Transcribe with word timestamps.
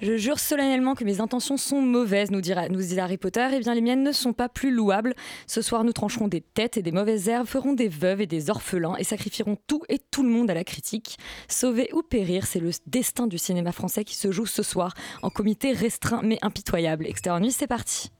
Je 0.00 0.16
jure 0.16 0.38
solennellement 0.38 0.94
que 0.94 1.04
mes 1.04 1.20
intentions 1.20 1.58
sont 1.58 1.82
mauvaises, 1.82 2.30
nous, 2.30 2.40
nous 2.70 2.80
dit 2.80 2.98
Harry 2.98 3.18
Potter. 3.18 3.46
Eh 3.52 3.60
bien, 3.60 3.74
les 3.74 3.82
miennes 3.82 4.02
ne 4.02 4.12
sont 4.12 4.32
pas 4.32 4.48
plus 4.48 4.70
louables. 4.70 5.14
Ce 5.46 5.60
soir, 5.60 5.84
nous 5.84 5.92
trancherons 5.92 6.26
des 6.26 6.40
têtes 6.40 6.78
et 6.78 6.82
des 6.82 6.92
mauvaises 6.92 7.28
herbes, 7.28 7.46
ferons 7.46 7.74
des 7.74 7.88
veuves 7.88 8.22
et 8.22 8.26
des 8.26 8.48
orphelins 8.48 8.96
et 8.98 9.04
sacrifierons 9.04 9.58
tout 9.66 9.82
et 9.90 9.98
tout 9.98 10.22
le 10.22 10.30
monde 10.30 10.50
à 10.50 10.54
la 10.54 10.64
critique. 10.64 11.18
Sauver 11.48 11.90
ou 11.92 12.02
périr, 12.02 12.46
c'est 12.46 12.60
le 12.60 12.70
destin 12.86 13.26
du 13.26 13.36
cinéma 13.36 13.72
français 13.72 14.04
qui 14.04 14.16
se 14.16 14.30
joue 14.30 14.46
ce 14.46 14.62
soir 14.62 14.94
en 15.22 15.28
comité 15.28 15.72
restreint 15.72 16.22
mais 16.22 16.38
impitoyable. 16.40 17.06
Extérieur 17.06 17.40
nuit, 17.40 17.52
c'est 17.52 17.66
parti. 17.66 18.10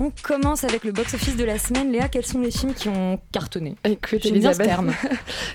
On 0.00 0.10
commence 0.22 0.64
avec 0.64 0.84
le 0.84 0.92
box-office 0.92 1.36
de 1.36 1.44
la 1.44 1.58
semaine. 1.58 1.92
Léa, 1.92 2.08
quels 2.08 2.24
sont 2.24 2.40
les 2.40 2.50
films 2.50 2.72
qui 2.72 2.88
ont 2.88 3.20
cartonné 3.32 3.76
Écoute, 3.84 4.24
Elisabeth, 4.24 4.70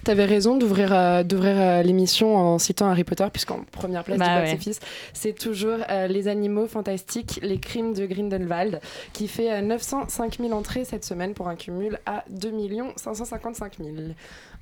tu 0.05 0.11
avais 0.11 0.25
raison 0.25 0.55
d'ouvrir 0.55 0.93
euh, 0.93 1.23
euh, 1.33 1.81
l'émission 1.81 2.37
en 2.37 2.59
citant 2.59 2.87
Harry 2.87 3.03
Potter, 3.03 3.25
puisqu'en 3.33 3.61
première 3.71 4.03
place 4.03 4.19
Bah 4.19 4.25
du 4.25 4.31
ouais. 4.43 4.51
box-office, 4.51 4.81
c'est 5.13 5.33
toujours 5.33 5.79
euh, 5.89 6.05
Les 6.05 6.27
Animaux 6.27 6.67
Fantastiques, 6.67 7.39
Les 7.41 7.57
Crimes 7.57 7.95
de 7.95 8.05
Grindelwald, 8.05 8.81
qui 9.13 9.27
fait 9.27 9.51
euh, 9.51 9.61
905 9.61 10.37
000 10.37 10.51
entrées 10.51 10.85
cette 10.85 11.05
semaine 11.05 11.33
pour 11.33 11.47
un 11.47 11.55
cumul 11.55 11.97
à 12.05 12.23
2 12.29 12.51
555 12.97 13.77
000. 13.79 13.89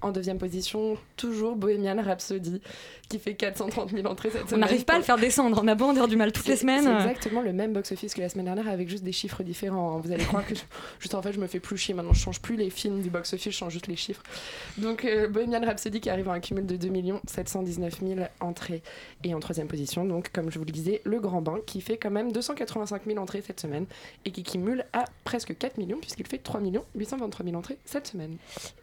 En 0.04 0.12
deuxième 0.12 0.38
position, 0.38 0.98
toujours 1.18 1.56
Bohemian 1.56 2.02
Rhapsody, 2.04 2.62
qui 3.10 3.20
fait 3.20 3.34
430 3.36 3.92
000 3.92 4.06
entrées 4.06 4.30
cette 4.30 4.44
On 4.44 4.48
semaine. 4.48 4.60
n'arrive 4.60 4.84
pas 4.86 4.96
à 4.96 4.98
le 4.98 5.04
faire 5.04 5.18
descendre. 5.18 5.60
On 5.64 5.68
a 5.68 5.76
beau 5.76 5.86
en 5.86 5.94
dire 5.94 6.08
du 6.08 6.18
mal 6.18 6.32
toutes 6.32 6.48
les 6.48 6.58
semaines. 6.58 6.84
C'est 6.84 7.10
exactement 7.10 7.42
le 7.42 7.54
même 7.54 7.74
box-office 7.74 8.14
que 8.14 8.22
la 8.22 8.28
semaine 8.30 8.46
dernière 8.46 8.68
avec 8.68 8.90
juste 8.90 9.04
des 9.04 9.12
chiffres 9.14 9.44
différents. 9.44 9.96
hein. 9.96 10.02
Vous 10.04 10.12
allez 10.12 10.26
croire 10.26 10.46
que 10.46 10.56
je, 10.56 10.62
juste 11.00 11.16
en 11.16 11.22
fait 11.22 11.32
je 11.34 11.40
me 11.40 11.48
fais 11.48 11.60
plus 11.62 11.78
chier 11.78 11.94
maintenant. 11.94 12.14
Je 12.14 12.20
change 12.20 12.42
plus 12.42 12.56
les 12.58 12.70
films 12.70 13.02
du 13.02 13.10
box-office, 13.10 13.52
je 13.54 13.58
change 13.58 13.72
juste 13.74 13.88
les 13.88 13.96
chiffres. 13.96 14.24
Donc 14.78 15.06
euh, 15.06 15.28
Bohemian 15.30 15.62
Rhapsody 15.66 16.02
qui 16.02 16.10
arrive 16.10 16.28
à 16.28 16.34
un 16.34 16.40
cumul 16.40 16.66
de 16.66 16.76
2 16.76 16.92
719 17.28 18.00
000 18.06 18.20
entrées. 18.42 18.82
Et 19.24 19.34
en 19.34 19.40
troisième 19.40 19.68
position, 19.68 20.04
donc 20.06 20.32
comme 20.34 20.52
je 20.52 20.60
vous 20.60 20.66
le 20.66 20.72
disais, 20.72 21.02
Le 21.06 21.20
Grand 21.22 21.42
Bain 21.42 21.60
qui 21.66 21.80
fait 21.82 21.98
quand 21.98 22.12
même 22.12 22.32
285 22.34 23.04
000 23.08 23.20
entrées 23.20 23.42
cette 23.46 23.60
semaine 23.62 23.86
et 24.26 24.32
qui 24.32 24.44
cumule 24.44 24.86
à 24.92 25.06
presque 25.24 25.58
4 25.58 25.78
millions 25.78 26.00
puisqu'il 26.02 26.28
fait 26.28 26.40
3 26.40 26.60
823 26.96 27.46
000 27.46 27.58
entrées 27.58 27.78
cette 27.86 28.08
semaine. 28.08 28.36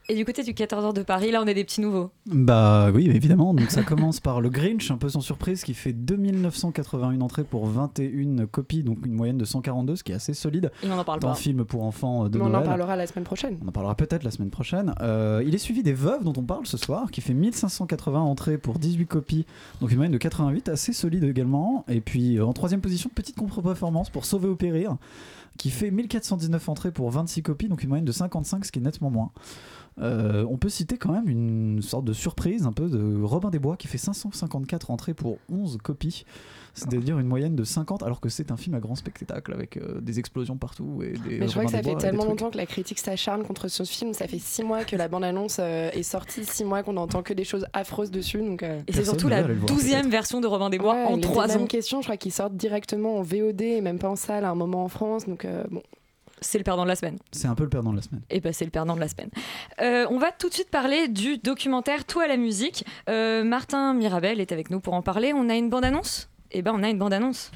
Et 0.08 0.14
du 0.14 0.24
côté 0.24 0.42
du 0.42 0.52
14h 0.54 0.92
de 0.92 1.02
Paris, 1.10 1.32
là, 1.32 1.42
on 1.42 1.48
a 1.48 1.54
des 1.54 1.64
petits 1.64 1.80
nouveaux. 1.80 2.12
Bah 2.26 2.92
oui, 2.94 3.10
évidemment. 3.10 3.52
Donc 3.52 3.72
ça 3.72 3.82
commence 3.90 4.20
par 4.20 4.40
le 4.40 4.48
Grinch, 4.48 4.92
un 4.92 4.96
peu 4.96 5.08
sans 5.08 5.20
surprise, 5.20 5.64
qui 5.64 5.74
fait 5.74 5.92
2981 5.92 7.20
entrées 7.20 7.42
pour 7.42 7.66
21 7.66 8.46
copies, 8.46 8.84
donc 8.84 9.04
une 9.04 9.14
moyenne 9.14 9.36
de 9.36 9.44
142, 9.44 9.96
ce 9.96 10.04
qui 10.04 10.12
est 10.12 10.14
assez 10.14 10.34
solide 10.34 10.70
Et 10.84 10.86
on 10.88 10.96
en 10.96 11.02
parle 11.02 11.18
dans 11.18 11.26
pas. 11.26 11.32
un 11.32 11.36
film 11.36 11.64
pour 11.64 11.82
enfants 11.82 12.28
de 12.28 12.38
Mais 12.38 12.44
on 12.44 12.54
en 12.54 12.62
parlera 12.62 12.94
la 12.94 13.08
semaine 13.08 13.24
prochaine. 13.24 13.58
On 13.60 13.66
en 13.66 13.72
parlera 13.72 13.96
peut-être 13.96 14.22
la 14.22 14.30
semaine 14.30 14.50
prochaine. 14.50 14.94
Euh, 15.00 15.42
il 15.44 15.52
est 15.52 15.58
suivi 15.58 15.82
des 15.82 15.94
Veuves 15.94 16.22
dont 16.22 16.34
on 16.36 16.44
parle 16.44 16.64
ce 16.68 16.76
soir, 16.76 17.10
qui 17.10 17.22
fait 17.22 17.34
1580 17.34 18.20
entrées 18.20 18.56
pour 18.56 18.78
18 18.78 19.06
copies, 19.06 19.46
donc 19.80 19.90
une 19.90 19.96
moyenne 19.96 20.12
de 20.12 20.18
88, 20.18 20.68
assez 20.68 20.92
solide 20.92 21.24
également. 21.24 21.84
Et 21.88 22.00
puis 22.00 22.38
euh, 22.38 22.46
en 22.46 22.52
troisième 22.52 22.82
position, 22.82 23.10
petite 23.12 23.34
contre-performance 23.34 24.10
pour 24.10 24.24
Sauver 24.24 24.46
ou 24.46 24.54
Périr, 24.54 24.96
qui 25.58 25.70
fait 25.70 25.90
1419 25.90 26.68
entrées 26.68 26.92
pour 26.92 27.10
26 27.10 27.42
copies, 27.42 27.68
donc 27.68 27.82
une 27.82 27.88
moyenne 27.88 28.04
de 28.04 28.12
55, 28.12 28.64
ce 28.64 28.70
qui 28.70 28.78
est 28.78 28.82
nettement 28.82 29.10
moins. 29.10 29.32
Euh, 30.00 30.46
on 30.48 30.56
peut 30.56 30.68
citer 30.68 30.96
quand 30.96 31.12
même 31.12 31.28
une 31.28 31.82
sorte 31.82 32.04
de 32.04 32.12
surprise 32.12 32.66
un 32.66 32.72
peu 32.72 32.88
de 32.88 33.22
Robin 33.22 33.50
des 33.50 33.58
Bois 33.58 33.76
qui 33.76 33.86
fait 33.86 33.98
554 33.98 34.90
entrées 34.90 35.14
pour 35.14 35.38
11 35.52 35.78
copies, 35.82 36.24
c'est-à-dire 36.74 37.18
une 37.18 37.26
moyenne 37.26 37.54
de 37.54 37.64
50 37.64 38.02
alors 38.02 38.20
que 38.20 38.28
c'est 38.28 38.50
un 38.50 38.56
film 38.56 38.74
à 38.76 38.80
grand 38.80 38.94
spectacle 38.94 39.52
avec 39.52 39.76
euh, 39.76 40.00
des 40.00 40.18
explosions 40.18 40.56
partout 40.56 41.02
et 41.02 41.12
des 41.28 41.38
Mais 41.38 41.46
je 41.46 41.52
crois 41.52 41.64
Robin 41.64 41.64
que 41.64 41.70
ça 41.70 41.82
fait 41.82 41.96
tellement 41.96 42.24
longtemps 42.24 42.50
que 42.50 42.56
la 42.56 42.66
critique 42.66 42.98
s'acharne 42.98 43.42
contre 43.44 43.68
ce 43.68 43.82
film. 43.82 44.14
Ça 44.14 44.26
fait 44.26 44.38
six 44.38 44.62
mois 44.62 44.84
que 44.84 44.96
la 44.96 45.08
bande-annonce 45.08 45.58
euh, 45.60 45.90
est 45.90 46.02
sortie, 46.02 46.44
six 46.44 46.64
mois 46.64 46.82
qu'on 46.82 46.94
n'entend 46.94 47.22
que 47.22 47.34
des 47.34 47.44
choses 47.44 47.66
affreuses 47.72 48.10
dessus. 48.10 48.38
Donc, 48.38 48.62
euh, 48.62 48.80
Et 48.88 48.92
c'est 48.92 49.04
surtout 49.04 49.28
la 49.28 49.40
va 49.40 49.44
aller 49.44 49.54
le 49.54 49.60
voir, 49.60 49.66
douzième 49.68 50.00
peut-être. 50.02 50.10
version 50.12 50.40
de 50.40 50.46
Robin 50.46 50.70
des 50.70 50.78
Bois 50.78 50.94
ouais, 50.94 51.04
en 51.04 51.10
il 51.14 51.18
était 51.18 51.28
trois 51.28 51.46
même 51.46 51.62
ans. 51.62 51.66
question, 51.66 52.00
je 52.00 52.06
crois 52.06 52.16
qu'ils 52.16 52.32
sortent 52.32 52.56
directement 52.56 53.18
en 53.18 53.22
VOD 53.22 53.60
et 53.60 53.80
même 53.80 53.98
pas 53.98 54.08
en 54.08 54.16
salle 54.16 54.44
à 54.44 54.50
un 54.50 54.54
moment 54.54 54.84
en 54.84 54.88
France. 54.88 55.26
Donc, 55.26 55.44
euh, 55.44 55.64
bon. 55.70 55.82
C'est 56.40 56.58
le 56.58 56.64
perdant 56.64 56.84
de 56.84 56.88
la 56.88 56.96
semaine. 56.96 57.18
C'est 57.32 57.48
un 57.48 57.54
peu 57.54 57.64
le 57.64 57.68
perdant 57.70 57.90
de 57.90 57.96
la 57.96 58.02
semaine. 58.02 58.22
Et 58.30 58.40
ben 58.40 58.52
c'est 58.52 58.64
le 58.64 58.70
perdant 58.70 58.94
de 58.94 59.00
la 59.00 59.08
semaine. 59.08 59.30
Euh, 59.80 60.06
on 60.10 60.18
va 60.18 60.32
tout 60.32 60.48
de 60.48 60.54
suite 60.54 60.70
parler 60.70 61.08
du 61.08 61.38
documentaire 61.38 62.04
Tout 62.04 62.20
à 62.20 62.26
la 62.26 62.36
musique. 62.36 62.84
Euh, 63.08 63.44
Martin 63.44 63.94
Mirabel 63.94 64.40
est 64.40 64.52
avec 64.52 64.70
nous 64.70 64.80
pour 64.80 64.94
en 64.94 65.02
parler. 65.02 65.32
On 65.34 65.48
a 65.48 65.56
une 65.56 65.68
bande-annonce? 65.68 66.28
Eh 66.52 66.62
ben 66.62 66.72
on 66.74 66.82
a 66.82 66.88
une 66.88 66.98
bande-annonce. 66.98 67.50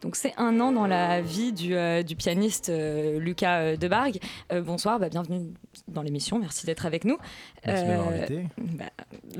Donc 0.00 0.16
c'est 0.16 0.32
un 0.38 0.60
an 0.60 0.72
dans 0.72 0.86
la 0.86 1.20
vie 1.20 1.52
du, 1.52 1.74
euh, 1.74 2.02
du 2.02 2.16
pianiste 2.16 2.70
euh, 2.70 3.18
Lucas 3.18 3.60
euh, 3.60 3.76
Debargue. 3.76 4.18
Euh, 4.50 4.62
bonsoir, 4.62 4.98
bah, 4.98 5.10
bienvenue 5.10 5.52
dans 5.88 6.00
l'émission, 6.02 6.38
merci 6.38 6.64
d'être 6.64 6.86
avec 6.86 7.04
nous. 7.04 7.18
Merci 7.66 7.84
de 7.84 8.42
bah, 8.78 8.84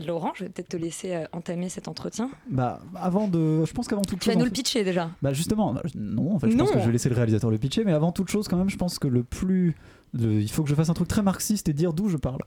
Laurent, 0.06 0.32
je 0.34 0.44
vais 0.44 0.50
peut-être 0.50 0.69
te 0.69 0.76
laisser 0.76 1.25
entamer 1.32 1.69
cet 1.70 1.88
entretien. 1.88 2.31
Bah, 2.50 2.81
avant 2.94 3.26
de. 3.26 3.65
Je 3.65 3.72
pense 3.72 3.88
qu'avant 3.88 4.03
toute 4.03 4.19
Tu 4.20 4.26
chose. 4.26 4.34
vas 4.34 4.38
nous 4.38 4.44
le 4.44 4.50
pitcher 4.50 4.84
déjà. 4.84 5.10
Bah, 5.22 5.32
justement, 5.32 5.75
non, 5.94 6.34
en 6.34 6.38
fait, 6.38 6.50
je 6.50 6.56
Non. 6.56 6.65
pense 6.65 6.75
que 6.75 6.81
je 6.81 6.87
vais 6.87 6.93
laisser 6.93 7.09
le 7.09 7.15
réalisateur 7.15 7.50
le 7.50 7.59
pitcher, 7.59 7.84
mais 7.84 7.93
avant 7.93 8.12
toute 8.12 8.28
chose, 8.28 8.47
quand 8.47 8.56
même, 8.59 8.70
je 8.70 8.76
pense 8.76 8.99
que 8.99 9.09
le 9.09 9.22
plus. 9.22 9.76
Le- 10.12 10.41
il 10.41 10.50
faut 10.50 10.62
que 10.62 10.69
je 10.69 10.75
fasse 10.75 10.88
un 10.88 10.94
truc 10.94 11.09
très 11.09 11.22
marxiste 11.22 11.69
et 11.69 11.72
dire 11.72 11.93
d'où 11.93 12.09
je 12.09 12.16
parle. 12.16 12.41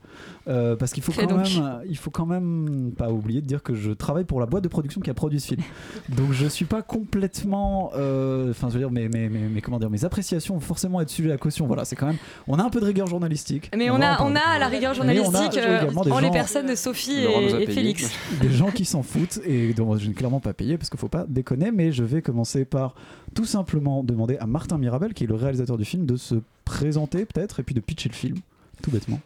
Euh, 0.47 0.75
parce 0.75 0.91
qu'il 0.93 1.01
faut, 1.03 1.11
quand 1.13 1.21
même, 1.37 1.81
il 1.89 1.97
faut 1.97 2.09
quand 2.11 2.25
même 2.25 2.91
pas 2.97 3.09
oublier 3.11 3.41
de 3.41 3.47
dire 3.47 3.63
que 3.63 3.73
je 3.75 3.91
travaille 3.91 4.25
pour 4.25 4.39
la 4.39 4.45
boîte 4.45 4.63
de 4.63 4.67
production 4.69 4.99
qui 5.01 5.09
a 5.09 5.13
produit 5.13 5.39
ce 5.39 5.47
film. 5.47 5.61
Donc 6.09 6.31
je 6.33 6.45
suis 6.47 6.65
pas 6.65 6.81
complètement. 6.81 7.91
euh, 7.95 8.51
Enfin, 8.51 8.67
je 8.69 8.73
veux 8.73 8.79
dire, 8.79 8.91
mes, 8.91 9.07
mes, 9.07 9.29
mes, 9.29 9.39
mes- 9.47 9.61
comment 9.61 9.79
dire, 9.79 9.89
mes 9.89 10.03
appréciations 10.05 10.55
vont 10.55 10.59
forcément 10.59 10.99
être 11.01 11.09
sujet 11.09 11.31
à 11.31 11.37
caution. 11.37 11.65
Voilà, 11.67 11.85
c'est 11.85 11.95
quand 11.95 12.07
même. 12.07 12.17
On 12.47 12.59
a 12.59 12.63
un 12.63 12.69
peu 12.69 12.79
de 12.79 12.85
rigueur 12.85 13.07
journalistique. 13.07 13.71
Mais 13.77 13.89
on, 13.89 13.95
a, 14.01 14.21
on 14.23 14.35
a 14.35 14.39
à 14.39 14.59
la 14.59 14.67
rigueur 14.67 14.93
journalistique 14.93 15.57
euh, 15.57 15.89
en 16.11 16.19
les 16.19 16.31
personnes 16.31 16.67
de 16.67 16.75
Sophie 16.75 17.23
et. 17.23 17.67
Félix. 17.67 18.11
des 18.41 18.49
gens 18.51 18.71
qui 18.71 18.85
s'en 18.85 19.03
foutent 19.03 19.39
et 19.45 19.73
dont 19.73 19.97
je 19.97 20.07
n'ai 20.07 20.13
clairement 20.13 20.39
pas 20.39 20.53
payé 20.53 20.77
parce 20.77 20.89
qu'il 20.89 20.99
faut 20.99 21.07
pas 21.07 21.25
déconner 21.27 21.71
mais 21.71 21.91
je 21.91 22.03
vais 22.03 22.21
commencer 22.21 22.65
par 22.65 22.93
tout 23.33 23.45
simplement 23.45 24.03
demander 24.03 24.37
à 24.37 24.45
Martin 24.47 24.77
Mirabel 24.77 25.13
qui 25.13 25.23
est 25.23 25.27
le 25.27 25.35
réalisateur 25.35 25.77
du 25.77 25.85
film 25.85 26.05
de 26.05 26.15
se 26.17 26.35
présenter 26.65 27.25
peut-être 27.25 27.59
et 27.59 27.63
puis 27.63 27.75
de 27.75 27.79
pitcher 27.81 28.09
le 28.09 28.15
film 28.15 28.37
tout 28.81 28.91
bêtement 28.91 29.19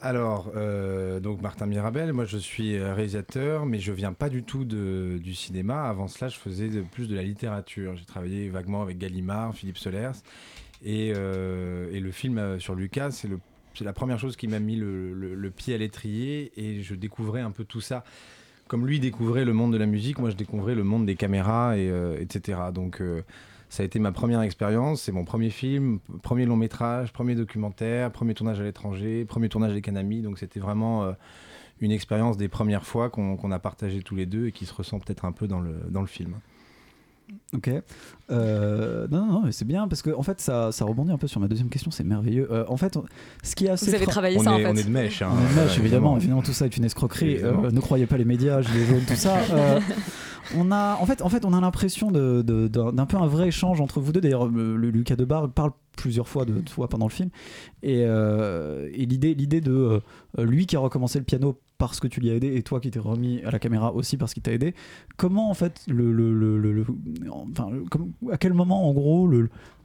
Alors, 0.00 0.52
euh, 0.54 1.18
donc 1.20 1.40
Martin 1.40 1.66
Mirabel, 1.66 2.12
moi 2.12 2.24
je 2.26 2.36
suis 2.38 2.76
euh, 2.76 2.94
réalisateur, 2.94 3.66
mais 3.66 3.78
je 3.80 3.92
viens 3.92 4.12
pas 4.12 4.28
du 4.28 4.42
tout 4.42 4.64
de- 4.64 5.18
du 5.22 5.34
cinéma. 5.34 5.84
Avant 5.88 6.06
cela, 6.06 6.28
je 6.28 6.36
faisais 6.38 6.68
plus 6.92 7.08
de 7.08 7.16
la 7.16 7.22
littérature. 7.22 7.96
J'ai 7.96 8.04
travaillé 8.04 8.48
vaguement 8.48 8.82
avec 8.82 8.98
Gallimard, 8.98 9.54
Philippe 9.54 9.78
Solers. 9.78 10.12
Et, 10.84 11.12
euh, 11.16 11.88
et 11.92 12.00
le 12.00 12.10
film 12.12 12.60
sur 12.60 12.74
Lucas, 12.74 13.10
c'est 13.12 13.28
le- 13.28 13.40
c'est 13.74 13.84
la 13.84 13.94
première 13.94 14.18
chose 14.18 14.36
qui 14.36 14.46
m'a 14.48 14.60
mis 14.60 14.76
le, 14.76 15.12
le- 15.14 15.50
pied 15.50 15.74
à 15.74 15.78
l'étrier. 15.78 16.52
Et 16.56 16.82
je 16.82 16.94
découvrais 16.94 17.40
un 17.40 17.50
peu 17.50 17.64
tout 17.64 17.80
ça. 17.80 18.04
Comme 18.68 18.86
lui 18.86 19.00
découvrait 19.00 19.44
le 19.46 19.52
monde 19.54 19.72
de 19.72 19.78
la 19.78 19.86
musique, 19.86 20.18
moi 20.18 20.28
je 20.30 20.36
découvrais 20.36 20.74
le 20.74 20.84
monde 20.84 21.06
des 21.06 21.16
caméras, 21.16 21.76
et, 21.78 21.90
etc. 22.20 22.58
Donc. 22.74 23.00
Ça 23.68 23.82
a 23.82 23.86
été 23.86 23.98
ma 23.98 24.12
première 24.12 24.42
expérience, 24.42 25.02
c'est 25.02 25.12
mon 25.12 25.24
premier 25.24 25.50
film, 25.50 25.98
premier 26.22 26.46
long 26.46 26.56
métrage, 26.56 27.12
premier 27.12 27.34
documentaire, 27.34 28.12
premier 28.12 28.34
tournage 28.34 28.60
à 28.60 28.64
l'étranger, 28.64 29.24
premier 29.24 29.48
tournage 29.48 29.72
avec 29.72 29.88
un 29.88 29.96
donc 30.22 30.38
c'était 30.38 30.60
vraiment 30.60 31.04
euh, 31.04 31.12
une 31.80 31.90
expérience 31.90 32.36
des 32.36 32.48
premières 32.48 32.86
fois 32.86 33.10
qu'on 33.10 33.50
a 33.50 33.58
partagé 33.58 34.02
tous 34.02 34.14
les 34.14 34.26
deux 34.26 34.46
et 34.46 34.52
qui 34.52 34.66
se 34.66 34.74
ressent 34.74 35.00
peut-être 35.00 35.24
un 35.24 35.32
peu 35.32 35.48
dans 35.48 35.60
le, 35.60 35.74
dans 35.90 36.00
le 36.00 36.06
film. 36.06 36.34
Ok. 37.54 37.70
Euh, 38.30 39.06
non, 39.10 39.26
non, 39.26 39.32
non, 39.32 39.42
mais 39.44 39.52
c'est 39.52 39.64
bien 39.64 39.88
parce 39.88 40.02
que 40.02 40.10
en 40.10 40.22
fait, 40.22 40.40
ça, 40.40 40.72
ça 40.72 40.84
rebondit 40.84 41.12
un 41.12 41.18
peu 41.18 41.26
sur 41.26 41.40
ma 41.40 41.48
deuxième 41.48 41.68
question. 41.68 41.90
C'est 41.90 42.04
merveilleux. 42.04 42.48
Euh, 42.50 42.64
en 42.68 42.76
fait, 42.76 42.96
on- 42.96 43.04
ce 43.42 43.54
qui 43.54 43.66
est 43.66 43.70
assez. 43.70 43.86
Vous 43.86 43.94
avez 43.94 44.06
travaillé 44.06 44.38
on, 44.38 44.42
ça 44.42 44.52
en 44.52 44.58
est, 44.58 44.62
fait. 44.62 44.68
on 44.70 44.74
est 44.76 44.84
de 44.84 44.90
mèche. 44.90 45.22
Hein, 45.22 45.30
On 45.32 45.44
est 45.44 45.54
de 45.54 45.60
mèche, 45.66 45.78
évidemment, 45.78 46.16
évidemment, 46.16 46.42
tout 46.42 46.52
ça 46.52 46.66
est 46.66 46.76
une 46.76 46.84
escroquerie. 46.84 47.38
Euh, 47.42 47.70
ne 47.70 47.80
croyez 47.80 48.06
pas 48.06 48.16
les 48.16 48.24
médias, 48.24 48.60
gilets 48.62 48.86
jaunes, 48.86 49.04
tout 49.06 49.14
ça. 49.14 49.36
Euh, 49.52 49.80
on 50.56 50.70
a, 50.70 50.96
en 51.00 51.06
fait, 51.06 51.22
en 51.22 51.28
fait, 51.28 51.44
on 51.44 51.52
a 51.52 51.60
l'impression 51.60 52.10
de- 52.10 52.42
de- 52.42 52.68
d'un 52.68 52.92
d'un 52.92 53.06
peu 53.06 53.16
un 53.16 53.26
vrai 53.26 53.48
échange 53.48 53.80
entre 53.80 54.00
vous 54.00 54.12
deux. 54.12 54.20
D'ailleurs, 54.20 54.46
le, 54.48 54.76
le 54.76 54.90
Lucas 54.90 55.16
Debar 55.16 55.48
parle 55.50 55.72
plusieurs 55.96 56.28
fois 56.28 56.44
de 56.44 56.58
toi 56.60 56.88
pendant 56.88 57.06
le 57.06 57.12
film. 57.12 57.30
Et, 57.82 58.04
euh, 58.04 58.88
et 58.92 59.06
l'idée, 59.06 59.34
l'idée 59.34 59.60
de 59.60 59.72
euh, 60.38 60.44
lui 60.44 60.66
qui 60.66 60.76
a 60.76 60.78
recommencé 60.80 61.18
le 61.18 61.24
piano 61.24 61.58
parce 61.78 62.00
que 62.00 62.08
tu 62.08 62.20
l'y 62.20 62.30
as 62.30 62.34
aidé 62.34 62.54
et 62.56 62.62
toi 62.62 62.80
qui 62.80 62.90
t'es 62.90 62.98
remis 62.98 63.42
à 63.44 63.50
la 63.50 63.58
caméra 63.58 63.92
aussi 63.94 64.16
parce 64.16 64.34
qu'il 64.34 64.42
t'a 64.42 64.52
aidé. 64.52 64.74
Comment 65.16 65.50
en 65.50 65.54
fait 65.54 65.86
à 68.30 68.38
quel 68.38 68.54
moment 68.54 68.88
en 68.88 68.92
gros 68.92 69.30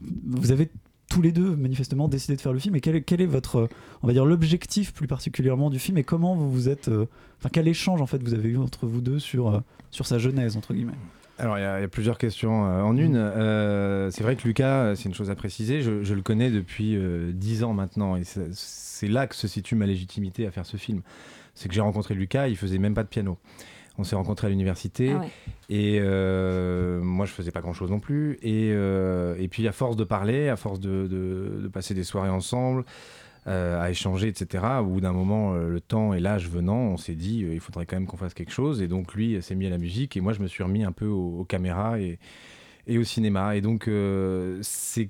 vous 0.02 0.52
avez 0.52 0.70
tous 1.12 1.22
les 1.22 1.34
deux 1.34 1.56
manifestement 1.58 2.08
décidé 2.08 2.38
de 2.38 2.42
faire 2.42 2.54
le 2.54 2.60
film 2.60 2.76
et 2.76 2.82
quel 2.82 3.22
est, 3.22 3.26
votre 3.26 3.68
on 4.02 4.08
va 4.08 4.14
dire 4.14 4.26
l'objectif 4.26 4.94
plus 4.94 5.08
particulièrement 5.08 5.70
du 5.70 5.78
film 5.78 5.98
et 5.98 6.04
comment 6.04 6.36
vous 6.36 6.50
vous 6.50 6.70
êtes 6.70 6.88
euh, 6.88 7.06
enfin 7.38 7.50
quel 7.52 7.68
échange 7.68 8.02
en 8.02 8.06
fait 8.06 8.24
vous 8.24 8.34
avez 8.34 8.50
eu 8.50 8.58
entre 8.58 8.88
vous 8.88 9.02
deux 9.02 9.20
sur 9.20 9.54
euh, 9.54 9.60
sur 9.92 10.06
sa 10.06 10.18
genèse 10.18 10.56
entre 10.56 10.74
guillemets? 10.74 10.94
Alors, 11.38 11.58
il 11.58 11.62
y, 11.62 11.66
a 11.66 11.88
plusieurs 11.88 12.20
questions 12.20 12.68
euh, 12.68 12.84
en 12.84 12.96
une. 12.96 13.16
C'est 14.12 14.22
vrai 14.22 14.36
que 14.36 14.48
Lucas, 14.48 14.96
c'est 14.96 15.06
une 15.06 15.16
chose 15.16 15.32
à 15.32 15.36
préciser, 15.36 15.82
je, 15.82 16.14
le 16.14 16.22
connais 16.22 16.52
depuis 16.52 16.96
10 17.34 17.64
ans 17.64 17.74
maintenant, 17.74 18.16
et 18.16 18.22
c'est 18.24 19.08
là 19.08 19.26
que 19.26 19.34
se 19.34 19.48
situe 19.48 19.74
ma 19.74 19.88
légitimité 19.88 20.46
à 20.46 20.52
faire 20.52 20.68
ce 20.68 20.78
film. 20.78 21.02
C'est 21.62 21.70
que 21.70 21.76
j'ai 21.76 21.82
rencontré 21.82 22.16
Lucas, 22.16 22.48
il 22.48 22.58
faisait 22.58 22.80
même 22.80 22.94
pas 22.96 23.04
de 23.04 23.08
piano. 23.08 23.38
On 23.98 24.04
s'est 24.04 24.16
rencontrés 24.16 24.48
à 24.48 24.50
l'université, 24.50 25.12
Ah 25.16 25.20
ouais. 25.20 25.28
et 25.70 26.00
euh, 26.02 27.00
moi 27.02 27.26
je 27.28 27.34
faisais 27.34 27.52
pas 27.52 27.62
grand 27.62 27.74
chose 27.74 27.92
non 27.92 28.00
plus. 28.00 28.40
Et, 28.42 28.72
euh, 28.74 29.36
et 29.38 29.48
puis 29.48 29.68
à 29.68 29.72
force 29.72 29.96
de 29.96 30.04
parler, 30.04 30.50
à 30.50 30.56
force 30.56 30.80
de, 30.80 31.08
de- 31.08 31.60
de 31.62 31.68
passer 31.68 31.94
des 31.94 32.04
soirées 32.04 32.30
ensemble, 32.30 32.84
euh, 33.48 33.80
à 33.82 33.92
échanger, 33.92 34.28
etc. 34.30 34.64
Au 34.82 34.86
bout 34.86 35.02
d'un 35.02 35.12
moment, 35.14 35.54
euh, 35.54 35.68
le 35.70 35.82
temps 35.82 36.14
et 36.14 36.20
l'âge 36.20 36.48
venant, 36.50 36.78
on 36.78 36.98
s'est 36.98 37.16
dit 37.16 37.44
euh, 37.44 37.54
il 37.54 37.60
faudrait 37.60 37.86
quand 37.86 37.96
même 37.98 38.08
qu'on 38.08 38.18
fasse 38.18 38.34
quelque 38.34 38.52
chose. 38.54 38.82
Et 38.82 38.88
donc 38.88 39.14
lui 39.14 39.40
s'est 39.42 39.56
mis 39.56 39.68
à 39.68 39.70
la 39.70 39.78
musique 39.78 40.16
et 40.18 40.22
moi 40.22 40.34
je 40.34 40.40
me 40.42 40.48
suis 40.48 40.64
remis 40.64 40.84
un 40.84 40.92
peu 40.94 41.06
aux, 41.08 41.40
aux 41.42 41.46
caméras 41.46 42.00
et, 42.00 42.18
et 42.88 42.98
au 42.98 43.04
cinéma. 43.04 43.56
Et 43.56 43.62
donc 43.62 43.88
euh, 43.88 44.60
c'est 44.62 45.08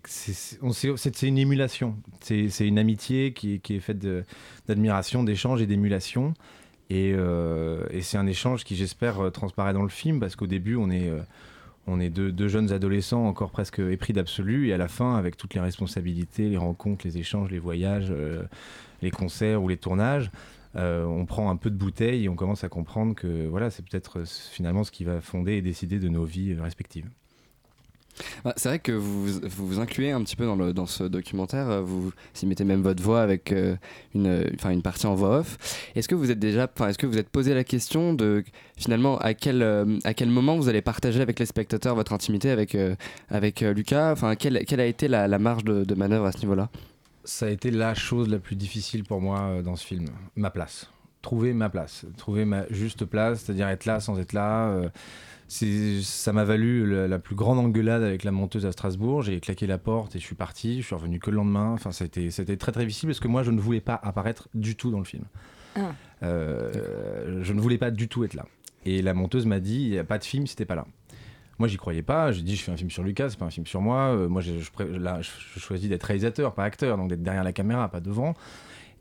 une 1.22 1.38
émulation. 1.38 1.96
C'est 2.22 2.68
une 2.68 2.80
amitié 2.80 3.34
qui, 3.34 3.54
est- 3.70 3.80
faite 3.80 4.06
d'admiration, 4.68 5.24
d'échange 5.24 5.62
et 5.62 5.66
d'émulation. 5.68 6.34
Et, 6.90 7.14
euh, 7.16 7.86
et 7.90 8.02
c'est 8.02 8.18
un 8.18 8.28
échange 8.28 8.66
qui, 8.66 8.76
j'espère, 8.76 9.22
euh, 9.22 9.30
transparaît 9.30 9.72
dans 9.72 9.82
le 9.84 9.88
film, 9.88 10.20
parce 10.20 10.36
qu'au 10.36 10.46
début, 10.46 10.76
on 10.76 10.90
est, 10.92 12.10
deux, 12.10 12.48
jeunes 12.50 12.74
adolescents 12.74 13.26
encore 13.26 13.52
presque 13.52 13.80
épris 13.80 14.12
d'absolu, 14.12 14.68
et 14.68 14.74
à 14.74 14.78
la 14.78 14.90
fin, 14.90 15.16
avec 15.16 15.38
toutes 15.38 15.54
les 15.54 15.62
responsabilités, 15.62 16.50
les 16.50 16.58
rencontres, 16.58 17.08
les 17.08 17.18
échanges, 17.18 17.50
les 17.50 17.60
voyages, 17.60 18.14
les 19.02 19.10
concerts 19.12 19.64
ou 19.64 19.70
les 19.70 19.78
tournages, 19.78 20.32
on 20.76 21.26
prend 21.26 21.50
un 21.50 21.56
peu 21.56 21.70
de 21.70 21.78
bouteille 21.78 22.26
et 22.26 22.30
on 22.30 22.36
commence 22.36 22.66
à 22.66 22.70
comprendre 22.70 23.16
que 23.16 23.48
voilà, 23.48 23.70
c'est 23.70 23.86
peut-être 23.88 24.24
finalement 24.26 24.84
ce 24.84 24.92
qui 24.92 25.06
va 25.06 25.22
fonder 25.22 25.54
et 25.54 25.62
décider 25.62 25.98
de 25.98 26.10
nos 26.10 26.26
vies 26.26 26.56
respectives. 26.56 27.10
Bah, 28.44 28.54
c'est 28.58 28.70
vrai 28.70 28.80
que 28.80 28.92
vous, 28.92 29.40
vous 29.44 29.80
incluez 29.80 30.12
un 30.12 30.22
petit 30.24 30.36
peu 30.36 30.46
dans, 30.46 30.86
ce 30.86 31.04
documentaire, 31.04 31.70
euh, 31.70 31.82
vous 31.82 32.12
y 32.42 32.46
mettez 32.46 32.64
même 32.64 32.82
votre 32.82 33.02
voix 33.02 33.22
avec 33.22 33.52
euh, 33.52 33.76
une, 34.16 34.28
euh, 34.28 34.50
enfin, 34.56 34.72
une 34.72 34.82
partie 34.82 35.08
en 35.08 35.16
voix 35.16 35.40
off. 35.40 35.58
Est-ce 35.96 36.08
que 36.08 36.16
vous 36.16 36.32
êtes 36.32 36.40
déjà, 36.40 36.70
est-ce 36.88 36.98
que 36.98 37.08
vous 37.08 37.18
êtes 37.18 37.30
posé 37.30 37.54
la 37.54 37.64
question 37.64 38.14
de 38.14 38.44
finalement 38.78 39.18
à 39.20 39.34
quel, 39.34 39.64
à 40.04 40.14
quel 40.14 40.30
moment 40.30 40.58
vous 40.58 40.70
allez 40.70 40.82
partager 40.82 41.22
avec 41.22 41.40
les 41.40 41.46
spectateurs 41.46 41.96
votre 41.96 42.14
intimité 42.14 42.50
avec, 42.50 42.76
avec 43.30 43.62
Lucas? 43.62 44.12
Enfin, 44.12 44.36
quelle, 44.36 44.66
quelle 44.66 44.80
a 44.80 44.86
été 44.86 45.08
la, 45.08 45.28
marge 45.40 45.64
de, 45.64 45.96
manœuvre 45.96 46.26
à 46.26 46.32
ce 46.32 46.40
niveau-là? 46.40 46.70
Ça 47.24 47.46
a 47.46 47.50
été 47.50 47.70
la 47.70 47.94
chose 47.94 48.30
la 48.30 48.40
plus 48.40 48.56
difficile 48.56 49.04
pour 49.04 49.22
moi 49.22 49.62
dans 49.64 49.76
ce 49.76 49.86
film, 49.86 50.06
ma 50.36 50.50
place. 50.50 50.90
Trouver 51.22 51.54
ma 51.54 51.70
place, 51.70 52.06
trouver 52.18 52.46
ma 52.46 52.68
juste 52.72 53.06
place, 53.06 53.42
c'est-à-dire 53.42 53.68
être 53.68 53.86
là 53.86 54.00
sans 54.00 54.20
être 54.20 54.34
là. 54.34 54.70
euh, 54.70 54.90
ça 55.48 56.32
m'a 56.34 56.46
valu 56.46 56.90
la, 56.90 57.08
la 57.08 57.20
plus 57.20 57.36
grande 57.36 57.60
engueulade 57.60 58.04
avec 58.04 58.24
la 58.24 58.32
monteuse 58.32 58.66
à 58.66 58.72
Strasbourg. 58.72 59.22
J'ai 59.22 59.40
claqué 59.40 59.68
la 59.68 59.78
porte 59.78 60.16
et 60.16 60.20
je 60.20 60.24
suis 60.24 60.36
parti. 60.36 60.82
Je 60.82 60.86
suis 60.88 60.96
revenu 60.96 61.20
que 61.20 61.30
le 61.30 61.38
lendemain. 61.38 61.74
Enfin, 61.74 61.92
été 61.92 62.58
très 62.58 62.72
très 62.72 62.86
difficile 62.86 63.10
parce 63.10 63.20
que 63.20 63.28
moi, 63.28 63.44
je 63.44 63.52
ne 63.52 63.60
voulais 63.60 63.82
pas 63.82 64.00
apparaître 64.02 64.48
du 64.54 64.76
tout 64.76 64.90
dans 64.92 65.00
le 65.00 65.04
film. 65.06 65.26
Ah. 65.76 65.92
Euh, 66.24 67.42
je 67.44 67.54
ne 67.54 67.62
voulais 67.62 67.78
pas 67.78 67.92
du 67.92 68.08
tout 68.08 68.24
être 68.24 68.34
là. 68.34 68.46
Et 68.86 69.02
la 69.02 69.14
monteuse 69.14 69.46
m'a 69.46 69.60
dit, 69.60 69.84
il 69.84 69.90
n'y 69.92 70.00
a 70.00 70.04
pas 70.04 70.18
de 70.18 70.24
film 70.24 70.48
si 70.48 70.56
t'es 70.56 70.66
pas 70.66 70.76
là. 70.76 70.88
Moi, 71.60 71.68
j'y 71.68 71.78
croyais 71.78 72.02
pas. 72.02 72.32
J'ai 72.32 72.42
dit, 72.42 72.56
je 72.56 72.64
fais 72.64 72.72
un 72.72 72.78
film 72.78 72.90
sur 72.90 73.04
Lucas, 73.04 73.30
c'est 73.30 73.38
pas 73.38 73.46
un 73.46 73.52
film 73.52 73.68
sur 73.68 73.82
moi. 73.82 74.16
Euh, 74.16 74.28
moi, 74.28 74.42
je, 74.42 74.58
je, 74.58 74.72
pré- 74.72 74.98
là, 74.98 75.22
je, 75.22 75.30
je 75.54 75.60
choisis 75.60 75.88
d'être 75.90 76.04
réalisateur, 76.04 76.56
pas 76.56 76.64
acteur, 76.64 76.98
donc 76.98 77.10
d'être 77.10 77.22
derrière 77.22 77.44
la 77.44 77.54
caméra, 77.54 77.88
pas 77.90 78.00
devant. 78.00 78.34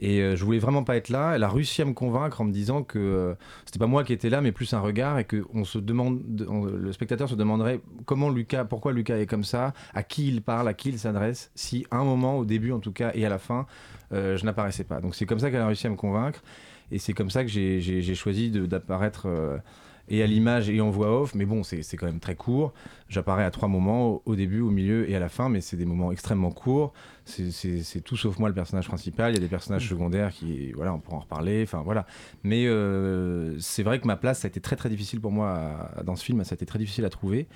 Et 0.01 0.21
euh, 0.21 0.35
je 0.35 0.45
voulais 0.45 0.59
vraiment 0.59 0.83
pas 0.83 0.97
être 0.97 1.11
là. 1.11 1.35
Elle 1.35 1.45
a 1.45 1.49
réussi 1.49 1.83
à 1.83 1.85
me 1.85 1.93
convaincre 1.93 2.41
en 2.41 2.45
me 2.45 2.53
disant 2.53 2.83
que 2.83 2.99
euh, 2.99 3.35
c'était 3.67 3.79
pas 3.79 3.87
moi 3.87 4.03
qui 4.03 4.13
étais 4.13 4.31
là, 4.31 4.41
mais 4.41 4.51
plus 4.51 4.73
un 4.73 4.81
regard, 4.81 5.19
et 5.19 5.25
que 5.25 5.45
on 5.53 5.65
se 5.65 5.79
demande, 5.79 6.23
le 6.83 6.93
spectateur 6.93 7.29
se 7.29 7.35
demanderait 7.35 7.81
comment 8.07 8.31
Lucas, 8.31 8.65
pourquoi 8.65 8.93
Lucas 8.93 9.19
est 9.19 9.27
comme 9.27 9.45
ça, 9.45 9.75
à 9.93 10.03
qui 10.03 10.29
il 10.29 10.43
parle, 10.43 10.69
à 10.69 10.75
qui 10.75 10.89
il 10.89 10.99
s'adresse, 10.99 11.51
si 11.55 11.87
à 11.91 11.99
un 11.99 12.05
moment, 12.05 12.39
au 12.39 12.45
début 12.45 12.73
en 12.73 12.79
tout 12.81 12.93
cas, 12.93 13.11
et 13.15 13.27
à 13.27 13.29
la 13.29 13.39
fin, 13.39 13.67
euh, 14.13 14.37
je 14.37 14.45
n'apparaissais 14.45 14.85
pas. 14.85 15.01
Donc 15.01 15.15
c'est 15.15 15.27
comme 15.27 15.39
ça 15.39 15.51
qu'elle 15.51 15.61
a 15.61 15.67
réussi 15.67 15.87
à 15.87 15.91
me 15.91 15.97
convaincre, 15.97 16.43
et 16.91 16.99
c'est 16.99 17.13
comme 17.13 17.31
ça 17.31 17.45
que 17.45 17.51
j'ai- 17.51 18.15
choisi 18.15 18.51
d'apparaître. 18.51 19.27
Et 20.11 20.23
à 20.23 20.27
l'image 20.27 20.69
et 20.69 20.81
en 20.81 20.91
voix 20.91 21.21
off, 21.23 21.35
mais 21.35 21.47
bon, 21.47 21.63
c'est 21.63 21.97
quand 21.97 22.07
même 22.07 22.21
très 22.21 22.35
court. 22.35 22.73
J'apparais 23.09 23.45
à 23.45 23.51
trois 23.51 23.69
moments, 23.69 24.21
au, 24.27 24.37
début, 24.37 24.61
au 24.61 24.71
milieu 24.71 25.09
et 25.09 25.17
à 25.17 25.21
la 25.21 25.29
fin, 25.29 25.49
mais 25.49 25.61
c'est 25.61 25.77
des 25.77 25.85
moments 25.87 26.13
extrêmement 26.13 26.51
courts. 26.51 26.93
C'est- 27.25 28.01
tout 28.05 28.17
sauf 28.17 28.39
moi 28.39 28.49
le 28.49 28.55
personnage 28.55 28.89
principal. 28.89 29.33
Il 29.33 29.35
y 29.35 29.39
a 29.39 29.41
des 29.41 29.49
personnages 29.49 29.89
secondaires 29.89 30.33
qui, 30.33 30.73
voilà, 30.73 30.93
on 30.93 30.99
pourra 30.99 31.17
en 31.19 31.21
reparler. 31.21 31.63
Enfin 31.63 31.83
voilà. 31.85 32.07
Mais 32.43 32.67
euh, 32.67 33.57
c'est 33.61 33.83
vrai 33.85 34.01
que 34.01 34.07
ma 34.07 34.17
place, 34.17 34.41
ça 34.41 34.47
a 34.47 34.49
été 34.49 34.61
très 34.61 34.77
très 34.77 34.89
difficile 34.89 35.21
pour 35.21 35.31
moi 35.33 35.51
à- 35.97 36.03
dans 36.03 36.17
ce 36.17 36.25
film. 36.25 36.43
Ça 36.45 36.53
a 36.53 36.57
été 36.57 36.67
très 36.67 36.79
difficile 36.81 37.05
à 37.05 37.09
trouver. 37.11 37.47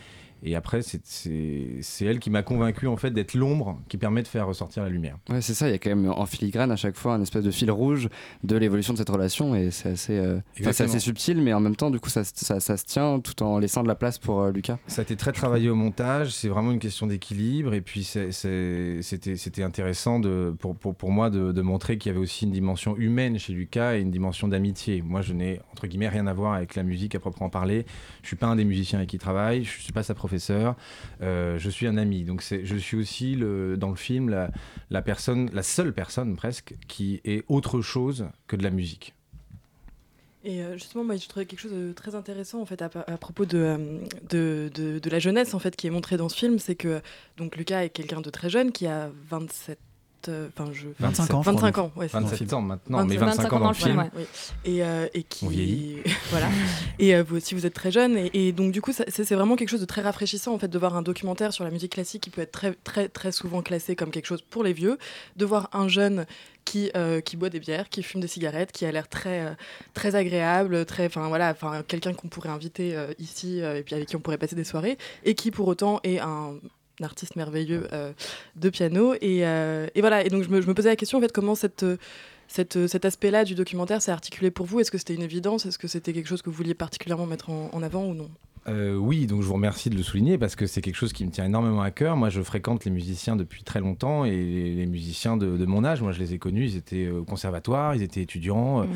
Et 0.47 0.55
après, 0.57 0.83
c'est- 0.83 2.05
elle 2.05 2.19
qui 2.19 2.29
m'a 2.31 2.43
convaincu 2.43 2.87
en 2.87 2.97
fait 2.97 3.11
d'être 3.11 3.35
l'ombre 3.35 3.81
qui 3.89 3.97
permet 3.97 4.23
de 4.23 4.29
faire 4.29 4.47
ressortir 4.47 4.83
la 4.83 4.91
lumière. 4.91 5.17
Ouais, 5.31 5.41
c'est 5.41 5.55
ça, 5.55 5.69
il 5.69 5.73
y 5.73 5.75
a 5.75 5.79
quand 5.79 5.89
même 5.91 6.11
en 6.11 6.27
filigrane 6.27 6.71
à 6.71 6.77
chaque 6.77 6.97
fois 6.97 7.15
un 7.15 7.23
espèce 7.23 7.45
de 7.45 7.51
fil 7.51 7.71
rouge 7.71 8.09
de 8.43 8.57
l'évolution 8.57 8.93
de 8.93 8.99
cette 8.99 9.09
relation 9.09 9.55
et 9.55 9.71
c'est 9.71 9.89
assez, 9.91 10.19
euh, 10.19 10.39
assez 10.67 10.99
subtil, 11.01 11.41
mais 11.41 11.53
en 11.55 11.61
même 11.61 11.77
temps, 11.77 11.91
du 11.91 11.99
coup, 11.99 12.11
ça, 12.11 12.25
ça, 12.25 12.61
ça 12.61 12.77
se 12.77 12.85
tient 12.85 13.21
tout 13.21 13.43
en 13.43 13.59
laissant 13.59 13.83
de 13.83 13.89
la 13.89 13.95
place 13.95 14.19
pour 14.19 14.41
euh, 14.43 14.53
Lucas. 14.53 14.79
Ça 14.87 15.01
a 15.01 15.05
été 15.05 15.17
très 15.17 15.33
travaillé 15.33 15.71
au 15.71 15.75
montage, 15.75 16.31
c'est 16.31 16.49
vraiment 16.49 16.73
une 16.73 16.79
question 16.79 17.07
d'équilibre. 17.07 17.73
Et 17.75 17.81
puis 17.81 18.05
c'était 18.05 19.63
intéressant 19.63 20.21
de, 20.21 20.55
pour, 20.59 20.77
pour, 20.77 20.95
pour 20.95 21.11
moi 21.11 21.31
de, 21.31 21.53
de 21.53 21.63
montrer 21.63 21.99
qu'il 21.99 22.11
y 22.11 22.15
avait 22.15 22.23
aussi 22.23 22.45
une 22.45 22.53
dimension 22.53 22.97
humaine 22.97 23.39
chez 23.39 23.53
Lucas 23.53 23.97
et 23.97 24.01
une 24.01 24.11
dimension 24.11 24.49
d'amitié. 24.49 25.03
Moi, 25.03 25.23
je 25.23 25.33
n'ai 25.33 25.61
entre 25.73 25.87
guillemets 25.87 26.09
rien 26.09 26.27
à 26.27 26.33
voir 26.35 26.55
avec 26.55 26.75
la 26.75 26.83
musique 26.83 27.15
à 27.15 27.21
proprement 27.21 27.51
parler. 27.51 27.87
Je 28.23 28.29
suis 28.29 28.37
pas 28.37 28.47
un 28.47 28.57
des 28.57 28.65
musiciens 28.65 28.99
avec 28.99 29.09
qui 29.11 29.17
il 29.17 29.21
travaille, 29.21 29.65
je 29.65 29.81
suis 29.81 29.93
pas 29.93 30.03
sa 30.03 30.15
euh, 31.23 31.59
je 31.59 31.71
suis 31.71 31.87
un 31.87 31.97
ami. 31.97 32.25
Donc 32.25 32.43
je 32.43 32.77
suis 32.77 32.97
aussi 32.97 33.37
dans 33.37 33.91
le 33.91 33.97
film 33.97 34.31
la, 34.91 35.03
personne, 35.03 35.51
la 35.53 35.63
seule 35.63 35.93
personne 35.93 36.37
presque 36.37 36.75
qui 36.89 37.21
est 37.25 37.45
autre 37.49 37.81
chose 37.81 38.27
que 38.47 38.57
de 38.57 38.63
la 38.63 38.71
musique. 38.71 39.15
Et 40.47 40.63
euh, 40.63 40.75
justement, 40.75 41.05
moi, 41.05 41.17
je 41.17 41.27
trouvais 41.27 41.47
quelque 41.47 41.61
chose 41.61 41.73
de 41.73 41.93
très 41.95 42.15
intéressant 42.15 42.61
en 42.61 42.67
fait 42.67 42.83
à, 42.83 42.89
propos 42.91 43.47
de, 43.47 43.57
euh, 43.59 44.69
de- 44.75 44.99
de 44.99 45.11
la 45.11 45.19
jeunesse 45.19 45.55
en 45.55 45.59
fait 45.59 45.75
qui 45.75 45.87
est 45.87 45.91
montrée 45.91 46.19
dans 46.19 46.29
ce 46.29 46.37
film, 46.37 46.59
c'est 46.59 46.75
que 46.75 47.01
donc 47.39 47.57
Lucas 47.57 47.83
est 47.85 47.89
quelqu'un 47.89 48.21
de 48.21 48.29
très 48.29 48.51
jeune 48.51 48.71
qui 48.71 48.87
a 48.87 49.11
27 49.31 49.79
euh, 50.29 50.49
Enfin, 50.57 50.71
je... 50.73 50.87
25 50.99 51.23
ans, 51.35 51.43
je 51.43 51.51
crois, 51.51 51.53
25 51.53 51.75
dans 51.77 51.83
ans, 51.83 51.93
ouais, 51.97 52.09
c'est 52.09 52.21
27 52.21 52.51
ça. 52.51 52.57
ans 52.57 52.63
maintenant, 52.63 53.05
mais 53.05 53.17
25 53.17 53.53
ans 53.53 53.61
dans 53.61 53.69
le 53.69 53.75
film. 53.75 54.11
Oui. 54.17 54.23
Et, 54.65 54.83
euh, 54.83 55.07
et 55.15 55.23
qui 55.23 55.45
On 55.45 55.49
vieillit. 55.49 55.99
voilà. 56.31 56.49
Et 56.99 57.15
euh, 57.15 57.23
vous 57.23 57.37
aussi, 57.37 57.55
vous 57.55 57.67
êtes 57.67 57.75
très 57.75 57.91
jeune, 57.91 58.17
et, 58.17 58.31
et 58.33 58.53
donc 58.53 58.73
du 58.73 58.81
coup, 58.81 58.93
c'est 58.93 59.35
vraiment 59.35 59.57
quelque 59.57 59.71
chose 59.71 59.81
de 59.81 59.87
très 59.87 60.03
rafraîchissant 60.03 60.55
en 60.55 60.59
fait 60.59 60.69
de 60.69 60.79
voir 60.79 60.97
un 60.97 61.03
documentaire 61.03 61.53
sur 61.53 61.65
la 61.65 61.71
musique 61.71 61.93
classique 61.93 62.23
qui 62.23 62.31
peut 62.31 62.43
être 62.43 62.53
très 62.53 62.73
très 62.85 63.09
très 63.09 63.33
souvent 63.33 63.63
classé 63.63 63.97
comme 63.97 64.11
quelque 64.11 64.27
chose 64.27 64.43
pour 64.43 64.65
les 64.65 64.73
vieux, 64.73 64.99
de 65.37 65.45
voir 65.45 65.69
un 65.73 65.89
jeune 65.89 66.27
qui, 66.65 66.91
euh, 66.97 67.21
qui 67.21 67.37
boit 67.37 67.51
des 67.51 67.61
bières, 67.61 67.89
qui 67.89 68.03
fume 68.03 68.21
des 68.21 68.27
cigarettes, 68.27 68.73
qui 68.73 68.87
a 68.87 68.93
l'air 68.93 69.09
très, 69.09 69.41
euh, 69.47 69.51
très 69.93 70.15
agréable, 70.15 70.85
très, 70.87 71.07
enfin 71.07 71.29
voilà, 71.29 71.51
enfin 71.51 71.83
quelqu'un 71.87 72.15
qu'on 72.15 72.29
pourrait 72.29 72.49
inviter 72.49 72.97
euh, 72.97 73.13
ici 73.19 73.63
euh, 73.63 73.79
et 73.79 73.83
puis 73.83 73.95
avec 73.95 74.09
qui 74.09 74.17
on 74.17 74.21
pourrait 74.21 74.39
passer 74.39 74.57
des 74.57 74.65
soirées, 74.65 74.99
et 75.25 75.35
qui 75.35 75.51
pour 75.51 75.69
autant 75.69 76.01
est 76.05 76.19
un 76.21 76.55
artiste 77.03 77.37
merveilleux 77.37 77.89
euh, 77.93 78.13
de 78.57 78.71
piano. 78.71 79.15
Et, 79.21 79.47
euh, 79.47 79.87
et 79.95 80.01
voilà, 80.01 80.25
et 80.25 80.29
donc 80.29 80.45
je 80.45 80.49
me, 80.49 80.61
je 80.61 80.67
me 80.67 80.75
posais 80.75 80.89
la 80.89 80.97
question 80.97 81.19
en 81.19 81.21
fait 81.21 81.33
comment 81.33 81.55
cette 81.55 81.83
euh, 81.83 81.97
cette, 82.47 82.87
cet 82.87 83.05
aspect-là 83.05 83.45
du 83.45 83.55
documentaire 83.55 84.03
s'est 84.03 84.13
articulé 84.13 84.51
pour 84.51 84.67
vous? 84.67 84.79
Est-ce 84.79 84.91
que 84.91 84.99
c'était 84.99 85.15
une 85.15 85.23
évidence? 85.23 85.65
Est-ce 85.67 85.79
que 85.79 85.89
c'était 85.89 86.13
quelque 86.13 86.29
chose 86.29 86.43
que 86.43 86.51
vous 86.51 86.57
vouliez 86.57 86.75
particulièrement 86.75 87.27
mettre 87.27 87.51
en, 87.51 87.71
en 87.73 87.83
avant 87.83 88.05
ou 88.05 88.15
non? 88.15 88.31
Euh, 88.67 88.95
oui, 88.95 89.27
donc 89.27 89.43
je 89.43 89.47
vous 89.47 89.55
remercie 89.55 89.91
de 89.91 89.97
le 89.97 90.03
souligner 90.03 90.39
parce 90.39 90.57
que 90.57 90.67
c'est 90.67 90.81
quelque 90.81 90.97
chose 90.97 91.13
qui 91.13 91.27
me 91.27 91.31
tient 91.31 91.45
énormément 91.45 91.83
à 91.83 91.91
cœur. 91.91 92.17
Moi, 92.17 92.31
je 92.31 92.41
fréquente 92.41 92.85
les 92.85 92.91
musiciens 92.91 93.37
depuis 93.37 93.63
très 93.63 93.81
longtemps 93.81 94.25
et 94.25 94.31
les 94.75 94.87
musiciens 94.87 95.37
de, 95.37 95.57
de 95.57 95.67
mon 95.67 95.85
âge, 95.85 96.01
moi, 96.01 96.13
je 96.13 96.19
les 96.19 96.35
ai 96.35 96.39
connus. 96.39 96.65
Ils 96.65 96.77
étaient 96.77 97.09
au 97.09 97.25
conservatoire, 97.25 97.95
ils 97.95 98.03
étaient 98.03 98.23
étudiants, 98.23 98.83
euh, 98.83 98.87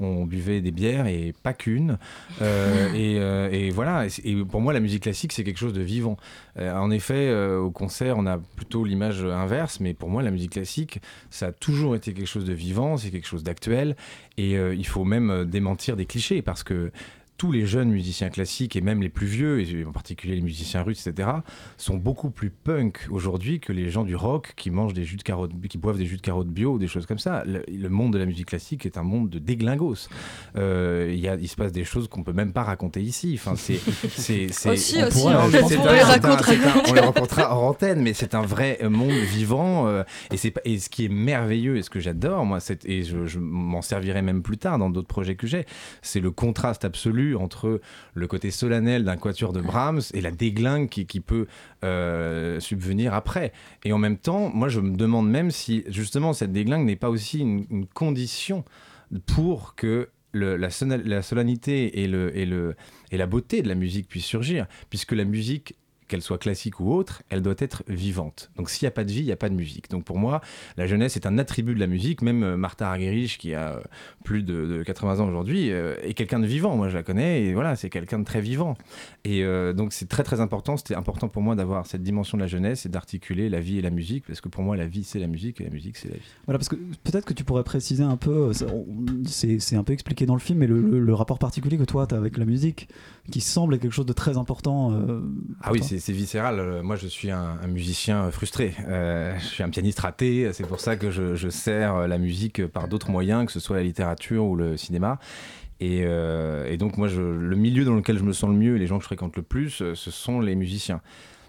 on 0.00 0.24
buvait 0.24 0.60
des 0.60 0.70
bières 0.70 1.06
et 1.06 1.34
pas 1.42 1.52
qu'une. 1.52 1.98
Euh, 2.40 2.92
et, 2.94 3.66
et 3.66 3.70
voilà. 3.70 4.06
Et, 4.24 4.36
pour 4.44 4.60
moi, 4.60 4.72
la 4.72 4.80
musique 4.80 5.02
classique, 5.02 5.32
c'est 5.32 5.44
quelque 5.44 5.58
chose 5.58 5.74
de 5.74 5.82
vivant. 5.82 6.16
En 6.58 6.90
effet, 6.90 7.32
au 7.56 7.70
concert, 7.70 8.16
on 8.18 8.26
a 8.26 8.38
plutôt 8.38 8.84
l'image 8.84 9.22
inverse, 9.22 9.80
mais 9.80 9.94
pour 9.94 10.08
moi, 10.08 10.22
la 10.22 10.30
musique 10.30 10.52
classique, 10.52 11.00
ça 11.30 11.48
a 11.48 11.52
toujours 11.52 11.94
été 11.94 12.12
quelque 12.12 12.26
chose 12.26 12.44
de 12.44 12.52
vivant, 12.52 12.96
c'est 12.96 13.10
quelque 13.10 13.26
chose 13.26 13.42
d'actuel. 13.42 13.96
Et 14.38 14.52
il 14.52 14.86
faut 14.86 15.04
même 15.04 15.44
démentir 15.44 15.96
des 15.96 16.06
clichés 16.06 16.42
parce 16.42 16.62
que 16.62 16.90
tous 17.38 17.52
les 17.52 17.64
jeunes 17.66 17.88
musiciens 17.90 18.28
classiques 18.28 18.76
et 18.76 18.80
même 18.82 19.00
les 19.00 19.08
plus 19.08 19.26
vieux, 19.26 19.60
et 19.60 19.84
en 19.86 19.92
particulier 19.92 20.34
les 20.34 20.40
musiciens 20.42 20.82
russes, 20.82 21.06
etc., 21.06 21.28
sont 21.76 21.96
beaucoup 21.96 22.30
plus 22.30 22.50
punk 22.50 23.06
aujourd'hui 23.10 23.60
que 23.60 23.72
les 23.72 23.88
gens 23.90 24.04
du 24.04 24.16
rock 24.16 24.52
qui 24.56 24.70
mangent 24.70 24.92
des 24.92 25.04
jus 25.04 25.16
de 25.16 25.22
carottes, 25.22 25.52
qui 25.70 25.78
boivent 25.78 25.98
des 25.98 26.04
jus 26.06 26.16
de 26.16 26.20
carottes 26.22 26.48
bio 26.48 26.72
ou 26.74 26.78
des 26.78 26.88
choses 26.88 27.06
comme 27.06 27.18
ça. 27.20 27.44
Le, 27.46 27.62
le 27.72 27.88
monde 27.88 28.12
de 28.12 28.18
la 28.18 28.26
musique 28.26 28.46
classique 28.48 28.84
est 28.86 28.98
un 28.98 29.02
monde 29.04 29.30
de 29.30 29.38
déglingos. 29.38 30.08
Euh, 30.56 31.06
Il 31.12 31.20
y 31.20 31.28
a- 31.28 31.36
il 31.36 31.48
se 31.48 31.56
passe 31.56 31.72
des 31.72 31.84
choses 31.84 32.08
qu'on 32.08 32.22
peut 32.22 32.32
même 32.32 32.52
pas 32.52 32.64
raconter 32.64 33.00
ici. 33.00 33.32
Enfin, 33.38 33.54
c'est, 33.56 33.78
c'est, 34.10 34.48
c'est- 34.52 34.70
Aussi, 34.70 34.96
on 35.00 35.06
aussi, 35.06 35.18
pourrait- 35.22 35.34
on- 35.36 35.68
c'est 35.68 35.78
on 35.78 35.86
un- 35.86 36.82
on 36.88 36.92
les 36.92 37.00
rencontrera 37.00 37.52
hors 37.56 37.62
antenne, 37.64 38.02
mais 38.02 38.14
c'est 38.14 38.34
un 38.34 38.42
vrai 38.42 38.78
monde 38.90 39.12
vivant. 39.12 39.86
euh, 39.86 40.02
et, 40.32 40.36
c'est, 40.36 40.50
pas- 40.50 40.60
et 40.64 40.78
ce 40.78 40.88
qui 40.90 41.04
est 41.04 41.08
merveilleux 41.08 41.76
et 41.76 41.82
ce 41.82 41.90
que 41.90 42.00
j'adore, 42.00 42.44
moi, 42.44 42.58
c'est, 42.60 42.84
et 42.84 43.04
je, 43.04 43.26
je 43.26 43.38
m'en 43.38 43.80
servirai 43.82 44.22
même 44.22 44.42
plus 44.42 44.58
tard 44.58 44.78
dans 44.78 44.90
d'autres 44.90 45.06
projets 45.08 45.36
que 45.36 45.46
j'ai, 45.46 45.66
c'est 46.02 46.20
le 46.20 46.30
contraste 46.32 46.84
absolu 46.84 47.27
entre 47.36 47.80
le 48.14 48.26
côté 48.26 48.50
solennel 48.50 49.04
d'un 49.04 49.16
quatuor 49.16 49.52
de 49.52 49.60
Brahms 49.60 50.00
et 50.14 50.20
la 50.20 50.30
déglingue 50.30 50.88
qui, 50.88 51.06
qui 51.06 51.20
peut 51.20 51.46
euh, 51.84 52.60
subvenir 52.60 53.14
après. 53.14 53.52
Et 53.84 53.92
en 53.92 53.98
même 53.98 54.16
temps, 54.18 54.50
moi, 54.54 54.68
je 54.68 54.80
me 54.80 54.96
demande 54.96 55.28
même 55.30 55.50
si 55.50 55.84
justement 55.88 56.32
cette 56.32 56.52
déglingue 56.52 56.86
n'est 56.86 56.96
pas 56.96 57.10
aussi 57.10 57.40
une, 57.40 57.66
une 57.70 57.86
condition 57.86 58.64
pour 59.26 59.74
que 59.74 60.08
le- 60.32 60.56
la, 60.56 60.70
solennité 61.22 62.02
et, 62.02 62.08
le, 62.08 62.36
et, 62.36 62.44
le, 62.46 62.76
et 63.10 63.16
la 63.16 63.26
beauté 63.26 63.62
de 63.62 63.68
la 63.68 63.74
musique 63.74 64.08
puissent 64.08 64.26
surgir, 64.26 64.66
puisque 64.90 65.12
la 65.12 65.24
musique 65.24 65.74
qu'elle 66.08 66.22
soit 66.22 66.38
classique 66.38 66.80
ou 66.80 66.92
autre, 66.92 67.22
elle 67.28 67.42
doit 67.42 67.54
être 67.58 67.84
vivante. 67.88 68.50
Donc 68.56 68.70
s'il 68.70 68.84
n'y 68.86 68.88
a 68.88 68.92
pas 68.92 69.04
de 69.04 69.12
vie, 69.12 69.20
il 69.20 69.26
n'y 69.26 69.32
a 69.32 69.36
pas 69.36 69.48
de 69.48 69.54
musique. 69.54 69.90
Donc 69.90 70.04
pour 70.04 70.18
moi, 70.18 70.40
la 70.76 70.86
jeunesse 70.86 71.16
est 71.16 71.26
un 71.26 71.38
attribut 71.38 71.74
de 71.74 71.80
la 71.80 71.86
musique. 71.86 72.22
Même 72.22 72.42
euh, 72.42 72.56
Martha 72.56 72.88
Argerich, 72.90 73.38
qui 73.38 73.54
a 73.54 73.74
euh, 73.76 73.80
plus 74.24 74.42
de, 74.42 74.66
de 74.66 74.82
80 74.82 75.20
ans 75.20 75.28
aujourd'hui, 75.28 75.70
euh, 75.70 75.94
est 76.02 76.14
quelqu'un 76.14 76.40
de 76.40 76.46
vivant. 76.46 76.76
Moi, 76.76 76.88
je 76.88 76.94
la 76.96 77.02
connais, 77.02 77.42
et 77.44 77.54
voilà, 77.54 77.76
c'est 77.76 77.90
quelqu'un 77.90 78.18
de 78.18 78.24
très 78.24 78.40
vivant. 78.40 78.76
Et 79.24 79.44
euh, 79.44 79.72
donc 79.72 79.92
c'est 79.92 80.08
très 80.08 80.22
très 80.24 80.40
important. 80.40 80.76
C'était 80.76 80.94
important 80.94 81.28
pour 81.28 81.42
moi 81.42 81.54
d'avoir 81.54 81.86
cette 81.86 82.02
dimension 82.02 82.38
de 82.38 82.42
la 82.42 82.48
jeunesse 82.48 82.86
et 82.86 82.88
d'articuler 82.88 83.48
la 83.48 83.60
vie 83.60 83.78
et 83.78 83.82
la 83.82 83.90
musique, 83.90 84.24
parce 84.26 84.40
que 84.40 84.48
pour 84.48 84.62
moi, 84.62 84.76
la 84.76 84.86
vie 84.86 85.04
c'est 85.04 85.18
la 85.18 85.26
musique 85.26 85.60
et 85.60 85.64
la 85.64 85.70
musique 85.70 85.96
c'est 85.96 86.08
la 86.08 86.14
vie. 86.16 86.22
Voilà, 86.46 86.58
parce 86.58 86.68
que 86.68 86.76
peut-être 87.04 87.24
que 87.26 87.34
tu 87.34 87.44
pourrais 87.44 87.64
préciser 87.64 88.02
un 88.02 88.16
peu, 88.16 88.52
c'est 89.26 89.76
un 89.76 89.84
peu 89.84 89.92
expliqué 89.92 90.26
dans 90.26 90.34
le 90.34 90.40
film, 90.40 90.58
mais 90.60 90.66
le, 90.66 90.80
le- 90.80 91.00
le 91.00 91.14
rapport 91.14 91.38
particulier 91.38 91.76
que 91.78 91.84
toi 91.84 92.06
tu 92.06 92.14
as 92.14 92.18
avec 92.18 92.36
la 92.38 92.44
musique, 92.44 92.88
qui 93.30 93.40
semble 93.40 93.74
être 93.74 93.82
quelque 93.82 93.92
chose 93.92 94.06
de 94.06 94.12
très 94.12 94.36
important. 94.38 94.92
euh, 94.92 95.20
Ah 95.62 95.72
oui, 95.72 95.80
c'est 95.82 95.97
c'est 96.00 96.12
viscéral. 96.12 96.58
Euh, 96.60 96.82
Moi, 96.82 96.96
je 96.96 97.06
suis 97.06 97.30
un, 97.30 97.56
musicien 97.66 98.24
euh, 98.24 98.30
frustré. 98.30 98.74
Euh, 98.88 99.36
je 99.38 99.44
suis 99.44 99.62
un 99.62 99.70
pianiste 99.70 100.00
raté. 100.00 100.52
C'est 100.52 100.66
pour 100.66 100.80
ça 100.80 100.96
que 100.96 101.10
je, 101.10 101.48
sers 101.48 102.06
la 102.06 102.18
musique 102.18 102.66
par 102.66 102.88
d'autres 102.88 103.10
moyens, 103.10 103.46
que 103.46 103.52
ce 103.52 103.60
soit 103.60 103.76
la 103.76 103.82
littérature 103.82 104.44
ou 104.44 104.56
le 104.56 104.76
cinéma. 104.76 105.18
Et, 105.80 106.04
donc, 106.78 106.96
moi, 106.96 107.08
le 107.08 107.56
milieu 107.56 107.84
dans 107.84 107.94
lequel 107.94 108.18
je 108.18 108.24
me 108.24 108.32
sens 108.32 108.50
le 108.50 108.56
mieux 108.56 108.76
et 108.76 108.78
les 108.78 108.86
gens 108.86 108.98
que 108.98 109.02
je 109.02 109.06
fréquente 109.06 109.36
le 109.36 109.42
plus, 109.42 109.82
ce 109.94 110.10
sont 110.10 110.40
les 110.40 110.54
musiciens. 110.54 111.00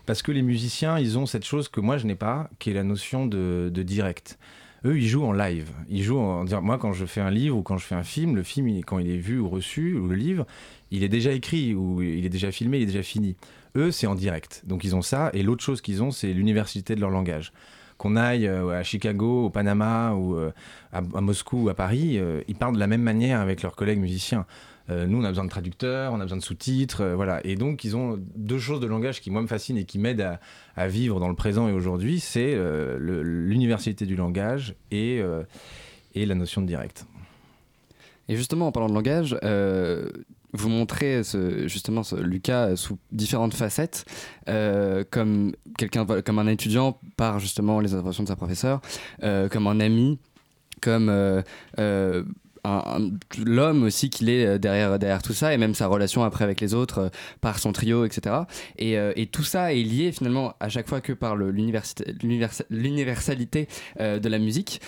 Parce 0.06 0.22
que 0.22 0.32
les 0.32 0.42
musiciens, 0.42 0.98
ils 0.98 1.18
ont 1.18 1.26
cette 1.26 1.46
chose 1.46 1.68
que 1.68 1.82
moi, 1.82 1.98
je 1.98 2.08
n'ai 2.08 2.16
pas, 2.16 2.50
qui 2.60 2.72
est 2.72 2.74
la 2.74 2.84
notion 2.84 3.26
de, 3.26 3.70
direct. 3.76 4.40
Eux, 4.86 4.98
ils 4.98 5.08
jouent 5.08 5.26
en 5.26 5.34
live. 5.34 5.70
Ils 5.90 6.04
jouent 6.04 6.20
en 6.20 6.46
moi, 6.62 6.78
quand 6.78 6.94
je 6.94 7.06
fais 7.06 7.22
un 7.22 7.32
livre 7.32 7.58
ou 7.58 7.64
quand 7.64 7.78
je 7.78 7.86
fais 7.86 7.96
un 7.96 8.04
film, 8.04 8.36
le 8.36 8.44
film, 8.44 8.70
il- 8.70 8.86
quand 8.86 9.00
il 9.00 9.10
est 9.10 9.18
vu 9.18 9.40
ou 9.40 9.50
reçu, 9.50 9.96
ou 9.96 10.08
le 10.08 10.16
livre, 10.16 10.46
il 10.90 11.04
est 11.04 11.10
déjà 11.10 11.32
écrit 11.32 11.74
ou 11.74 12.02
il 12.02 12.26
est 12.26 12.30
déjà 12.30 12.52
filmé, 12.52 12.78
il 12.78 12.84
est 12.84 12.88
déjà 12.88 13.04
fini. 13.04 13.36
Eux, 13.76 13.92
c'est 13.92 14.08
en 14.08 14.16
direct. 14.16 14.64
Donc 14.66 14.84
ils 14.84 14.96
ont 14.96 15.02
ça. 15.02 15.30
Et 15.34 15.44
l'autre 15.44 15.64
chose 15.64 15.82
qu'ils 15.82 16.02
ont, 16.04 16.12
c'est 16.12 16.34
l'université 16.34 16.96
de 16.96 17.02
leur 17.02 17.10
langage. 17.10 17.52
Qu'on 17.98 18.16
aille 18.16 18.48
euh, 18.48 18.80
à 18.80 18.84
Chicago, 18.84 19.46
au 19.46 19.50
Panama 19.50 20.14
ou 20.14 20.36
euh, 20.36 20.52
à, 20.94 21.02
Moscou 21.02 21.66
ou 21.66 21.70
à 21.70 21.74
Paris, 21.74 22.18
euh, 22.18 22.42
ils 22.48 22.56
parlent 22.56 22.76
de 22.76 22.80
la 22.80 22.88
même 22.88 23.02
manière 23.02 23.42
avec 23.42 23.62
leurs 23.62 23.76
collègues 23.76 24.00
musiciens. 24.00 24.46
Nous, 24.92 25.20
on 25.20 25.24
a 25.24 25.28
besoin 25.28 25.44
de 25.44 25.52
traducteurs, 25.52 26.14
on 26.14 26.20
a 26.20 26.24
besoin 26.24 26.40
de 26.40 26.44
sous-titres, 26.44 27.06
voilà. 27.16 27.42
Et 27.44 27.56
donc, 27.56 27.84
ils 27.84 27.96
ont 27.96 28.20
deux 28.36 28.58
choses 28.58 28.80
de 28.80 28.88
langage 28.88 29.22
qui, 29.22 29.30
moi, 29.30 29.40
me 29.40 29.46
fascinent 29.46 29.78
et 29.78 29.86
qui 29.86 30.00
m'aident 30.00 30.40
à, 30.76 30.88
vivre 30.88 31.20
dans 31.20 31.30
le 31.30 31.36
présent 31.36 31.70
et 31.70 31.72
aujourd'hui. 31.72 32.20
C'est 32.20 32.56
euh, 32.56 32.98
l'université 33.24 34.08
du 34.08 34.16
langage 34.16 34.74
et, 34.90 35.22
et 36.16 36.26
la 36.26 36.34
notion 36.34 36.64
de 36.64 36.66
direct. 36.66 37.06
Et 38.30 38.36
justement, 38.36 38.66
en 38.66 38.72
parlant 38.72 38.90
de 38.90 38.96
langage, 38.96 39.38
vous 40.54 40.70
montrez 40.70 41.24
ce- 41.24 41.68
justement 41.68 42.02
Lucas 42.22 42.76
sous 42.76 42.98
différentes 43.12 43.54
facettes, 43.54 44.06
euh, 44.48 45.04
comme 45.10 45.54
quelqu'un, 45.78 46.06
comme 46.06 46.40
un 46.40 46.48
étudiant 46.48 47.00
par 47.18 47.40
justement 47.40 47.80
les 47.80 47.94
interventions 47.94 48.24
de 48.24 48.28
sa 48.30 48.36
professeure, 48.36 48.82
euh, 49.24 49.48
comme 49.50 49.68
un 49.68 49.80
ami, 49.80 50.20
comme 50.82 51.10
l'homme 53.46 53.84
aussi 53.84 54.10
qu'il 54.10 54.30
est 54.30 54.46
euh, 54.46 54.58
derrière, 54.58 55.00
derrière 55.00 55.22
tout 55.22 55.34
ça, 55.34 55.54
et 55.54 55.58
même 55.58 55.74
sa 55.74 55.88
relation 55.88 56.24
après 56.24 56.44
avec 56.44 56.62
les 56.62 56.74
autres, 56.74 57.00
euh, 57.00 57.10
par 57.42 57.60
son 57.60 57.72
trio, 57.72 58.06
etc. 58.06 58.36
Et, 58.78 58.98
euh, 58.98 59.14
et 59.16 59.28
tout 59.28 59.44
ça 59.44 59.74
est 59.74 59.84
lié 59.84 60.12
finalement 60.12 60.54
à 60.60 60.70
chaque 60.70 60.88
fois 60.88 61.02
que 61.02 61.14
par 61.14 61.36
l'universalité 61.36 63.68
de 64.00 64.30
la 64.30 64.40
musique. 64.40 64.82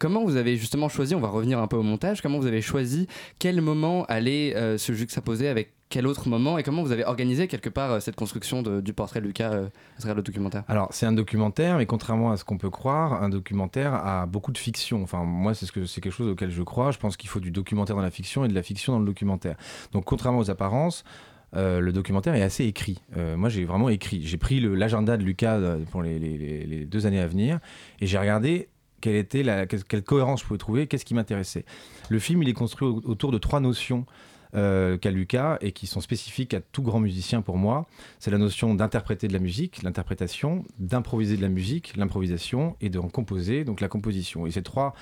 Comment 0.00 0.24
vous 0.24 0.36
avez 0.36 0.56
justement 0.56 0.88
choisi, 0.88 1.14
on 1.14 1.20
va 1.20 1.28
revenir 1.28 1.58
un 1.58 1.66
peu 1.66 1.76
au 1.76 1.82
montage, 1.82 2.22
comment 2.22 2.38
vous 2.38 2.46
avez 2.46 2.62
choisi 2.62 3.06
quel 3.38 3.60
moment 3.60 4.04
allait 4.06 4.78
se 4.78 4.92
juxtaposer 4.92 5.48
avec 5.48 5.77
quel 5.90 6.06
autre 6.06 6.28
moment 6.28 6.58
et 6.58 6.62
comment 6.62 6.82
vous 6.82 6.92
avez 6.92 7.04
organisé 7.04 7.48
quelque 7.48 7.68
part 7.70 7.92
euh, 7.92 8.00
cette 8.00 8.16
construction 8.16 8.62
du 8.62 8.92
portrait 8.92 9.20
de 9.20 9.26
Lucas 9.26 9.52
euh, 9.52 9.68
à 9.96 10.00
travers 10.00 10.16
le 10.16 10.22
documentaire? 10.22 10.64
Alors, 10.68 10.88
c'est 10.90 11.06
un 11.06 11.12
documentaire, 11.12 11.78
mais 11.78 11.86
contrairement 11.86 12.30
à 12.30 12.36
ce 12.36 12.44
qu'on 12.44 12.58
peut 12.58 12.70
croire, 12.70 13.22
un 13.22 13.28
documentaire 13.28 13.94
a 13.94 14.26
beaucoup 14.26 14.52
de 14.52 14.58
fiction. 14.58 15.02
Enfin, 15.02 15.24
moi, 15.24 15.54
c'est 15.54 15.66
ce 15.66 15.72
que 15.72 15.86
c'est 15.86 16.00
quelque 16.00 16.12
chose 16.12 16.28
auquel 16.30 16.50
je 16.50 16.62
crois. 16.62 16.90
Je 16.90 16.98
pense 16.98 17.16
qu'il 17.16 17.30
faut 17.30 17.40
du 17.40 17.50
documentaire 17.50 17.96
dans 17.96 18.02
la 18.02 18.10
fiction 18.10 18.44
et 18.44 18.48
de 18.48 18.54
la 18.54 18.62
fiction 18.62 18.92
dans 18.92 18.98
le 18.98 19.06
documentaire. 19.06 19.56
Donc, 19.92 20.04
contrairement 20.04 20.38
aux 20.40 20.50
apparences, 20.50 21.04
euh, 21.56 21.80
le 21.80 21.92
documentaire 21.92 22.34
est 22.34 22.42
assez 22.42 22.64
écrit. 22.64 22.98
Euh, 23.16 23.36
moi, 23.38 23.48
j'ai 23.48 23.64
vraiment 23.64 23.88
écrit. 23.88 24.20
J'ai 24.26 24.36
pris 24.36 24.60
l'agenda 24.60 25.16
de 25.16 25.22
Lucas 25.24 25.58
pour 25.90 26.02
les, 26.02 26.18
les- 26.18 26.84
deux 26.84 27.06
années 27.06 27.20
à 27.20 27.26
venir 27.26 27.58
et 28.00 28.06
j'ai 28.06 28.18
regardé 28.18 28.68
quelle 29.00 29.14
était 29.16 29.42
la 29.42 29.66
quelle, 29.66 30.02
cohérence 30.02 30.42
je 30.42 30.46
pouvais 30.46 30.58
trouver, 30.58 30.86
qu'est-ce 30.86 31.04
qui 31.06 31.14
m'intéressait. 31.14 31.64
Le 32.10 32.18
film, 32.18 32.42
il 32.42 32.48
est 32.50 32.52
construit 32.52 32.86
au- 32.88 33.00
autour 33.06 33.32
de 33.32 33.38
trois 33.38 33.60
notions. 33.60 34.04
Euh, 34.54 34.96
qu'a 34.96 35.10
Lucas 35.10 35.58
et 35.60 35.72
qui 35.72 35.86
sont 35.86 36.00
spécifiques 36.00 36.54
à 36.54 36.60
tout 36.60 36.82
grand 36.82 37.00
musicien 37.00 37.42
pour 37.42 37.58
moi. 37.58 37.86
C'est 38.18 38.30
la 38.30 38.38
notion 38.38 38.74
d'interpréter 38.74 39.28
de 39.28 39.34
la 39.34 39.40
musique, 39.40 39.82
l'interprétation, 39.82 40.64
d'improviser 40.78 41.36
de 41.36 41.42
la 41.42 41.50
musique, 41.50 41.96
l'improvisation, 41.96 42.74
et 42.80 42.88
de 42.88 42.98
composer, 42.98 43.64
donc 43.64 43.82
la 43.82 43.88
composition. 43.88 44.46
Et 44.46 44.50
ces 44.50 44.62
trois, 44.62 44.94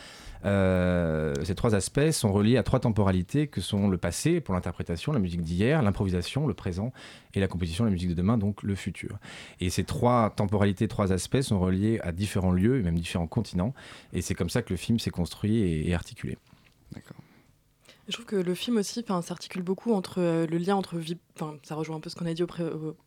euh, 0.45 1.33
ces 1.45 1.55
trois 1.55 1.77
aspects 1.77 2.11
sont 2.11 2.33
reliés 2.33 2.57
à 2.57 2.65
trois 2.65 2.81
temporalités 2.81 3.47
que 3.47 3.61
sont 3.61 3.89
le 3.89 3.99
passé 3.99 4.41
pour 4.41 4.55
l'interprétation, 4.55 5.13
la 5.13 5.21
musique 5.21 5.43
d'hier, 5.43 5.81
l'improvisation, 5.81 6.49
le 6.49 6.55
présent, 6.55 6.93
et 7.35 7.41
la 7.41 7.47
composition, 7.47 7.85
la 7.85 7.91
musique 7.91 8.09
de 8.09 8.15
demain, 8.15 8.39
donc 8.39 8.65
le 8.65 8.75
futur. 8.75 9.19
Et 9.61 9.71
ces 9.71 9.85
trois 9.85 10.31
temporalités, 10.31 10.89
trois 10.89 11.13
aspects 11.13 11.43
sont 11.43 11.61
reliés 11.61 12.01
à 12.03 12.11
différents 12.11 12.53
lieux 12.53 12.81
et 12.81 12.83
même 12.83 12.99
différents 12.99 13.29
continents. 13.29 13.75
Et 14.13 14.23
c'est 14.23 14.35
comme 14.35 14.51
ça 14.51 14.63
que 14.63 14.71
le 14.73 14.77
film 14.77 14.99
s'est 14.99 15.11
construit 15.11 15.59
et, 15.59 15.89
et 15.89 15.95
articulé. 15.95 16.37
Je 18.09 18.13
trouve 18.13 18.27
que 18.27 18.37
le 18.37 18.55
film 18.55 18.77
aussi 18.77 19.05
s'articule 19.23 19.63
beaucoup 19.63 19.93
entre 19.93 20.21
euh, 20.21 20.47
le 20.47 20.59
lien 20.59 20.77
entre 20.77 20.97
vie, 20.97 21.17
ça 21.65 21.75
rejoint 21.75 21.97
un 21.97 22.01
peu 22.01 22.09
ce 22.09 22.15
qu'on 22.15 22.27
a 22.27 22.35
dit 22.35 22.45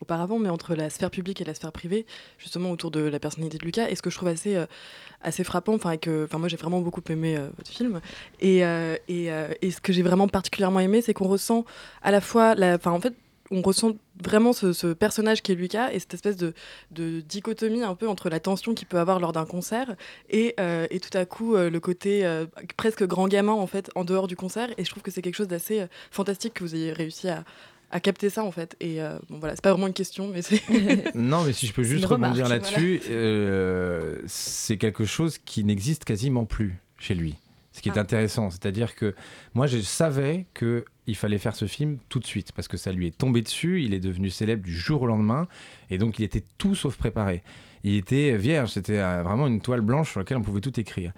auparavant, 0.02 0.40
mais 0.40 0.50
entre 0.50 0.76
la 0.76 0.90
sphère 0.90 1.10
publique 1.10 1.40
et 1.40 1.46
la 1.46 1.54
sphère 1.54 1.72
privée, 1.72 2.06
justement 2.38 2.70
autour 2.72 2.92
de 2.92 3.00
la 3.00 3.18
personnalité 3.18 3.58
de 3.58 3.64
Lucas. 3.64 3.90
Et 3.90 3.96
ce 3.96 4.02
que 4.02 4.10
je 4.10 4.18
trouve 4.18 4.28
assez, 4.28 4.58
euh, 4.58 5.44
frappant, 5.44 5.76
enfin 5.76 5.96
que, 5.96 6.28
moi 6.36 6.50
j'ai 6.50 6.58
vraiment 6.58 6.82
beaucoup 6.82 7.02
aimé 7.10 7.38
euh, 7.38 7.48
votre 7.58 7.72
film. 7.72 8.02
Et, 8.42 8.60
et, 8.60 9.72
ce 9.72 9.80
que 9.80 9.94
j'ai 9.94 10.04
vraiment 10.04 10.28
particulièrement 10.28 10.82
aimé, 10.82 11.02
c'est 11.02 11.14
qu'on 11.14 11.28
ressent 11.28 11.64
à 12.02 12.12
la 12.12 12.20
fois, 12.20 12.56
enfin 12.60 12.92
en 12.92 13.00
fait, 13.00 13.14
on 13.52 13.62
ressent 13.62 13.94
vraiment 14.22 14.54
ce, 14.54 14.74
ce 14.74 14.88
personnage 14.94 15.42
qui 15.42 15.52
est 15.52 15.56
Lucas 15.56 15.92
et 15.92 16.00
cette 16.00 16.14
espèce 16.14 16.38
de, 16.38 16.54
de 16.92 17.22
dichotomie 17.22 17.84
un 17.84 17.96
peu 17.96 18.08
entre 18.08 18.30
la 18.30 18.40
tension 18.40 18.74
qu'il 18.74 18.88
peut 18.88 19.00
avoir 19.00 19.20
lors 19.20 19.34
d'un 19.34 19.46
concert 19.46 19.96
et, 20.30 20.54
euh, 20.60 20.88
et 20.92 21.00
tout 21.00 21.18
à 21.18 21.26
coup 21.26 21.56
euh, 21.56 21.70
le 21.70 21.80
côté 21.80 22.26
euh, 22.26 22.46
presque 22.78 23.06
grand 23.06 23.28
gamin 23.28 23.54
en 23.54 23.68
fait 23.68 23.90
en 23.96 24.04
dehors 24.04 24.28
du 24.28 24.36
concert. 24.36 24.70
Et 24.78 24.86
je 24.86 24.90
trouve 24.90 25.04
que 25.04 25.12
c'est 25.12 25.22
quelque 25.22 25.36
chose 25.36 25.48
d'assez 25.48 25.86
fantastique 26.12 26.54
que 26.56 26.64
vous 26.64 26.76
ayez 26.76 26.94
réussi 26.94 27.30
à, 27.30 27.44
à 27.92 28.00
capter 28.00 28.30
ça 28.30 28.44
en 28.44 28.52
fait. 28.52 28.76
Et 28.80 29.02
euh, 29.02 29.18
bon 29.30 29.40
voilà 29.40 29.56
c'est 29.56 29.64
pas 29.64 29.72
vraiment 29.72 29.88
une 29.88 29.94
question 29.94 30.28
mais 30.28 30.42
c'est 30.42 30.62
Non, 31.16 31.44
mais 31.44 31.54
si 31.54 31.68
je 31.68 31.74
peux 31.74 31.84
juste 31.84 32.06
rebondir 32.06 32.48
là-dessus, 32.48 33.02
euh, 33.10 34.18
c'est 34.28 34.78
quelque 34.78 35.06
chose 35.06 35.38
qui 35.38 35.64
n'existe 35.64 36.06
quasiment 36.06 36.46
plus 36.46 36.78
chez 36.98 37.16
lui. 37.16 37.36
Ce 37.80 37.82
qui 37.82 37.88
est 37.88 37.98
Ah. 37.98 38.02
intéressant, 38.02 38.50
c'est-à-dire 38.50 38.94
que 38.94 39.16
moi, 39.54 39.66
je 39.66 39.78
savais 39.78 40.48
que 40.54 40.84
il 41.08 41.16
fallait 41.16 41.38
faire 41.38 41.56
ce 41.56 41.66
film 41.66 41.98
tout 42.10 42.20
de 42.20 42.26
suite 42.26 42.52
parce 42.52 42.68
que 42.68 42.76
ça 42.76 42.92
lui 42.92 43.08
est 43.08 43.18
tombé 43.18 43.42
dessus. 43.42 43.82
Il 43.84 43.94
est 43.94 44.02
devenu 44.02 44.30
célèbre 44.30 44.62
du 44.62 44.76
jour 44.76 45.04
au 45.04 45.08
lendemain, 45.08 45.48
et 45.90 45.98
donc 45.98 46.20
il 46.20 46.24
était 46.24 46.44
tout 46.58 46.76
sauf 46.76 46.98
préparé. 46.98 47.42
Il 47.86 47.96
était 47.96 48.36
vierge, 48.36 48.72
c'était 48.72 48.98
euh, 49.00 49.24
vraiment 49.24 49.48
une 49.48 49.62
toile 49.62 49.80
blanche 49.80 50.12
sur 50.12 50.20
laquelle 50.20 50.36
on 50.36 50.42
pouvait 50.42 50.60
tout 50.60 50.78
écrire. 50.78 51.14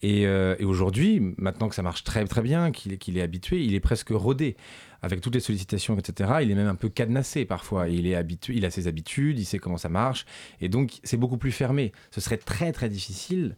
Et, 0.00 0.26
euh, 0.26 0.56
et 0.58 0.64
aujourd'hui, 0.64 1.20
maintenant 1.36 1.68
que 1.68 1.74
ça 1.74 1.82
marche 1.82 2.02
très 2.02 2.24
très 2.24 2.40
bien, 2.40 2.72
qu'il 2.72 2.94
est, 2.94 2.96
qu'il 2.96 3.18
est 3.18 3.22
habitué, 3.22 3.62
il 3.62 3.74
est 3.74 3.80
presque 3.80 4.08
rodé. 4.08 4.56
Avec 5.02 5.20
toutes 5.20 5.34
les 5.34 5.40
sollicitations, 5.40 5.98
etc., 5.98 6.36
il 6.40 6.50
est 6.50 6.54
même 6.54 6.66
un 6.66 6.74
peu 6.74 6.88
cadenassé 6.88 7.44
parfois. 7.44 7.90
Il, 7.90 8.06
est 8.06 8.14
habitué, 8.14 8.54
il 8.56 8.64
a 8.64 8.70
ses 8.70 8.88
habitudes, 8.88 9.38
il 9.38 9.44
sait 9.44 9.58
comment 9.58 9.76
ça 9.76 9.90
marche. 9.90 10.24
Et 10.62 10.70
donc, 10.70 10.98
c'est 11.04 11.18
beaucoup 11.18 11.36
plus 11.36 11.52
fermé. 11.52 11.92
Ce 12.10 12.22
serait 12.22 12.38
très 12.38 12.72
très 12.72 12.88
difficile 12.88 13.54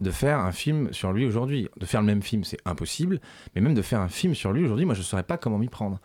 de 0.00 0.10
faire 0.10 0.38
un 0.40 0.52
film 0.52 0.92
sur 0.92 1.12
lui 1.12 1.24
aujourd'hui. 1.24 1.68
De 1.78 1.86
faire 1.86 2.00
le 2.00 2.06
même 2.06 2.22
film, 2.22 2.44
c'est 2.44 2.58
impossible. 2.64 3.20
Mais 3.54 3.60
même 3.60 3.74
de 3.74 3.82
faire 3.82 4.00
un 4.00 4.08
film 4.08 4.34
sur 4.34 4.52
lui 4.52 4.64
aujourd'hui, 4.64 4.84
moi, 4.84 4.94
je 4.94 5.00
ne 5.00 5.04
saurais 5.04 5.22
pas 5.22 5.38
comment 5.38 5.58
m'y 5.58 5.68
prendre. 5.68 6.00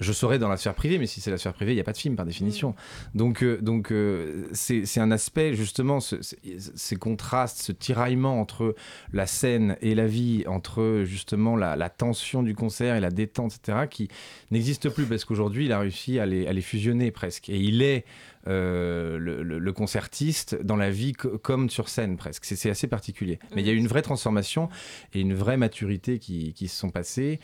Je 0.00 0.12
saurais 0.12 0.40
dans 0.40 0.48
la 0.48 0.56
sphère 0.56 0.74
privée, 0.74 0.98
mais 0.98 1.06
si 1.06 1.20
c'est 1.20 1.30
la 1.30 1.38
sphère 1.38 1.52
privée, 1.52 1.70
il 1.70 1.76
n'y 1.76 1.80
a 1.80 1.84
pas 1.84 1.92
de 1.92 1.96
film 1.98 2.16
par 2.16 2.26
définition. 2.26 2.74
Donc, 3.14 3.44
euh, 3.44 3.58
donc 3.62 3.92
euh, 3.92 4.48
c'est 4.52 4.98
un 4.98 5.12
aspect, 5.12 5.54
justement, 5.54 6.00
ce- 6.00 6.20
ce- 6.20 6.34
ces 6.74 6.96
contrastes, 6.96 7.62
ce 7.62 7.70
tiraillement 7.70 8.40
entre 8.40 8.74
la 9.12 9.28
scène 9.28 9.76
et 9.82 9.94
la 9.94 10.08
vie, 10.08 10.42
entre 10.48 11.02
justement 11.04 11.54
la, 11.54 11.76
la 11.76 11.90
tension 11.90 12.42
du 12.42 12.56
concert 12.56 12.96
et 12.96 13.00
la 13.00 13.10
détente, 13.10 13.54
etc., 13.54 13.86
qui 13.88 14.08
n'existe 14.50 14.88
plus 14.88 15.04
parce 15.06 15.24
qu'aujourd'hui, 15.24 15.66
il 15.66 15.72
a 15.72 15.78
réussi 15.78 16.18
à 16.18 16.26
les, 16.26 16.48
à 16.48 16.52
les 16.52 16.60
fusionner 16.62 17.12
presque. 17.12 17.48
Et 17.48 17.58
il 17.58 17.80
est 17.80 18.04
le, 18.46 19.42
le- 19.42 19.58
le 19.58 19.72
concertiste 19.72 20.56
dans 20.62 20.76
la 20.76 20.90
vie 20.90 21.12
co- 21.12 21.38
comme 21.38 21.70
sur 21.70 21.88
scène 21.88 22.16
presque. 22.16 22.44
C'est 22.44 22.70
assez 22.70 22.86
particulier. 22.86 23.38
Mais 23.54 23.62
il 23.62 23.66
y 23.66 23.70
a 23.70 23.72
eu 23.72 23.76
une 23.76 23.88
vraie 23.88 24.02
transformation 24.02 24.68
et 25.12 25.20
une 25.20 25.34
vraie 25.34 25.56
maturité 25.56 26.18
qui, 26.18 26.52
qui 26.54 26.68
se 26.68 26.76
sont 26.78 26.90
passées. 26.90 27.40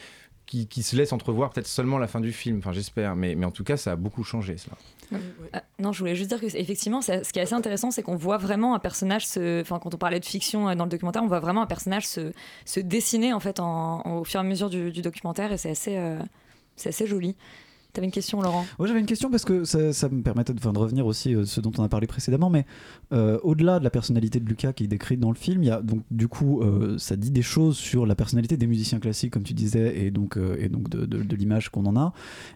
Qui, 0.47 0.67
qui 0.67 0.83
se 0.83 0.97
laisse 0.97 1.13
entrevoir 1.13 1.51
peut-être 1.51 1.69
seulement 1.69 1.99
à 1.99 2.01
la 2.01 2.09
fin 2.09 2.21
du 2.21 2.33
film, 2.33 2.59
enfin 2.59 2.73
j'espère, 2.73 3.15
mais, 3.15 3.37
mais 3.37 3.47
en 3.47 3.53
tout 3.53 3.63
cas 3.63 3.77
ça 3.77 3.93
a 3.93 3.97
beaucoup 3.97 4.25
changé 4.25 4.57
cela. 4.57 4.77
Ah, 5.53 5.63
non, 5.79 5.93
je 5.93 6.01
voulais 6.01 6.17
juste 6.17 6.29
dire 6.31 6.41
que 6.41 6.47
effectivement, 6.57 7.01
ce 7.03 7.21
qui 7.33 7.39
est 7.39 7.43
assez 7.43 7.55
intéressant, 7.55 7.93
c'est 7.93 8.03
qu'on 8.03 8.17
voit 8.17 8.37
vraiment 8.37 8.75
un 8.75 8.81
personnage 8.81 9.29
se, 9.29 9.61
enfin, 9.61 9.79
quand 9.79 9.95
on 9.95 9.99
parlait 9.99 10.19
de 10.19 10.25
fiction 10.25 10.69
euh, 10.69 10.75
dans 10.75 10.83
le 10.87 10.91
documentaire, 10.91 11.23
on 11.23 11.29
voit 11.29 11.39
vraiment 11.39 11.63
un 11.63 11.67
personnage 11.67 12.09
se, 12.09 12.33
se 12.65 12.81
dessiner 12.81 13.33
en 13.33 13.39
fait 13.39 13.61
en, 13.61 14.03
en- 14.05 14.17
au 14.19 14.25
fur 14.25 14.41
et 14.41 14.45
à 14.45 14.45
mesure 14.45 14.71
du, 14.71 14.91
du 14.91 15.03
documentaire, 15.03 15.53
et 15.53 15.57
c'est 15.57 15.71
assez, 15.71 15.97
euh, 15.97 16.19
c'est 16.75 16.89
assez 16.89 17.07
joli. 17.07 17.37
T'avais 17.93 18.07
une 18.07 18.13
question, 18.13 18.41
Laurent? 18.41 18.65
Ouais, 18.79 18.87
j'avais 18.87 19.01
une 19.01 19.07
question 19.07 19.31
parce 19.31 19.45
que 19.45 19.65
ça, 19.65 20.09
me 20.09 20.23
permettait 20.23 20.55
de, 20.55 20.69
revenir 20.69 21.07
aussi 21.07 21.35
à 21.35 21.45
ce 21.45 21.61
dont 21.61 21.73
on 21.79 21.83
a 21.83 21.89
parlé 21.89 22.07
précédemment, 22.07 22.51
mais 22.51 22.65
euh, 23.13 23.39
au-delà 23.43 23.79
de 23.79 23.85
la 23.85 23.91
personnalité 23.91 24.39
de 24.39 24.49
Lucas 24.49 24.73
qui 24.73 24.85
est 24.85 24.89
décrite 24.89 25.19
dans 25.19 25.31
le 25.31 25.37
film, 25.37 25.65
donc 25.83 26.03
du 26.11 26.29
coup 26.29 26.63
euh, 26.63 26.99
ça 26.99 27.17
dit 27.17 27.31
des 27.31 27.43
choses 27.43 27.77
sur 27.77 28.07
la 28.07 28.15
personnalité 28.15 28.57
des 28.57 28.67
musiciens 28.67 29.01
classiques 29.01 29.33
comme 29.33 29.43
tu 29.43 29.55
disais 29.55 29.99
et 29.99 30.11
donc 30.11 30.37
euh, 30.37 30.69
de- 30.69 31.07
de 31.07 31.37
l'image 31.37 31.69
qu'on 31.71 31.87
en 31.87 31.97
a. 31.97 32.13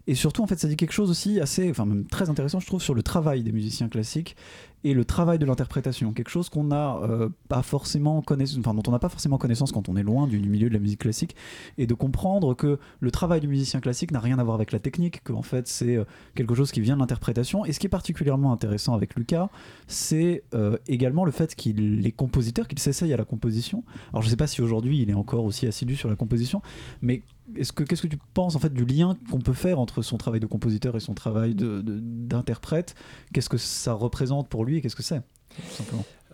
Et 0.07 0.14
surtout 0.14 0.43
en 0.43 0.47
fait 0.47 0.59
ça 0.59 0.69
dit 0.69 0.76
quelque 0.76 0.93
chose 0.93 1.11
aussi 1.11 1.41
assez, 1.41 1.69
enfin 1.71 1.85
même 1.85 2.07
très 2.07 2.31
intéressant 2.31 2.61
je 2.61 2.67
trouve 2.67 2.83
sur 2.83 2.95
le 2.95 3.03
travail 3.03 3.43
des 3.43 3.53
musiciens 3.53 3.88
classiques 3.88 4.37
et 4.85 4.93
le 4.93 5.05
travail 5.05 5.38
de 5.38 5.47
l'interprétation, 5.47 6.12
quelque 6.12 6.29
chose 6.31 6.50
qu'on 6.50 6.64
n'a 6.64 6.99
euh, 6.99 7.31
pas 7.49 7.62
forcément 7.62 8.21
connaissance, 8.21 8.59
enfin 8.59 8.75
dont 8.75 8.83
on 8.87 8.93
n'a 8.93 8.99
pas 8.99 9.09
forcément 9.09 9.38
connaissance 9.38 9.73
quand 9.73 9.88
on 9.88 9.97
est 9.97 10.03
loin 10.03 10.26
du, 10.29 10.38
milieu 10.38 10.69
de 10.69 10.75
la 10.75 10.79
musique 10.79 11.00
classique, 11.00 11.35
et 11.79 11.87
de 11.87 11.95
comprendre 11.95 12.55
que 12.55 12.79
le 13.00 13.11
travail 13.11 13.41
du 13.41 13.49
musicien 13.49 13.81
classique 13.81 14.11
n'a 14.11 14.21
rien 14.21 14.38
à 14.38 14.45
voir 14.45 14.55
avec 14.55 14.73
la 14.73 14.79
technique, 14.79 15.25
qu'en 15.25 15.43
fait 15.43 15.67
c'est 15.67 15.97
euh, 15.97 16.05
quelque 16.35 16.55
chose 16.55 16.71
qui 16.71 16.83
vient 16.83 16.95
de 16.95 17.00
l'interprétation. 17.00 17.64
Et 17.64 17.73
ce 17.73 17.81
qui 17.81 17.87
est 17.87 17.91
particulièrement 17.91 18.53
intéressant 18.53 18.95
avec 18.95 19.14
Lucas, 19.17 19.49
c'est 19.87 20.45
euh, 20.55 20.76
également 20.87 21.25
le 21.25 21.33
fait 21.33 21.55
qu'il 21.55 22.07
est 22.07 22.12
compositeur, 22.12 22.69
qu'il 22.69 22.79
s'essaye 22.79 23.12
à 23.14 23.17
la 23.17 23.25
composition. 23.25 23.85
Alors 24.12 24.23
je 24.23 24.29
sais 24.29 24.37
pas 24.37 24.47
si 24.47 24.61
aujourd'hui 24.61 25.00
il 25.00 25.09
est 25.09 25.14
encore 25.14 25.45
aussi 25.45 25.67
assidu 25.67 25.97
sur 25.97 26.11
la 26.11 26.17
composition, 26.17 26.61
mais 27.00 27.23
est-ce 27.56 27.72
que 27.72 27.82
qu'est-ce 27.84 28.02
que 28.02 28.06
tu 28.06 28.18
penses 28.34 28.56
en 28.56 28.58
fait 28.58 28.72
du 28.72 28.84
lien 28.84 29.16
qu'on 29.30 29.38
peut 29.40 29.52
faire 29.52 29.78
entre 29.78 30.02
son 30.02 30.16
travail 30.16 30.40
de 30.40 30.46
compositeur 30.46 30.96
et 30.96 31.00
son 31.00 31.14
travail 31.14 31.54
de- 31.54 31.82
d'interprète? 31.82 32.94
Qu'est-ce 33.32 33.48
que 33.48 33.58
ça 33.58 33.92
représente 33.92 34.48
pour 34.48 34.64
lui 34.64 34.76
et 34.76 34.80
qu'est-ce 34.80 34.96
que 34.96 35.02
c'est 35.02 35.22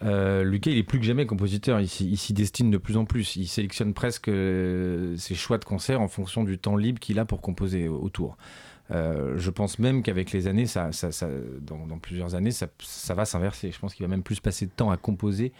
Euh, 0.02 0.44
Lucas, 0.44 0.70
il 0.70 0.78
est 0.78 0.82
plus 0.82 0.98
que 0.98 1.04
jamais 1.04 1.26
compositeur. 1.26 1.78
Il 1.80 1.88
s'y 1.88 2.08
il 2.10 2.16
s'y 2.16 2.32
destine 2.32 2.70
de 2.70 2.78
plus 2.78 2.96
en 2.96 3.04
plus. 3.04 3.36
Il 3.36 3.46
sélectionne 3.46 3.92
presque 3.92 4.28
euh, 4.28 5.14
ses 5.18 5.34
choix 5.34 5.58
de 5.58 5.64
concert 5.64 6.00
en 6.00 6.08
fonction 6.08 6.42
du 6.42 6.58
temps 6.58 6.76
libre 6.76 6.98
qu'il 7.00 7.18
a 7.18 7.26
pour 7.26 7.42
composer 7.42 7.86
au- 7.88 7.98
autour. 8.00 8.38
Euh, 8.90 9.34
je 9.36 9.50
pense 9.50 9.78
même 9.78 10.02
qu'avec 10.02 10.32
les 10.32 10.46
années, 10.46 10.66
ça, 10.66 10.92
ça- 10.92 11.12
ça- 11.12 11.28
dans, 11.60 11.98
plusieurs 11.98 12.34
années, 12.34 12.50
ça, 12.50 12.68
va 13.14 13.24
s'inverser. 13.24 13.70
Je 13.70 13.78
pense 13.78 13.94
qu'il 13.94 14.04
va 14.04 14.10
même 14.10 14.22
plus 14.22 14.40
passer 14.40 14.66
de 14.66 14.70
temps 14.70 14.90
à 14.90 14.96
composer 14.96 15.52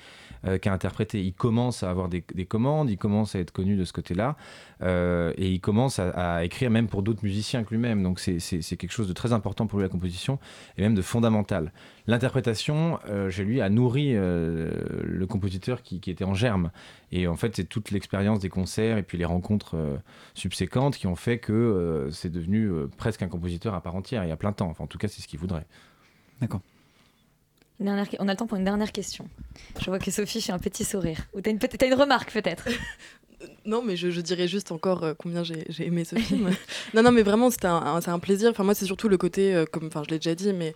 euh, 0.47 0.59
qu'à 0.59 0.73
interpréter. 0.73 1.23
Il 1.23 1.33
commence 1.33 1.83
à 1.83 1.91
avoir 1.91 2.09
des, 2.09 2.25
des 2.35 2.47
commandes, 2.47 2.91
il 2.91 2.99
commence 2.99 3.35
à 3.35 3.39
être 3.39 3.53
connu 3.53 3.77
de 3.77 3.85
ce 3.85 3.93
côté-là, 3.93 4.37
euh, 4.83 5.33
et 5.37 5.51
il 5.51 5.61
commence 5.61 5.99
à, 5.99 6.11
à 6.39 6.45
écrire 6.45 6.71
même 6.71 6.89
pour 6.89 7.03
d'autres 7.03 7.23
musiciens 7.23 7.63
que 7.63 7.71
lui-même. 7.71 8.03
Donc 8.03 8.19
c'est 8.21 8.39
quelque 8.77 8.93
chose 8.93 9.09
de 9.09 9.13
très 9.13 9.33
important 9.33 9.67
pour 9.67 9.79
lui, 9.79 9.85
la 9.85 9.91
composition, 9.91 10.39
et 10.77 10.83
même 10.83 10.95
de 10.95 11.03
fondamental. 11.03 11.73
L'interprétation, 12.07 12.99
euh, 13.09 13.31
chez 13.31 13.45
lui, 13.45 13.61
a 13.61 13.69
nourri 13.69 14.13
euh, 14.17 14.71
le 15.05 15.27
compositeur 15.27 15.83
qui, 15.83 16.01
qui 16.01 16.11
était 16.11 16.25
en 16.25 16.35
germe. 16.35 16.71
Et 17.13 17.27
en 17.27 17.37
fait, 17.37 17.55
c'est 17.57 17.65
toute 17.65 17.91
l'expérience 17.91 18.41
des 18.41 18.49
concerts 18.49 18.99
et 18.99 19.03
puis 19.03 19.19
les 19.19 19.25
rencontres 19.25 19.77
euh, 19.77 19.97
subséquentes 20.35 20.97
qui 20.97 21.07
ont 21.07 21.17
fait 21.17 21.39
que 21.39 21.53
euh, 21.53 22.11
c'est 22.11 22.31
devenu 22.31 22.67
euh, 22.67 22.89
presque 22.97 23.23
un 23.23 23.29
compositeur 23.29 23.75
à 23.75 23.83
part 23.83 23.95
entière 23.95 24.23
et 24.25 24.31
à 24.31 24.37
plein 24.37 24.53
temps. 24.53 24.69
Enfin, 24.69 24.85
en 24.85 24.89
tout 24.89 24.99
cas, 24.99 25.09
c'est 25.09 25.21
ce 25.23 25.29
qu'il 25.29 25.39
voudrait. 25.39 25.67
D'accord. 26.41 26.61
Dernière- 27.79 28.07
On 28.19 28.29
a 28.29 28.33
le 28.33 28.37
temps 28.37 28.47
pour 28.47 28.59
une 28.59 28.65
dernière 28.65 28.93
question. 28.93 29.27
Je 29.81 29.87
vois 29.87 29.99
que 29.99 30.11
Sophie 30.11 30.43
fait 30.43 30.53
un 30.53 30.59
petit 30.59 30.85
sourire. 30.85 31.19
Ou 31.35 31.41
t'as 31.41 31.51
une, 31.51 31.59
t'as 31.59 31.87
une 31.87 31.95
remarque 31.95 32.33
peut-être? 32.33 32.69
Non, 33.65 33.83
mais 33.83 33.97
je, 33.97 34.11
je 34.11 34.21
dirais 34.21 34.47
juste 34.49 34.71
encore 34.71 35.03
combien 35.17 35.43
j'ai 35.43 35.65
j'ai 35.71 35.87
aimé 35.87 36.05
ce 36.05 36.15
film. 36.17 36.51
non, 36.95 37.03
non, 37.03 37.11
mais 37.11 37.23
vraiment, 37.23 37.49
c'était 37.49 37.69
un, 37.69 37.77
un- 37.77 38.01
c'est 38.03 38.11
un 38.11 38.19
plaisir. 38.19 38.51
Enfin, 38.51 38.65
moi, 38.65 38.75
c'est 38.75 38.85
surtout 38.85 39.09
le 39.09 39.17
côté, 39.17 39.55
euh, 39.55 39.65
comme, 39.65 39.87
enfin, 39.87 40.03
je 40.05 40.11
l'ai 40.11 40.19
déjà 40.19 40.35
dit, 40.35 40.53
mais 40.53 40.75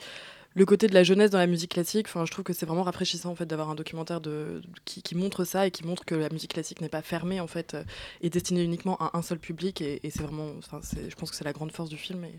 le 0.55 0.65
côté 0.65 0.87
de 0.87 0.95
la 0.95 1.03
jeunesse 1.03 1.31
dans 1.31 1.39
la 1.39 1.47
musique 1.47 1.73
classique. 1.73 2.07
Enfin, 2.09 2.25
je 2.25 2.31
trouve 2.31 2.45
que 2.45 2.53
c'est 2.53 2.67
vraiment 2.67 2.85
rafraîchissant 2.85 3.31
en 3.31 3.35
fait 3.35 3.47
d'avoir 3.47 3.71
un 3.71 3.75
documentaire 3.75 4.21
de, 4.21 4.63
qui, 4.85 5.15
montre 5.15 5.45
ça 5.45 5.67
et 5.67 5.71
qui 5.71 5.85
montre 5.85 6.05
que 6.05 6.15
la 6.15 6.29
musique 6.29 6.55
classique 6.55 6.81
n'est 6.81 6.89
pas 6.89 7.03
fermée 7.03 7.41
en 7.41 7.47
fait, 7.47 7.75
euh, 7.75 7.85
et 8.21 8.31
destinée 8.31 8.63
uniquement 8.63 8.97
à 8.99 9.17
un 9.17 9.23
seul 9.23 9.39
public. 9.39 9.81
Et, 9.81 10.01
c'est 10.11 10.23
vraiment, 10.23 10.49
enfin, 10.59 10.81
je 10.93 11.15
pense 11.17 11.31
que 11.31 11.37
c'est 11.37 11.45
la 11.45 11.53
grande 11.53 11.73
force 11.73 11.89
du 11.89 11.97
film 11.97 12.25
et 12.25 12.35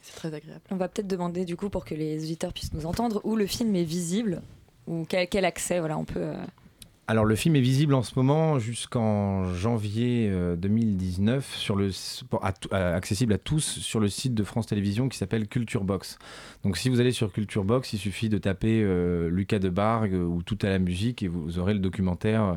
c'est 0.00 0.14
très 0.14 0.32
agréable. 0.32 0.62
On 0.70 0.76
va 0.76 0.88
peut-être 0.88 1.08
demander 1.08 1.44
du 1.44 1.56
coup 1.56 1.68
pour 1.68 1.84
que 1.84 1.94
les 1.94 2.22
auditeurs 2.22 2.52
puissent 2.52 2.72
nous 2.72 2.86
entendre 2.86 3.20
où 3.24 3.34
le 3.36 3.46
film 3.46 3.74
est 3.74 3.84
visible 3.84 4.42
ou 4.86 5.04
quel, 5.08 5.28
quel 5.28 5.44
accès 5.44 5.80
voilà 5.80 5.98
on 5.98 6.04
peut. 6.04 6.20
euh, 6.20 6.36
Alors, 7.10 7.24
le 7.24 7.36
film 7.36 7.56
est 7.56 7.62
visible 7.62 7.94
en 7.94 8.02
ce 8.02 8.12
moment 8.16 8.58
jusqu'en 8.58 9.54
janvier 9.54 10.28
euh, 10.30 10.56
2019, 10.56 11.54
sur 11.56 11.74
le, 11.74 11.88
à- 12.42 12.94
accessible 12.94 13.32
à 13.32 13.38
tous 13.38 13.62
sur 13.80 13.98
le 13.98 14.10
site 14.10 14.34
de 14.34 14.44
France 14.44 14.66
Télévisions 14.66 15.08
qui 15.08 15.16
s'appelle 15.16 15.48
Culture 15.48 15.84
Box. 15.84 16.18
Donc, 16.64 16.76
si 16.76 16.90
vous 16.90 17.00
allez 17.00 17.12
sur 17.12 17.32
Culture 17.32 17.64
Box, 17.64 17.94
il 17.94 17.98
suffit 17.98 18.28
de 18.28 18.36
taper 18.36 18.82
euh, 18.82 19.30
Lucas 19.30 19.58
de 19.58 19.70
Bargue 19.70 20.12
ou 20.12 20.42
Tout 20.42 20.58
à 20.60 20.68
la 20.68 20.78
musique 20.78 21.22
et 21.22 21.28
vous 21.28 21.58
aurez 21.58 21.72
le 21.72 21.80
documentaire 21.80 22.42
euh, 22.42 22.54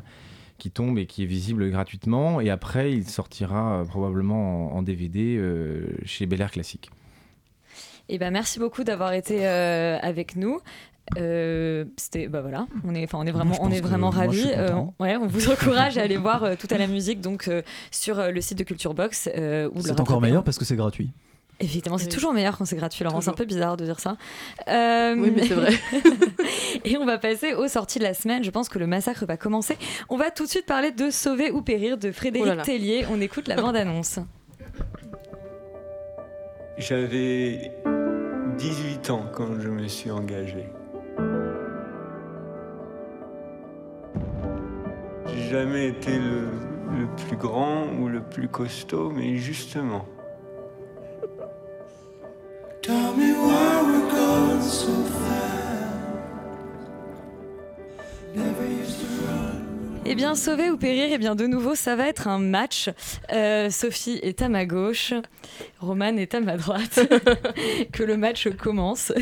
qui 0.58 0.70
tombe 0.70 0.98
et 1.00 1.06
qui 1.06 1.24
est 1.24 1.28
visible 1.28 1.70
gratuitement. 1.70 2.42
Et 2.42 2.50
après, 2.50 2.92
il 2.92 3.08
sortira 3.08 3.80
euh, 3.80 3.86
probablement 3.86 4.76
en, 4.76 4.82
DVD 4.82 5.38
euh, 5.38 5.88
chez 6.04 6.26
Bel 6.26 6.42
Air 6.42 6.52
Classique. 6.52 6.92
Eh 8.10 8.18
ben 8.18 8.32
merci 8.32 8.60
beaucoup 8.60 8.84
d'avoir 8.84 9.14
été 9.14 9.48
euh, 9.48 9.98
avec 10.02 10.36
nous. 10.36 10.60
Euh, 11.18 11.84
c'était 11.98 12.28
bah 12.28 12.42
voilà 12.42 12.68
on 12.86 12.94
est 12.96 13.04
enfin 13.04 13.18
on 13.20 13.26
est 13.26 13.32
vraiment 13.32 13.56
on 13.60 13.70
est 13.72 13.82
vraiment 13.82 14.12
ravis 14.12 14.46
Euh, 14.56 14.70
ouais 15.00 15.18
on 15.18 15.28
vous 15.28 15.50
encourage 15.50 15.98
à 15.98 16.04
aller 16.04 16.16
voir 16.16 16.44
euh, 16.44 16.56
tout 16.58 16.68
à 16.70 16.78
la 16.78 16.88
musique 16.88 17.20
donc 17.22 17.48
euh, 17.48 17.64
sur 17.90 18.20
euh, 18.20 18.30
le 18.32 18.40
site 18.40 18.58
de 18.60 18.64
Culture 18.64 18.94
Box 18.94 19.28
euh, 19.36 19.70
C'est 19.82 20.00
encore 20.00 20.22
meilleur 20.22 20.44
parce 20.44 20.58
que 20.58 20.64
c'est 20.64 20.76
gratuit. 20.78 21.10
Effectivement, 21.60 21.98
c'est 22.00 22.06
Oui. 22.06 22.12
toujours 22.12 22.34
meilleur 22.34 22.58
quand 22.58 22.66
c'est 22.66 22.76
gratuit, 22.76 23.04
Laurent. 23.04 23.22
C'est 23.22 23.30
un 23.30 23.34
peu 23.34 23.46
bizarre 23.46 23.78
de 23.78 23.86
dire 23.86 24.00
ça. 24.00 24.18
Euh, 24.68 25.16
Oui, 25.16 25.32
mais 25.36 25.44
c'est 25.48 25.54
vrai. 25.54 25.72
Et 26.86 26.98
on 26.98 27.06
va 27.06 27.20
passer 27.20 27.54
aux 27.54 27.68
sorties 27.68 28.00
de 28.00 28.04
la 28.04 28.16
semaine. 28.16 28.44
Je 28.44 28.50
pense 28.50 28.68
que 28.68 28.80
le 28.80 28.88
massacre 28.88 29.26
va 29.28 29.38
commencer. 29.38 29.78
On 30.10 30.18
va 30.18 30.32
tout 30.32 30.46
de 30.46 30.50
suite 30.50 30.66
parler 30.66 30.90
de 30.92 31.12
Sauver 31.12 31.52
ou 31.52 31.62
Périr 31.62 32.00
de 32.00 32.12
Frédéric 32.12 32.46
Oh 32.48 32.50
là 32.50 32.56
là. 32.56 32.64
Tellier. 32.64 33.06
On 33.12 33.22
écoute 33.22 33.48
la 33.48 33.58
bande-annonce. 33.58 34.18
J'avais 36.80 37.72
18 38.58 39.10
ans 39.12 39.26
quand 39.32 39.60
je 39.60 39.70
me 39.70 39.88
suis 39.88 40.10
engagé. 40.10 40.66
J'ai 45.28 45.50
jamais 45.50 45.88
été 45.88 46.18
le, 46.18 46.48
le 47.00 47.08
plus 47.28 47.38
grand 47.38 47.88
ou 48.00 48.08
le 48.08 48.22
plus 48.22 48.48
costaud, 48.48 49.12
mais 49.12 49.38
justement. 49.38 50.06
Tell 52.82 53.14
me 53.16 53.34
why 53.36 53.82
we're 53.84 54.12
going 54.12 54.62
so 54.62 55.04
fast. 55.04 55.62
Never 58.36 58.66
used 58.66 59.00
to 59.00 59.06
run. 59.28 60.02
Eh 60.04 60.16
bien, 60.16 60.34
Sauver 60.34 60.72
ou 60.72 60.78
Périr, 60.78 61.10
eh 61.12 61.18
bien, 61.20 61.36
de 61.36 61.46
nouveau, 61.46 61.76
ça 61.76 61.96
va 61.96 62.08
être 62.08 62.28
un 62.28 62.40
match. 62.40 62.90
Euh, 63.32 63.70
Sophie 63.70 64.20
est 64.24 64.42
à 64.42 64.50
ma 64.50 64.66
gauche, 64.66 65.14
Romane 65.80 66.18
est 66.18 66.34
à 66.34 66.42
ma 66.42 66.58
droite. 66.58 67.00
que 67.94 68.04
le 68.04 68.18
match 68.18 68.50
commence. 68.58 69.14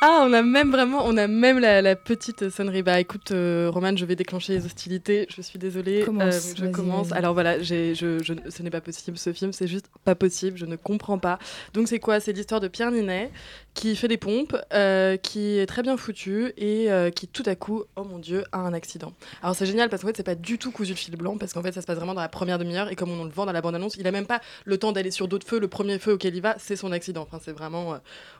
Ah, 0.00 0.24
on 0.24 0.32
a 0.32 0.42
même 0.42 0.70
vraiment, 0.70 1.02
on 1.06 1.16
a 1.16 1.26
même 1.26 1.58
la, 1.58 1.82
la 1.82 1.96
petite 1.96 2.50
sonnerie. 2.50 2.84
Bah 2.84 3.00
écoute, 3.00 3.32
euh, 3.32 3.68
Roman, 3.68 3.96
je 3.96 4.04
vais 4.04 4.14
déclencher 4.14 4.52
les 4.52 4.64
hostilités. 4.64 5.26
Je 5.28 5.42
suis 5.42 5.58
désolée. 5.58 6.02
Commence, 6.04 6.50
Euh, 6.52 6.54
je 6.56 6.66
commence. 6.66 7.10
Alors 7.10 7.34
voilà, 7.34 7.60
je, 7.60 7.94
je- 7.94 8.34
ce 8.48 8.62
n'est 8.62 8.70
pas 8.70 8.80
possible. 8.80 9.18
Ce 9.18 9.32
film, 9.32 9.52
c'est 9.52 9.66
juste 9.66 9.86
pas 10.04 10.14
possible. 10.14 10.56
Je 10.56 10.66
ne 10.66 10.76
comprends 10.76 11.18
pas. 11.18 11.40
Donc 11.74 11.88
c'est 11.88 11.98
quoi? 11.98 12.20
C'est 12.20 12.32
l'histoire 12.32 12.60
de 12.60 12.68
Pierre 12.68 12.92
Ninet 12.92 13.32
qui 13.74 13.96
fait 13.96 14.06
des 14.06 14.18
pompes, 14.18 14.56
euh, 14.72 15.16
qui 15.16 15.58
est 15.58 15.66
très 15.66 15.82
bien 15.82 15.96
foutu 15.96 16.52
et 16.56 16.90
euh, 16.92 17.10
qui 17.10 17.26
tout 17.26 17.42
à 17.46 17.56
coup, 17.56 17.82
oh 17.96 18.04
mon 18.04 18.18
dieu, 18.20 18.44
a 18.52 18.58
un 18.58 18.72
accident. 18.74 19.12
Alors 19.42 19.54
c'est 19.56 19.66
génial 19.66 19.88
parce 19.88 20.02
qu'en 20.02 20.08
fait 20.08 20.16
c'est 20.16 20.22
pas 20.24 20.34
du 20.36 20.58
tout 20.58 20.70
cousu 20.72 20.92
de 20.94 20.98
fil 20.98 21.16
blanc 21.16 21.38
parce 21.38 21.52
qu'en 21.52 21.62
fait 21.62 21.70
ça 21.72 21.80
se 21.80 21.86
passe 21.86 21.96
vraiment 21.96 22.14
dans 22.14 22.20
la 22.20 22.28
première 22.28 22.58
demi-heure 22.58 22.90
et 22.90 22.96
comme 22.96 23.10
on 23.10 23.22
le 23.24 23.30
vend 23.30 23.46
dans 23.46 23.52
la 23.52 23.60
bande-annonce, 23.60 23.94
il 23.96 24.06
a 24.08 24.10
même 24.12 24.26
pas 24.26 24.40
le 24.64 24.78
temps 24.78 24.90
d'aller 24.92 25.12
sur 25.12 25.26
d'autres 25.28 25.46
feux. 25.46 25.60
Le 25.60 25.68
premier 25.68 25.98
feu 26.00 26.12
auquel 26.14 26.34
il 26.34 26.42
va, 26.42 26.56
c'est 26.58 26.74
son 26.76 26.90
accident. 26.92 27.22
Enfin 27.22 27.38
c'est 27.44 27.52
vraiment, 27.52 27.98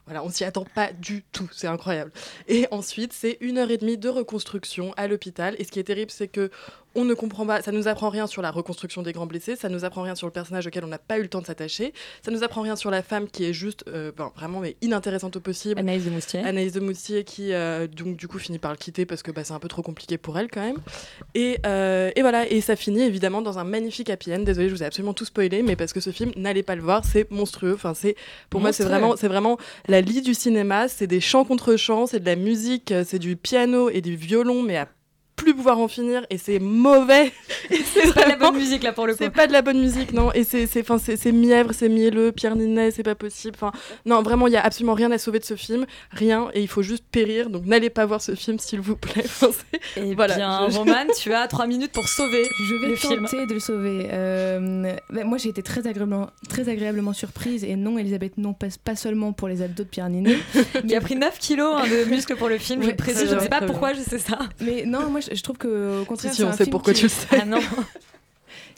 voilà, 0.08 0.24
on 0.24 0.30
s'y 0.30 0.44
attend 0.44 0.64
pas 0.64 0.92
du 0.92 1.22
tout. 1.32 1.48
C'est 1.52 1.66
incroyable. 1.66 2.10
Et 2.48 2.66
ensuite 2.70 3.12
c'est 3.12 3.36
une 3.40 3.58
heure 3.58 3.70
et 3.70 3.76
demie 3.76 3.98
de 3.98 4.08
reconstruction 4.08 4.94
à 4.96 5.06
l'hôpital. 5.06 5.54
Et 5.58 5.64
ce 5.64 5.70
qui 5.70 5.78
est 5.78 5.84
terrible, 5.84 6.10
c'est 6.10 6.28
que 6.28 6.50
on 6.94 7.04
ne 7.04 7.14
comprend 7.14 7.46
pas, 7.46 7.62
ça 7.62 7.72
nous 7.72 7.88
apprend 7.88 8.08
rien 8.08 8.26
sur 8.26 8.42
la 8.42 8.50
reconstruction 8.50 9.02
des 9.02 9.12
grands 9.12 9.26
blessés, 9.26 9.56
ça 9.56 9.68
nous 9.68 9.84
apprend 9.84 10.02
rien 10.02 10.14
sur 10.14 10.26
le 10.26 10.32
personnage 10.32 10.66
auquel 10.66 10.84
on 10.84 10.88
n'a 10.88 10.98
pas 10.98 11.18
eu 11.18 11.22
le 11.22 11.28
temps 11.28 11.40
de 11.40 11.46
s'attacher, 11.46 11.92
ça 12.22 12.30
nous 12.30 12.42
apprend 12.42 12.62
rien 12.62 12.76
sur 12.76 12.90
la 12.90 13.02
femme 13.02 13.28
qui 13.28 13.44
est 13.44 13.52
juste, 13.52 13.84
euh, 13.88 14.12
ben, 14.16 14.32
vraiment 14.34 14.60
mais 14.60 14.76
inintéressante 14.80 15.36
au 15.36 15.40
possible. 15.40 15.78
Anaïs 15.78 16.04
de 16.04 16.10
Moustier. 16.10 16.40
Anaïs 16.40 16.72
de 16.72 16.80
Moustier 16.80 17.24
qui 17.24 17.52
euh, 17.52 17.86
donc 17.86 18.16
du 18.16 18.28
coup 18.28 18.38
finit 18.38 18.58
par 18.58 18.70
le 18.70 18.76
quitter 18.76 19.06
parce 19.06 19.22
que 19.22 19.30
bah, 19.30 19.44
c'est 19.44 19.52
un 19.52 19.58
peu 19.58 19.68
trop 19.68 19.82
compliqué 19.82 20.18
pour 20.18 20.38
elle 20.38 20.50
quand 20.50 20.60
même. 20.60 20.78
Et, 21.34 21.58
euh, 21.66 22.10
et 22.16 22.22
voilà, 22.22 22.48
et 22.48 22.60
ça 22.60 22.76
finit 22.76 23.02
évidemment 23.02 23.42
dans 23.42 23.58
un 23.58 23.64
magnifique 23.64 24.10
happy 24.10 24.34
end. 24.34 24.40
Désolée, 24.40 24.68
je 24.68 24.74
vous 24.74 24.82
ai 24.82 24.86
absolument 24.86 25.14
tout 25.14 25.24
spoilé, 25.24 25.62
mais 25.62 25.76
parce 25.76 25.92
que 25.92 26.00
ce 26.00 26.10
film, 26.10 26.32
n'allez 26.36 26.62
pas 26.62 26.74
le 26.74 26.82
voir, 26.82 27.04
c'est 27.04 27.30
monstrueux. 27.30 27.74
Enfin, 27.74 27.94
c'est 27.94 28.16
pour 28.50 28.60
moi 28.60 28.72
c'est 28.72 28.84
vraiment, 28.84 29.16
c'est 29.16 29.28
vraiment 29.28 29.58
la 29.86 30.00
lie 30.00 30.22
du 30.22 30.34
cinéma. 30.34 30.88
C'est 30.88 31.06
des 31.06 31.20
chants 31.20 31.44
contre 31.44 31.76
chants, 31.76 32.06
c'est 32.06 32.20
de 32.20 32.26
la 32.26 32.36
musique, 32.36 32.92
c'est 33.04 33.18
du 33.18 33.36
piano 33.36 33.90
et 33.90 34.00
du 34.00 34.16
violon, 34.16 34.62
mais 34.62 34.76
à 34.76 34.88
plus 35.38 35.54
pouvoir 35.54 35.78
en 35.78 35.88
finir 35.88 36.26
et 36.30 36.36
c'est 36.38 36.58
mauvais 36.58 37.32
c'est 37.70 38.12
pas 38.14 38.24
de 38.24 38.28
la 38.30 38.36
bonne 38.36 38.56
musique 38.56 38.82
là 38.82 38.92
pour 38.92 39.06
le 39.06 39.12
coup. 39.14 39.18
c'est 39.22 39.30
pas 39.30 39.46
de 39.46 39.52
la 39.52 39.62
bonne 39.62 39.80
musique 39.80 40.12
non 40.12 40.32
et 40.34 40.44
c'est 40.44 40.66
c'est 40.66 40.80
enfin 40.80 40.98
c'est 40.98 41.16
c'est 41.16 41.32
mièvre 41.32 41.70
c'est 41.72 41.88
mielleux 41.88 42.32
Pierre 42.32 42.56
Ninet 42.56 42.90
c'est 42.90 43.02
pas 43.02 43.14
possible 43.14 43.54
enfin 43.60 43.72
non 44.04 44.20
vraiment 44.22 44.46
il 44.46 44.52
y 44.52 44.56
a 44.56 44.62
absolument 44.64 44.94
rien 44.94 45.10
à 45.12 45.18
sauver 45.18 45.38
de 45.38 45.44
ce 45.44 45.54
film 45.56 45.86
rien 46.10 46.48
et 46.54 46.60
il 46.60 46.68
faut 46.68 46.82
juste 46.82 47.04
périr 47.10 47.48
donc 47.50 47.64
n'allez 47.66 47.90
pas 47.90 48.04
voir 48.04 48.20
ce 48.20 48.34
film 48.34 48.58
s'il 48.58 48.80
vous 48.80 48.96
plaît 48.96 49.24
Enfin, 49.40 49.48
Et 49.96 50.14
voilà 50.14 50.36
bien, 50.36 50.68
je- 50.70 50.76
Roman, 50.78 51.06
tu 51.18 51.32
as 51.32 51.46
trois 51.48 51.66
minutes 51.66 51.92
pour 51.92 52.08
sauver 52.08 52.42
Je 52.68 52.74
vais 52.74 52.88
le 52.88 52.96
film. 52.96 53.24
tenter 53.24 53.46
de 53.46 53.54
le 53.54 53.60
sauver. 53.60 54.08
Euh, 54.12 54.92
bah, 55.10 55.24
moi, 55.24 55.38
j'ai 55.38 55.48
été 55.50 55.62
très 55.62 55.86
agréablement, 55.86 56.30
très 56.48 56.68
agréablement 56.68 57.12
surprise. 57.12 57.64
Et 57.64 57.76
non, 57.76 57.98
Elisabeth, 57.98 58.36
non, 58.36 58.52
pas, 58.52 58.66
pas 58.84 58.96
seulement 58.96 59.32
pour 59.32 59.48
les 59.48 59.62
abdos 59.62 59.84
de 59.84 59.88
Pierre 59.88 60.08
Ninet. 60.08 60.36
Qui 60.86 60.94
a 60.96 61.00
pris 61.00 61.16
9 61.16 61.38
kilos 61.38 61.76
hein, 61.78 61.84
de 61.86 62.04
muscles 62.10 62.36
pour 62.36 62.48
le 62.48 62.58
film, 62.58 62.80
je 62.82 62.86
Ouais, 62.86 62.92
le 62.92 62.96
précise, 62.96 63.28
je 63.30 63.34
ne 63.34 63.40
sais 63.40 63.48
pas 63.48 63.60
pourquoi 63.62 63.92
bien. 63.92 64.02
je 64.04 64.10
sais 64.10 64.18
ça. 64.18 64.38
Mais 64.60 64.84
non, 64.86 65.08
moi, 65.10 65.20
je, 65.20 65.27
je 65.34 65.42
trouve 65.42 65.58
que 65.58 66.02
au 66.02 66.04
contraire, 66.04 66.32
Si, 66.34 66.42
on 66.44 66.48
un 66.48 66.52
sait 66.52 66.64
film 66.64 66.70
pourquoi 66.72 66.92
qui- 66.92 67.00
tu 67.00 67.06
le 67.06 67.10
sais. 67.10 67.26
Ah 67.40 67.44
non 67.44 67.60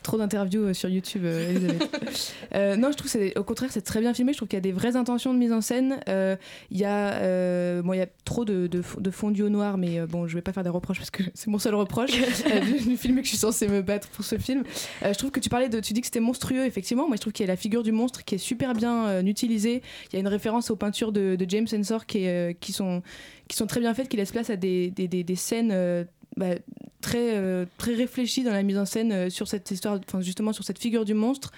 Trop 0.02 0.16
d'interviews 0.16 0.62
euh, 0.68 0.72
sur 0.72 0.88
YouTube, 0.88 1.22
euh, 1.26 1.50
Elisabeth. 1.50 1.88
Euh, 2.54 2.74
non, 2.74 2.90
je 2.90 2.96
trouve 2.96 3.12
que 3.12 3.18
c'est 3.18 3.38
au 3.38 3.44
contraire 3.44 3.70
c'est 3.70 3.82
très 3.82 4.00
bien 4.00 4.12
filmé. 4.14 4.32
Je 4.32 4.38
trouve 4.38 4.48
qu'il 4.48 4.56
y 4.56 4.58
a 4.58 4.62
des 4.62 4.72
vraies 4.72 4.96
intentions 4.96 5.32
de 5.32 5.38
mise 5.38 5.52
en 5.52 5.60
scène. 5.60 6.00
Euh, 6.08 6.34
Il 6.72 6.78
y 6.78 6.84
a, 6.84 7.12
euh, 7.12 7.80
bon, 7.82 7.92
il 7.92 7.98
y 7.98 8.02
a 8.02 8.08
trop 8.24 8.44
de, 8.44 8.66
de, 8.66 8.82
de 8.98 9.10
fondu 9.10 9.42
au 9.42 9.50
noir, 9.50 9.76
mais 9.78 10.00
euh, 10.00 10.06
bon, 10.06 10.26
je 10.26 10.34
vais 10.34 10.40
pas 10.42 10.52
faire 10.52 10.64
des 10.64 10.70
reproches 10.70 10.98
parce 10.98 11.10
que 11.10 11.22
c'est 11.34 11.46
mon 11.48 11.58
seul 11.60 11.74
reproche 11.76 12.10
euh, 12.46 12.60
du, 12.60 12.80
du 12.88 12.96
film 12.96 13.18
et 13.18 13.20
que 13.20 13.26
je 13.26 13.30
suis 13.30 13.38
censée 13.38 13.68
me 13.68 13.82
battre 13.82 14.08
pour 14.08 14.24
ce 14.24 14.36
film. 14.38 14.64
Euh, 15.04 15.12
je 15.12 15.18
trouve 15.18 15.30
que 15.30 15.38
tu 15.38 15.48
parlais 15.50 15.68
de, 15.68 15.78
tu 15.80 15.92
dis 15.92 16.00
que 16.00 16.06
c'était 16.06 16.18
monstrueux. 16.18 16.64
Effectivement, 16.64 17.06
moi 17.06 17.16
je 17.16 17.20
trouve 17.20 17.32
qu'il 17.34 17.44
y 17.46 17.48
a 17.48 17.52
la 17.52 17.56
figure 17.58 17.82
du 17.84 17.92
monstre 17.92 18.24
qui 18.24 18.34
est 18.36 18.38
super 18.38 18.72
bien 18.72 19.06
euh, 19.06 19.22
utilisée. 19.22 19.82
Il 20.10 20.14
y 20.14 20.16
a 20.16 20.20
une 20.20 20.28
référence 20.28 20.70
aux 20.70 20.76
peintures 20.76 21.12
de, 21.12 21.36
de 21.36 21.46
James 21.48 21.68
Ensor 21.72 22.06
qui, 22.06 22.24
est, 22.24 22.50
euh, 22.50 22.54
qui 22.58 22.72
sont 22.72 23.02
qui 23.48 23.56
sont 23.56 23.66
très 23.66 23.80
bien 23.80 23.92
faites, 23.94 24.08
qui 24.08 24.16
laissent 24.16 24.30
place 24.32 24.48
à 24.50 24.56
des, 24.56 24.90
des, 24.90 25.08
des, 25.08 25.24
des 25.24 25.36
scènes 25.36 25.70
euh, 25.72 26.04
bah, 26.36 26.54
très, 27.00 27.36
euh, 27.36 27.64
très 27.78 27.94
réfléchies 27.94 28.44
dans 28.44 28.52
la 28.52 28.62
mise 28.62 28.78
en 28.78 28.84
scène 28.84 29.12
euh, 29.12 29.30
sur 29.30 29.48
cette 29.48 29.70
histoire, 29.70 29.98
enfin 30.06 30.20
justement 30.20 30.52
sur 30.52 30.64
cette 30.64 30.78
figure 30.78 31.04
du 31.04 31.14
monstre, 31.14 31.50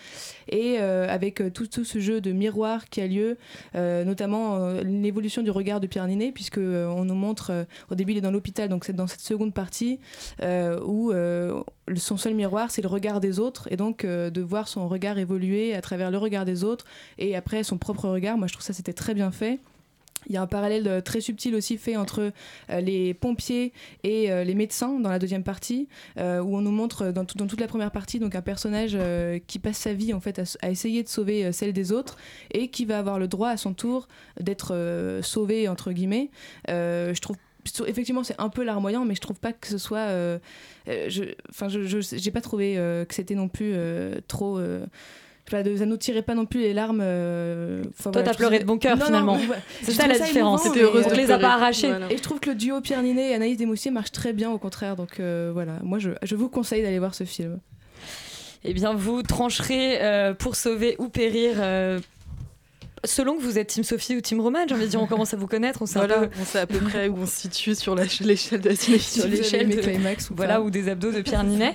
et 0.49 0.77
euh, 0.81 1.07
avec 1.09 1.43
tout, 1.53 1.67
tout 1.67 1.85
ce 1.85 1.99
jeu 1.99 2.21
de 2.21 2.33
miroir 2.33 2.89
qui 2.89 3.01
a 3.01 3.07
lieu, 3.07 3.37
notamment 3.75 4.73
l'évolution 4.83 5.43
du 5.43 5.51
regard 5.51 5.81
de 5.81 5.87
Pierre 5.87 6.07
Ninet, 6.07 6.33
puisque 6.33 6.59
on 6.59 7.05
nous 7.05 7.15
montre, 7.15 7.67
au 7.91 7.95
début 7.95 8.13
il 8.13 8.19
est 8.19 8.23
dans 8.23 8.31
l'hôpital, 8.31 8.69
donc 8.69 8.85
c'est 8.85 8.93
dans 8.93 9.07
cette 9.07 9.21
seconde 9.21 9.55
partie, 9.55 9.99
où 10.43 11.13
son 11.97 12.17
seul 12.17 12.35
miroir 12.35 12.71
c'est 12.71 12.83
le 12.83 12.89
regard 12.89 13.21
des 13.21 13.39
autres, 13.39 13.69
et 13.71 13.77
donc 13.77 14.05
de 14.05 14.41
voir 14.41 14.69
son 14.69 14.89
regard 14.89 15.19
évoluer 15.19 15.75
à 15.75 15.81
travers 15.81 16.11
le 16.11 16.19
regard 16.19 16.45
des 16.45 16.65
autres, 16.65 16.85
et 17.19 17.37
après 17.37 17.65
son 17.65 17.79
propre 17.79 18.09
regard, 18.09 18.37
moi 18.37 18.47
je 18.47 18.53
trouve 18.53 18.65
ça 18.65 18.73
c'était 18.73 18.93
très 18.93 19.15
bien 19.15 19.31
fait. 19.31 19.61
Il 20.27 20.35
y 20.35 20.37
a 20.37 20.43
un 20.43 20.47
parallèle 20.47 20.87
euh, 20.89 21.01
très 21.01 21.21
subtil 21.21 21.55
aussi 21.55 21.77
fait 21.79 21.97
entre 21.97 22.33
euh, 22.71 22.81
les 22.81 23.15
pompiers 23.15 23.73
et 24.05 24.31
euh, 24.31 24.45
les 24.45 24.55
médecins 24.55 24.99
dans 24.99 25.11
la 25.11 25.19
deuxième 25.19 25.43
partie, 25.43 25.89
où 26.17 26.21
on 26.57 26.61
nous 26.61 26.71
montre 26.71 27.11
dans, 27.11 27.25
tout- 27.25 27.37
dans 27.37 27.47
toute 27.47 27.61
la 27.61 27.67
première 27.67 27.91
partie 27.91 28.19
donc 28.19 28.35
un 28.35 28.43
personnage 28.43 28.97
qui 29.47 29.59
passe 29.59 29.79
sa 29.79 29.93
vie 29.95 30.13
en 30.13 30.21
fait 30.21 30.41
à, 30.61 30.71
essayer 30.71 31.03
de 31.03 31.09
sauver 31.09 31.53
celle 31.53 31.73
des 31.73 31.93
autres 31.93 32.17
et 32.53 32.69
qui 32.69 32.85
va 32.85 32.99
avoir 32.99 33.19
le 33.19 33.29
droit 33.29 33.49
à 33.49 33.57
son 33.57 33.75
tour 33.75 34.09
d'être 34.41 35.21
sauvé 35.23 35.69
entre 35.69 35.93
guillemets. 35.93 36.31
Je 36.69 37.21
trouve 37.21 37.37
effectivement 37.87 38.25
c'est 38.25 38.41
un 38.41 38.49
peu 38.49 38.63
larmoyant 38.65 39.05
mais 39.05 39.15
je 39.15 39.21
trouve 39.21 39.39
pas 39.39 39.53
que 39.53 39.67
ce 39.67 39.79
soit 39.79 40.09
enfin 41.51 41.69
j'ai 41.69 42.31
pas 42.31 42.41
trouvé 42.41 42.75
que 43.09 43.15
c'était 43.15 43.35
non 43.35 43.49
plus 43.49 43.75
trop 44.29 44.61
de- 45.51 45.77
ça 45.77 45.87
nous 45.87 45.97
tirait 45.97 46.23
pas 46.23 46.35
non 46.35 46.47
plus 46.47 46.61
les 46.61 46.73
larmes. 46.73 47.01
euh, 47.03 47.83
enfin, 47.99 48.11
Toi, 48.11 48.23
voilà, 48.23 48.31
t'as 48.31 48.37
pleuré 48.37 48.59
de 48.61 48.65
bon 48.65 48.79
cœur, 48.79 48.97
Non, 48.97 49.07
finalement. 49.07 49.35
ouais. 49.37 49.41
C'est 49.83 49.93
ça, 49.93 50.07
la 50.07 50.19
différence. 50.19 50.63
C'était 50.63 50.83
heureuse 50.83 51.07
de 51.07 51.15
les 51.15 51.31
a 51.31 51.39
pas 51.39 51.55
arrachés. 51.55 51.93
Et 52.11 52.17
je 52.17 52.23
trouve 52.23 52.41
que 52.41 52.51
le 52.51 52.57
duo 52.57 52.81
Pierre 52.81 53.03
Ninet 53.03 53.31
et 53.31 53.35
Anaïs 53.35 53.57
Desmoustiers 53.59 53.91
marche 53.91 54.13
très 54.13 54.33
bien, 54.33 54.51
au 54.51 54.59
contraire. 54.59 54.97
Donc 54.97 55.21
euh, 55.21 55.51
voilà, 55.53 55.75
moi 55.83 55.99
je, 55.99 56.11
je 56.23 56.35
vous 56.37 56.49
conseille 56.49 56.83
d'aller 56.83 56.99
voir 56.99 57.15
ce 57.15 57.25
film. 57.25 57.59
Eh 58.65 58.75
bien, 58.75 58.95
vous 58.95 59.23
trancherez 59.23 60.01
euh, 60.03 60.35
pour 60.35 60.55
sauver 60.55 60.95
ou 60.99 61.09
périr. 61.09 61.55
Selon 63.05 63.37
que 63.37 63.43
vous 63.43 63.59
êtes 63.59 63.67
Team 63.67 63.83
Sophie 63.83 64.17
ou 64.17 64.21
Team 64.21 64.41
Roman, 64.41 64.61
j'ai 64.69 64.75
envie 64.77 64.85
de 64.85 64.91
dire, 64.91 65.03
on 65.03 65.09
commence 65.09 65.35
à 65.35 65.37
vous 65.37 65.49
connaître, 65.49 65.83
on 65.83 65.87
sait 65.87 65.99
voilà 65.99 66.21
peu- 66.21 66.31
on 66.41 66.45
sait 66.45 66.61
à 66.61 66.67
peu 66.69 66.79
près 66.79 67.09
où 67.09 67.17
on 67.19 67.27
se 67.27 67.41
situe 67.43 67.75
sur 67.75 67.97
l'échelle 67.97 68.61
de 68.61 68.75
sur 68.75 69.27
l'échelle 69.27 69.69
de- 69.69 69.81
Climax 69.81 70.31
ou 70.31 70.35
voilà 70.37 70.61
ou 70.63 70.71
des 70.71 70.89
abdos 70.89 71.11
de 71.11 71.21
Pierre 71.21 71.43
Ninet. 71.45 71.75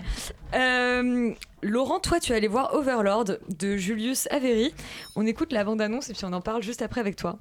Euh, 0.55 1.33
Laurent, 1.61 1.99
toi, 1.99 2.21
tu 2.21 2.31
es 2.31 2.35
allé 2.35 2.47
voir 2.47 2.73
Overlord 2.73 3.25
de 3.59 3.75
Julius 3.75 4.27
Avery. 4.31 4.73
On 5.17 5.25
écoute 5.25 5.51
la 5.51 5.65
bande-annonce 5.65 6.09
et 6.09 6.13
puis 6.13 6.23
on 6.23 6.31
en 6.31 6.39
parle 6.39 6.63
juste 6.63 6.81
après 6.81 7.01
avec 7.01 7.17
toi. 7.17 7.37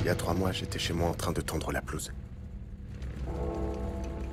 Il 0.00 0.06
y 0.06 0.08
a 0.08 0.14
trois 0.14 0.34
mois, 0.34 0.52
j'étais 0.52 0.78
chez 0.78 0.92
moi 0.92 1.08
en 1.10 1.14
train 1.14 1.32
de 1.32 1.40
tondre 1.40 1.70
la 1.72 1.82
pelouse. 1.82 2.12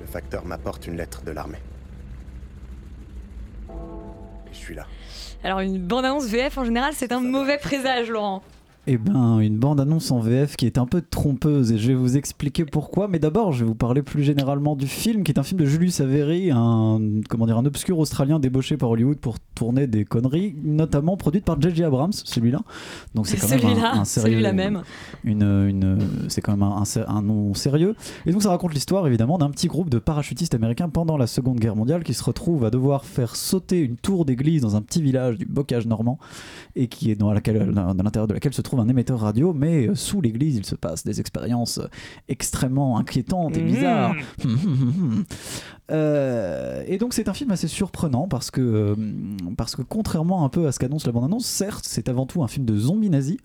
Le 0.00 0.06
facteur 0.06 0.44
m'apporte 0.44 0.86
une 0.86 0.96
lettre 0.96 1.22
de 1.22 1.30
l'armée. 1.32 1.58
Alors, 5.44 5.60
une 5.60 5.78
bande-annonce 5.78 6.26
VF 6.26 6.58
en 6.58 6.64
général, 6.64 6.92
c'est 6.94 7.12
un 7.12 7.20
mauvais 7.20 7.58
présage, 7.58 8.10
Laurent. 8.10 8.42
Eh 8.90 8.96
ben, 8.96 9.40
une 9.40 9.58
bande-annonce 9.58 10.10
en 10.12 10.18
VF 10.18 10.56
qui 10.56 10.64
est 10.64 10.78
un 10.78 10.86
peu 10.86 11.02
trompeuse 11.02 11.72
et 11.72 11.76
je 11.78 11.88
vais 11.88 11.94
vous 11.94 12.16
expliquer 12.16 12.64
pourquoi. 12.64 13.06
Mais 13.06 13.18
d'abord, 13.18 13.52
je 13.52 13.58
vais 13.62 13.68
vous 13.68 13.74
parler 13.74 14.00
plus 14.00 14.22
généralement 14.22 14.76
du 14.76 14.86
film, 14.86 15.24
qui 15.24 15.32
est 15.32 15.38
un 15.38 15.42
film 15.42 15.60
de 15.60 15.66
Julius 15.66 16.00
Avery, 16.00 16.50
un 16.50 16.98
comment 17.28 17.44
dire, 17.44 17.58
un 17.58 17.66
obscur 17.66 17.98
Australien 17.98 18.40
débauché 18.40 18.78
par 18.78 18.88
Hollywood 18.88 19.18
pour 19.18 19.36
tourner 19.54 19.86
des 19.86 20.06
conneries, 20.06 20.54
notamment 20.64 21.18
produite 21.18 21.44
par 21.44 21.60
J.J. 21.60 21.84
Abrams, 21.84 22.12
celui-là. 22.14 22.60
Donc 23.14 23.26
c'est 23.26 23.36
quand 23.36 23.50
même 23.50 23.60
Celui-là, 23.60 23.92
un, 23.94 24.00
un 24.00 24.04
sérieux, 24.06 24.30
celui-là 24.32 24.52
même. 24.54 24.82
Une, 25.22 25.42
une, 25.42 25.98
c'est 26.28 26.40
quand 26.40 26.52
même 26.52 26.62
un, 26.62 26.78
un 26.78 26.84
sé- 26.86 27.04
un 27.06 27.20
nom 27.20 27.52
sérieux. 27.52 27.94
Et 28.24 28.32
donc 28.32 28.42
ça 28.42 28.48
raconte 28.48 28.72
l'histoire 28.72 29.06
évidemment 29.06 29.36
d'un 29.36 29.50
petit 29.50 29.66
groupe 29.66 29.90
de 29.90 29.98
parachutistes 29.98 30.54
américains 30.54 30.88
pendant 30.88 31.18
la 31.18 31.26
Seconde 31.26 31.60
Guerre 31.60 31.76
mondiale 31.76 32.04
qui 32.04 32.14
se 32.14 32.24
retrouvent 32.24 32.64
à 32.64 32.70
devoir 32.70 33.04
faire 33.04 33.36
sauter 33.36 33.80
une 33.80 33.96
tour 33.96 34.24
d'église 34.24 34.62
dans 34.62 34.76
un 34.76 34.80
petit 34.80 35.02
village 35.02 35.36
du 35.36 35.44
bocage 35.44 35.86
normand 35.86 36.18
et 36.74 36.86
qui 36.86 37.10
est 37.10 37.16
dans, 37.16 37.34
laquelle, 37.34 37.70
dans 37.74 37.92
l'intérieur 37.92 38.28
de 38.28 38.32
laquelle 38.32 38.54
se 38.54 38.62
trouve 38.62 38.77
un 38.80 38.88
émetteur 38.88 39.20
radio, 39.20 39.52
mais 39.52 39.88
euh, 39.88 39.94
sous 39.94 40.20
l'église 40.20 40.56
il 40.56 40.64
se 40.66 40.74
passe 40.74 41.04
des 41.04 41.20
expériences 41.20 41.78
euh, 41.78 41.88
extrêmement 42.28 42.98
inquiétantes 42.98 43.56
et 43.56 43.60
Mhm. 43.62 43.66
bizarres. 43.66 44.14
Euh, 45.90 46.82
et 46.86 46.98
donc 46.98 47.14
c'est 47.14 47.28
un 47.28 47.34
film 47.34 47.50
assez 47.50 47.68
surprenant 47.68 48.28
parce 48.28 48.50
que, 48.50 48.60
euh, 48.60 48.94
parce 49.56 49.74
que 49.74 49.82
contrairement 49.82 50.44
un 50.44 50.50
peu 50.50 50.66
à 50.66 50.72
ce 50.72 50.78
qu'annonce 50.78 51.06
la 51.06 51.12
bande-annonce, 51.12 51.46
certes 51.46 51.84
c'est 51.86 52.08
avant 52.08 52.26
tout 52.26 52.42
un 52.42 52.48
film 52.48 52.66
de 52.66 52.76
zombies 52.76 53.08
nazis, 53.08 53.38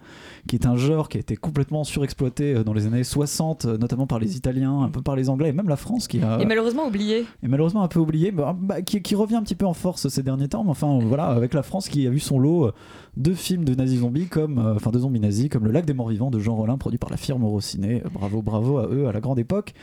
qui 0.47 0.55
est 0.55 0.65
un 0.65 0.75
genre 0.75 1.07
qui 1.07 1.17
a 1.17 1.21
été 1.21 1.37
complètement 1.37 1.83
surexploité 1.83 2.53
euh, 2.53 2.63
dans 2.63 2.73
les 2.73 2.85
années 2.85 3.03
60, 3.03 3.65
euh, 3.65 3.77
notamment 3.77 4.07
par 4.07 4.19
les 4.19 4.35
Italiens, 4.35 4.81
un 4.81 4.89
peu 4.89 5.01
par 5.01 5.15
les 5.15 5.29
Anglais 5.29 5.49
et 5.49 5.53
même 5.53 5.69
la 5.69 5.77
France 5.77 6.07
qui 6.07 6.21
a... 6.21 6.39
Et 6.41 6.45
malheureusement 6.45 6.87
oublié. 6.87 7.25
Et 7.43 7.47
malheureusement 7.47 7.83
un 7.83 7.87
peu 7.87 7.99
oublié, 7.99 8.31
bah, 8.31 8.55
bah, 8.59 8.81
qui, 8.81 9.01
qui 9.01 9.15
revient 9.15 9.35
un 9.35 9.43
petit 9.43 9.55
peu 9.55 9.65
en 9.65 9.73
force 9.73 10.09
ces 10.09 10.23
derniers 10.23 10.49
temps. 10.49 10.63
Mais 10.63 10.71
enfin, 10.71 10.99
voilà, 11.01 11.27
avec 11.27 11.53
la 11.53 11.63
France 11.63 11.87
qui 11.87 12.05
a 12.07 12.09
vu 12.09 12.19
son 12.19 12.39
lot 12.39 12.71
de 13.17 13.33
films 13.33 13.63
de 13.63 13.75
nazis 13.75 13.99
zombies, 13.99 14.27
comme, 14.27 14.57
euh, 14.57 14.75
enfin 14.75 14.91
de 14.91 14.99
zombies 14.99 15.19
nazis, 15.19 15.49
comme 15.49 15.65
Le 15.65 15.71
Lac 15.71 15.85
des 15.85 15.93
Morts 15.93 16.09
Vivants 16.09 16.31
de 16.31 16.39
Jean 16.39 16.55
Rollin, 16.55 16.77
produit 16.77 16.97
par 16.97 17.09
la 17.09 17.17
firme. 17.17 17.43
Euh, 17.43 17.99
Bravo, 18.13 18.41
bravo 18.41 18.77
à 18.77 18.87
eux 18.87 19.07
à 19.07 19.11
la 19.11 19.19
grande 19.19 19.39
époque. 19.39 19.73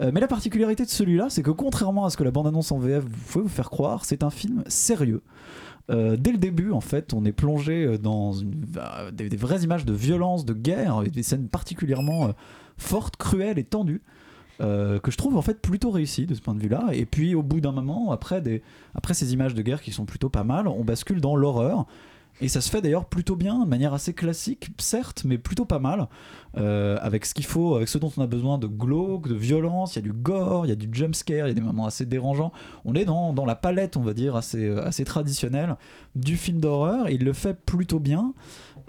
Euh, 0.00 0.10
mais 0.14 0.20
la 0.20 0.28
particularité 0.28 0.84
de 0.84 0.90
celui-là, 0.90 1.28
c'est 1.28 1.42
que 1.42 1.50
contrairement 1.50 2.04
à 2.06 2.10
ce 2.10 2.16
que 2.16 2.24
la 2.24 2.30
bande-annonce 2.30 2.72
en 2.72 2.78
VF 2.78 3.04
vous 3.04 3.32
pouvez 3.32 3.42
vous 3.44 3.50
faire 3.50 3.70
croire, 3.70 4.04
c'est 4.04 4.22
un 4.22 4.30
film 4.30 4.62
sérieux. 4.66 5.22
Euh, 5.90 6.16
dès 6.16 6.32
le 6.32 6.38
début, 6.38 6.70
en 6.70 6.80
fait, 6.80 7.14
on 7.14 7.24
est 7.24 7.32
plongé 7.32 7.84
euh, 7.84 7.98
dans 7.98 8.32
euh, 8.34 9.10
des, 9.10 9.28
vraies 9.36 9.60
images 9.60 9.84
de 9.84 9.92
violence, 9.92 10.44
de 10.44 10.54
guerre, 10.54 11.02
des 11.02 11.22
scènes 11.22 11.48
particulièrement 11.48 12.30
fortes, 12.76 13.16
cruelles 13.16 13.58
et 13.58 13.64
tendues. 13.64 14.02
que 14.58 15.10
je 15.10 15.16
trouve 15.16 15.36
en 15.36 15.42
fait 15.42 15.60
plutôt 15.60 15.90
réussies 15.90 16.26
de 16.26 16.34
ce 16.34 16.40
point 16.40 16.54
de 16.54 16.60
vue-là. 16.60 16.88
Et 16.92 17.06
puis 17.06 17.34
au 17.34 17.42
bout 17.42 17.60
d'un 17.60 17.72
moment, 17.72 18.12
après 18.12 18.42
ces 19.12 19.32
images 19.32 19.54
de 19.54 19.62
guerre 19.62 19.82
qui 19.82 19.90
sont 19.90 20.04
plutôt 20.04 20.28
pas 20.28 20.44
mal, 20.44 20.68
on 20.68 20.84
bascule 20.84 21.20
dans 21.20 21.34
l'horreur. 21.34 21.86
Et 22.40 22.48
ça 22.48 22.60
se 22.60 22.70
fait 22.70 22.80
d'ailleurs 22.80 23.04
plutôt 23.04 23.36
bien, 23.36 23.64
de 23.64 23.68
manière 23.68 23.92
assez 23.92 24.14
classique, 24.14 24.70
certes, 24.78 25.24
mais 25.24 25.36
plutôt 25.36 25.64
pas 25.64 25.78
mal, 25.78 26.08
euh, 26.56 26.96
avec 27.02 27.26
ce 27.26 27.34
qu'il 27.34 27.44
faut, 27.44 27.74
avec 27.74 27.88
ce 27.88 27.98
dont 27.98 28.10
on 28.16 28.22
a 28.22 28.26
besoin 28.26 28.58
de 28.58 28.66
glauque, 28.66 29.28
de 29.28 29.34
violence, 29.34 29.94
il 29.94 29.98
y 29.98 30.02
a 30.02 30.02
du 30.02 30.12
gore, 30.12 30.64
il 30.66 30.70
y 30.70 30.72
a 30.72 30.76
du 30.76 30.88
jump 30.90 31.14
scare, 31.14 31.46
il 31.46 31.50
y 31.50 31.52
a 31.52 31.54
des 31.54 31.60
moments 31.60 31.86
assez 31.86 32.06
dérangeants. 32.06 32.52
On 32.84 32.94
est 32.94 33.04
dans, 33.04 33.32
dans 33.32 33.44
la 33.44 33.56
palette, 33.56 33.96
on 33.96 34.02
va 34.02 34.14
dire, 34.14 34.36
assez, 34.36 34.64
euh, 34.64 34.86
assez 34.86 35.04
traditionnelle 35.04 35.76
du 36.14 36.36
film 36.36 36.60
d'horreur, 36.60 37.10
il 37.10 37.24
le 37.24 37.32
fait 37.32 37.54
plutôt 37.54 38.00
bien. 38.00 38.32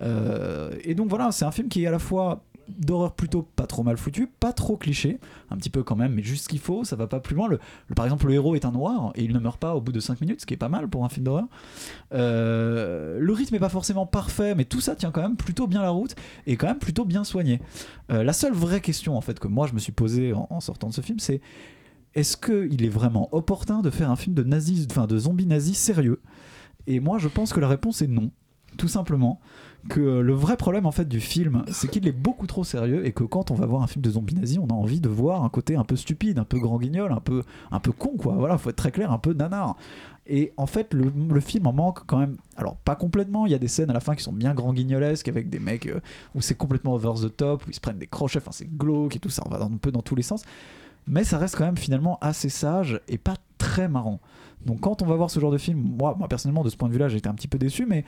Euh, 0.01 0.71
et 0.83 0.95
donc 0.95 1.09
voilà, 1.09 1.31
c'est 1.31 1.45
un 1.45 1.51
film 1.51 1.67
qui 1.67 1.83
est 1.83 1.87
à 1.87 1.91
la 1.91 1.99
fois 1.99 2.43
d'horreur 2.77 3.13
plutôt 3.13 3.43
pas 3.43 3.67
trop 3.67 3.83
mal 3.83 3.97
foutu, 3.97 4.27
pas 4.27 4.53
trop 4.53 4.77
cliché, 4.77 5.19
un 5.49 5.57
petit 5.57 5.69
peu 5.69 5.83
quand 5.83 5.95
même, 5.95 6.13
mais 6.13 6.23
juste 6.23 6.45
ce 6.45 6.49
qu'il 6.49 6.59
faut, 6.59 6.83
ça 6.83 6.95
va 6.95 7.07
pas 7.07 7.19
plus 7.19 7.35
loin. 7.35 7.47
Le, 7.47 7.59
par 7.95 8.05
exemple, 8.05 8.27
le 8.27 8.33
héros 8.33 8.55
est 8.55 8.65
un 8.65 8.71
noir 8.71 9.11
et 9.15 9.23
il 9.23 9.33
ne 9.33 9.39
meurt 9.39 9.59
pas 9.59 9.75
au 9.75 9.81
bout 9.81 9.91
de 9.91 9.99
5 9.99 10.21
minutes, 10.21 10.41
ce 10.41 10.45
qui 10.45 10.53
est 10.53 10.57
pas 10.57 10.69
mal 10.69 10.87
pour 10.87 11.05
un 11.05 11.09
film 11.09 11.25
d'horreur. 11.25 11.45
Euh, 12.13 13.17
le 13.19 13.33
rythme 13.33 13.55
est 13.55 13.59
pas 13.59 13.69
forcément 13.69 14.05
parfait, 14.05 14.55
mais 14.55 14.65
tout 14.65 14.81
ça 14.81 14.95
tient 14.95 15.11
quand 15.11 15.21
même 15.21 15.37
plutôt 15.37 15.67
bien 15.67 15.81
la 15.81 15.89
route 15.89 16.15
et 16.47 16.57
quand 16.57 16.67
même 16.67 16.79
plutôt 16.79 17.05
bien 17.05 17.23
soigné. 17.23 17.61
Euh, 18.11 18.23
la 18.23 18.33
seule 18.33 18.53
vraie 18.53 18.81
question 18.81 19.17
en 19.17 19.21
fait 19.21 19.39
que 19.39 19.47
moi 19.47 19.67
je 19.67 19.73
me 19.73 19.79
suis 19.79 19.91
posée 19.91 20.33
en, 20.33 20.47
en 20.49 20.59
sortant 20.59 20.89
de 20.89 20.93
ce 20.93 21.01
film, 21.01 21.19
c'est 21.19 21.41
est-ce 22.13 22.35
qu'il 22.35 22.83
est 22.83 22.89
vraiment 22.89 23.29
opportun 23.31 23.81
de 23.81 23.89
faire 23.89 24.11
un 24.11 24.15
film 24.15 24.35
de 24.35 24.43
nazis, 24.43 24.85
enfin 24.89 25.07
de 25.07 25.17
zombies 25.17 25.45
nazis 25.45 25.77
sérieux? 25.77 26.21
Et 26.87 26.99
moi 26.99 27.17
je 27.17 27.27
pense 27.27 27.53
que 27.53 27.59
la 27.59 27.67
réponse 27.67 28.01
est 28.01 28.07
non, 28.07 28.31
tout 28.77 28.87
simplement. 28.87 29.39
Que 29.89 29.99
le 29.99 30.33
vrai 30.33 30.57
problème 30.57 30.85
en 30.85 30.91
fait 30.91 31.07
du 31.07 31.19
film, 31.19 31.63
c'est 31.71 31.89
qu'il 31.89 32.07
est 32.07 32.11
beaucoup 32.11 32.45
trop 32.45 32.63
sérieux 32.63 33.05
et 33.05 33.13
que 33.13 33.23
quand 33.23 33.49
on 33.49 33.55
va 33.55 33.65
voir 33.65 33.81
un 33.81 33.87
film 33.87 34.03
de 34.03 34.11
zombies 34.11 34.35
nazis, 34.35 34.59
on 34.59 34.67
a 34.67 34.73
envie 34.73 35.01
de 35.01 35.09
voir 35.09 35.43
un 35.43 35.49
côté 35.49 35.75
un 35.75 35.83
peu 35.83 35.95
stupide, 35.95 36.37
un 36.37 36.43
peu 36.43 36.59
grand 36.59 36.77
guignol, 36.77 37.11
un 37.11 37.19
peu, 37.19 37.43
un 37.71 37.79
peu 37.79 37.91
con 37.91 38.15
quoi. 38.17 38.35
Voilà, 38.35 38.59
faut 38.59 38.69
être 38.69 38.75
très 38.75 38.91
clair, 38.91 39.11
un 39.11 39.17
peu 39.17 39.33
nanar. 39.33 39.75
Et 40.27 40.53
en 40.55 40.67
fait, 40.67 40.93
le, 40.93 41.39
film 41.39 41.65
en 41.67 41.73
manque 41.73 42.05
quand 42.05 42.19
même. 42.19 42.37
Alors, 42.55 42.75
pas 42.77 42.95
complètement, 42.95 43.47
il 43.47 43.51
y 43.51 43.55
a 43.55 43.59
des 43.59 43.67
scènes 43.67 43.89
à 43.89 43.93
la 43.93 43.99
fin 43.99 44.15
qui 44.15 44.23
sont 44.23 44.31
bien 44.31 44.53
grand 44.53 44.71
guignolesques 44.71 45.27
avec 45.27 45.49
des 45.49 45.59
mecs 45.59 45.87
euh, 45.87 45.99
où 46.35 46.41
c'est 46.41 46.55
complètement 46.55 46.93
over 46.93 47.13
the 47.27 47.35
top, 47.35 47.65
où 47.65 47.69
ils 47.69 47.73
se 47.73 47.79
prennent 47.79 47.97
des 47.97 48.07
crochets, 48.07 48.39
enfin 48.39 48.51
c'est 48.51 48.69
glauque 48.77 49.15
et 49.15 49.19
tout 49.19 49.29
ça, 49.29 49.43
on 49.45 49.49
va 49.49 49.63
un 49.63 49.77
peu 49.77 49.91
dans 49.91 50.01
tous 50.01 50.15
les 50.15 50.21
sens. 50.21 50.43
Mais 51.07 51.23
ça 51.23 51.39
reste 51.39 51.55
quand 51.57 51.65
même 51.65 51.77
finalement 51.77 52.19
assez 52.21 52.49
sage 52.49 53.01
et 53.07 53.17
pas 53.17 53.35
très 53.57 53.89
marrant. 53.89 54.19
Donc, 54.65 54.81
quand 54.81 55.01
on 55.01 55.07
va 55.07 55.15
voir 55.15 55.31
ce 55.31 55.39
genre 55.39 55.51
de 55.51 55.57
film, 55.57 55.79
moi, 55.79 56.15
moi 56.17 56.27
personnellement, 56.27 56.63
de 56.63 56.69
ce 56.69 56.77
point 56.77 56.87
de 56.87 56.93
vue-là, 56.93 57.09
j'ai 57.09 57.17
été 57.17 57.27
un 57.27 57.33
petit 57.33 57.47
peu 57.47 57.57
déçu, 57.57 57.87
mais 57.87 58.05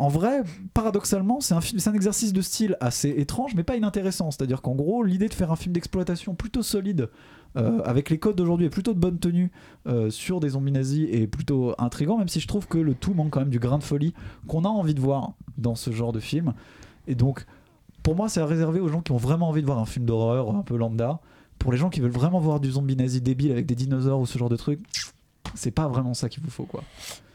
en 0.00 0.08
vrai, 0.08 0.42
paradoxalement, 0.72 1.40
c'est 1.40 1.52
un, 1.54 1.92
exercice 1.92 2.32
de 2.32 2.40
style 2.40 2.78
assez 2.80 3.10
étrange, 3.10 3.54
mais 3.54 3.64
pas 3.64 3.76
inintéressant. 3.76 4.30
C'est-à-dire 4.30 4.62
qu'en 4.62 4.74
gros, 4.74 5.02
l'idée 5.02 5.28
de 5.28 5.34
faire 5.34 5.52
un 5.52 5.56
film 5.56 5.74
d'exploitation 5.74 6.34
plutôt 6.34 6.62
solide, 6.62 7.10
euh, 7.58 7.82
avec 7.84 8.08
les 8.08 8.18
codes 8.18 8.34
d'aujourd'hui 8.34 8.64
et 8.64 8.70
plutôt 8.70 8.94
de 8.94 8.98
bonne 8.98 9.18
tenue 9.18 9.52
euh, 9.86 10.08
sur 10.08 10.40
des 10.40 10.50
zombies 10.50 10.72
nazis, 10.72 11.06
est 11.12 11.26
plutôt 11.26 11.74
intrigant, 11.76 12.16
même 12.16 12.28
si 12.28 12.40
je 12.40 12.48
trouve 12.48 12.66
que 12.66 12.78
le 12.78 12.94
tout 12.94 13.12
manque 13.12 13.28
quand 13.28 13.40
même 13.40 13.50
du 13.50 13.58
grain 13.58 13.76
de 13.76 13.82
folie 13.82 14.14
qu'on 14.48 14.64
a 14.64 14.68
envie 14.68 14.94
de 14.94 15.00
voir 15.00 15.34
dans 15.58 15.74
ce 15.74 15.90
genre 15.90 16.12
de 16.12 16.20
film. 16.20 16.54
Et 17.06 17.14
donc, 17.14 17.44
pour 18.02 18.16
moi, 18.16 18.30
c'est 18.30 18.40
à 18.40 18.46
réserver 18.46 18.80
aux 18.80 18.88
gens 18.88 19.02
qui 19.02 19.12
ont 19.12 19.18
vraiment 19.18 19.50
envie 19.50 19.60
de 19.60 19.66
voir 19.66 19.80
un 19.80 19.86
film 19.86 20.06
d'horreur 20.06 20.56
un 20.56 20.62
peu 20.62 20.78
lambda. 20.78 21.20
Pour 21.58 21.72
les 21.72 21.78
gens 21.78 21.90
qui 21.90 22.00
veulent 22.00 22.10
vraiment 22.10 22.40
voir 22.40 22.58
du 22.58 22.70
zombie 22.70 22.96
nazi 22.96 23.20
débile 23.20 23.52
avec 23.52 23.66
des 23.66 23.74
dinosaures 23.74 24.20
ou 24.20 24.24
ce 24.24 24.38
genre 24.38 24.48
de 24.48 24.56
truc, 24.56 24.80
c'est 25.54 25.72
pas 25.72 25.88
vraiment 25.88 26.14
ça 26.14 26.30
qu'il 26.30 26.42
vous 26.42 26.50
faut, 26.50 26.64
quoi. 26.64 26.84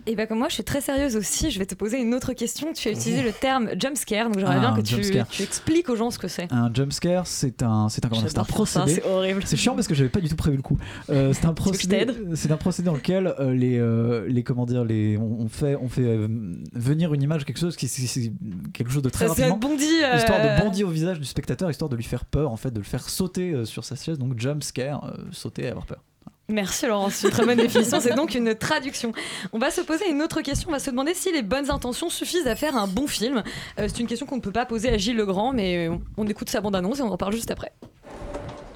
Et 0.08 0.16
bah 0.16 0.28
comme 0.28 0.38
moi, 0.38 0.50
je 0.50 0.54
suis 0.56 0.64
très 0.64 0.82
sérieuse 0.82 1.16
aussi. 1.16 1.50
Je 1.50 1.58
vais 1.58 1.66
te 1.66 1.74
poser 1.76 2.00
une 2.00 2.14
autre 2.14 2.34
question. 2.34 2.74
Tu 2.74 2.88
as 2.90 2.92
utilisé 2.92 3.24
le 3.24 3.32
terme 3.32 3.70
jump 3.80 3.98
scare, 3.98 4.26
donc 4.26 4.38
j'aimerais 4.40 4.56
Ah, 4.58 4.60
bien 4.60 4.76
que 4.76 4.82
tu, 4.82 5.02
tu 5.32 5.42
expliques 5.44 5.90
aux 5.90 5.96
gens 5.96 6.12
ce 6.12 6.20
que 6.20 6.28
c'est. 6.28 6.52
Un 6.52 6.72
jump 6.74 6.94
scare, 6.94 7.26
c'est 7.26 7.64
un, 7.64 7.90
c'est 7.90 8.06
un, 8.06 8.10
un 8.10 8.44
procédé. 8.44 8.94
c'est 8.96 9.04
horrible. 9.06 9.42
C'est 9.46 9.58
chiant 9.58 9.74
parce 9.74 9.88
que 9.88 9.96
j'avais 9.96 10.10
pas 10.10 10.22
du 10.22 10.30
tout 10.30 10.36
prévu 10.36 10.58
le 10.58 10.62
coup. 10.62 10.78
Euh, 11.10 11.34
c'est 11.34 11.46
un 11.46 11.54
procédé. 11.56 12.06
C'est 12.36 12.52
un 12.52 12.58
procédé 12.58 12.86
dans 12.86 12.94
lequel 12.94 13.34
euh, 13.40 13.54
les, 13.54 13.78
euh, 13.80 14.26
les 14.28 14.44
comment 14.44 14.66
dire, 14.66 14.86
les, 14.86 15.18
on, 15.18 15.48
fait, 15.50 15.76
on 15.76 15.90
fait 15.90 16.28
venir 16.74 17.14
une 17.14 17.24
image, 17.24 17.44
quelque 17.46 17.60
chose 17.60 17.76
qui, 17.76 17.88
c'est- 17.88 18.06
c'est 18.08 18.32
quelque 18.74 18.92
chose 18.92 19.02
de 19.02 19.10
très 19.10 19.28
Ça, 19.28 19.34
c'est 19.36 19.46
rapidement. 19.48 19.70
bondi, 19.70 19.86
Histoire 20.16 20.40
de 20.42 20.62
bondir 20.64 20.88
au 20.88 20.92
visage 20.92 21.20
du 21.20 21.26
spectateur, 21.26 21.70
histoire 21.72 21.90
de 21.90 21.96
lui 21.96 22.04
faire 22.04 22.26
peur, 22.26 22.52
en 22.52 22.58
fait, 22.58 22.72
de 22.72 22.78
le 22.80 22.84
faire 22.86 23.10
sauter 23.10 23.66
sur 23.66 23.84
sa 23.84 23.96
chaise. 23.96 24.20
Donc 24.20 24.38
jump 24.40 24.62
scare, 24.64 25.12
sauter 25.32 25.64
et 25.64 25.68
avoir 25.70 25.86
peur. 25.88 26.04
Merci 26.48 26.86
Laurence, 26.86 27.16
c'est 27.16 27.28
une 27.28 27.34
très 27.34 27.46
bonne 27.46 27.58
définition, 27.58 28.00
c'est 28.00 28.14
donc 28.14 28.36
une 28.36 28.54
traduction. 28.54 29.12
On 29.52 29.58
va 29.58 29.72
se 29.72 29.82
poser 29.82 30.08
une 30.10 30.22
autre 30.22 30.42
question, 30.42 30.70
on 30.70 30.74
va 30.74 30.80
se 30.80 30.92
demander 30.92 31.16
si 31.16 31.32
les 31.32 31.42
bonnes 31.42 31.72
intentions 31.72 32.10
suffisent 32.10 32.46
à 32.46 32.56
faire 32.56 32.78
un 32.78 32.86
bon 32.86 33.08
film. 33.08 33.42
Euh, 33.80 33.88
c'est 33.88 34.00
une 34.00 34.06
question 34.06 34.28
qu'on 34.28 34.36
ne 34.36 34.42
peut 34.42 34.52
pas 34.52 34.68
poser 34.68 34.90
à 34.90 34.98
Gilles 34.98 35.16
Legrand, 35.18 35.54
mais 35.54 35.90
on, 35.90 36.02
on 36.18 36.28
écoute 36.28 36.50
sa 36.50 36.62
bande-annonce 36.62 37.00
et 37.00 37.02
on 37.02 37.12
en 37.12 37.18
parle 37.18 37.34
juste 37.34 37.50
après. 37.50 37.72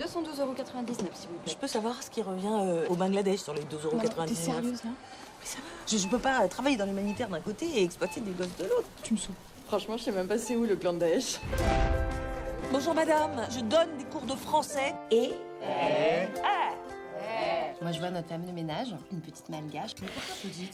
212,99€ 0.02 0.06
s'il 0.08 0.18
vous 0.18 1.38
plaît. 1.44 1.52
Je 1.52 1.56
peux 1.56 1.68
savoir 1.68 2.02
ce 2.02 2.10
qui 2.10 2.24
revient 2.24 2.48
euh, 2.48 2.88
au 2.90 2.96
Bangladesh 2.96 3.40
sur 3.42 3.54
les 3.54 3.62
12,99€ 3.62 4.26
T'es 4.26 4.34
sérieuse 4.34 4.84
là 4.84 4.90
Mais 5.40 5.46
ça 5.46 5.58
va, 5.58 5.64
je, 5.92 5.98
je 5.98 6.08
peux 6.08 6.18
pas 6.18 6.48
travailler 6.48 6.76
dans 6.78 6.86
l'humanitaire 6.86 7.30
d'un 7.30 7.40
côté 7.40 7.68
et 7.76 7.84
exploiter 7.84 8.20
des 8.22 8.32
gosses 8.32 8.56
de 8.58 8.64
l'autre. 8.64 8.88
Tu 9.04 9.14
me 9.14 9.20
saoules. 9.20 9.36
Franchement, 9.68 9.96
je 9.98 10.06
sais 10.06 10.12
même 10.12 10.28
pas 10.28 10.40
c'est 10.40 10.56
où 10.56 10.64
le 10.66 10.76
clan 10.76 10.94
de 10.94 11.00
Daesh. 11.00 11.40
Bonjour 12.72 12.96
madame, 12.96 13.32
je 13.52 13.60
donne 13.60 13.90
des 14.00 14.06
cours 14.06 14.24
de 14.24 14.34
français 14.36 14.96
et... 15.12 15.30
Moi, 17.82 17.92
je 17.94 18.00
vois 18.00 18.10
notre 18.12 18.28
femme 18.28 18.46
de 18.46 18.52
ménage, 18.52 18.88
une 19.12 19.22
petite 19.22 19.48
malgache. 19.50 19.92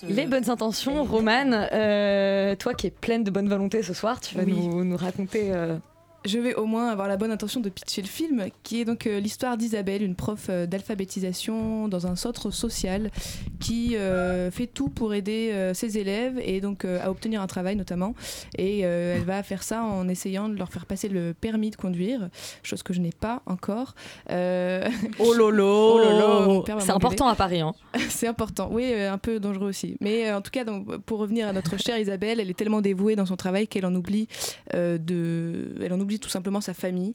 Les 0.08 0.26
bonnes 0.26 0.50
intentions, 0.50 1.04
Romane, 1.04 1.68
euh, 1.72 2.56
toi 2.56 2.74
qui 2.74 2.88
es 2.88 2.92
pleine 2.92 3.24
de 3.24 3.30
bonne 3.30 3.48
volonté 3.48 3.84
ce 3.84 3.94
soir, 3.94 4.20
tu 4.20 4.36
vas 4.36 4.44
Oui. 4.44 4.54
nous, 4.68 4.84
nous 4.84 4.98
raconter. 4.98 5.52
euh, 5.54 5.78
Je 6.26 6.40
vais 6.40 6.56
au 6.56 6.66
moins 6.66 6.90
avoir 6.90 7.08
la 7.08 7.18
bonne 7.18 7.32
intention 7.32 7.60
de 7.60 7.70
pitcher 7.70 8.02
le 8.02 8.08
film, 8.08 8.46
qui 8.64 8.82
est 8.82 8.86
donc 8.86 9.06
euh, 9.06 9.20
l'histoire 9.20 9.58
d'Isabelle, 9.58 10.02
une 10.02 10.16
prof 10.16 10.48
euh, 10.50 10.66
d'alphabétisation 10.66 11.88
dans 11.88 12.08
un 12.08 12.16
centre 12.16 12.50
social 12.50 13.12
qui 13.60 13.96
euh, 13.96 14.50
fait 14.50 14.68
tout 14.68 14.90
pour 14.90 15.14
aider 15.14 15.52
euh, 15.54 15.74
ses 15.74 15.98
élèves 15.98 16.40
et 16.44 16.62
donc 16.62 16.84
euh, 16.84 17.00
à 17.04 17.12
obtenir 17.12 17.42
un 17.42 17.48
travail 17.48 17.76
notamment. 17.76 18.16
Et 18.58 18.82
euh, 18.86 19.18
elle 19.18 19.24
va 19.24 19.44
faire 19.44 19.62
ça 19.64 19.84
en 19.84 20.08
essayant 20.08 20.50
de 20.50 20.56
leur 20.56 20.72
faire 20.72 20.86
passer 20.86 21.10
le 21.10 21.34
permis 21.34 21.70
de 21.70 21.76
conduire, 21.76 22.30
chose 22.64 22.82
que 22.82 22.94
je 22.94 23.02
n'ai 23.02 23.12
pas 23.12 23.42
encore. 23.46 23.94
Euh, 24.32 24.90
Oh 25.20 25.34
lolo, 25.34 25.66
Oh 25.96 26.00
lolo, 26.00 26.64
va 26.68 26.80
C'est 26.80 26.92
important 26.92 27.28
à 27.28 27.36
Paris. 27.36 27.62
Hein. 27.62 27.74
C'est 28.10 28.28
important, 28.28 28.70
oui, 28.72 28.92
euh, 28.94 29.12
un 29.12 29.18
peu 29.18 29.40
dangereux 29.40 29.70
aussi. 29.70 29.98
Mais 30.02 30.28
euh, 30.30 30.38
en 30.38 30.42
tout 30.42 30.52
cas, 30.52 30.64
donc, 30.64 30.98
pour 31.00 31.20
revenir 31.20 31.48
à 31.48 31.54
notre 31.54 31.78
chère 31.80 31.98
Isabelle, 32.00 32.40
elle 32.40 32.50
est 32.50 32.58
tellement 32.58 32.82
dévouée 32.82 33.16
dans 33.16 33.26
son 33.26 33.36
travail 33.36 33.68
qu'elle 33.68 33.86
en 33.86 33.94
oublie 33.96 34.28
euh, 34.74 34.98
de, 34.98 35.76
elle 35.84 35.94
en 35.94 36.00
oublie 36.00 36.15
tout 36.20 36.30
simplement 36.30 36.62
sa 36.62 36.74
famille 36.74 37.14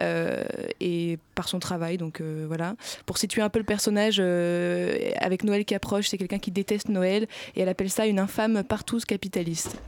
euh, 0.00 0.44
et 0.80 1.18
par 1.34 1.48
son 1.48 1.58
travail. 1.58 1.96
Donc 1.98 2.20
euh, 2.20 2.44
voilà. 2.46 2.76
Pour 3.06 3.18
situer 3.18 3.42
un 3.42 3.48
peu 3.48 3.58
le 3.58 3.64
personnage, 3.64 4.16
euh, 4.18 5.10
avec 5.18 5.44
Noël 5.44 5.64
qui 5.64 5.74
approche, 5.74 6.08
c'est 6.08 6.18
quelqu'un 6.18 6.38
qui 6.38 6.50
déteste 6.50 6.88
Noël 6.88 7.26
et 7.56 7.60
elle 7.60 7.68
appelle 7.68 7.90
ça 7.90 8.06
une 8.06 8.18
infâme 8.18 8.62
partouze 8.64 9.04
capitaliste. 9.04 9.80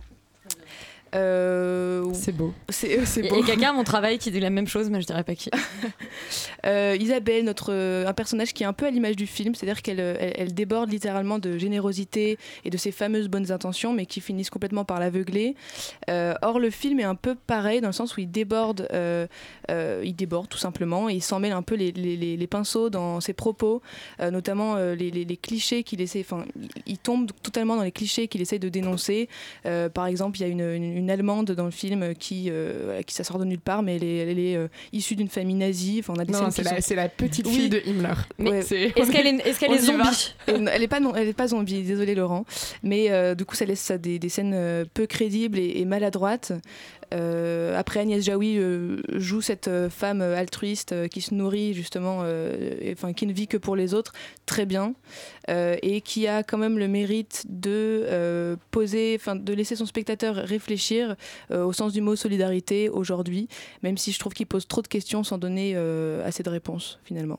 C'est 1.13 2.33
beau. 2.35 2.53
C'est 2.69 3.05
c'est 3.05 3.21
Il 3.21 3.27
y 3.27 3.29
a- 3.29 3.31
beau. 3.31 3.37
il 3.37 3.41
y 3.41 3.43
a 3.43 3.47
quelqu'un 3.55 3.71
à 3.71 3.73
mon 3.73 3.85
travail 3.93 4.19
qui 4.19 4.31
dit 4.31 4.41
la 4.41 4.51
même 4.51 4.67
chose, 4.67 4.89
mais 4.91 5.01
je 5.01 5.07
dirais 5.07 5.25
pas 5.25 5.35
qui. 5.35 5.51
Euh, 6.65 6.97
Isabelle, 7.01 7.45
notre, 7.45 7.73
euh, 7.73 8.07
un 8.07 8.13
personnage 8.13 8.53
qui 8.55 8.63
est 8.63 8.67
un 8.67 8.73
peu 8.73 8.87
à 8.87 8.91
l'image 8.91 9.17
du 9.17 9.27
film, 9.27 9.53
c'est-à-dire 9.53 9.83
qu'elle 9.83 9.99
euh, 9.99 10.15
elle, 10.21 10.33
elle 10.37 10.55
déborde 10.55 10.91
littéralement 10.93 11.41
de 11.41 11.59
générosité 11.59 12.39
et 12.65 12.71
de 12.71 12.77
ses 12.77 12.93
fameuses 12.93 13.27
bonnes 13.29 13.51
intentions, 13.51 13.93
mais 13.93 14.07
qui 14.07 14.21
finissent 14.21 14.49
complètement 14.51 14.85
par 14.85 15.01
l'aveugler. 15.01 15.57
Euh, 16.09 16.35
or, 16.43 16.61
le 16.61 16.71
film 16.71 17.01
est 17.01 17.05
un 17.05 17.17
peu 17.17 17.35
pareil 17.35 17.81
dans 17.81 17.89
le 17.89 17.93
sens 17.93 18.17
où 18.17 18.21
il 18.21 18.31
déborde, 18.31 18.87
euh, 18.93 19.27
euh, 19.73 20.03
il 20.05 20.15
déborde 20.15 20.49
tout 20.49 20.59
simplement, 20.59 21.09
et 21.11 21.15
il 21.15 21.21
s'en 21.21 21.41
mêle 21.41 21.51
un 21.53 21.63
peu 21.63 21.75
les, 21.75 21.91
les- 21.91 22.17
les- 22.17 22.37
les 22.37 22.47
pinceaux 22.47 22.91
dans 22.91 23.21
ses 23.21 23.33
propos, 23.33 23.83
euh, 24.21 24.31
notamment 24.31 24.77
euh, 24.77 24.95
les, 24.95 25.11
les- 25.11 25.25
les 25.25 25.37
clichés 25.37 25.83
qu'il 25.83 26.01
essaie, 26.01 26.21
enfin, 26.21 26.45
il, 26.61 26.69
il 26.87 26.99
tombe 26.99 27.33
totalement 27.43 27.75
dans 27.75 27.83
les 27.83 27.91
clichés 27.93 28.29
qu'il 28.29 28.41
essaie 28.41 28.61
de 28.61 28.69
dénoncer. 28.69 29.29
Euh, 29.67 29.89
par 29.89 30.07
exemple, 30.07 30.39
il 30.39 30.43
y 30.43 30.45
a 30.45 30.49
une, 30.49 30.61
une- 30.61 30.97
une 30.99 31.02
Allemande 31.09 31.53
dans 31.53 31.65
le 31.65 31.71
film 31.71 32.15
qui, 32.15 32.47
euh, 32.51 33.03
qui 33.03 33.15
ça 33.15 33.25
sort 33.25 33.39
de 33.39 33.45
nulle 33.45 33.61
part, 33.61 33.83
mais 33.83 33.97
elle 33.97 34.05
est, 34.05 34.17
elle 34.17 34.39
est, 34.39 34.57
euh, 34.57 34.69
issue 34.93 35.17
d'une 35.17 35.29
famille 35.29 35.55
nazie. 35.57 35.99
Enfin, 36.01 36.15
on 36.17 36.21
a 36.21 36.25
des 36.25 36.33
Non, 36.33 36.51
c'est 36.51 36.63
la- 36.63 36.71
sont- 36.71 36.77
c'est 36.81 36.95
la 36.95 37.09
petite 37.09 37.47
Oui. 37.47 37.53
fille 37.55 37.69
de 37.69 37.81
Himmler. 37.87 38.15
Ouais, 38.39 38.59
est-ce 38.61 39.11
qu'elle 39.11 39.27
est, 39.27 39.59
qu'elle 39.59 39.73
est 39.73 39.83
y 39.83 39.87
va. 39.87 40.05
zombie 40.05 40.35
Euh, 40.49 40.67
Elle 40.73 40.83
est 40.83 40.89
pas 40.89 41.01
non, 41.01 41.15
elle 41.15 41.29
est 41.29 41.33
pas 41.33 41.49
zombie. 41.49 41.83
Désolé 41.83 42.15
Laurent, 42.15 42.45
mais 42.83 43.11
euh, 43.11 43.35
du 43.35 43.45
coup 43.45 43.55
ça 43.55 43.65
laisse 43.65 43.81
ça 43.81 43.99
des, 43.99 44.19
des 44.19 44.29
scènes 44.29 44.87
peu 44.95 45.07
crédibles 45.07 45.59
et, 45.59 45.81
et 45.81 45.85
maladroites. 45.85 46.53
Euh, 47.13 47.79
après 47.79 48.01
Agnès 48.01 48.25
Jaoui 48.25 48.59
euh, 48.59 49.01
joue 49.13 49.41
cette 49.41 49.69
euh, 49.69 49.91
femme 49.91 50.23
altruiste 50.23 51.09
qui 51.09 51.21
se 51.21 51.35
nourrit 51.35 51.75
justement, 51.75 52.25
enfin 52.93 53.13
qui 53.13 53.27
ne 53.27 53.33
vit 53.33 53.47
que 53.47 53.57
pour 53.57 53.77
les 53.77 53.95
autres, 53.95 54.13
très 54.47 54.67
bien, 54.67 54.95
et 55.49 56.01
qui 56.01 56.27
a 56.27 56.43
quand 56.43 56.59
même 56.59 56.79
le 56.79 56.89
mérite 56.89 57.45
de 57.49 58.57
poser, 58.71 59.17
enfin 59.19 59.37
de 59.37 59.53
laisser 59.53 59.77
son 59.77 59.87
spectateur 59.87 60.37
réfléchir 60.37 61.17
au 61.51 61.73
sens 61.73 61.93
du 61.93 62.01
mot 62.01 62.17
solidarité 62.17 62.89
aujourd'hui, 62.89 63.49
même 63.83 63.99
si 63.99 64.13
je 64.13 64.19
trouve 64.19 64.33
qu'il 64.33 64.47
pose 64.47 64.67
trop 64.67 64.83
de 64.83 64.89
questions 64.89 65.25
sans 65.25 65.39
donner 65.39 65.77
assez 66.25 66.43
de 66.43 66.51
réponses 66.51 66.99
finalement. 67.05 67.39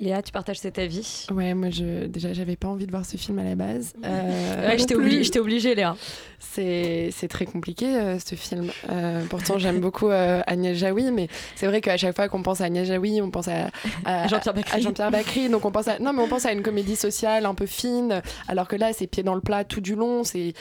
Léa, 0.00 0.22
tu 0.22 0.30
partages 0.32 0.58
cet 0.58 0.78
avis 0.78 1.26
Ouais, 1.32 1.54
moi 1.54 1.70
je, 1.70 2.06
déjà 2.06 2.32
j'avais 2.32 2.54
pas 2.54 2.68
envie 2.68 2.86
de 2.86 2.90
voir 2.92 3.04
ce 3.04 3.16
film 3.16 3.38
à 3.40 3.42
la 3.44 3.54
base. 3.56 3.94
Euh, 4.04 4.68
Ouais, 4.68 4.78
je 4.78 4.84
t'ai 4.84 4.94
plus. 4.94 5.30
obligée, 5.38 5.74
Léa. 5.74 5.96
C'est 6.38 7.10
très 7.28 7.46
compliqué 7.46 7.86
euh, 7.96 8.18
ce 8.18 8.34
film. 8.36 8.70
Euh, 8.90 9.24
pourtant 9.28 9.58
j'aime 9.58 9.80
beaucoup 9.80 10.08
euh, 10.08 10.40
Agnès 10.46 10.76
Jaoui, 10.76 11.10
mais 11.10 11.28
c'est 11.56 11.66
vrai 11.66 11.80
qu'à 11.80 11.96
chaque 11.96 12.14
fois 12.14 12.28
qu'on 12.28 12.42
pense 12.42 12.60
à 12.60 12.64
Agnès 12.66 12.86
Jaoui, 12.86 13.20
on 13.22 13.30
pense 13.30 13.48
à, 13.48 13.70
à- 14.04 14.28
Jean-Pierre 14.28 15.10
Bacri. 15.10 15.48
Donc 15.48 15.64
on 15.64 15.70
pense 15.72 15.88
à 15.88 15.98
non 15.98 16.12
mais 16.12 16.22
on 16.22 16.28
pense 16.28 16.46
à 16.46 16.52
une 16.52 16.62
comédie 16.62 16.96
sociale 16.96 17.44
un 17.46 17.54
peu 17.54 17.66
fine, 17.66 18.22
alors 18.46 18.68
que 18.68 18.76
là 18.76 18.92
c'est 18.92 19.06
pied 19.08 19.22
dans 19.24 19.34
le 19.34 19.40
plat 19.40 19.64
tout 19.64 19.80
du 19.80 19.94
long, 19.96 20.22
c'est 20.24 20.54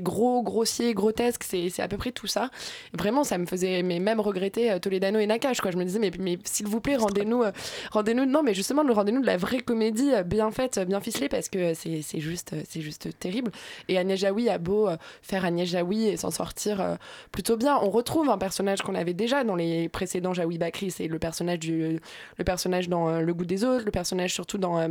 gros, 0.00 0.42
grossier, 0.42 0.92
grotesque, 0.94 1.44
c'est 1.44 1.80
à 1.80 1.88
peu 1.88 1.96
près 1.96 2.12
tout 2.12 2.26
ça. 2.26 2.50
Vraiment 2.92 3.24
ça 3.24 3.38
me 3.38 3.46
faisait 3.46 3.82
mais 3.82 4.00
même 4.00 4.20
regretter 4.20 4.70
euh, 4.70 4.78
Toledano 4.78 5.18
et 5.18 5.26
Nakash 5.26 5.60
quoi. 5.62 5.70
Je 5.70 5.76
me 5.78 5.84
disais 5.84 5.98
mais, 5.98 6.10
mais 6.18 6.38
s'il 6.44 6.66
vous 6.66 6.80
plaît 6.80 6.96
rendez-nous 6.96 7.42
euh, 7.42 7.52
rendez-nous 7.90 8.26
non 8.26 8.42
mais 8.42 8.52
justement 8.54 8.81
rendez-nous 8.90 9.20
de 9.20 9.26
la 9.26 9.36
vraie 9.36 9.60
comédie 9.60 10.12
euh, 10.12 10.22
bien 10.22 10.50
faite, 10.50 10.78
euh, 10.78 10.84
bien 10.84 11.00
ficelée 11.00 11.28
parce 11.28 11.48
que 11.48 11.74
c'est 11.74 12.02
juste 12.20 12.52
euh, 12.54 12.80
juste 12.80 13.18
terrible. 13.18 13.52
Et 13.88 13.98
Agnès 13.98 14.18
Jaoui 14.18 14.48
a 14.48 14.58
beau 14.58 14.88
faire 15.22 15.44
Agnès 15.44 15.68
Jaoui 15.68 16.08
et 16.08 16.16
s'en 16.16 16.30
sortir 16.30 16.98
plutôt 17.30 17.56
bien. 17.56 17.78
On 17.80 17.90
retrouve 17.90 18.28
un 18.28 18.38
personnage 18.38 18.82
qu'on 18.82 18.94
avait 18.94 19.14
déjà 19.14 19.44
dans 19.44 19.54
les 19.54 19.88
précédents 19.88 20.32
Jaoui 20.32 20.58
Bakri, 20.58 20.90
c'est 20.90 21.06
le 21.06 21.18
personnage 21.18 21.60
du 21.60 22.00
le 22.38 22.44
personnage 22.44 22.88
dans 22.88 23.20
Le 23.20 23.34
goût 23.34 23.44
des 23.44 23.64
autres, 23.64 23.84
le 23.84 23.90
personnage 23.90 24.34
surtout 24.34 24.58
dans 24.58 24.78
ah, 24.80 24.88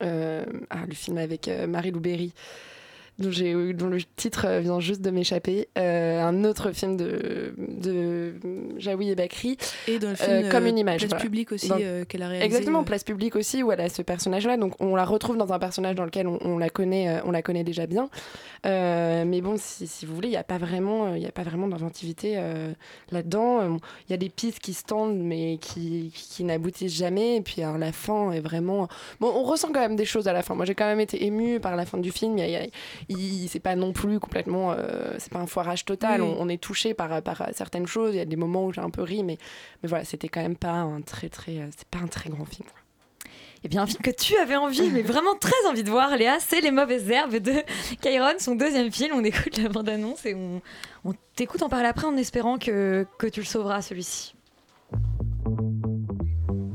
le 0.00 0.94
film 0.94 1.18
avec 1.18 1.50
Marie 1.68 1.90
Lou 1.90 2.00
Berry. 2.00 2.32
Dont, 3.20 3.86
le 3.88 3.98
titre 4.16 4.46
euh, 4.46 4.60
vient 4.60 4.80
juste 4.80 5.02
de 5.02 5.10
m'échapper. 5.10 5.68
Euh, 5.78 6.20
un 6.22 6.42
autre 6.44 6.72
film 6.72 6.96
de, 6.96 7.54
de 7.58 8.34
Jaoui 8.78 9.10
et 9.10 9.14
Bakri. 9.14 9.58
Et 9.86 9.98
dans 9.98 10.08
le 10.08 10.14
Euh, 10.14 10.38
film 10.40 10.48
comme 10.50 10.64
euh, 10.64 10.68
une 10.70 10.78
image. 10.78 11.00
Place 11.00 11.10
voilà. 11.10 11.22
publique 11.24 11.52
aussi, 11.52 11.70
qu'elle 12.08 12.22
a 12.22 12.28
réalisé. 12.28 12.44
Exactement. 12.46 12.82
Place 12.82 13.04
publique 13.04 13.36
aussi, 13.36 13.62
où 13.62 13.70
elle 13.72 13.80
a 13.82 13.88
ce 13.88 14.02
personnage-là. 14.02 14.56
Donc 14.56 14.74
on 14.80 14.96
la 14.96 15.04
retrouve 15.04 15.36
dans 15.36 15.52
un 15.52 15.58
personnage 15.58 15.94
dans 15.96 16.04
lequel 16.04 16.26
on, 16.26 16.38
on 16.42 16.58
la, 16.58 16.70
connaît, 16.70 17.20
on 17.24 17.30
la 17.30 17.42
connaît 17.42 17.64
déjà 17.64 17.86
bien. 17.86 18.08
Mais 18.64 19.40
bon, 19.42 19.56
si, 19.58 19.86
si 19.86 20.06
vous 20.06 20.14
voulez, 20.14 20.28
il 20.28 20.32
n'y 20.32 20.36
a 20.36 20.44
pas 20.44 20.58
vraiment, 20.58 21.14
y 21.14 21.26
a 21.26 21.32
pas 21.32 21.42
vraiment 21.42 21.68
d'inventivité 21.68 22.38
là-dedans. 23.12 23.78
Il 24.08 24.10
y 24.10 24.14
a 24.14 24.16
des 24.16 24.28
pistes 24.30 24.58
qui 24.60 24.72
se 24.74 24.84
tendent, 24.84 25.16
mais 25.18 25.58
qui, 25.60 26.12
qui 26.14 26.44
n'aboutissent 26.44 26.94
jamais. 26.96 27.36
Et 27.36 27.40
puis 27.42 27.62
alors, 27.62 27.78
la 27.78 27.92
fin 27.92 28.32
est 28.32 28.40
vraiment. 28.40 28.88
Bon, 29.20 29.30
on 29.34 29.42
ressent 29.42 29.68
quand 29.72 29.80
même 29.80 29.96
des 29.96 30.04
choses 30.04 30.28
à 30.28 30.32
la 30.32 30.42
fin. 30.42 30.54
Moi, 30.54 30.64
j'ai 30.64 30.74
quand 30.74 30.86
même 30.86 31.00
été 31.00 31.24
émue 31.24 31.60
par 31.60 31.76
la 31.76 31.84
fin 31.86 31.98
du 31.98 32.10
film. 32.12 32.38
Il 32.38 32.40
y 32.40 32.44
a- 32.44 32.48
il 32.48 32.52
y 32.52 32.56
a- 32.56 32.66
il- 33.08 33.09
c'est 33.48 33.60
pas 33.60 33.76
non 33.76 33.92
plus 33.92 34.20
complètement. 34.20 34.72
euh, 34.72 35.14
c'est 35.18 35.32
pas 35.32 35.38
un 35.40 35.46
foirage 35.46 35.84
total. 35.84 36.22
Oui. 36.22 36.28
On, 36.38 36.42
on 36.42 36.48
est 36.48 36.60
touché 36.60 36.94
par, 36.94 37.22
par 37.22 37.42
certaines 37.52 37.86
choses. 37.86 38.14
Il 38.14 38.18
y 38.18 38.20
a 38.20 38.24
des 38.24 38.36
moments 38.36 38.66
où 38.66 38.72
j'ai 38.72 38.80
un 38.80 38.90
peu 38.90 39.02
ri, 39.02 39.22
mais, 39.24 39.38
mais 39.82 39.88
voilà, 39.88 40.04
c'était 40.04 40.28
quand 40.28 40.40
même 40.42 40.56
pas 40.56 40.72
un 40.72 41.00
très 41.00 41.28
très. 41.28 41.58
euh, 41.58 41.68
C'est 41.76 41.88
pas 41.88 41.98
un 41.98 42.06
très 42.06 42.30
grand 42.30 42.44
film. 42.44 42.68
Eh 43.62 43.68
bien, 43.68 43.82
un 43.82 43.86
film 43.86 44.00
que 44.02 44.10
tu 44.10 44.36
avais 44.38 44.56
envie, 44.56 44.88
mais 44.90 45.02
vraiment 45.02 45.34
très 45.38 45.66
envie 45.68 45.82
de 45.82 45.90
voir, 45.90 46.16
Léa, 46.16 46.38
c'est 46.40 46.62
Les 46.62 46.70
Mauvaises 46.70 47.10
Herbes 47.10 47.36
de 47.36 47.52
Kyron, 48.00 48.38
son 48.38 48.54
deuxième 48.54 48.90
film. 48.90 49.12
On 49.14 49.22
écoute 49.22 49.58
la 49.58 49.68
bande-annonce 49.68 50.24
et 50.24 50.34
on, 50.34 50.62
on 51.04 51.12
t'écoute 51.36 51.62
en 51.62 51.68
parler 51.68 51.88
après 51.88 52.06
en 52.06 52.16
espérant 52.16 52.56
que, 52.58 53.06
que 53.18 53.26
tu 53.26 53.40
le 53.40 53.46
sauveras, 53.46 53.82
celui-ci. 53.82 54.34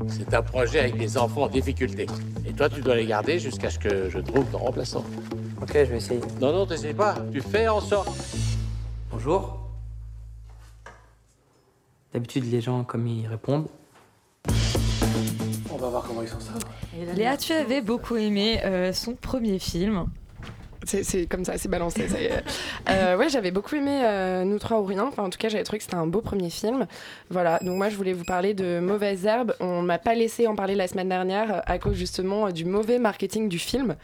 C'est 0.08 0.32
un 0.34 0.42
projet 0.42 0.78
avec 0.78 0.96
des 0.96 1.18
enfants 1.18 1.42
en 1.42 1.48
difficulté. 1.48 2.06
Et 2.48 2.52
toi, 2.52 2.68
tu 2.68 2.80
dois 2.80 2.94
les 2.94 3.06
garder 3.06 3.40
jusqu'à 3.40 3.70
ce 3.70 3.78
que 3.80 4.08
je 4.08 4.18
trouve 4.20 4.44
ton 4.52 4.58
remplaçant. 4.58 5.04
Ok, 5.60 5.70
je 5.72 5.84
vais 5.84 5.96
essayer. 5.96 6.20
Non, 6.40 6.52
non, 6.52 6.66
t'essayes 6.66 6.94
pas. 6.94 7.16
Tu 7.32 7.40
fais 7.40 7.66
en 7.68 7.80
sorte. 7.80 8.10
Bonjour. 9.10 9.58
D'habitude, 12.12 12.44
les 12.50 12.60
gens, 12.60 12.84
comme 12.84 13.06
ils 13.06 13.26
répondent. 13.26 13.68
On 15.70 15.76
va 15.76 15.88
voir 15.88 16.04
comment 16.06 16.22
ils 16.22 16.28
s'en 16.28 16.40
sortent. 16.40 16.66
Léa, 17.14 17.36
tu 17.36 17.52
avais 17.52 17.80
beaucoup 17.80 18.16
aimé 18.16 18.60
euh, 18.64 18.92
son 18.92 19.14
premier 19.14 19.58
film. 19.58 20.06
C'est- 20.86 21.26
comme 21.28 21.44
ça, 21.44 21.58
c'est 21.58 21.68
balancé. 21.68 22.08
ça 22.08 22.20
y 22.20 22.24
est. 22.24 22.44
Euh, 22.88 23.16
ouais, 23.16 23.28
j'avais 23.28 23.50
beaucoup 23.50 23.74
aimé 23.74 24.00
euh, 24.04 24.44
Nous 24.44 24.58
trois 24.58 24.80
ou 24.80 24.84
rien. 24.84 25.04
Enfin, 25.04 25.24
en 25.24 25.30
tout 25.30 25.38
cas, 25.38 25.48
j'avais 25.48 25.64
trouvé 25.64 25.78
que 25.78 25.84
c'était 25.84 25.96
un 25.96 26.06
beau 26.06 26.20
premier 26.20 26.50
film. 26.50 26.86
Voilà, 27.30 27.58
donc 27.60 27.76
moi, 27.76 27.88
je 27.88 27.96
voulais 27.96 28.12
vous 28.12 28.24
parler 28.24 28.54
de 28.54 28.78
Mauvaise 28.80 29.26
Herbe. 29.26 29.54
On 29.60 29.82
m'a 29.82 29.98
pas 29.98 30.14
laissé 30.14 30.46
en 30.46 30.54
parler 30.54 30.74
la 30.74 30.86
semaine 30.88 31.08
dernière 31.08 31.56
euh, 31.56 31.60
à 31.66 31.78
cause 31.78 31.96
justement 31.96 32.46
euh, 32.46 32.50
du 32.50 32.64
mauvais 32.64 32.98
marketing 32.98 33.48
du 33.48 33.58
film. 33.58 33.96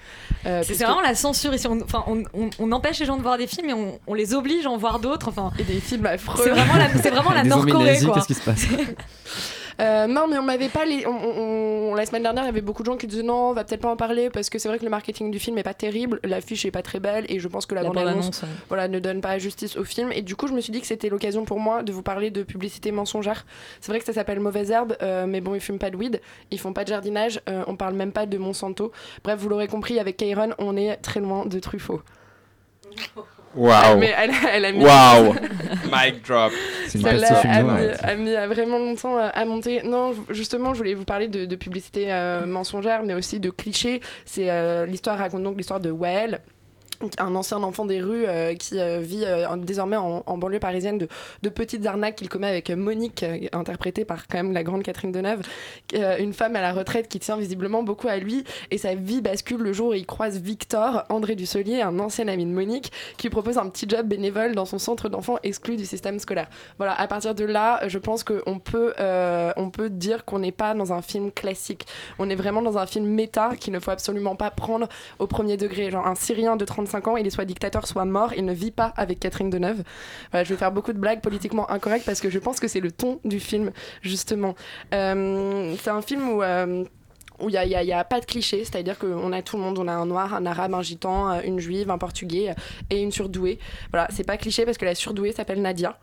Euh, 0.47 0.63
C'est 0.65 0.75
vraiment 0.85 1.01
la 1.01 1.15
censure 1.15 1.55
ici. 1.55 1.67
On, 1.67 1.81
enfin, 1.83 2.05
on, 2.07 2.23
on- 2.35 2.51
on 2.59 2.73
empêche 2.73 2.99
les 3.01 3.07
gens 3.07 3.17
de 3.17 3.23
voir 3.23 3.39
des 3.39 3.47
films 3.47 3.71
et 3.71 3.75
on, 3.75 3.99
on 4.07 4.15
les 4.15 4.35
oblige 4.35 4.67
à 4.67 4.71
en 4.71 4.77
voir 4.77 4.99
d'autres. 4.99 5.29
Enfin, 5.29 5.51
et 5.59 5.63
des 5.65 5.81
films 5.81 6.07
affreux. 6.07 6.43
C'est 6.45 6.51
vraiment 6.51 6.77
la, 6.77 6.89
c'est 7.03 7.11
vraiment 7.11 7.31
la 7.35 7.45
Nord-Corée, 7.45 7.99
qu'est-ce 8.15 8.27
qui 8.27 8.35
se 8.35 8.43
passe? 8.43 8.67
Euh, 9.81 10.07
non, 10.07 10.27
mais 10.29 10.39
on 10.39 10.43
m'avait 10.43 10.69
pas. 10.69 10.85
les- 10.85 11.07
on- 11.07 11.11
on- 11.11 11.91
on- 11.93 11.95
la 11.95 12.05
semaine 12.07 12.23
dernière, 12.23 12.43
il 12.45 12.47
y 12.47 12.49
avait 12.51 12.61
beaucoup 12.61 12.83
de 12.83 12.87
gens 12.87 12.97
qui 12.97 13.07
disaient 13.07 13.23
non, 13.23 13.51
on 13.51 13.53
va 13.53 13.65
peut-être 13.65 13.81
pas 13.81 13.91
en 13.91 13.97
parler 13.97 14.31
parce 14.31 14.51
que 14.51 14.59
c'est 14.59 14.69
vrai 14.69 14.79
que 14.79 14.85
le 14.85 14.91
marketing 14.91 15.31
du 15.31 15.39
film 15.39 15.59
est 15.59 15.63
pas 15.63 15.75
terrible, 15.75 16.19
l'affiche 16.25 16.65
est 16.65 16.71
pas 16.71 16.83
très 16.83 17.01
belle 17.01 17.25
et 17.29 17.39
je 17.39 17.49
pense 17.49 17.67
que 17.67 17.75
la, 17.75 17.83
La 17.83 17.89
bande-annonce 17.89 18.15
bande-annonce, 18.15 18.43
ouais. 18.43 18.49
voilà, 18.69 18.89
ne 18.89 18.99
donne 18.99 19.21
pas 19.21 19.39
justice 19.39 19.77
au 19.77 19.85
film. 19.85 20.13
Et 20.13 20.23
du 20.23 20.37
coup, 20.37 20.47
je 20.49 20.53
me 20.53 20.61
suis 20.61 20.73
dit 20.73 20.81
que 20.81 20.87
c'était 20.87 21.09
l'occasion 21.09 21.45
pour 21.45 21.61
moi 21.61 21.83
de 21.83 21.93
vous 21.93 22.03
parler 22.03 22.31
de 22.31 22.43
publicité 22.43 22.93
mensongère. 22.93 23.47
C'est 23.81 23.91
vrai 23.93 23.99
que 23.99 24.05
ça 24.05 24.13
s'appelle 24.13 24.41
Mauvaise 24.41 24.71
Herbe, 24.71 24.97
euh, 25.03 25.27
mais 25.27 25.41
bon, 25.41 25.55
ils 25.55 25.61
fument 25.61 25.79
pas 25.79 25.91
de 25.91 25.97
weed, 25.97 26.21
ils 26.51 26.59
font 26.59 26.73
pas 26.73 26.85
de 26.85 26.89
jardinage, 26.89 27.41
euh, 27.49 27.65
on 27.67 27.77
parle 27.77 27.95
même 27.95 28.13
pas 28.13 28.27
de 28.27 28.39
Monsanto. 28.39 28.93
Bref, 29.25 29.39
vous 29.41 29.49
l'aurez 29.49 29.69
compris, 29.69 29.99
avec 29.99 30.17
Kairon, 30.17 30.51
on 30.59 30.77
est 30.77 30.97
très 30.97 31.21
loin 31.21 31.47
de 31.47 31.59
Truffaut. 31.59 32.03
Waouh. 33.55 33.99
Mais 33.99 34.15
elle, 34.17 34.31
elle 34.53 34.65
a 34.65 34.73
mis. 34.73 34.85
Waouh. 34.85 35.35
Mic 35.93 36.27
drop. 36.27 36.53
C'est 36.89 36.99
une 36.99 37.05
Celle-là 37.05 37.41
a, 38.03 38.09
a 38.09 38.15
mis 38.15 38.33
vraiment 38.33 38.79
longtemps 38.79 39.17
à, 39.17 39.27
à 39.27 39.45
monter. 39.45 39.83
Non, 39.83 40.15
justement, 40.31 40.73
je 40.73 40.79
voulais 40.79 40.95
vous 40.95 41.05
parler 41.05 41.29
de, 41.29 41.45
de 41.45 41.57
publicité 41.57 42.07
euh, 42.13 42.47
mensongère, 42.47 43.03
mais 43.03 43.15
aussi 43.15 43.41
de 43.41 43.51
clichés. 43.51 44.01
C'est 44.25 44.51
euh, 44.51 44.87
l'histoire 44.87 45.19
raconte 45.19 45.43
donc 45.43 45.57
l'histoire 45.57 45.81
de 45.81 45.91
Wael 45.91 46.41
un 47.19 47.35
ancien 47.35 47.63
enfant 47.63 47.85
des 47.85 48.01
rues 48.01 48.25
euh, 48.27 48.55
qui 48.55 48.79
euh, 48.79 49.01
vit 49.01 49.25
euh, 49.25 49.57
désormais 49.57 49.97
en, 49.97 50.39
banlieue 50.39 50.59
parisienne 50.59 50.99
de, 50.99 51.49
petites 51.49 51.85
arnaques 51.87 52.17
qu'il 52.17 52.29
commet 52.29 52.49
avec 52.49 52.71
Monique, 52.71 53.25
interprétée 53.53 54.05
par 54.05 54.27
quand 54.27 54.39
même 54.39 54.53
la 54.53 54.63
grande 54.63 54.83
Catherine 54.83 55.13
Deneuve, 55.13 55.43
une 55.93 56.33
femme 56.33 56.57
à 56.57 56.63
la 56.63 56.73
retraite 56.73 57.09
qui 57.09 57.21
tient 57.21 57.37
visiblement 57.37 57.83
beaucoup 57.83 58.09
à 58.09 58.17
lui 58.17 58.45
et 58.71 58.79
sa 58.79 58.95
vie 58.95 59.21
bascule 59.21 59.61
le 59.61 59.73
jour 59.73 59.91
où 59.91 59.95
il 59.95 60.07
croise 60.07 60.41
Victor, 60.41 61.05
André 61.11 61.37
Dussolier, 61.37 61.83
un 61.83 61.99
ancien 61.99 62.27
ami 62.29 62.47
de 62.47 62.51
Monique, 62.51 62.91
qui 63.19 63.27
lui 63.27 63.31
propose 63.31 63.59
un 63.59 63.69
petit 63.69 63.87
job 63.87 64.07
bénévole 64.07 64.55
dans 64.55 64.65
son 64.65 64.79
centre 64.79 65.09
d'enfants 65.11 65.37
exclu 65.43 65.77
du 65.77 65.85
système 65.85 66.19
scolaire. 66.19 66.49
Voilà, 66.79 66.99
à 66.99 67.07
partir 67.07 67.35
de 67.35 67.45
là, 67.45 67.87
je 67.87 67.99
pense 67.99 68.25
qu'on 68.25 68.59
peut, 68.59 68.95
on 68.99 69.71
peut 69.71 69.91
dire 69.91 70.25
qu'on 70.25 70.39
n'est 70.39 70.53
pas 70.53 70.75
dans 70.75 70.93
un 70.93 71.03
film 71.03 71.31
classique. 71.31 71.87
On 72.19 72.31
est 72.31 72.37
vraiment 72.37 72.63
dans 72.63 72.79
un 72.79 72.87
film 72.87 73.07
méta 73.07 73.57
qu'il 73.57 73.73
ne 73.73 73.79
faut 73.79 73.91
absolument 73.91 74.37
pas 74.37 74.51
prendre 74.51 74.89
au 75.19 75.27
premier 75.27 75.57
degré. 75.57 75.91
Genre 75.91 76.07
un 76.07 76.15
Syrien 76.15 76.57
de 76.57 76.65
35 76.65 76.92
ans, 76.95 77.17
il 77.17 77.27
est 77.27 77.31
soit 77.31 77.45
dictateur, 77.45 77.87
soit 77.87 78.05
mort, 78.05 78.33
il 78.35 78.45
ne 78.45 78.53
vit 78.53 78.71
pas 78.71 78.93
avec 78.97 79.21
Catherine 79.21 79.51
Deneuve. 79.51 79.83
Voilà, 80.31 80.45
je 80.45 80.53
vais 80.53 80.59
faire 80.59 80.73
beaucoup 80.73 80.93
de 80.93 80.99
blagues 80.99 81.21
politiquement 81.21 81.71
incorrectes 81.71 82.07
parce 82.07 82.21
que 82.21 82.31
je 82.31 82.39
pense 82.39 82.61
que 82.61 82.69
c'est 82.69 82.81
le 82.81 82.93
ton 82.93 83.21
du 83.25 83.41
film, 83.41 83.73
justement. 84.03 84.55
Euh, 84.95 85.75
c'est 85.81 85.91
un 85.91 86.03
film 86.03 86.29
où... 86.29 86.43
où 87.43 87.49
il 87.51 87.59
n'y 87.69 87.93
a, 87.93 88.05
pas 88.05 88.21
de 88.21 88.25
cliché, 88.27 88.65
c'est-à-dire 88.65 88.99
qu'on 88.99 89.33
a 89.33 89.43
tout 89.43 89.57
le 89.57 89.63
monde, 89.63 89.79
on 89.79 89.89
a 89.89 89.93
un 89.93 90.07
noir, 90.07 90.35
un 90.35 90.47
arabe, 90.47 90.75
un 90.75 90.83
gitan, 90.83 91.31
euh, 91.33 91.41
une 91.45 91.59
juive, 91.59 91.91
un 91.91 91.99
portugais 91.99 92.51
euh, 92.51 92.55
et 92.91 93.01
une 93.03 93.13
surdouée. 93.13 93.59
Voilà, 93.91 94.09
c'est 94.11 94.27
pas 94.27 94.37
cliché 94.37 94.65
parce 94.65 94.79
que 94.79 94.85
la 94.85 94.95
surdouée 94.95 95.33
s'appelle 95.33 95.61
Nadia. 95.61 95.99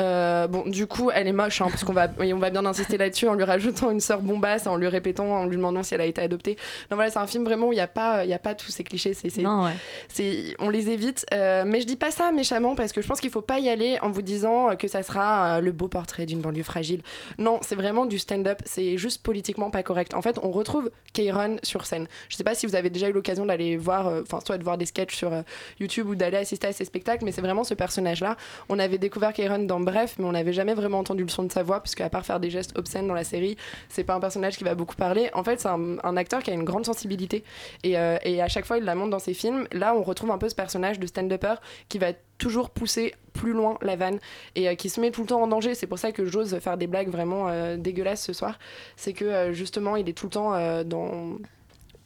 Euh, 0.00 0.46
bon, 0.48 0.68
du 0.68 0.86
coup, 0.86 1.10
elle 1.12 1.28
est 1.28 1.32
moche, 1.32 1.60
hein, 1.60 1.66
parce 1.68 1.84
qu'on 1.84 1.92
va, 1.92 2.08
on 2.18 2.38
va 2.38 2.50
bien 2.50 2.64
insister 2.66 2.96
là-dessus 2.98 3.28
en 3.28 3.34
lui 3.34 3.44
rajoutant 3.44 3.90
une 3.90 4.00
sœur 4.00 4.20
bombasse, 4.20 4.66
en 4.66 4.76
lui 4.76 4.88
répétant, 4.88 5.26
en 5.26 5.46
lui 5.46 5.56
demandant 5.56 5.82
si 5.82 5.94
elle 5.94 6.00
a 6.00 6.06
été 6.06 6.20
adoptée. 6.22 6.56
Non, 6.90 6.96
voilà, 6.96 7.10
c'est 7.10 7.18
un 7.18 7.26
film 7.26 7.44
vraiment 7.44 7.68
où 7.68 7.72
il 7.72 7.76
n'y 7.76 7.80
a, 7.80 7.86
pas- 7.88 8.24
y 8.24 8.32
a 8.32 8.38
pas 8.38 8.54
tous 8.54 8.70
ces 8.70 8.84
clichés. 8.84 9.14
C'est, 9.14 9.34
ouais. 9.44 9.72
c'est- 10.08 10.54
on 10.58 10.70
les 10.70 10.90
évite. 10.90 11.26
euh, 11.32 11.64
mais 11.66 11.80
je 11.80 11.86
dis 11.86 11.96
pas 11.96 12.10
ça 12.10 12.32
méchamment 12.32 12.74
parce 12.74 12.92
que 12.92 13.00
je 13.02 13.06
pense 13.06 13.20
qu'il 13.20 13.30
faut 13.30 13.40
pas 13.42 13.58
y 13.58 13.68
aller 13.68 13.98
en 14.02 14.10
vous 14.10 14.22
disant 14.22 14.76
que 14.76 14.88
ça 14.88 15.02
sera 15.02 15.60
le 15.60 15.72
beau 15.72 15.88
portrait 15.88 16.26
d'une 16.26 16.40
banlieue 16.40 16.62
fragile. 16.62 17.02
Non, 17.38 17.58
c'est 17.62 17.74
vraiment 17.74 18.06
du 18.06 18.18
stand-up. 18.18 18.60
C'est 18.64 18.96
juste 18.98 19.22
politiquement 19.22 19.70
pas 19.70 19.82
correct. 19.82 20.14
En 20.14 20.22
fait, 20.22 20.38
on 20.42 20.50
retrouve 20.50 20.83
Kairon 21.12 21.56
sur 21.62 21.86
scène. 21.86 22.06
Je 22.28 22.36
sais 22.36 22.44
pas 22.44 22.54
si 22.54 22.66
vous 22.66 22.74
avez 22.74 22.90
déjà 22.90 23.08
eu 23.08 23.12
l'occasion 23.12 23.46
d'aller 23.46 23.76
voir, 23.76 24.08
euh, 24.08 24.22
enfin, 24.22 24.40
soit 24.44 24.58
de 24.58 24.64
voir 24.64 24.76
des 24.76 24.86
sketchs 24.86 25.14
sur 25.14 25.32
euh, 25.32 25.42
YouTube 25.80 26.08
ou 26.08 26.14
d'aller 26.14 26.36
assister 26.36 26.66
à 26.66 26.72
ces 26.72 26.84
spectacles, 26.84 27.24
mais 27.24 27.32
c'est 27.32 27.40
vraiment 27.40 27.64
ce 27.64 27.74
personnage-là. 27.74 28.36
On 28.68 28.78
avait 28.78 28.98
découvert 28.98 29.32
Kairon 29.32 29.60
dans 29.60 29.80
Bref, 29.80 30.16
mais 30.18 30.24
on 30.24 30.32
n'avait 30.32 30.52
jamais 30.52 30.74
vraiment 30.74 30.98
entendu 30.98 31.22
le 31.22 31.28
son 31.28 31.44
de 31.44 31.52
sa 31.52 31.62
voix, 31.62 31.80
puisque 31.80 32.00
à 32.00 32.10
part 32.10 32.26
faire 32.26 32.40
des 32.40 32.50
gestes 32.50 32.76
obscènes 32.76 33.06
dans 33.06 33.14
la 33.14 33.24
série, 33.24 33.56
c'est 33.88 34.04
pas 34.04 34.14
un 34.14 34.20
personnage 34.20 34.56
qui 34.56 34.64
va 34.64 34.74
beaucoup 34.74 34.96
parler. 34.96 35.30
En 35.34 35.44
fait, 35.44 35.60
c'est 35.60 35.68
un, 35.68 36.16
acteur 36.16 36.42
qui 36.42 36.50
a 36.50 36.54
une 36.54 36.64
grande 36.64 36.86
sensibilité 36.86 37.42
et, 37.82 37.98
euh, 37.98 38.18
et 38.22 38.40
à 38.40 38.48
chaque 38.48 38.66
fois, 38.66 38.78
il 38.78 38.84
la 38.84 38.94
montre 38.94 39.10
dans 39.10 39.18
ses 39.18 39.34
films. 39.34 39.66
Là, 39.72 39.94
on 39.96 40.02
retrouve 40.02 40.30
un 40.30 40.38
peu 40.38 40.48
ce 40.48 40.54
personnage 40.54 41.00
de 41.00 41.06
stand-upper 41.06 41.54
qui 41.88 41.98
va 41.98 42.12
toujours 42.38 42.70
pousser 42.70 43.14
plus 43.32 43.52
loin 43.52 43.78
la 43.82 43.96
vanne 43.96 44.18
et 44.54 44.68
euh, 44.68 44.74
qui 44.74 44.88
se 44.88 45.00
met 45.00 45.10
tout 45.10 45.22
le 45.22 45.26
temps 45.26 45.42
en 45.42 45.46
danger. 45.46 45.74
C'est 45.74 45.86
pour 45.86 45.98
ça 45.98 46.12
que 46.12 46.24
j'ose 46.24 46.58
faire 46.60 46.78
des 46.78 46.86
blagues 46.86 47.08
vraiment 47.08 47.48
euh, 47.48 47.76
dégueulasses 47.76 48.22
ce 48.22 48.32
soir. 48.32 48.58
C'est 48.96 49.12
que 49.12 49.24
euh, 49.24 49.52
justement, 49.52 49.96
il 49.96 50.08
est 50.08 50.12
tout 50.12 50.26
le 50.26 50.30
temps 50.30 50.84
dans 50.84 51.38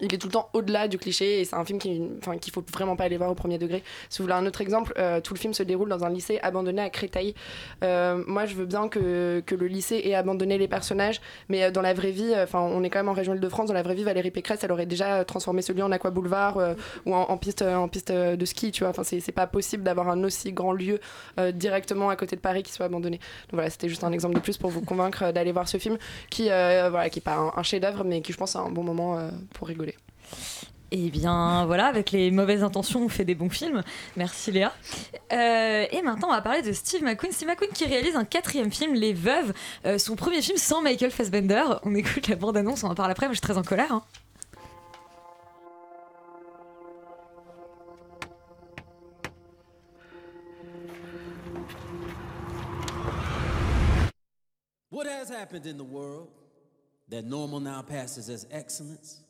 il 0.01 0.14
est 0.14 0.18
tout 0.18 0.28
le 0.28 0.32
temps 0.32 0.49
au-delà 0.53 0.88
du 0.88 0.99
cliché 0.99 1.40
et 1.40 1.44
c'est 1.44 1.57
un 1.57 1.64
film 1.64 1.78
qui, 1.78 2.03
enfin, 2.18 2.38
qu'il 2.38 2.53
faut 2.53 2.64
vraiment 2.72 2.96
pas 2.96 3.05
aller 3.05 3.16
voir 3.16 3.30
au 3.30 3.34
premier 3.34 3.59
degré. 3.59 3.82
Si 4.09 4.18
vous 4.18 4.24
voulez 4.24 4.34
un 4.34 4.46
autre 4.46 4.61
exemple, 4.61 4.92
euh, 4.99 5.20
tout 5.20 5.34
le 5.34 5.38
film 5.38 5.55
se 5.55 5.62
déroule 5.62 5.88
dans 5.88 6.05
un 6.05 6.11
lycée 6.11 6.38
abandonné 6.42 6.82
à 6.82 6.90
Créteil. 6.90 7.34
Euh, 7.82 8.22
moi, 8.26 8.46
je 8.46 8.55
veux 8.55 8.66
bien 8.66 8.88
que, 8.88 9.42
que 9.44 9.55
le 9.55 9.66
lycée 9.66 10.01
ait 10.05 10.14
abandonné 10.14 10.59
les 10.59 10.68
personnages, 10.68 11.20
mais 11.49 11.64
euh, 11.64 11.70
dans 11.70 11.82
la 11.82 11.94
vraie 11.94 12.12
vie, 12.12 12.32
enfin, 12.36 12.61
on 12.61 12.82
est 12.84 12.90
quand 12.90 13.01
même 13.01 13.09
en 13.09 13.12
région 13.12 13.34
Île-de-France. 13.34 13.68
Dans 13.68 13.74
la 13.74 13.82
vraie 13.82 13.94
vie, 13.94 14.05
Valérie 14.05 14.30
Pécresse, 14.30 14.62
elle 14.62 14.72
aurait 14.72 14.86
déjà 14.86 15.24
transformé 15.24 15.62
ce 15.62 15.72
lieu 15.72 15.82
en 15.82 15.90
aqua 15.90 16.11
boulevard 16.11 16.59
ou 17.07 17.14
en, 17.14 17.36
piste, 17.36 17.62
en 17.62 17.88
piste 17.88 18.12
de 18.12 18.44
ski. 18.44 18.70
Tu 18.70 18.84
vois, 18.84 18.90
enfin, 18.90 19.03
c'est, 19.05 19.32
pas 19.32 19.46
possible 19.46 19.82
d'avoir 19.82 20.09
un 20.09 20.24
aussi 20.24 20.53
grand 20.53 20.72
lieu 20.72 21.01
directement 21.53 22.09
à 22.09 22.16
côté 22.16 22.34
de 22.36 22.40
Paris 22.40 22.62
qui 22.62 22.72
soit 22.72 22.86
abandonné. 22.86 23.18
Donc 23.18 23.55
voilà, 23.55 23.70
c'était 23.70 23.88
juste 23.88 24.05
un 24.05 24.12
exemple 24.12 24.34
de 24.34 24.40
plus 24.40 24.57
pour 24.57 24.70
vous 24.70 24.80
convaincre 24.80 25.32
d'aller 25.32 25.53
voir 25.53 25.68
ce 25.68 25.78
film 25.78 25.99
qui, 26.30 26.44
voilà, 26.44 27.11
qui 27.11 27.18
est 27.18 27.22
pas 27.22 27.36
un, 27.36 27.53
un 27.57 27.62
chef-d'œuvre, 27.62 28.05
mais 28.05 28.20
qui, 28.20 28.32
je 28.32 28.38
pense, 28.38 28.55
est 28.55 28.59
un 28.59 28.70
bon 28.70 28.82
moment 28.82 29.30
pour 29.55 29.68
rigoler. 29.68 29.88
Eh 30.91 31.11
bien 31.11 31.66
voilà, 31.66 31.87
avec 31.87 32.12
les 32.12 32.31
mauvaises 32.31 32.62
intentions, 32.62 33.05
on 33.05 33.09
fait 33.11 33.24
des 33.26 33.35
bons 33.35 33.51
films. 33.51 33.83
Merci 34.16 34.51
Léa. 34.53 34.72
Euh, 35.33 35.85
et 35.91 36.01
maintenant, 36.01 36.29
on 36.29 36.33
va 36.33 36.41
parler 36.41 36.62
de 36.62 36.72
Steve 36.72 37.03
McQueen. 37.03 37.31
Steve 37.31 37.49
McQueen 37.49 37.70
qui 37.72 37.85
réalise 37.85 38.16
un 38.16 38.24
quatrième 38.24 38.72
film, 38.72 38.95
Les 38.95 39.12
Veuves, 39.12 39.53
euh, 39.85 39.99
son 39.99 40.16
premier 40.16 40.41
film 40.41 40.57
sans 40.57 40.81
Michael 40.81 41.11
Fassbender. 41.11 41.62
On 41.83 41.95
écoute 41.95 42.29
la 42.29 42.37
bande-annonce, 42.37 42.85
on 42.85 42.89
en 42.89 42.95
parle 42.95 43.11
après, 43.11 43.29
mais 43.29 43.35
je 43.35 43.39
suis 43.39 43.47
très 43.47 43.59
en 43.59 43.62
colère. 43.62 43.93
hein. 43.93 44.03
What 54.91 55.07
has 55.07 55.29
happened 55.29 55.66
in 55.66 55.76
the 55.76 55.85
world 55.85 56.29
that 57.11 57.24
normal 57.24 57.61
now 57.61 57.83
passes 57.83 58.31
as 58.31 58.47
excellence? 58.51 59.22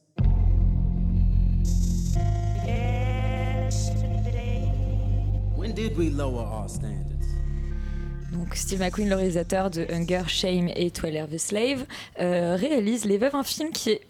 Donc 8.32 8.54
Steve 8.54 8.80
McQueen, 8.80 9.08
le 9.08 9.14
réalisateur 9.14 9.70
de 9.70 9.86
Hunger, 9.92 10.22
Shame 10.26 10.68
et 10.74 10.90
Twelve 10.90 11.30
the 11.30 11.38
Slave, 11.38 11.86
euh, 12.20 12.56
réalise 12.56 13.04
Les 13.04 13.16
Veuves, 13.16 13.36
un 13.36 13.44
film 13.44 13.70
qui 13.70 13.90
est 13.90 14.00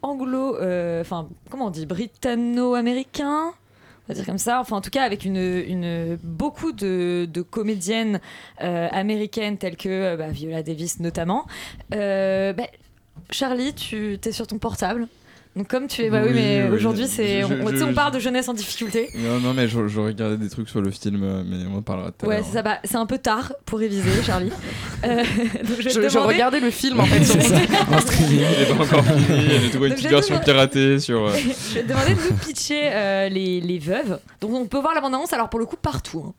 anglo, 0.00 0.56
euh, 0.56 1.02
enfin 1.02 1.28
comment 1.50 1.66
on 1.66 1.70
dit, 1.70 1.84
britanno-américain. 1.84 3.48
On 3.48 4.08
va 4.08 4.14
dire 4.14 4.24
comme 4.24 4.38
ça, 4.38 4.60
enfin 4.60 4.76
en 4.76 4.80
tout 4.80 4.88
cas 4.88 5.02
avec 5.02 5.26
une, 5.26 6.18
beaucoup 6.22 6.72
de, 6.72 7.28
comédiennes 7.50 8.18
euh, 8.62 8.88
américaines 8.90 9.58
telles 9.58 9.76
que 9.76 10.16
bah, 10.16 10.28
Viola 10.28 10.62
Davis 10.62 11.00
notamment. 11.00 11.46
Bah, 11.90 12.54
Charlie, 13.30 13.74
tu 13.74 14.18
es 14.24 14.32
sur 14.32 14.46
ton 14.46 14.56
portable? 14.56 15.06
Donc 15.60 15.68
comme 15.68 15.88
tu 15.88 16.00
es, 16.00 16.08
bah 16.08 16.20
oui, 16.22 16.28
Oui, 16.30 16.34
mais 16.36 16.66
oui. 16.70 16.74
aujourd'hui 16.76 17.06
c'est, 17.06 17.44
on, 17.44 17.48
je- 17.48 17.54
tu 17.72 17.76
sais, 17.76 17.82
on 17.84 17.88
je- 17.90 17.92
parle 17.94 18.14
de 18.14 18.18
jeunesse 18.18 18.48
en 18.48 18.54
difficulté. 18.54 19.10
Non, 19.18 19.40
non, 19.40 19.52
mais 19.52 19.68
je, 19.68 19.88
je 19.88 20.00
regardais 20.00 20.38
des 20.38 20.48
trucs 20.48 20.70
sur 20.70 20.80
le 20.80 20.90
film, 20.90 21.20
euh, 21.22 21.42
mais 21.46 21.58
on 21.70 21.76
en 21.76 21.82
parlera 21.82 22.12
tout 22.12 22.24
à 22.24 22.28
Ouais, 22.30 22.36
l'heure. 22.36 22.46
c'est 22.46 22.54
ça. 22.54 22.62
bah, 22.62 22.78
c'est 22.82 22.96
un 22.96 23.04
peu 23.04 23.18
tard 23.18 23.52
pour 23.66 23.78
réviser, 23.78 24.08
Charlie. 24.24 24.50
Euh, 25.04 25.16
donc 25.64 25.80
je, 25.80 25.88
demander- 26.00 26.18
regardais 26.34 26.60
le 26.60 26.70
film, 26.70 27.00
en 27.00 27.04
fait, 27.06 27.24
sur. 27.24 27.36
En 27.90 27.98
streaming, 28.00 28.40
il 28.56 28.62
est 28.62 28.66
pas 28.76 28.82
encore 28.84 29.04
fini. 29.04 29.48
J'ai 29.62 29.70
trouvé 29.70 29.88
une 29.88 29.94
Donc, 29.94 29.98
je 30.02 30.02
petite 30.02 30.10
version 30.10 30.38
piratée 30.40 30.98
sur. 30.98 31.24
euh, 31.26 31.32
je 31.36 31.74
vais 31.74 31.82
te 31.82 31.88
demander 31.88 32.14
de 32.14 32.20
nous 32.20 32.36
pitcher 32.36 32.90
euh, 32.92 33.28
les, 33.30 33.60
les 33.60 33.78
veuves. 33.78 34.18
Donc 34.40 34.52
on 34.54 34.66
peut 34.66 34.78
voir 34.80 34.94
la 34.94 35.00
bande-annonce, 35.02 35.32
alors 35.34 35.48
pour 35.50 35.58
le 35.60 35.66
coup, 35.66 35.76
partout. 35.76 36.24
hein. 36.26 36.34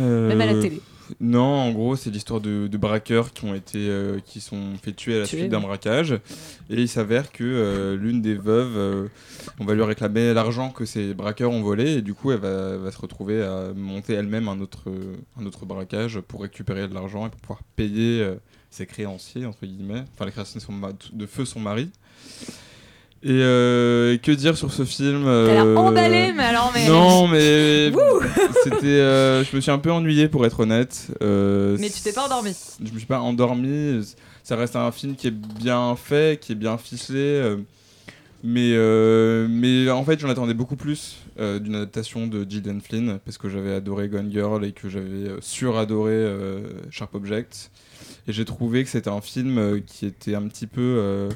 Euh, 0.00 0.28
Même 0.28 0.40
à 0.42 0.46
la 0.46 0.54
télé. 0.60 0.80
Non, 1.20 1.42
en 1.42 1.72
gros, 1.72 1.96
c'est 1.96 2.10
l'histoire 2.10 2.40
de, 2.40 2.66
de 2.66 2.76
braqueurs 2.76 3.32
qui 3.32 3.44
ont 3.44 3.54
été, 3.54 3.88
euh, 3.88 4.18
qui 4.24 4.40
sont 4.40 4.74
fait 4.82 4.92
tuer 4.92 5.16
à 5.16 5.18
la 5.20 5.24
suite 5.26 5.50
d'un 5.50 5.60
braquage. 5.60 6.12
Et 6.70 6.80
il 6.82 6.88
s'avère 6.88 7.32
que 7.32 7.44
euh, 7.44 7.96
l'une 7.96 8.20
des 8.22 8.34
veuves, 8.34 8.76
euh, 8.76 9.08
on 9.60 9.64
va 9.64 9.74
lui 9.74 9.82
réclamer 9.82 10.34
l'argent 10.34 10.70
que 10.70 10.84
ces 10.84 11.14
braqueurs 11.14 11.50
ont 11.52 11.62
volé, 11.62 11.94
et 11.98 12.02
du 12.02 12.14
coup, 12.14 12.32
elle 12.32 12.40
va, 12.40 12.90
se 12.90 12.98
retrouver 12.98 13.42
à 13.42 13.72
monter 13.74 14.14
elle-même 14.14 14.48
un 14.48 14.60
autre, 14.60 14.84
un 15.40 15.46
autre 15.46 15.64
braquage 15.66 16.20
pour 16.20 16.42
récupérer 16.42 16.88
de 16.88 16.94
l'argent 16.94 17.26
et 17.26 17.30
pour 17.30 17.40
pouvoir 17.40 17.60
payer 17.76 18.26
ses 18.70 18.86
créanciers 18.86 19.46
entre 19.46 19.64
guillemets, 19.64 20.02
enfin 20.14 20.26
les 20.26 20.32
créanciers 20.32 20.60
de, 20.60 20.64
son 20.64 20.72
ma- 20.72 20.92
de 21.12 21.26
feu 21.26 21.44
son 21.44 21.60
mari. 21.60 21.88
Et, 23.26 23.30
euh, 23.42 24.14
et 24.14 24.18
que 24.18 24.30
dire 24.30 24.56
sur 24.56 24.72
ce 24.72 24.84
film 24.84 25.24
T'as 25.24 25.52
l'air 25.54 25.64
euh, 25.66 25.74
emballé, 25.74 26.32
mais 26.32 26.44
alors, 26.44 26.70
mais- 26.72 26.86
Non, 26.86 27.26
mais 27.26 27.90
c'était, 28.62 28.86
euh, 28.86 29.42
je 29.42 29.56
me 29.56 29.60
suis 29.60 29.72
un 29.72 29.78
peu 29.80 29.90
ennuyé 29.90 30.28
pour 30.28 30.46
être 30.46 30.60
honnête. 30.60 31.08
Euh, 31.22 31.76
Mais 31.80 31.90
tu 31.90 32.00
t'es 32.02 32.12
pas 32.12 32.26
endormi. 32.26 32.54
Je 32.78 32.92
me 32.92 32.98
suis 32.98 33.06
pas 33.08 33.18
endormi. 33.18 34.00
Ça 34.44 34.54
reste 34.54 34.76
un 34.76 34.92
film 34.92 35.16
qui 35.16 35.26
est 35.26 35.32
bien 35.32 35.96
fait, 35.96 36.38
qui 36.40 36.52
est 36.52 36.56
bien 36.56 36.78
ficelé. 36.78 37.56
mais, 38.44 38.76
mais 39.48 39.90
en 39.90 40.04
fait, 40.04 40.20
j'en 40.20 40.28
attendais 40.28 40.54
beaucoup 40.54 40.76
plus 40.76 41.16
d'une 41.36 41.74
adaptation 41.74 42.28
de 42.28 42.46
Gillian 42.48 42.78
Flynn, 42.80 43.18
parce 43.24 43.38
que 43.38 43.48
j'avais 43.48 43.74
adoré 43.74 44.06
Gone 44.08 44.30
Girl 44.30 44.64
et 44.64 44.70
que 44.70 44.88
j'avais 44.88 45.32
suradoré 45.40 46.32
Sharp 46.92 47.12
Object. 47.16 47.72
Et 48.28 48.32
j'ai 48.32 48.44
trouvé 48.44 48.84
que 48.84 48.90
c'était 48.90 49.10
un 49.10 49.20
film 49.20 49.80
qui 49.84 50.06
était 50.06 50.36
un 50.36 50.46
petit 50.46 50.68
peu. 50.68 51.28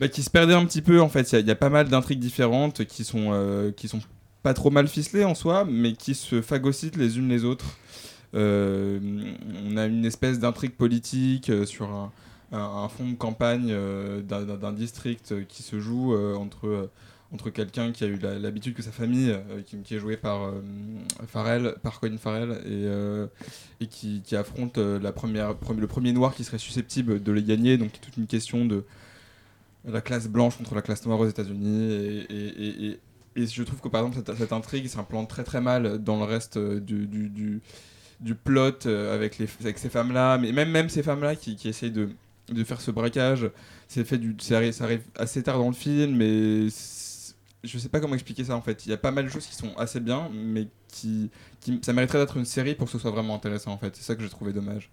Bah, 0.00 0.08
qui 0.08 0.22
se 0.22 0.30
perdait 0.30 0.54
un 0.54 0.64
petit 0.66 0.82
peu 0.82 1.00
en 1.00 1.08
fait. 1.08 1.32
Il 1.32 1.46
y 1.46 1.50
a- 1.50 1.54
pas 1.56 1.70
mal 1.70 1.88
d'intrigues 1.88 2.18
différentes 2.20 2.84
qui 2.84 3.04
sont, 3.04 3.28
euh, 3.32 3.70
qui 3.72 3.88
sont 3.88 4.00
pas 4.42 4.54
trop 4.54 4.70
mal 4.70 4.88
ficelées 4.88 5.24
en 5.24 5.34
soi, 5.34 5.64
mais 5.64 5.94
qui 5.94 6.14
se 6.14 6.40
phagocytent 6.40 6.96
les 6.96 7.18
unes 7.18 7.28
les 7.28 7.44
autres. 7.44 7.66
Euh, 8.34 8.98
on 9.64 9.76
a 9.76 9.86
une 9.86 10.04
espèce 10.04 10.38
d'intrigue 10.38 10.72
politique 10.72 11.48
euh, 11.48 11.64
sur 11.64 11.88
un, 11.90 12.12
un- 12.52 12.88
fond 12.88 13.08
de 13.08 13.14
campagne 13.14 13.74
d'un- 14.28 14.72
district 14.72 15.46
qui 15.48 15.62
se 15.62 15.80
joue 15.80 16.14
entre, 16.36 16.90
entre 17.32 17.50
quelqu'un 17.50 17.92
qui 17.92 18.04
a 18.04 18.06
eu 18.06 18.18
l'habitude 18.18 18.74
que 18.74 18.82
sa 18.82 18.92
famille, 18.92 19.34
qui, 19.84 19.94
est 19.94 19.98
joué 19.98 20.16
par 20.16 20.44
euh, 20.44 20.52
Farrell, 21.26 21.74
par 21.82 21.98
Colin 21.98 22.18
Farrell, 22.18 22.58
et, 23.80 23.86
qui, 23.86 24.22
affronte 24.36 24.76
le 24.78 25.86
premier 25.86 26.12
noir 26.12 26.34
qui 26.34 26.44
serait 26.44 26.58
susceptible 26.58 27.22
de 27.22 27.32
les 27.32 27.42
gagner. 27.42 27.78
Donc, 27.78 27.92
toute 28.00 28.16
une 28.16 28.26
question 28.26 28.64
de 28.64 28.84
la 29.86 30.00
classe 30.00 30.28
blanche 30.28 30.56
contre 30.56 30.74
la 30.74 30.82
classe 30.82 31.04
noire 31.06 31.20
aux 31.20 31.28
États-Unis. 31.28 31.92
Et, 31.92 32.26
et- 32.30 32.86
et- 32.86 33.00
et- 33.36 33.46
je 33.46 33.62
trouve 33.62 33.80
que 33.80 33.88
par 33.88 34.00
exemple, 34.04 34.16
cette, 34.26 34.36
cette 34.38 34.52
intrigue 34.52 34.86
s'implante 34.88 35.28
très 35.28 35.44
très 35.44 35.60
mal 35.60 35.98
dans 36.02 36.16
le 36.18 36.24
reste 36.24 36.56
euh, 36.56 36.80
du, 36.80 37.06
du, 37.06 37.28
du, 38.20 38.34
plot 38.34 38.86
euh, 38.86 39.14
avec, 39.14 39.38
les, 39.38 39.46
avec 39.60 39.78
ces 39.78 39.88
femmes-là, 39.90 40.38
mais 40.38 40.52
même, 40.52 40.70
même 40.70 40.88
ces 40.88 41.02
femmes-là 41.02 41.36
qui, 41.36 41.54
qui 41.56 41.68
essayent 41.68 41.90
de, 41.90 42.08
de 42.48 42.64
faire 42.64 42.80
ce 42.80 42.90
braquage. 42.90 43.50
C'est 43.88 44.04
fait 44.04 44.18
du, 44.18 44.34
ça 44.40 44.56
arrive, 44.56 45.02
assez 45.16 45.42
tard 45.42 45.58
dans 45.58 45.68
le 45.68 45.74
film, 45.74 46.16
mais 46.16 46.66
je 47.64 47.78
sais 47.78 47.88
pas 47.88 48.00
comment 48.00 48.14
expliquer 48.14 48.44
ça 48.44 48.56
en 48.56 48.62
fait. 48.62 48.86
Il 48.86 48.90
y 48.90 48.92
a 48.92 48.96
pas 48.96 49.10
mal 49.10 49.24
de 49.26 49.30
choses 49.30 49.46
qui 49.46 49.54
sont 49.54 49.76
assez 49.76 50.00
bien, 50.00 50.30
mais 50.32 50.68
qui, 50.88 51.30
qui 51.60 51.78
ça 51.82 51.92
mériterait 51.92 52.18
d'être 52.18 52.36
une 52.36 52.44
série 52.44 52.74
pour 52.74 52.86
que 52.86 52.92
ce 52.92 52.98
soit 52.98 53.10
vraiment 53.10 53.34
intéressant 53.34 53.72
en 53.72 53.78
fait. 53.78 53.94
C'est 53.96 54.02
ça 54.04 54.14
que 54.14 54.22
j'ai 54.22 54.28
trouvé 54.30 54.52
dommage. 54.52 54.90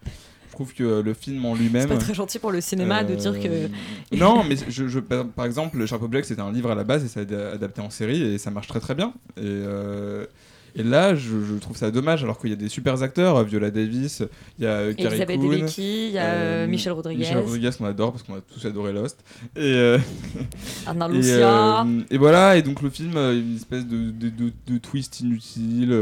Je 0.53 0.55
trouve 0.55 0.73
que 0.75 1.01
le 1.01 1.13
film 1.15 1.43
en 1.45 1.55
lui-même. 1.55 1.87
C'est 1.87 1.95
pas 1.95 1.97
très 1.99 2.13
gentil 2.13 2.37
pour 2.37 2.51
le 2.51 2.61
cinéma 2.61 3.03
de 3.03 3.15
dire 3.15 3.39
que. 3.39 3.47
Euh, 3.47 3.67
non, 4.15 4.43
mais 4.43 4.55
je, 4.69 4.87
je- 4.87 4.99
par 4.99 5.45
exemple, 5.47 5.79
le 5.79 5.87
Sharp 5.87 6.03
Object, 6.03 6.27
c'était 6.27 6.43
un 6.43 6.51
livre 6.51 6.69
à 6.69 6.75
la 6.75 6.83
base 6.83 7.03
et 7.03 7.07
ça 7.07 7.21
a 7.21 7.23
été 7.23 7.33
adapté 7.35 7.81
en 7.81 7.89
série 7.89 8.21
et 8.21 8.37
ça 8.37 8.51
marche 8.51 8.67
très 8.67 8.79
très 8.79 8.93
bien. 8.93 9.13
Et, 9.35 9.41
euh, 9.41 10.27
et 10.75 10.83
là, 10.83 11.15
je, 11.15 11.43
je 11.43 11.55
trouve 11.59 11.75
ça 11.75 11.89
dommage 11.89 12.23
alors 12.23 12.37
qu'il 12.39 12.51
y 12.51 12.53
a 12.53 12.55
des 12.55 12.69
super 12.69 13.01
acteurs, 13.01 13.43
Viola 13.45 13.71
Davis, 13.71 14.21
il 14.59 14.65
y 14.65 14.67
a 14.67 14.73
euh, 14.73 14.93
Carrie 14.93 15.07
Elisabeth 15.15 15.39
Debicki, 15.41 16.05
il 16.09 16.11
y 16.13 16.17
a, 16.19 16.25
euh, 16.25 16.67
Michel 16.67 16.93
Rodriguez. 16.93 17.21
Michel 17.21 17.39
Rodriguez 17.39 17.69
qu'on 17.75 17.85
adore 17.85 18.11
parce 18.11 18.21
qu'on 18.21 18.35
a 18.35 18.41
tous 18.41 18.63
adoré 18.67 18.93
Lost. 18.93 19.23
Et, 19.55 19.59
euh, 19.61 19.97
Arnaud 20.85 21.09
et, 21.09 21.17
Lucia. 21.17 21.83
et 22.11 22.17
voilà, 22.19 22.57
et 22.57 22.61
donc 22.61 22.83
le 22.83 22.91
film, 22.91 23.17
une 23.17 23.55
espèce 23.55 23.87
de, 23.87 24.11
de, 24.11 24.29
de- 24.29 24.53
de 24.67 24.77
twist 24.77 25.19
inutile. 25.21 25.97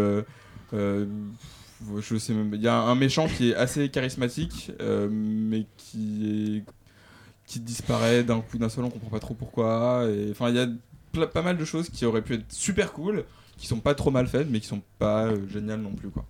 Je 2.00 2.18
sais 2.18 2.34
même, 2.34 2.54
il 2.54 2.62
y 2.62 2.68
a 2.68 2.76
un 2.76 2.96
méchant 2.96 3.28
qui 3.28 3.52
est 3.52 3.56
assez 3.56 3.90
charismatique, 3.90 4.72
euh, 4.82 5.08
mais 5.12 5.66
qui 5.78 6.64
qui 7.46 7.60
disparaît 7.60 8.24
d'un 8.24 8.40
coup 8.40 8.58
d'un 8.58 8.70
seul, 8.70 8.86
on 8.86 8.90
comprend 8.90 9.10
pas 9.10 9.20
trop 9.20 9.34
pourquoi. 9.34 10.08
Enfin, 10.32 10.50
il 10.50 10.56
y 10.56 10.60
a 10.60 10.68
pas 11.28 11.42
mal 11.42 11.58
de 11.58 11.66
choses 11.66 11.90
qui 11.90 12.06
auraient 12.06 12.22
pu 12.22 12.36
être 12.36 12.46
super 12.50 12.94
cool, 12.94 13.26
qui 13.58 13.68
sont 13.68 13.80
pas 13.80 13.94
trop 13.94 14.12
mal 14.12 14.28
faites, 14.28 14.50
mais 14.50 14.60
qui 14.60 14.68
sont 14.68 14.82
pas 15.00 15.26
euh, 15.26 15.48
géniales 15.50 15.82
non 15.82 15.94
plus 15.94 16.10
quoi. 16.10 16.26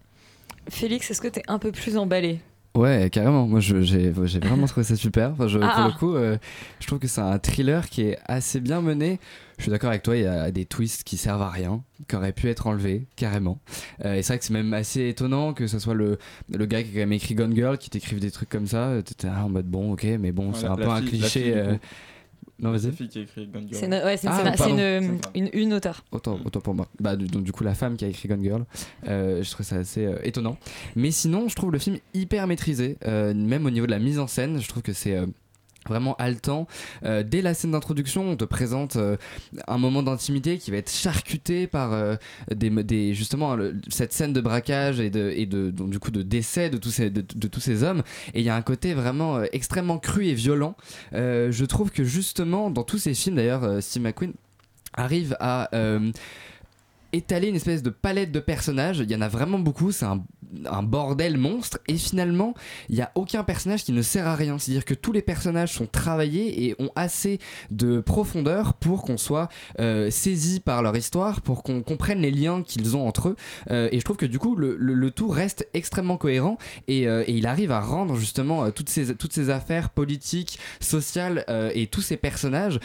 Félix, 0.69 1.09
est-ce 1.11 1.21
que 1.21 1.27
t'es 1.27 1.43
un 1.47 1.59
peu 1.59 1.71
plus 1.71 1.97
emballé? 1.97 2.41
Ouais, 2.73 3.09
carrément. 3.11 3.47
Moi, 3.47 3.59
j'ai 3.59 3.83
j'ai 3.83 4.09
vraiment 4.11 4.65
trouvé 4.65 4.85
ça 4.85 4.95
super. 4.95 5.31
Enfin, 5.31 5.47
je- 5.47 5.59
Ah. 5.61 5.75
Pour 5.75 5.85
le 5.85 5.91
coup, 5.99 6.15
euh, 6.15 6.37
je 6.79 6.87
trouve 6.87 6.99
que 6.99 7.07
c'est 7.07 7.19
un 7.21 7.37
thriller 7.37 7.89
qui 7.89 8.03
est 8.03 8.17
assez 8.25 8.61
bien 8.61 8.81
mené. 8.81 9.19
Je 9.57 9.63
suis 9.63 9.71
d'accord 9.71 9.89
avec 9.89 10.03
toi, 10.03 10.15
il 10.15 10.23
y 10.23 10.25
a 10.25 10.49
des 10.51 10.65
twists 10.65 11.03
qui 11.03 11.17
servent 11.17 11.41
à 11.41 11.49
rien, 11.49 11.83
qui 12.07 12.15
auraient 12.15 12.31
pu 12.31 12.47
être 12.49 12.67
enlevés, 12.67 13.05
carrément. 13.17 13.59
Euh, 14.05 14.13
et 14.15 14.21
c'est 14.23 14.33
vrai 14.33 14.39
que 14.39 14.45
c'est 14.45 14.53
même 14.53 14.73
assez 14.73 15.09
étonnant 15.09 15.53
que 15.53 15.67
ce 15.67 15.77
soit 15.79 15.93
le, 15.93 16.17
le 16.49 16.65
gars 16.65 16.81
qui 16.81 16.89
a 16.89 16.93
quand 16.93 16.99
même 16.99 17.13
écrit 17.13 17.35
Gone 17.35 17.53
Girl 17.53 17.77
qui 17.77 17.89
t'écrive 17.89 18.19
des 18.19 18.31
trucs 18.31 18.49
comme 18.49 18.65
ça. 18.67 18.89
T'étais 19.03 19.27
en 19.27 19.49
mode 19.49 19.67
bon, 19.67 19.91
ok, 19.93 20.05
mais 20.19 20.31
bon, 20.31 20.47
Ouais, 20.47 20.53
c'est 20.55 20.65
un 20.67 20.75
peu 20.77 20.87
un 20.87 21.01
fille- 21.01 21.09
cliché. 21.09 21.27
fille, 21.41 21.51
du 21.51 21.57
euh. 21.57 21.75
Non, 22.61 22.71
C'est 22.77 22.79
vas-y. 22.83 22.91
la 22.91 22.97
fille 22.97 23.07
qui 23.09 23.19
a 23.19 23.21
écrit 23.23 23.47
Gone 23.47 23.67
Girl. 23.67 23.75
C'est 23.79 23.85
une, 23.87 23.93
ouais, 23.93 24.17
c'est 24.17 24.27
une, 24.27 24.33
Ah, 24.33 24.37
scéna- 24.43 24.51
c'est 24.51 24.57
pardon. 24.57 24.77
une, 24.77 25.19
une, 25.35 25.49
une, 25.53 25.73
auteure. 25.73 26.03
Autant, 26.11 26.39
autant 26.45 26.61
pour 26.61 26.75
moi. 26.75 26.87
Bah, 26.99 27.15
du, 27.15 27.25
donc, 27.27 27.43
du 27.43 27.51
coup, 27.51 27.63
la 27.63 27.73
femme 27.73 27.97
qui 27.97 28.05
a 28.05 28.07
écrit 28.07 28.27
Gone 28.29 28.43
Girl, 28.43 28.65
euh, 29.07 29.41
je 29.43 29.49
trouve 29.51 29.65
ça 29.65 29.77
assez 29.77 30.05
euh, 30.05 30.17
étonnant. 30.23 30.57
Mais 30.95 31.11
sinon, 31.11 31.49
je 31.49 31.55
trouve 31.55 31.71
le 31.71 31.79
film 31.79 31.97
hyper 32.13 32.45
maîtrisé, 32.47 32.97
euh, 33.05 33.33
même 33.33 33.65
au 33.65 33.69
niveau 33.71 33.85
de 33.87 33.91
la 33.91 33.99
mise 33.99 34.19
en 34.19 34.27
scène. 34.27 34.61
Je 34.61 34.67
trouve 34.67 34.83
que 34.83 34.93
c'est. 34.93 35.17
Vraiment 35.87 36.15
haletant. 36.15 36.67
Euh, 37.03 37.23
dès 37.23 37.41
la 37.41 37.53
scène 37.53 37.71
d'introduction, 37.71 38.29
on 38.29 38.35
te 38.35 38.45
présente 38.45 38.95
euh, 38.95 39.17
un 39.67 39.77
moment 39.77 40.03
d'intimité 40.03 40.57
qui 40.57 40.71
va 40.71 40.77
être 40.77 40.91
charcuté 40.91 41.67
par 41.67 41.93
euh, 41.93 42.15
des, 42.53 43.13
justement 43.13 43.57
cette 43.89 44.13
scène 44.13 44.33
de 44.33 44.41
braquage 44.41 44.99
et 44.99 45.09
de, 45.09 45.45
de 45.45 45.71
du 45.71 45.99
coup 45.99 46.11
de 46.11 46.21
décès 46.21 46.69
de 46.69 46.77
tous 46.77 46.91
ces, 46.91 47.09
de, 47.09 47.21
tous 47.21 47.59
ces 47.59 47.83
hommes. 47.83 48.03
Et 48.33 48.39
il 48.39 48.45
y 48.45 48.49
a 48.49 48.55
un 48.55 48.61
côté 48.61 48.93
vraiment 48.93 49.41
extrêmement 49.51 49.97
cru 49.97 50.27
et 50.27 50.33
violent. 50.33 50.75
Je 51.11 51.65
trouve 51.65 51.91
que 51.91 52.03
justement 52.03 52.69
dans 52.69 52.83
tous 52.83 52.97
ces 52.97 53.13
films, 53.13 53.35
d'ailleurs, 53.35 53.81
Steve 53.81 54.03
McQueen 54.03 54.33
arrive 54.93 55.35
à 55.39 55.69
étaler 57.13 57.47
une 57.47 57.55
espèce 57.55 57.83
de 57.83 57.89
palette 57.89 58.31
de 58.31 58.39
personnages. 58.39 58.99
Il 58.99 59.11
y 59.11 59.15
en 59.15 59.21
a 59.21 59.27
vraiment 59.27 59.59
beaucoup, 59.59 59.91
c'est 59.91 60.05
un, 60.05 60.23
bordel 60.83 61.37
monstre. 61.37 61.79
Et 61.87 61.97
finalement, 61.97 62.53
il 62.89 62.95
n'y 62.95 63.01
a 63.01 63.11
aucun 63.15 63.43
personnage 63.43 63.83
qui 63.83 63.91
ne 63.91 64.01
sert 64.01 64.27
à 64.27 64.35
rien. 64.35 64.57
C'est-à-dire 64.57 64.85
que 64.85 64.93
tous 64.93 65.11
les 65.11 65.21
personnages 65.21 65.73
sont 65.73 65.85
travaillés 65.85 66.65
et 66.65 66.75
ont 66.79 66.91
assez 66.95 67.39
de 67.69 67.99
profondeur 67.99 68.73
pour 68.73 69.03
qu'on 69.03 69.17
soit 69.17 69.49
euh, 69.79 70.09
saisi 70.09 70.59
par 70.59 70.81
leur 70.81 70.95
histoire, 70.95 71.41
pour 71.41 71.63
qu'on 71.63 71.81
comprenne 71.81 72.21
les 72.21 72.31
liens 72.31 72.63
qu'ils 72.63 72.97
ont 72.97 73.07
entre 73.07 73.29
eux. 73.29 73.35
Euh, 73.69 73.89
et 73.91 73.99
je 73.99 74.03
trouve 74.03 74.17
que 74.17 74.25
du 74.25 74.39
coup, 74.39 74.55
le, 74.55 75.11
tout 75.11 75.29
reste 75.29 75.67
extrêmement 75.73 76.17
cohérent 76.17 76.57
et, 76.87 77.07
euh, 77.07 77.23
et 77.27 77.33
il 77.33 77.47
arrive 77.47 77.71
à 77.71 77.81
rendre 77.81 78.15
justement 78.15 78.71
toutes, 78.71 78.89
ces, 78.89 79.49
affaires 79.49 79.89
politiques, 79.89 80.59
sociales 80.79 81.45
et 81.73 81.87
tous 81.87 82.01
ces 82.01 82.17
personnages. 82.17 82.79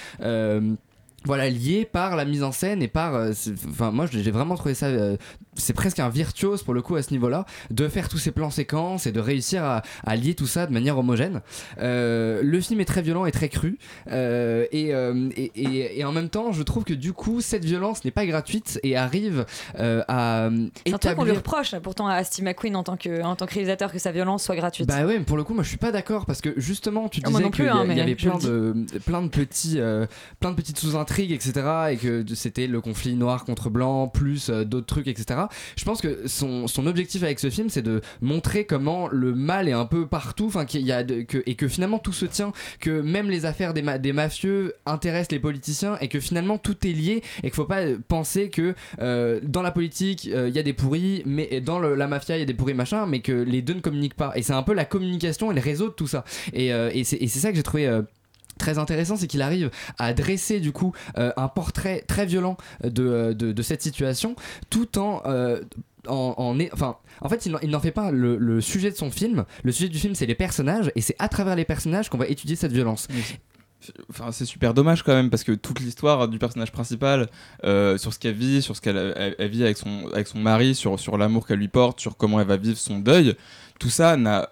Voilà 1.27 1.51
liés 1.51 1.85
par 1.91 2.16
la 2.16 2.24
mise 2.24 2.43
en 2.43 2.53
scène 2.53 2.83
et 2.83 2.89
par 2.89 3.14
euh, 3.14 3.33
enfin 3.68 3.91
moi 3.91 4.07
j'ai 4.11 4.31
vraiment 4.31 4.55
trouvé 4.57 4.74
ça 4.74 4.87
euh, 4.87 5.16
c'est 5.55 5.72
presque 5.74 5.99
un 5.99 6.09
virtuose 6.09 6.62
pour 6.62 6.72
le 6.72 6.81
coup 6.83 6.97
à 6.97 7.03
ce 7.03 7.11
niveau 7.12 7.29
là 7.29 7.45
de 7.70 7.89
faire 7.89 8.09
tous 8.09 8.18
ces 8.18 8.31
plans 8.31 8.51
séquences 8.51 9.07
et 9.07 9.12
de 9.12 9.20
réussir 9.20 9.64
à, 9.64 9.83
à 10.07 10.16
lier 10.16 10.35
tout 10.35 10.47
ça 10.47 10.66
de 10.66 10.72
manière 10.72 10.97
homogène 10.99 11.43
Euh, 11.79 12.41
le 12.43 12.61
film 12.61 12.81
est 12.81 12.85
très 12.85 13.03
violent 13.03 13.27
et 13.27 13.33
très 13.33 13.49
cru 13.49 13.79
et, 14.11 14.91
et, 14.91 15.53
et- 15.55 15.99
et 16.01 16.05
en 16.05 16.12
même 16.12 16.29
temps 16.29 16.53
je 16.53 16.62
trouve 16.62 16.85
que 16.85 16.95
du 16.95 17.12
coup 17.12 17.41
cette 17.41 17.64
violence 17.64 18.05
n'est 18.05 18.11
pas 18.11 18.27
gratuite 18.27 18.79
et 18.83 18.97
arrive 18.97 19.45
à 19.77 20.49
C'est 20.87 20.95
un 20.95 20.99
truc 20.99 21.14
qu'on 21.16 21.24
lui 21.24 21.33
reproche 21.33 21.74
pourtant 21.83 22.07
à 22.09 22.22
Steve 22.24 22.45
McQueen 22.45 22.77
en 22.77 22.83
tant 22.83 22.97
que, 22.97 23.22
en 23.22 23.37
tant 23.37 23.47
que 23.47 23.55
réalisateur 23.55 23.93
que 23.93 23.99
sa 23.99 24.12
violence 24.12 24.43
soit 24.45 24.57
gratuite. 24.57 24.87
bah 24.89 25.05
ouais, 25.07 25.18
mais 25.18 25.24
pour 25.24 25.37
le 25.37 25.45
coup, 25.45 25.55
moi 25.55 25.62
je 25.62 25.68
suis 25.68 25.77
pas 25.79 25.93
d'accord 25.93 26.27
parce 26.27 26.41
que 26.41 26.53
justement, 26.57 27.09
tu 27.09 27.20
Ah, 27.24 27.29
disais 27.29 27.51
qu'il 27.51 27.64
y, 27.64 27.68
hein, 27.68 27.85
y 27.85 27.89
mais 27.89 28.01
avait 28.01 28.14
plein 28.14 28.39
le 28.39 28.74
de, 28.74 28.99
plein 29.05 29.22
de 29.22 29.29
petits, 29.29 29.79
plein 30.41 30.51
de 30.51 30.57
petites 30.57 30.79
sous-intrigues, 30.79 31.16
etc. 31.19 31.53
Et 31.93 31.97
que 31.97 32.25
c'était 32.35 32.67
le 32.67 32.81
conflit 32.81 33.14
noir 33.14 33.45
contre 33.45 33.71
blanc, 33.71 34.09
plus 34.09 34.51
euh, 34.51 34.64
d'autres 34.64 34.87
trucs, 34.87 35.09
etc. 35.09 35.41
Je 35.77 35.85
pense 35.85 36.01
que 36.01 36.27
son, 36.27 36.67
son 36.67 36.87
objectif 36.87 37.23
avec 37.23 37.39
ce 37.39 37.51
film, 37.51 37.69
c'est 37.69 37.83
de 37.83 38.01
montrer 38.21 38.64
comment 38.64 39.09
le 39.09 39.35
mal 39.35 39.69
est 39.69 39.73
un 39.73 39.87
peu 39.87 40.07
partout, 40.07 40.47
enfin 40.47 40.64
y 40.73 40.93
a 40.93 41.03
que, 41.05 41.43
et 41.47 41.55
que 41.55 41.69
finalement 41.69 41.99
tout 41.99 42.12
se 42.12 42.27
tient, 42.27 42.53
que 42.81 43.01
même 43.01 43.31
les 43.31 43.47
affaires 43.47 43.75
des, 43.75 43.83
des 43.99 44.12
mafieux 44.12 44.75
intéressent 44.85 45.33
les 45.33 45.39
politiciens 45.39 45.97
et 46.01 46.09
que 46.09 46.21
finalement 46.21 46.59
tout 46.59 46.87
est 46.87 46.93
lié 46.93 47.23
et 47.39 47.43
qu'il 47.43 47.55
faut 47.55 47.64
pas 47.64 47.83
euh, 47.83 47.99
penser 48.09 48.51
que 48.51 48.75
euh, 49.01 49.41
dans 49.43 49.62
la 49.62 49.71
politique 49.71 50.25
il 50.25 50.55
y 50.55 50.59
a 50.59 50.62
des 50.62 50.73
pourris, 50.73 51.23
mais 51.25 51.61
dans 51.61 51.79
la 51.79 52.07
mafia 52.07 52.37
il 52.37 52.41
y 52.41 52.43
a 52.43 52.47
des 52.47 52.55
pourris 52.55 52.75
machin, 52.75 53.07
mais 53.07 53.21
que 53.21 53.33
les 53.33 53.62
deux 53.62 53.75
ne 53.75 53.81
communiquent 53.81 54.14
pas. 54.14 54.33
Et 54.37 54.43
c'est 54.43 54.53
un 54.53 54.62
peu 54.62 54.75
la 54.75 54.85
communication 54.85 55.51
et 55.51 55.55
le 55.55 55.61
réseau 55.61 55.89
de 55.89 55.95
tout 55.95 56.07
ça. 56.07 56.25
Et, 56.53 56.73
euh, 56.73 56.91
et 56.93 57.05
c'est 57.05 57.29
ça 57.29 57.51
que 57.51 57.57
j'ai 57.57 57.62
trouvé. 57.62 58.03
Très 58.59 58.78
intéressant, 58.78 59.16
c'est 59.16 59.26
qu'il 59.26 59.42
arrive 59.42 59.70
à 59.98 60.14
dresser 60.14 60.61
du 60.61 60.72
coup 60.72 60.92
euh, 61.18 61.32
un 61.36 61.48
portrait 61.48 62.04
très 62.09 62.24
violent 62.26 62.57
de, 62.82 63.02
euh, 63.07 63.34
de, 63.34 63.52
de 63.52 63.62
cette 63.62 63.82
situation, 63.82 64.34
tout 64.70 64.98
en, 64.98 65.22
euh, 65.26 65.61
en, 66.09 66.57
enfin, 66.72 66.96
en 67.20 67.28
fait, 67.28 67.46
il 67.46 67.52
n'en- 67.70 67.80
fait 67.80 67.90
pas 67.90 68.11
le, 68.11 68.61
sujet 68.61 68.90
de 68.90 68.96
son 68.96 69.11
film. 69.11 69.44
Le 69.62 69.72
sujet 69.72 69.88
du 69.88 69.98
film, 69.98 70.14
c'est 70.14 70.26
les 70.26 70.34
personnages, 70.34 70.90
et 70.94 71.00
c'est 71.00 71.16
à 71.18 71.28
travers 71.28 71.57
les 71.57 71.64
personnages 71.64 72.09
qu'on 72.09 72.18
va 72.18 72.28
étudier 72.28 72.57
cette 72.57 72.72
violence. 72.72 73.09
Enfin, 74.09 74.32
c'est 74.32 74.46
super 74.46 74.72
dommage 74.72 75.02
quand 75.02 75.12
même 75.14 75.28
parce 75.30 75.44
que 75.44 75.52
toute 75.52 75.80
l'histoire 75.80 76.28
du 76.28 76.38
personnage 76.38 76.72
principal 76.72 77.28
sur 77.62 78.12
ce 78.12 78.18
qu'elle 78.18 78.34
vit, 78.34 78.62
sur 78.62 78.74
ce 78.74 78.80
qu'elle 78.80 78.96
elle- 79.16 79.36
elle 79.38 79.50
vit 79.50 79.62
avec 79.64 79.76
son, 79.76 80.09
avec 80.14 80.26
son 80.28 80.38
mari, 80.38 80.74
sur, 80.74 80.98
sur 80.98 81.18
l'amour 81.18 81.46
qu'elle 81.46 81.59
lui 81.59 81.68
porte, 81.68 82.00
sur 82.00 82.16
comment 82.16 82.40
elle 82.40 82.46
va 82.48 82.57
vivre 82.57 82.78
son 82.78 82.98
deuil, 82.98 83.36
tout 83.79 83.91
ça 83.91 84.16
n'a 84.16 84.51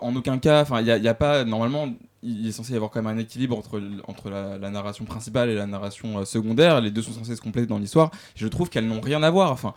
en 0.00 0.14
aucun 0.16 0.38
cas. 0.38 0.62
Enfin, 0.62 0.80
il 0.80 1.00
n'y 1.00 1.08
a, 1.08 1.14
pas 1.14 1.44
normalement. 1.44 1.88
Il 2.24 2.46
est 2.46 2.52
censé 2.52 2.72
y 2.72 2.76
avoir 2.76 2.92
quand 2.92 3.02
même 3.02 3.16
un 3.16 3.20
équilibre 3.20 3.58
entre, 3.58 3.82
entre 4.06 4.30
la, 4.30 4.56
la 4.56 4.70
narration 4.70 5.04
principale 5.04 5.50
et 5.50 5.56
la 5.56 5.66
narration 5.66 6.18
euh, 6.20 6.24
secondaire. 6.24 6.80
Les 6.80 6.92
deux 6.92 7.02
sont 7.02 7.10
censés 7.12 7.34
se 7.34 7.40
compléter 7.40 7.66
dans 7.66 7.78
l'histoire. 7.80 8.12
Je 8.36 8.46
trouve 8.46 8.70
qu'elles 8.70 8.86
n'ont 8.86 9.00
rien 9.00 9.24
à 9.24 9.30
voir. 9.30 9.50
Enfin, 9.50 9.74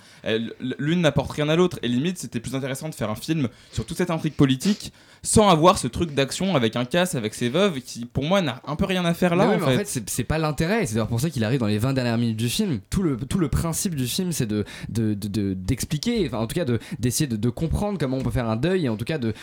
l'une 0.78 1.02
n'apporte 1.02 1.32
rien 1.32 1.50
à 1.50 1.56
l'autre. 1.56 1.80
Et 1.82 1.88
limite, 1.88 2.20
c'était 2.20 2.40
plus 2.40 2.54
intéressant 2.54 2.88
de 2.90 2.94
faire 2.94 3.10
un 3.10 3.16
film 3.16 3.50
sur 3.72 3.84
toute 3.86 3.98
cette 3.98 4.12
intrigue 4.12 4.34
politique 4.36 4.94
sans 5.24 5.50
avoir 5.50 5.80
ce 5.80 5.88
truc 5.88 6.14
d'action 6.14 6.56
avec 6.56 6.76
un 6.76 6.86
casse, 6.86 7.16
avec 7.16 7.34
ses 7.34 7.50
veuves, 7.50 7.80
qui 7.82 8.06
pour 8.06 8.24
moi 8.26 8.44
n'a 8.44 8.62
un 8.68 8.76
peu 8.76 8.86
rien 8.86 9.04
à 9.06 9.16
faire 9.16 9.36
là. 9.36 9.46
En 9.48 9.52
mais 9.54 9.58
fait. 9.58 9.64
en 9.74 9.78
fait, 9.84 10.04
c'est- 10.08 10.24
pas 10.24 10.38
l'intérêt. 10.38 10.86
C'est 10.86 10.94
d'ailleurs 10.94 11.08
pour 11.08 11.20
ça 11.20 11.32
qu'il 11.32 11.44
arrive 11.44 11.60
dans 11.62 11.66
les 11.66 11.80
20 11.80 11.94
dernières 11.94 12.20
minutes 12.20 12.38
du 12.38 12.48
film. 12.50 12.80
Tout 12.92 13.02
le, 13.02 13.18
tout 13.18 13.40
le 13.40 13.48
principe 13.50 13.96
du 13.96 14.06
film, 14.06 14.32
c'est 14.32 14.46
de, 14.46 14.66
de, 14.90 15.16
de- 15.16 15.28
de- 15.28 15.54
d'expliquer, 15.56 16.28
enfin, 16.28 16.38
en 16.38 16.46
tout 16.46 16.54
cas, 16.54 16.66
de, 16.66 16.78
d'essayer 17.00 17.26
de, 17.26 17.38
de 17.38 17.50
comprendre 17.50 17.98
comment 17.98 18.18
on 18.18 18.22
peut 18.22 18.30
faire 18.30 18.48
un 18.48 18.56
deuil 18.56 18.75
et 18.84 18.90
en 18.90 18.98
tout 18.98 19.06
cas 19.06 19.18
de, 19.18 19.34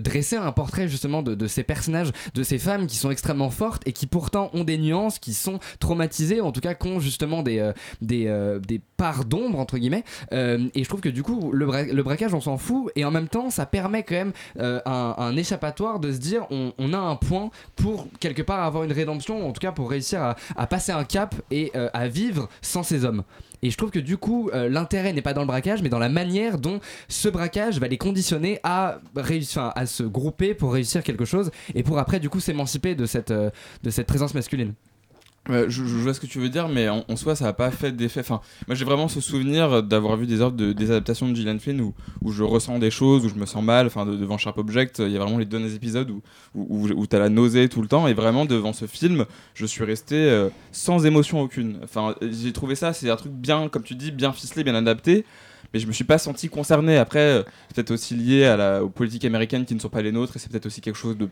dresser 0.00 0.36
un 0.36 0.52
portrait 0.52 0.88
justement 0.88 1.22
de, 1.22 1.46
ces 1.46 1.62
personnages, 1.62 2.10
de 2.34 2.42
ces 2.42 2.58
femmes 2.58 2.86
qui 2.86 2.96
sont 2.96 3.10
extrêmement 3.10 3.50
fortes 3.50 3.82
et 3.86 3.92
qui 3.92 4.06
pourtant 4.06 4.50
ont 4.52 4.64
des 4.64 4.78
nuances, 4.78 5.18
qui 5.18 5.34
sont 5.34 5.58
traumatisées, 5.78 6.40
en 6.40 6.52
tout 6.52 6.60
cas 6.60 6.74
qui 6.74 6.88
ont 6.88 7.00
justement 7.00 7.42
des, 7.42 7.58
euh, 7.58 7.72
euh, 8.10 8.58
des 8.58 8.80
parts 8.96 9.24
d'ombre, 9.24 9.58
entre 9.58 9.78
guillemets. 9.78 10.04
Euh, 10.32 10.68
et 10.74 10.84
je 10.84 10.88
trouve 10.88 11.00
que 11.00 11.08
du 11.08 11.22
coup, 11.22 11.52
le, 11.52 11.66
bra- 11.66 11.84
le 11.84 12.02
braquage, 12.02 12.34
on 12.34 12.40
s'en 12.40 12.58
fout. 12.58 12.90
Et 12.96 13.04
en 13.04 13.10
même 13.10 13.28
temps, 13.28 13.50
ça 13.50 13.66
permet 13.66 14.02
quand 14.02 14.14
même 14.14 14.32
un, 14.58 15.36
échappatoire 15.36 15.98
de 15.98 16.12
se 16.12 16.18
dire 16.18 16.46
on, 16.50 16.92
a 16.92 16.98
un 16.98 17.16
point 17.16 17.50
pour 17.76 18.06
quelque 18.20 18.42
part 18.42 18.62
avoir 18.62 18.84
une 18.84 18.92
rédemption, 18.92 19.48
en 19.48 19.52
tout 19.52 19.60
cas 19.60 19.72
pour 19.72 19.90
réussir 19.90 20.36
à, 20.56 20.66
passer 20.66 20.92
un 20.92 21.04
cap 21.04 21.34
et 21.50 21.72
à 21.74 22.08
vivre 22.08 22.48
sans 22.60 22.82
ces 22.82 23.04
hommes. 23.04 23.24
Et 23.62 23.70
je 23.70 23.76
trouve 23.76 23.90
que 23.90 24.00
du 24.00 24.16
coup, 24.16 24.50
euh, 24.52 24.68
l'intérêt 24.68 25.12
n'est 25.12 25.22
pas 25.22 25.34
dans 25.34 25.40
le 25.40 25.46
braquage, 25.46 25.82
mais 25.82 25.88
dans 25.88 26.00
la 26.00 26.08
manière 26.08 26.58
dont 26.58 26.80
ce 27.08 27.28
braquage 27.28 27.78
va 27.78 27.86
les 27.86 27.98
conditionner 27.98 28.58
à, 28.64 28.98
réussir, 29.14 29.72
à 29.74 29.86
se 29.86 30.02
grouper 30.02 30.54
pour 30.54 30.72
réussir 30.72 31.04
quelque 31.04 31.24
chose 31.24 31.50
et 31.74 31.82
pour 31.82 31.98
après, 31.98 32.18
du 32.18 32.28
coup, 32.28 32.40
s'émanciper 32.40 32.94
de 32.94 33.06
cette, 33.06 33.30
euh, 33.30 33.50
de 33.84 33.90
cette 33.90 34.08
présence 34.08 34.34
masculine. 34.34 34.74
Je, 35.48 35.82
vois 35.82 36.14
ce 36.14 36.20
que 36.20 36.26
tu 36.26 36.38
veux 36.38 36.48
dire, 36.48 36.68
mais 36.68 36.88
en, 36.88 37.16
soi, 37.16 37.34
ça 37.34 37.46
n'a 37.46 37.52
pas 37.52 37.72
fait 37.72 37.90
d'effet. 37.90 38.20
Enfin, 38.20 38.40
moi, 38.68 38.76
j'ai 38.76 38.84
vraiment 38.84 39.08
ce 39.08 39.20
souvenir 39.20 39.82
d'avoir 39.82 40.16
vu 40.16 40.26
des 40.26 40.40
adaptations 40.90 41.28
de 41.28 41.34
Gillian 41.34 41.58
Flynn 41.58 41.80
où, 41.80 42.32
je 42.32 42.44
ressens 42.44 42.78
des 42.78 42.92
choses, 42.92 43.26
où 43.26 43.28
je 43.28 43.34
me 43.34 43.44
sens 43.44 43.62
mal. 43.62 43.86
Enfin, 43.86 44.06
de- 44.06 44.16
devant 44.16 44.38
Sharp 44.38 44.56
Object, 44.58 45.00
il 45.00 45.10
y 45.10 45.16
a 45.16 45.18
vraiment 45.18 45.38
les 45.38 45.44
deux 45.44 45.74
épisodes 45.74 46.10
où, 46.10 46.22
où, 46.54 47.06
tu 47.06 47.16
as 47.16 47.18
la 47.18 47.28
nausée 47.28 47.68
tout 47.68 47.82
le 47.82 47.88
temps. 47.88 48.06
Et 48.06 48.14
vraiment, 48.14 48.44
devant 48.44 48.72
ce 48.72 48.86
film, 48.86 49.26
je 49.54 49.66
suis 49.66 49.82
resté 49.82 50.14
euh, 50.14 50.48
sans 50.70 51.06
émotion 51.06 51.40
aucune. 51.40 51.80
Enfin, 51.82 52.14
j'ai 52.22 52.52
trouvé 52.52 52.76
ça, 52.76 52.92
c'est 52.92 53.10
un 53.10 53.16
truc 53.16 53.32
bien, 53.32 53.68
comme 53.68 53.82
tu 53.82 53.96
dis, 53.96 54.12
bien 54.12 54.32
ficelé, 54.32 54.62
bien 54.62 54.76
adapté. 54.76 55.24
Mais 55.74 55.80
je 55.80 55.88
me 55.88 55.92
suis 55.92 56.04
pas 56.04 56.18
senti 56.18 56.48
concerné. 56.50 56.98
Après, 56.98 57.18
euh, 57.18 57.42
c'est 57.68 57.74
peut-être 57.74 57.90
aussi 57.90 58.14
lié 58.14 58.78
aux 58.80 58.90
politiques 58.90 59.24
américaines 59.24 59.64
qui 59.64 59.74
ne 59.74 59.80
sont 59.80 59.88
pas 59.88 60.02
les 60.02 60.12
nôtres, 60.12 60.36
et 60.36 60.38
c'est 60.38 60.50
peut-être 60.52 60.66
aussi 60.66 60.80
quelque 60.80 60.98
chose 60.98 61.16
de 61.16 61.28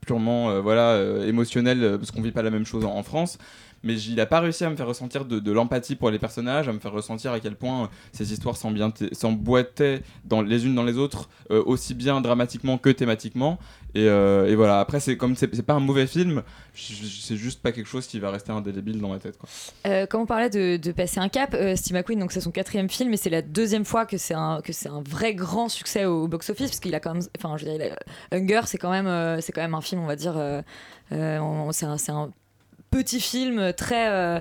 purement 0.00 0.50
euh, 0.50 0.60
voilà 0.60 0.92
euh, 0.92 1.26
émotionnel 1.26 1.82
euh, 1.82 1.98
parce 1.98 2.10
qu'on 2.10 2.22
vit 2.22 2.32
pas 2.32 2.42
la 2.42 2.50
même 2.50 2.66
chose 2.66 2.84
en, 2.84 2.94
en 2.94 3.02
France 3.02 3.38
mais 3.86 4.00
il 4.02 4.20
a 4.20 4.26
pas 4.26 4.40
réussi 4.40 4.64
à 4.64 4.70
me 4.70 4.76
faire 4.76 4.86
ressentir 4.86 5.24
de, 5.24 5.52
l'empathie 5.52 5.94
pour 5.94 6.10
les 6.10 6.18
personnages 6.18 6.68
à 6.68 6.72
me 6.72 6.80
faire 6.80 6.92
ressentir 6.92 7.32
à 7.32 7.40
quel 7.40 7.54
point 7.54 7.84
euh, 7.84 7.86
ces 8.12 8.32
histoires 8.32 8.56
s'emboîtaient 8.56 10.02
dans 10.24 10.42
les 10.42 10.66
unes 10.66 10.74
dans 10.74 10.82
les 10.82 10.98
autres 10.98 11.28
euh, 11.50 11.62
aussi 11.64 11.94
bien 11.94 12.20
dramatiquement 12.20 12.78
que 12.78 12.90
thématiquement. 12.90 13.58
Et, 13.94 14.08
euh, 14.08 14.52
voilà. 14.56 14.80
Après 14.80 15.00
c'est 15.00 15.16
comme 15.16 15.36
c'est 15.36 15.62
pas 15.62 15.74
un 15.74 15.80
mauvais 15.80 16.06
film. 16.06 16.42
C'est 16.74 17.36
juste 17.36 17.62
pas 17.62 17.72
quelque 17.72 17.86
chose 17.86 18.06
qui 18.06 18.18
va 18.18 18.30
rester 18.30 18.52
indélébile 18.52 19.00
dans 19.00 19.08
ma 19.08 19.18
tête 19.18 19.38
quoi. 19.38 19.48
Comme 20.08 20.22
on 20.22 20.26
parlait 20.26 20.50
de, 20.50 20.92
passer 20.92 21.20
un 21.20 21.28
cap, 21.28 21.56
Steve 21.76 21.96
McQueen, 21.96 22.18
donc 22.18 22.32
c'est 22.32 22.40
son 22.40 22.50
quatrième 22.50 22.90
film, 22.90 23.12
et 23.12 23.16
c'est 23.16 23.30
la 23.30 23.42
deuxième 23.42 23.84
fois 23.84 24.04
que 24.04 24.18
c'est 24.18 24.34
un 24.34 24.60
un 24.86 25.02
vrai 25.02 25.34
grand 25.34 25.68
succès 25.68 26.04
au, 26.04 26.28
box-office, 26.28 26.70
parce 26.70 26.80
qu'il 26.80 26.94
a 26.94 27.00
quand 27.00 27.14
même, 27.14 27.22
enfin, 27.38 27.56
je 27.56 27.66
veux 27.66 27.78
dire, 27.78 27.96
Hunger, 28.32 28.62
c'est 28.66 28.78
quand 28.78 28.90
même, 28.90 29.06
quand 29.06 29.60
même 29.60 29.74
un 29.74 29.80
film, 29.80 30.00
on 30.00 30.06
va 30.06 30.16
dire, 30.16 30.34
c'est 31.10 32.12
un 32.12 32.32
petit 32.96 33.20
film 33.20 33.72
très, 33.72 34.08
euh, 34.08 34.40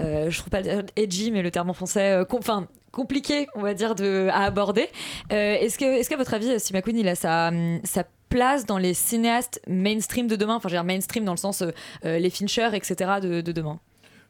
euh, 0.00 0.30
je 0.30 0.38
trouve 0.38 0.50
pas 0.50 0.62
edgy, 0.96 1.30
mais 1.30 1.42
le 1.42 1.50
terme 1.50 1.70
en 1.70 1.74
français, 1.74 2.12
euh, 2.12 2.24
enfin. 2.32 2.66
compliqué, 2.90 3.46
on 3.54 3.62
va 3.62 3.72
dire, 3.72 3.94
à 4.32 4.44
aborder. 4.44 4.86
Est-ce 5.30 5.78
que, 5.78 5.84
est-ce 5.84 6.10
qu'à 6.10 6.18
votre 6.18 6.34
avis, 6.34 6.50
McQueen, 6.74 6.98
il 6.98 7.08
a 7.08 7.14
sa, 7.14 7.48
hum, 7.48 7.80
sa 7.84 8.04
place 8.28 8.66
dans 8.66 8.76
les 8.76 8.92
cinéastes 8.92 9.62
mainstream 9.66 10.26
de 10.26 10.36
demain? 10.36 10.56
Enfin, 10.56 10.68
je 10.68 10.74
veux 10.74 10.78
dire 10.78 10.84
mainstream 10.84 11.24
dans 11.24 11.32
le 11.32 11.38
sens 11.38 11.62
les 12.02 12.30
Fincher, 12.30 12.68
etc. 12.74 12.94
de 13.22 13.40
demain. 13.40 13.80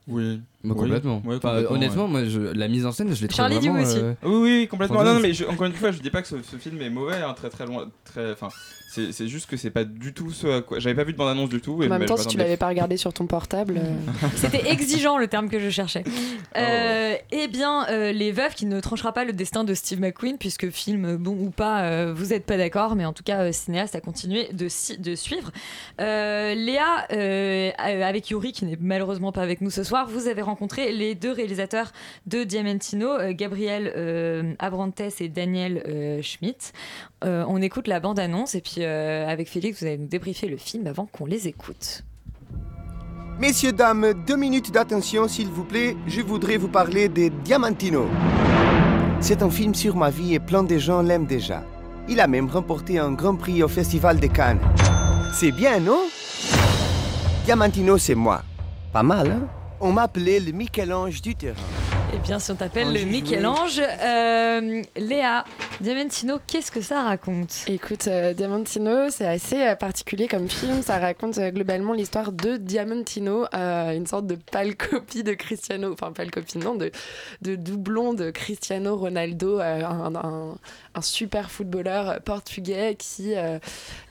Oui, 0.07 0.41
Oui. 0.65 0.71
complètement. 0.77 1.23
Ouais, 1.25 1.37
Enfin, 1.37 1.49
complètement, 1.51 1.75
honnêtement, 1.77 2.05
ouais. 2.05 2.11
moi, 2.11 2.25
je- 2.25 2.41
la 2.41 2.69
mise 2.69 2.87
en 2.87 2.93
scène, 2.93 3.15
je 3.15 3.21
l'ai 3.23 3.29
trouvé 3.29 3.37
Charlie 3.37 3.59
dit 3.59 3.69
vraiment. 3.69 3.85
oui 3.85 3.91
aussi. 3.91 3.99
euh, 4.01 4.13
Oui, 4.25 4.41
oui, 4.61 4.69
complètement. 4.69 5.01
Enfin, 5.01 5.15
Non, 5.15 5.21
mais 5.21 5.33
je- 5.33 5.45
encore 5.45 5.67
une 5.67 5.73
fois, 5.73 5.91
je 5.91 5.99
dis 6.01 6.11
pas 6.11 6.23
que 6.23 6.29
ce, 6.29 6.37
ce 6.43 6.57
film 6.57 6.81
est 6.81 6.91
mauvais, 6.91 7.17
hein, 7.17 7.35
très 7.35 7.49
très 7.51 7.67
loin, 7.67 7.89
très. 8.05 8.33
Enfin, 8.33 8.49
c'est 8.91 9.11
c'est 9.13 9.27
juste 9.27 9.49
que 9.49 9.57
c'est 9.57 9.71
pas 9.71 9.85
du 9.85 10.13
tout 10.13 10.31
ce 10.31 10.47
à 10.59 10.61
quoi. 10.61 10.79
J'avais 10.79 10.95
pas 10.95 11.05
vu 11.05 11.13
de 11.15 11.19
bande 11.19 11.31
annonce 11.31 11.49
du 11.49 11.61
tout. 11.61 11.83
Et 11.83 11.87
En 11.87 11.89
même 11.89 12.01
mais 12.01 12.07
temps, 12.07 12.17
je 12.17 12.23
si 12.23 12.29
tu 12.29 12.37
l'avais 12.37 12.57
pas 12.59 12.69
regardé 12.69 12.97
sur 12.97 13.13
ton 13.13 13.27
portable. 13.27 13.79
euh, 13.79 14.27
C'était 14.37 14.71
exigeant 14.71 15.17
le 15.19 15.27
terme 15.29 15.49
que 15.49 15.59
je 15.59 15.71
cherchais. 15.71 16.05
Euh, 16.55 17.15
eh 17.31 17.49
bien, 17.49 17.87
euh, 17.89 18.13
Les 18.13 18.31
Veuves 18.31 18.55
qui 18.55 18.67
ne 18.67 18.79
tranchera 18.81 19.13
pas 19.13 19.25
le 19.25 19.33
destin 19.33 19.65
de 19.65 19.73
Steve 19.73 20.01
McQueen, 20.01 20.37
puisque 20.37 20.69
film 20.69 21.17
bon 21.17 21.31
ou 21.33 21.49
pas, 21.51 21.85
euh, 21.85 22.13
vous 22.15 22.27
n'êtes 22.27 22.45
pas 22.45 22.59
d'accord, 22.59 22.95
mais 22.95 23.07
en 23.07 23.15
tout 23.15 23.23
cas, 23.23 23.45
euh, 23.45 23.53
cinéaste 23.53 23.95
a 23.95 24.03
continué 24.03 24.49
de, 24.53 24.69
si- 24.69 24.99
de 24.99 25.15
suivre. 25.15 25.51
Euh, 26.01 26.55
Léa, 26.55 27.07
avec 28.05 28.29
Yuri, 28.31 28.53
qui 28.53 28.67
n'est 28.67 28.77
malheureusement 28.79 29.33
pas 29.33 29.41
avec 29.41 29.63
nous 29.63 29.71
ce 29.71 29.83
soir, 29.83 30.07
vous 30.11 30.27
avez 30.29 30.43
rencontré 30.43 30.52
les 30.77 31.15
deux 31.15 31.33
réalisateurs 31.33 31.93
de 32.27 32.45
Diamantino, 32.45 33.09
euh, 33.09 33.33
Gabriel 33.33 33.93
euh, 33.97 34.55
Abrantes 34.59 35.01
et 35.21 35.29
Daniel 35.29 35.83
euh, 35.87 36.23
Schmidt. 36.23 36.73
Euh, 37.25 37.45
on 37.49 37.61
écoute 37.63 37.89
la 37.89 38.01
bande-annonce, 38.01 38.55
et 38.55 38.61
puis 38.61 38.77
euh, 38.79 39.27
avec 39.29 39.49
Félix, 39.49 39.81
vous 39.81 39.87
allez 39.87 39.99
nous 39.99 40.09
débriefer 40.09 40.49
le 40.49 40.57
film 40.57 40.87
avant 40.87 41.07
qu'on 41.07 41.27
les 41.27 41.49
écoute. 41.49 42.03
Messieurs, 43.39 43.73
dames, 43.73 44.13
deux 44.27 44.37
minutes 44.37 44.71
d'attention, 44.71 45.27
s'il 45.27 45.49
vous 45.49 45.65
plaît. 45.65 45.97
Je 46.07 46.21
voudrais 46.21 46.59
vous 46.59 46.69
parler 46.69 47.09
de 47.09 47.29
Diamantino. 47.43 48.07
C'est 49.21 49.43
un 49.43 49.51
film 49.51 49.75
sur 49.75 49.97
ma 49.97 50.11
vie 50.11 50.35
et 50.35 50.41
plein 50.41 50.63
de 50.63 50.79
gens 50.79 51.03
l'aiment 51.03 51.27
déjà. 51.27 51.65
Il 52.09 52.21
a 52.21 52.27
même 52.27 52.49
remporté 52.49 52.99
un 52.99 53.13
grand 53.13 53.37
prix 53.37 53.63
au 53.63 53.69
Festival 53.69 54.21
de 54.21 54.27
Cannes. 54.27 54.61
C'est 55.33 55.53
bien, 55.53 55.81
non? 55.81 56.01
Diamantino, 57.45 57.99
c'est 57.99 58.15
moi. 58.15 58.43
Pas 58.93 59.03
mal, 59.03 59.31
hein? 59.31 59.49
On 59.85 59.91
m'appelait 59.91 60.39
le 60.39 60.53
Michel-Ange 60.53 61.21
du 61.23 61.35
terrain. 61.35 61.82
Bien, 62.25 62.39
si 62.39 62.53
on 62.53 62.55
t'appelle 62.55 62.93
le 62.93 63.01
Michel-Ange, 63.05 63.81
euh, 63.81 64.83
Léa, 64.97 65.45
Diamantino, 65.81 66.37
qu'est-ce 66.47 66.71
que 66.71 66.81
ça 66.81 67.03
raconte? 67.03 67.65
Écoute, 67.67 68.07
euh, 68.07 68.33
Diamantino, 68.33 69.11
c'est 69.11 69.27
assez 69.27 69.61
euh, 69.61 69.75
particulier 69.75 70.29
comme 70.29 70.49
film. 70.49 70.83
Ça 70.83 70.99
raconte 71.01 71.39
euh, 71.39 71.51
globalement 71.51 71.93
l'histoire 71.93 72.31
de 72.31 72.57
Diamantino, 72.59 73.47
euh, 73.55 73.91
une 73.97 74.07
sorte 74.07 74.29
de 74.29 74.37
pâle 74.37 74.77
copie 74.77 75.25
de 75.25 75.33
Cristiano, 75.35 75.93
enfin 75.93 76.13
pâle 76.13 76.31
copie, 76.31 76.59
non, 76.59 76.77
de, 76.77 76.93
de 77.43 77.57
doublon 77.57 78.15
de 78.15 78.31
Cristiano 78.31 78.97
Ronaldo, 78.97 79.59
euh, 79.59 79.85
un, 79.85 80.15
un- 80.15 80.55
un 80.95 81.01
super 81.03 81.51
footballeur 81.51 82.21
portugais 82.23 82.95
qui, 82.97 83.35
euh, 83.35 83.59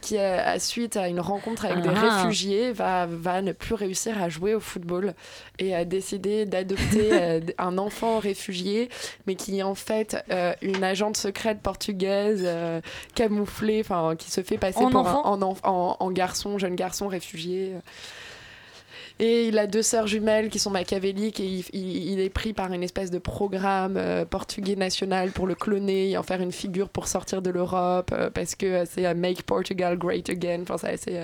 qui 0.02 0.18
euh, 0.18 0.38
à 0.44 0.60
suite 0.60 0.98
à 0.98 1.08
une 1.08 1.20
rencontre 1.22 1.64
avec 1.66 1.82
des 1.82 1.90
Ah. 1.96 2.18
réfugiés, 2.24 2.74
va, 2.74 3.06
va 3.08 3.42
ne 3.42 3.54
plus 3.54 3.76
réussir 3.76 4.22
à 4.22 4.28
jouer 4.28 4.54
au 4.54 4.60
football 4.60 5.14
et 5.60 5.74
a 5.76 5.86
décidé 5.86 6.46
d'adopter 6.46 7.10
euh, 7.14 7.40
un 7.58 7.78
enfant 7.78 8.01
réfugié, 8.20 8.90
mais 9.28 9.36
qui 9.36 9.60
est 9.60 9.64
en 9.64 9.76
fait 9.76 10.18
euh, 10.30 10.54
une 10.62 10.84
agente 10.84 11.18
secrète 11.18 11.60
portugaise 11.62 12.44
euh, 12.46 12.82
camouflée, 13.16 13.82
enfin 13.82 14.16
qui 14.18 14.32
se 14.32 14.42
fait 14.42 14.58
passer 14.58 14.80
En 14.80 14.90
pour 14.90 15.02
enfant? 15.02 15.26
un, 15.34 15.42
en- 15.42 15.98
en 16.00 16.12
garçon, 16.12 16.58
jeune 16.58 16.76
garçon 16.76 17.08
réfugié. 17.08 17.74
Et 19.24 19.48
il 19.48 19.60
a 19.60 19.68
deux 19.68 19.84
sœurs 19.84 20.08
jumelles 20.08 20.50
qui 20.50 20.58
sont 20.58 20.72
machiavéliques 20.72 21.40
et 21.40 21.46
il, 21.46 21.64
il- 21.74 22.12
il 22.14 22.20
est 22.20 22.30
pris 22.32 22.54
par 22.54 22.74
une 22.74 22.82
espèce 22.82 23.12
de 23.12 23.20
programme 23.20 23.96
euh, 23.96 24.26
portugais 24.26 24.76
national 24.76 25.30
pour 25.32 25.46
le 25.46 25.54
cloner 25.56 26.10
et 26.10 26.18
en 26.18 26.24
faire 26.24 26.42
une 26.42 26.52
figure 26.52 26.90
pour 26.90 27.08
sortir 27.08 27.44
de 27.44 27.52
l'Europe 27.52 28.10
euh, 28.14 28.30
parce 28.32 28.56
que 28.56 28.66
euh, 28.66 28.84
c'est 28.90 29.06
euh, 29.06 29.14
Make 29.14 29.44
Portugal 29.44 29.98
Great 29.98 30.28
Again. 30.30 30.64
Enfin, 30.68 30.88
c'est 30.98 31.18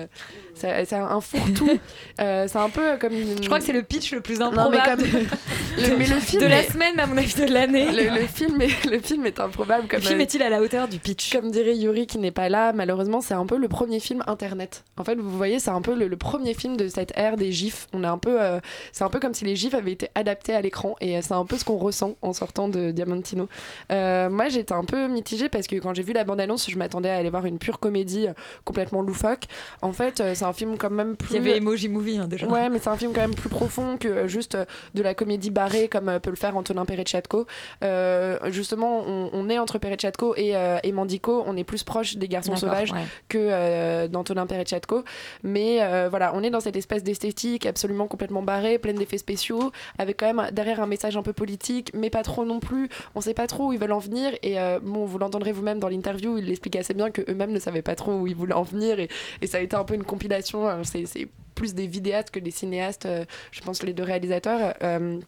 euh, 0.64 0.84
un 0.92 1.20
fourre-tout. 1.20 1.68
Euh, 2.20 2.46
c'est 2.48 2.58
un 2.58 2.68
peu 2.68 2.96
comme 2.98 3.12
une... 3.12 3.40
Je 3.40 3.46
crois 3.46 3.58
que 3.60 3.64
c'est 3.64 3.72
le 3.72 3.82
pitch 3.82 4.12
le 4.12 4.20
plus 4.20 4.38
Non, 4.40 4.50
mais 4.50 4.58
improbable 4.58 5.02
comme- 5.02 5.20
le, 5.90 5.96
mais 5.96 6.06
le 6.06 6.18
film 6.20 6.42
de 6.42 6.48
la 6.48 6.62
est- 6.62 6.72
semaine, 6.72 6.98
à 6.98 7.06
mon 7.06 7.16
avis, 7.16 7.34
de 7.34 7.44
l'année. 7.52 7.86
le, 7.92 8.20
le 8.20 8.26
film 8.26 8.60
est, 8.60 8.84
le 8.90 8.98
film 8.98 9.24
est 9.26 9.38
improbable. 9.38 9.86
Comme, 9.88 10.00
Le 10.00 10.04
film 10.06 10.20
est-il 10.20 10.42
à 10.42 10.48
la 10.50 10.60
hauteur 10.60 10.88
du 10.88 10.98
pitch? 10.98 11.32
Comme 11.32 11.50
dirait 11.50 11.76
Yuri 11.76 12.06
qui 12.06 12.18
n'est 12.18 12.32
pas 12.32 12.48
là, 12.48 12.72
malheureusement, 12.72 13.20
c'est 13.20 13.34
un 13.34 13.46
peu 13.46 13.56
le 13.56 13.68
premier 13.68 14.00
film 14.00 14.22
internet. 14.26 14.84
En 14.96 15.04
fait, 15.04 15.14
vous 15.16 15.36
voyez, 15.36 15.58
c'est 15.60 15.70
un 15.70 15.80
peu 15.82 15.94
le, 15.94 16.08
le 16.08 16.16
premier 16.16 16.54
film 16.54 16.76
de 16.76 16.88
cette 16.88 17.12
ère 17.16 17.36
des 17.36 17.52
gifs. 17.52 17.86
On 17.92 18.04
est 18.04 18.08
un 18.08 18.18
peu, 18.18 18.40
euh, 18.40 18.60
c'est 18.92 19.04
un 19.04 19.08
peu 19.08 19.18
comme 19.18 19.32
si 19.32 19.44
les 19.44 19.56
gifs 19.56 19.74
avaient 19.74 19.92
été 19.92 20.10
adaptés 20.14 20.54
à 20.54 20.60
l'écran 20.60 20.96
et 21.00 21.16
euh, 21.16 21.20
c'est 21.22 21.32
un 21.32 21.44
peu 21.46 21.56
ce 21.56 21.64
qu'on 21.64 21.78
ressent 21.78 22.16
en 22.20 22.32
sortant 22.32 22.68
de 22.68 22.90
Diamantino. 22.90 23.48
Euh, 23.90 24.28
moi, 24.28 24.48
j'étais 24.48 24.74
un 24.74 24.84
peu 24.84 25.08
mitigée 25.08 25.48
parce 25.48 25.66
que 25.66 25.76
quand 25.76 25.94
j'ai 25.94 26.02
vu 26.02 26.12
la 26.12 26.24
bande-annonce, 26.24 26.70
je 26.70 26.76
m'attendais 26.76 27.08
à 27.08 27.16
aller 27.16 27.30
voir 27.30 27.46
une 27.46 27.58
pure 27.58 27.78
comédie 27.80 28.26
complètement 28.64 29.00
loufoque. 29.00 29.44
En 29.80 29.92
fait, 29.92 30.22
c'est 30.34 30.44
un 30.44 30.52
film 30.52 30.76
quand 30.76 30.90
même 30.90 31.16
plus. 31.16 31.30
Il 31.30 31.36
y 31.36 31.38
avait 31.38 31.56
Emoji 31.56 31.88
Movie 31.88 32.18
hein, 32.18 32.28
déjà. 32.28 32.46
Ouais, 32.46 32.68
mais 32.68 32.78
c'est 32.78 32.90
un 32.90 32.96
film 32.96 33.12
quand 33.12 33.22
même 33.22 33.34
plus 33.34 33.48
profond 33.48 33.96
que 33.96 34.28
juste 34.28 34.56
de 34.94 35.02
la 35.02 35.14
comédie 35.14 35.50
barrée 35.50 35.88
comme 35.88 36.18
peut 36.20 36.30
le 36.30 36.36
faire 36.36 36.56
Antonin 36.56 36.84
Perechatko. 36.84 37.46
Euh, 37.82 38.38
justement, 38.50 39.02
on, 39.06 39.30
on 39.32 39.48
est 39.48 39.58
entre 39.58 39.78
Perechatko 39.78 40.34
et, 40.36 40.54
et 40.82 40.92
Mandico, 40.92 41.42
on 41.46 41.56
est 41.56 41.64
plus 41.64 41.84
proche 41.84 42.16
des 42.16 42.28
garçons 42.28 42.56
sauvages 42.56 42.92
ouais. 42.92 43.04
que 43.28 44.06
d'Antonin 44.08 44.46
Perechatko. 44.46 45.04
Mais 45.42 46.08
voilà, 46.08 46.32
on 46.34 46.42
est 46.42 46.50
dans 46.50 46.60
cette 46.60 46.76
espèce 46.76 47.02
d'esthétique 47.02 47.66
absolument 47.78 48.08
complètement 48.08 48.42
barrée, 48.42 48.78
pleine 48.78 48.96
d'effets 48.96 49.18
spéciaux, 49.18 49.70
avec 49.98 50.18
quand 50.18 50.34
même 50.34 50.50
derrière 50.50 50.80
un 50.80 50.88
message 50.88 51.16
un 51.16 51.22
peu 51.22 51.32
politique, 51.32 51.92
mais 51.94 52.10
pas 52.10 52.24
trop 52.24 52.44
non 52.44 52.58
plus. 52.58 52.88
On 53.14 53.20
sait 53.20 53.34
pas 53.34 53.46
trop 53.46 53.68
où 53.68 53.72
ils 53.72 53.78
veulent 53.78 53.92
en 53.92 54.00
venir. 54.00 54.32
Et 54.42 54.58
euh, 54.58 54.80
bon, 54.82 55.04
vous 55.04 55.18
l'entendrez 55.18 55.52
vous-même 55.52 55.78
dans 55.78 55.88
l'interview, 55.88 56.38
il 56.38 56.46
l'explique 56.46 56.74
assez 56.74 56.92
bien 56.92 57.10
qu'eux-mêmes 57.12 57.52
ne 57.52 57.60
savaient 57.60 57.82
pas 57.82 57.94
trop 57.94 58.14
où 58.14 58.26
ils 58.26 58.34
voulaient 58.34 58.54
en 58.54 58.64
venir. 58.64 58.98
Et, 58.98 59.08
ça 59.46 59.58
a 59.58 59.60
été 59.60 59.76
un 59.76 59.84
peu 59.84 59.94
une 59.94 60.02
compilation. 60.02 60.82
C'est 60.82 61.06
c'est 61.06 61.28
plus 61.54 61.74
des 61.74 61.86
vidéastes 61.86 62.30
que 62.30 62.40
des 62.40 62.50
cinéastes, 62.50 63.06
euh, 63.06 63.24
je 63.52 63.60
pense, 63.60 63.82
les 63.82 63.92
deux 63.92 64.04
réalisateurs. 64.04 64.74
Euh, 64.82 65.18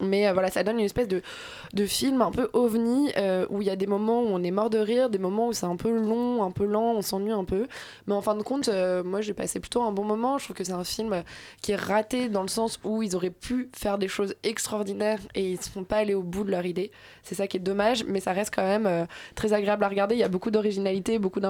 mais 0.00 0.28
euh, 0.28 0.32
voilà, 0.32 0.50
ça 0.50 0.62
donne 0.62 0.78
une 0.78 0.84
espèce 0.84 1.08
de, 1.08 1.22
film 1.86 2.22
un 2.22 2.30
peu 2.30 2.48
ovni 2.52 3.12
euh, 3.16 3.46
où 3.50 3.60
il 3.60 3.66
y 3.66 3.70
a 3.70 3.76
des 3.76 3.86
moments 3.86 4.22
où 4.22 4.26
on 4.26 4.42
est 4.42 4.50
mort 4.50 4.70
de 4.70 4.78
rire, 4.78 5.10
des 5.10 5.18
moments 5.18 5.48
où 5.48 5.52
c'est 5.52 5.66
un 5.66 5.76
peu 5.76 5.90
long, 5.90 6.42
un 6.42 6.50
peu 6.50 6.64
lent, 6.64 6.94
on 6.96 7.02
s'ennuie 7.02 7.32
un 7.32 7.44
peu. 7.44 7.66
Mais 8.06 8.14
en 8.14 8.22
fin 8.22 8.34
de 8.34 8.42
compte, 8.42 8.68
euh, 8.68 9.04
moi 9.04 9.20
j'ai 9.20 9.34
passé 9.34 9.60
plutôt 9.60 9.82
un 9.82 9.92
bon 9.92 10.04
moment. 10.04 10.38
Je 10.38 10.44
trouve 10.44 10.56
que 10.56 10.64
c'est 10.64 10.72
un 10.72 10.84
film 10.84 11.22
qui 11.60 11.72
est 11.72 11.76
raté 11.76 12.28
dans 12.28 12.42
le 12.42 12.48
sens 12.48 12.80
où 12.84 13.02
ils 13.02 13.14
auraient 13.16 13.30
pu 13.30 13.68
faire 13.76 13.98
des 13.98 14.08
choses 14.08 14.34
extraordinaires 14.42 15.20
et 15.34 15.50
ils 15.50 15.58
ne 15.58 15.62
sont 15.62 15.84
pas 15.84 15.96
allés 15.96 16.14
au 16.14 16.22
bout 16.22 16.44
de 16.44 16.50
leur 16.50 16.64
idée. 16.64 16.90
C'est 17.22 17.34
ça 17.34 17.46
qui 17.46 17.58
est 17.58 17.60
dommage, 17.60 18.04
mais 18.04 18.20
ça 18.20 18.32
reste 18.32 18.54
quand 18.54 18.62
même 18.62 19.06
très 19.34 19.52
agréable 19.52 19.84
à 19.84 19.88
regarder. 19.88 20.14
Il 20.14 20.20
y 20.20 20.24
a 20.24 20.28
beaucoup 20.28 20.50
d'originalité, 20.50 21.18
beaucoup 21.18 21.40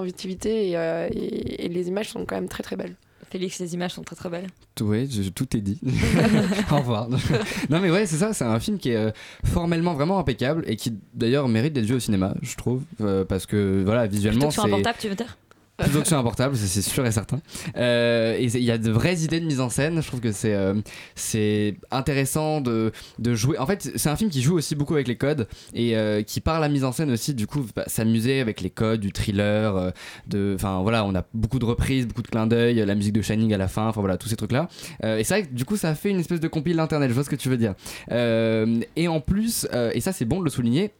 et- 1.12 1.64
et 1.64 1.68
les 1.68 1.88
images 1.88 2.10
sont 2.10 2.24
quand 2.24 2.34
même 2.34 2.48
très 2.48 2.62
très 2.62 2.76
belles. 2.76 2.96
Félix, 3.34 3.58
les 3.58 3.74
images 3.74 3.90
sont 3.94 4.04
très 4.04 4.14
très 4.14 4.28
belles. 4.28 4.46
Je- 4.78 5.28
tout 5.30 5.56
est 5.56 5.60
dit. 5.60 5.80
Au 6.70 6.76
revoir. 6.76 7.08
non 7.68 7.80
mais 7.80 7.90
ouais, 7.90 8.06
c'est 8.06 8.14
ça, 8.14 8.32
c'est 8.32 8.44
un 8.44 8.60
film 8.60 8.78
qui 8.78 8.90
est 8.90 8.96
euh, 8.96 9.10
formellement 9.44 9.94
vraiment 9.94 10.20
impeccable 10.20 10.62
et 10.68 10.76
qui 10.76 10.92
d'ailleurs 11.14 11.48
mérite 11.48 11.72
d'être 11.72 11.84
vu 11.84 11.94
au 11.94 11.98
cinéma, 11.98 12.36
je 12.42 12.54
trouve, 12.54 12.82
euh, 13.00 13.24
parce 13.24 13.46
que 13.46 13.82
voilà, 13.84 14.06
visuellement 14.06 14.38
Plutôt 14.38 14.48
que 14.50 14.52
sur 14.54 14.62
un 14.62 14.66
c'est 14.66 14.70
portable, 14.70 14.98
tu 15.00 15.08
veux 15.08 15.16
dire? 15.16 15.36
Plutôt 15.76 16.00
que 16.02 16.06
sur 16.06 16.16
un 16.16 16.22
portable, 16.22 16.56
c'est 16.56 16.82
sûr 16.82 17.04
et 17.04 17.12
certain. 17.12 17.40
Euh, 17.76 18.36
et 18.38 18.44
il 18.44 18.62
y 18.62 18.70
a 18.70 18.78
de 18.78 18.90
vraies 18.90 19.18
idées 19.22 19.40
de 19.40 19.46
mise 19.46 19.60
en 19.60 19.68
scène. 19.68 20.00
Je 20.00 20.06
trouve 20.06 20.20
que 20.20 20.32
c'est 20.32 20.54
euh, 20.54 20.74
c'est 21.14 21.76
intéressant 21.90 22.60
de, 22.60 22.92
de 23.18 23.34
jouer. 23.34 23.58
En 23.58 23.66
fait, 23.66 23.90
c'est 23.96 24.08
un 24.08 24.16
film 24.16 24.30
qui 24.30 24.40
joue 24.40 24.54
aussi 24.54 24.74
beaucoup 24.74 24.94
avec 24.94 25.08
les 25.08 25.16
codes 25.16 25.48
et 25.72 25.96
euh, 25.96 26.22
qui 26.22 26.40
par 26.40 26.60
la 26.60 26.68
mise 26.68 26.84
en 26.84 26.92
scène 26.92 27.10
aussi, 27.10 27.34
du 27.34 27.46
coup, 27.46 27.66
s'amuser 27.86 28.40
avec 28.40 28.60
les 28.60 28.70
codes 28.70 29.00
du 29.00 29.12
thriller. 29.12 29.92
de, 30.28 30.52
enfin 30.54 30.80
voilà, 30.82 31.04
on 31.04 31.14
a 31.14 31.24
beaucoup 31.34 31.58
de 31.58 31.64
reprises, 31.64 32.06
beaucoup 32.06 32.22
de 32.22 32.28
clins 32.28 32.46
d'œil, 32.46 32.76
la 32.76 32.94
musique 32.94 33.12
de 33.12 33.22
Shining 33.22 33.52
à 33.52 33.58
la 33.58 33.68
fin. 33.68 33.88
Enfin 33.88 34.00
voilà, 34.00 34.16
tous 34.16 34.28
ces 34.28 34.36
trucs 34.36 34.52
là. 34.52 34.68
et 35.02 35.24
c'est 35.24 35.34
vrai 35.34 35.42
que 35.44 35.54
du 35.54 35.64
coup, 35.64 35.76
ça 35.76 35.94
fait 35.94 36.10
une 36.10 36.20
espèce 36.20 36.40
de 36.40 36.48
compile 36.48 36.78
internet. 36.78 37.08
Je 37.08 37.14
vois 37.14 37.24
ce 37.24 37.30
que 37.30 37.36
tu 37.36 37.48
veux 37.48 37.58
dire. 37.58 37.74
Et 38.10 39.08
en 39.08 39.20
plus, 39.20 39.66
et 39.92 40.00
ça 40.00 40.12
c'est 40.12 40.24
bon 40.24 40.38
de 40.38 40.44
le 40.44 40.50
souligner, 40.50 40.92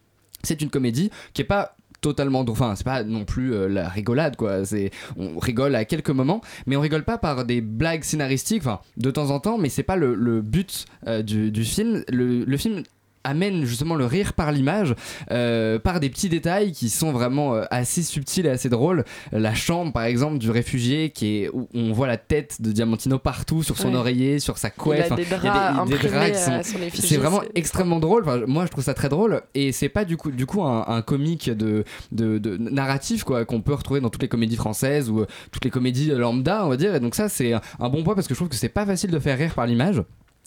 c'est 0.42 0.60
une 0.62 0.70
comédie 0.70 1.10
qui 1.32 1.42
est 1.42 1.46
pas 1.46 1.76
totalement. 2.04 2.44
Enfin, 2.48 2.74
c'est 2.76 2.84
pas 2.84 3.02
non 3.02 3.24
plus 3.24 3.54
euh, 3.54 3.66
la 3.66 3.88
rigolade, 3.88 4.36
quoi. 4.36 4.66
C'est, 4.66 4.90
on 5.16 5.38
rigole 5.38 5.74
à 5.74 5.86
quelques 5.86 6.10
moments, 6.10 6.42
mais 6.66 6.76
on 6.76 6.82
rigole 6.82 7.02
pas 7.02 7.16
par 7.16 7.46
des 7.46 7.62
blagues 7.62 8.04
scénaristiques, 8.04 8.60
enfin, 8.60 8.80
de 8.98 9.10
temps 9.10 9.30
en 9.30 9.40
temps, 9.40 9.56
mais 9.56 9.70
c'est 9.70 9.82
pas 9.82 9.96
le, 9.96 10.42
but 10.42 10.84
euh, 11.06 11.22
du, 11.22 11.50
du 11.50 11.64
film. 11.64 12.04
Le, 12.10 12.44
le 12.44 12.56
film 12.58 12.82
amène 13.24 13.64
justement 13.64 13.94
le 13.94 14.06
rire 14.06 14.34
par 14.34 14.52
l'image, 14.52 14.94
euh, 15.30 15.78
par 15.78 15.98
des 16.00 16.10
petits 16.10 16.28
détails 16.28 16.72
qui 16.72 16.88
sont 16.90 17.10
vraiment 17.12 17.54
euh, 17.54 17.64
assez 17.70 18.02
subtils 18.02 18.46
et 18.46 18.50
assez 18.50 18.68
drôles. 18.68 19.04
La 19.32 19.54
chambre, 19.54 19.92
par 19.92 20.04
exemple, 20.04 20.38
du 20.38 20.50
réfugié, 20.50 21.10
qui 21.10 21.38
est 21.42 21.50
où 21.52 21.68
on 21.74 21.92
voit 21.92 22.06
la 22.06 22.16
tête 22.18 22.60
de 22.60 22.70
Diamantino 22.72 23.18
partout, 23.18 23.62
sur 23.62 23.76
son 23.78 23.88
Ouais. 23.90 23.96
oreiller, 23.96 24.38
sur 24.40 24.58
sa 24.58 24.70
couette. 24.70 25.06
Il 25.08 25.12
a 25.12 25.16
des 25.16 25.22
il 25.22 25.30
y 25.30 25.34
a 25.34 25.38
draps 25.38 25.90
des- 25.90 26.08
draps 26.08 26.30
qui 26.30 26.50
euh, 26.50 26.62
sont- 26.62 26.90
C'est 26.94 27.16
vraiment 27.16 27.42
extrêmement 27.54 27.98
drôle. 28.00 28.22
Enfin, 28.26 28.40
moi, 28.46 28.66
je 28.66 28.70
trouve 28.70 28.84
ça 28.84 28.94
très 28.94 29.08
drôle. 29.08 29.42
Et 29.54 29.72
c'est 29.72 29.88
pas 29.88 30.04
du 30.04 30.16
coup, 30.16 30.30
du 30.30 30.46
coup 30.46 30.62
un, 30.62 30.84
un 30.88 31.02
comique 31.02 31.50
de, 31.50 31.84
de, 32.12 32.38
de 32.38 32.56
narratif 32.58 33.24
quoi 33.24 33.44
qu'on 33.44 33.60
peut 33.62 33.74
retrouver 33.74 34.00
dans 34.00 34.10
toutes 34.10 34.22
les 34.22 34.28
comédies 34.28 34.56
françaises 34.56 35.08
ou 35.10 35.24
toutes 35.50 35.64
les 35.64 35.70
comédies 35.70 36.10
lambda, 36.10 36.64
on 36.64 36.68
va 36.68 36.76
dire. 36.76 36.94
Et 36.94 37.00
donc 37.00 37.14
ça, 37.14 37.28
c'est 37.28 37.52
un, 37.52 37.60
un 37.80 37.88
bon 37.88 38.02
point 38.02 38.14
parce 38.14 38.26
que 38.26 38.34
je 38.34 38.38
trouve 38.38 38.48
que 38.48 38.56
c'est 38.56 38.68
pas 38.68 38.84
facile 38.86 39.10
de 39.10 39.18
faire 39.18 39.38
rire 39.38 39.54
par 39.54 39.66
l'image. 39.66 40.02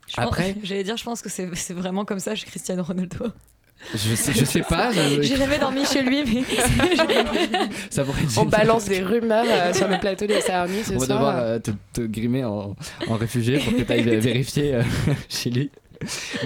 Je 0.07 0.15
pense- 0.15 0.25
Après, 0.25 0.55
J'allais 0.63 0.83
dire, 0.83 0.97
je 0.97 1.03
pense 1.03 1.21
que 1.21 1.29
c'est 1.29 1.49
c'est 1.55 1.73
vraiment 1.73 2.05
comme 2.05 2.19
ça 2.19 2.33
chez 2.35 2.45
Cristiano 2.45 2.83
Ronaldo. 2.83 3.25
je 3.93 4.15
sais, 4.15 4.33
je 4.33 4.43
sais 4.45 4.61
pas. 4.61 4.91
J'ai 5.21 5.35
jamais 5.37 5.59
dormi 5.59 5.85
chez 5.85 6.01
lui, 6.01 6.23
mais. 6.25 6.43
ça 7.89 8.03
pourrait 8.03 8.23
être 8.23 8.37
On 8.37 8.45
balance 8.45 8.85
des 8.85 9.01
rumeurs 9.01 9.45
euh, 9.47 9.73
sur 9.73 9.87
le 9.87 9.99
plateau 9.99 10.25
des 10.25 10.41
Sarnis 10.41 10.83
ce 10.83 10.93
On 10.93 10.97
va 10.97 11.05
soir. 11.05 11.17
devoir 11.19 11.37
euh, 11.37 11.59
te, 11.59 11.71
te 11.93 12.01
grimer 12.01 12.43
en, 12.43 12.75
en 13.07 13.15
réfugié 13.15 13.59
pour 13.59 13.73
que 13.75 13.81
tu 13.83 13.91
ailles 13.91 14.03
vérifier 14.19 14.75
euh, 14.75 14.83
chez 15.29 15.49
lui. 15.49 15.69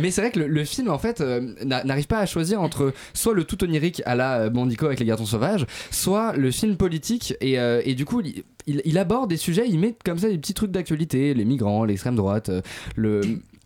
Mais 0.01 0.11
c'est 0.11 0.21
vrai 0.21 0.31
que 0.31 0.39
le, 0.39 0.47
le 0.47 0.63
film, 0.63 0.89
en 0.89 0.97
fait, 0.97 1.19
euh, 1.19 1.53
n'a- 1.65 1.83
n'arrive 1.83 2.07
pas 2.07 2.19
à 2.19 2.25
choisir 2.25 2.61
entre 2.61 2.93
soit 3.13 3.33
le 3.33 3.43
tout 3.43 3.61
onirique 3.65 4.01
à 4.05 4.15
la 4.15 4.49
Bandico 4.49 4.85
avec 4.85 4.99
les 5.01 5.05
garçons 5.05 5.25
sauvages, 5.25 5.65
soit 5.89 6.33
le 6.37 6.51
film 6.51 6.77
politique. 6.77 7.33
Et, 7.41 7.59
euh, 7.59 7.81
et 7.83 7.93
du 7.93 8.05
coup, 8.05 8.21
il, 8.21 8.43
il- 8.65 8.81
il 8.85 8.97
aborde 8.97 9.29
des 9.29 9.37
sujets, 9.37 9.65
il 9.67 9.77
met 9.79 9.93
comme 10.05 10.19
ça 10.19 10.29
des 10.29 10.37
petits 10.37 10.53
trucs 10.53 10.71
d'actualité, 10.71 11.33
les 11.33 11.43
migrants, 11.45 11.83
l'extrême 11.83 12.15
droite, 12.15 12.47
euh, 12.49 12.61
le. 12.95 13.21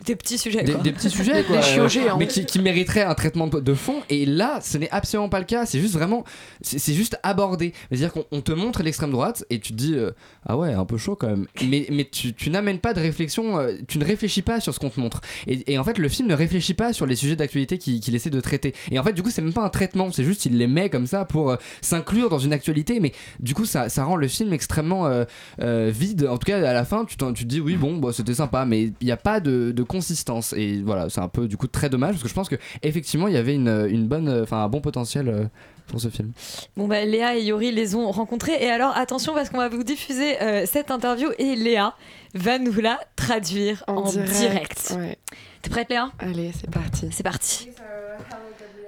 Des 0.05 0.15
petits 0.15 0.37
sujets. 0.37 0.63
Des, 0.63 0.73
quoi. 0.73 0.81
des 0.81 0.91
petits 0.91 1.09
sujets, 1.09 1.43
quoi, 1.43 1.57
Des 1.57 1.63
chiots 1.63 1.83
euh, 1.83 1.89
géants. 1.89 2.17
mais 2.17 2.27
qui, 2.27 2.45
qui 2.45 2.59
mériteraient 2.59 3.03
un 3.03 3.15
traitement 3.15 3.47
de, 3.47 3.73
fond. 3.73 4.01
Et 4.09 4.25
là, 4.25 4.59
ce 4.61 4.77
n'est 4.77 4.89
absolument 4.89 5.29
pas 5.29 5.39
le 5.39 5.45
cas. 5.45 5.65
C'est 5.65 5.79
juste 5.79 5.93
vraiment, 5.93 6.23
c'est 6.61 6.93
juste 6.93 7.19
abordé. 7.23 7.73
C'est-à-dire 7.89 8.11
qu'on 8.13 8.25
on 8.31 8.41
te 8.41 8.51
montre 8.51 8.83
l'extrême 8.83 9.11
droite 9.11 9.45
et 9.49 9.59
tu 9.59 9.73
te 9.73 9.77
dis, 9.77 9.95
euh, 9.95 10.11
ah 10.45 10.57
ouais, 10.57 10.73
un 10.73 10.85
peu 10.85 10.97
chaud 10.97 11.15
quand 11.15 11.27
même. 11.27 11.47
Mais, 11.67 11.87
mais 11.91 12.05
tu, 12.05 12.33
tu 12.33 12.49
n'amènes 12.49 12.79
pas 12.79 12.93
de 12.93 12.99
réflexion, 12.99 13.57
euh, 13.57 13.73
tu 13.87 13.97
ne 13.97 14.05
réfléchis 14.05 14.41
pas 14.41 14.59
sur 14.59 14.73
ce 14.73 14.79
qu'on 14.79 14.89
te 14.89 14.99
montre. 14.99 15.21
Et, 15.47 15.73
et 15.73 15.77
en 15.77 15.83
fait, 15.83 15.97
le 15.97 16.09
film 16.09 16.27
ne 16.27 16.35
réfléchit 16.35 16.73
pas 16.73 16.93
sur 16.93 17.05
les 17.05 17.15
sujets 17.15 17.35
d'actualité 17.35 17.77
qu'il 17.77 18.15
essaie 18.15 18.29
de 18.29 18.41
traiter. 18.41 18.73
Et 18.91 18.99
en 18.99 19.03
fait, 19.03 19.13
du 19.13 19.23
coup, 19.23 19.29
c'est 19.29 19.41
même 19.41 19.53
pas 19.53 19.63
un 19.63 19.69
traitement, 19.69 20.11
c'est 20.11 20.23
juste 20.23 20.45
il 20.45 20.57
les 20.57 20.67
met 20.67 20.89
comme 20.89 21.07
ça 21.07 21.25
pour 21.25 21.51
euh, 21.51 21.55
s'inclure 21.81 22.29
dans 22.29 22.39
une 22.39 22.53
actualité. 22.53 22.99
Mais 22.99 23.11
du 23.39 23.53
coup, 23.53 23.65
ça, 23.65 23.89
ça 23.89 24.03
rend 24.03 24.15
le 24.15 24.27
film 24.27 24.53
extrêmement 24.53 25.07
euh, 25.07 25.25
euh, 25.61 25.91
vide. 25.93 26.27
En 26.29 26.37
tout 26.37 26.45
cas, 26.45 26.57
à 26.57 26.73
la 26.73 26.85
fin, 26.85 27.05
tu, 27.05 27.17
tu 27.17 27.33
te 27.33 27.43
dis, 27.43 27.59
oui, 27.59 27.75
bon, 27.75 27.97
bah, 27.97 28.09
c'était 28.13 28.33
sympa, 28.33 28.65
mais 28.65 28.83
il 28.83 29.05
n'y 29.05 29.11
a 29.11 29.17
pas 29.17 29.39
de, 29.39 29.71
de 29.71 29.83
consistance. 29.95 30.53
Et 30.53 30.81
voilà, 30.81 31.09
c'est 31.09 31.21
un 31.21 31.27
peu 31.27 31.47
du 31.47 31.57
coup 31.57 31.67
très 31.67 31.89
dommage 31.89 32.11
parce 32.11 32.23
que 32.23 32.29
je 32.29 32.33
pense 32.33 32.49
que 32.49 32.57
effectivement, 32.83 33.27
il 33.27 33.33
y 33.33 33.37
avait 33.37 33.55
une, 33.55 33.87
une 33.89 34.07
bonne, 34.07 34.27
euh, 34.27 34.43
enfin, 34.43 34.63
un 34.63 34.67
bon 34.67 34.81
potentiel 34.81 35.29
euh, 35.29 35.45
pour 35.87 36.01
ce 36.01 36.09
film. 36.09 36.31
Bon 36.75 36.87
bah 36.87 37.05
Léa 37.05 37.35
et 37.35 37.43
Yori 37.43 37.71
les 37.71 37.95
ont 37.95 38.11
rencontrés 38.11 38.57
et 38.59 38.69
alors 38.69 38.95
attention 38.97 39.33
parce 39.33 39.49
qu'on 39.49 39.57
va 39.57 39.69
vous 39.69 39.83
diffuser 39.83 40.41
euh, 40.41 40.65
cette 40.65 40.91
interview 40.91 41.29
et 41.37 41.55
Léa 41.55 41.95
va 42.33 42.59
nous 42.59 42.73
la 42.81 42.99
traduire 43.15 43.83
en, 43.87 44.01
direct. 44.11 44.95
Ouais. 44.97 45.17
T'es 45.61 45.69
prête 45.69 45.89
Léa? 45.89 46.11
Allez, 46.19 46.51
c'est 46.59 46.69
parti. 46.69 47.07
C'est 47.11 47.23
parti. 47.23 47.69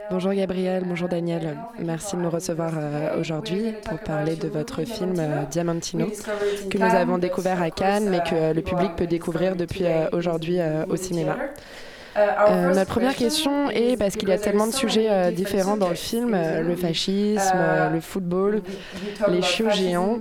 Bonjour 0.09 0.33
Gabriel, 0.33 0.83
bonjour 0.85 1.09
Daniel. 1.09 1.57
Merci 1.79 2.15
de 2.15 2.21
nous 2.21 2.29
recevoir 2.29 2.71
euh, 2.77 3.19
aujourd'hui 3.19 3.73
pour 3.83 3.99
parler 3.99 4.35
de 4.35 4.47
votre 4.47 4.83
film 4.83 5.15
euh, 5.19 5.43
Diamantino 5.51 6.07
que 6.69 6.77
nous 6.77 6.95
avons 6.95 7.17
découvert 7.17 7.61
à 7.61 7.71
Cannes 7.71 8.09
mais 8.09 8.19
que 8.19 8.53
le 8.53 8.61
public 8.61 8.95
peut 8.95 9.07
découvrir 9.07 9.55
depuis 9.55 9.85
euh, 9.85 10.07
aujourd'hui 10.13 10.59
au 10.89 10.95
cinéma. 10.95 11.35
Euh, 12.15 12.73
notre 12.73 12.89
première 12.89 13.15
question 13.15 13.69
est 13.69 13.97
parce 13.97 14.15
qu'il 14.15 14.29
y 14.29 14.31
a 14.31 14.37
tellement 14.37 14.67
de 14.67 14.73
sujets 14.73 15.31
différents 15.31 15.77
dans 15.77 15.89
le 15.89 15.95
film, 15.95 16.31
le 16.35 16.75
fascisme, 16.75 17.57
le 17.91 17.99
football, 17.99 18.61
les 19.27 19.41
chiots 19.41 19.69
géants. 19.71 20.19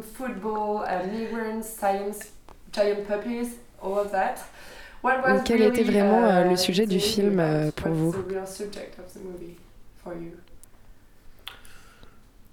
Quel 5.45 5.63
était 5.63 5.85
vraiment 5.85 6.43
le 6.43 6.57
sujet 6.57 6.87
du 6.87 6.99
film 6.99 7.43
pour 7.77 7.93
vous? 7.93 8.15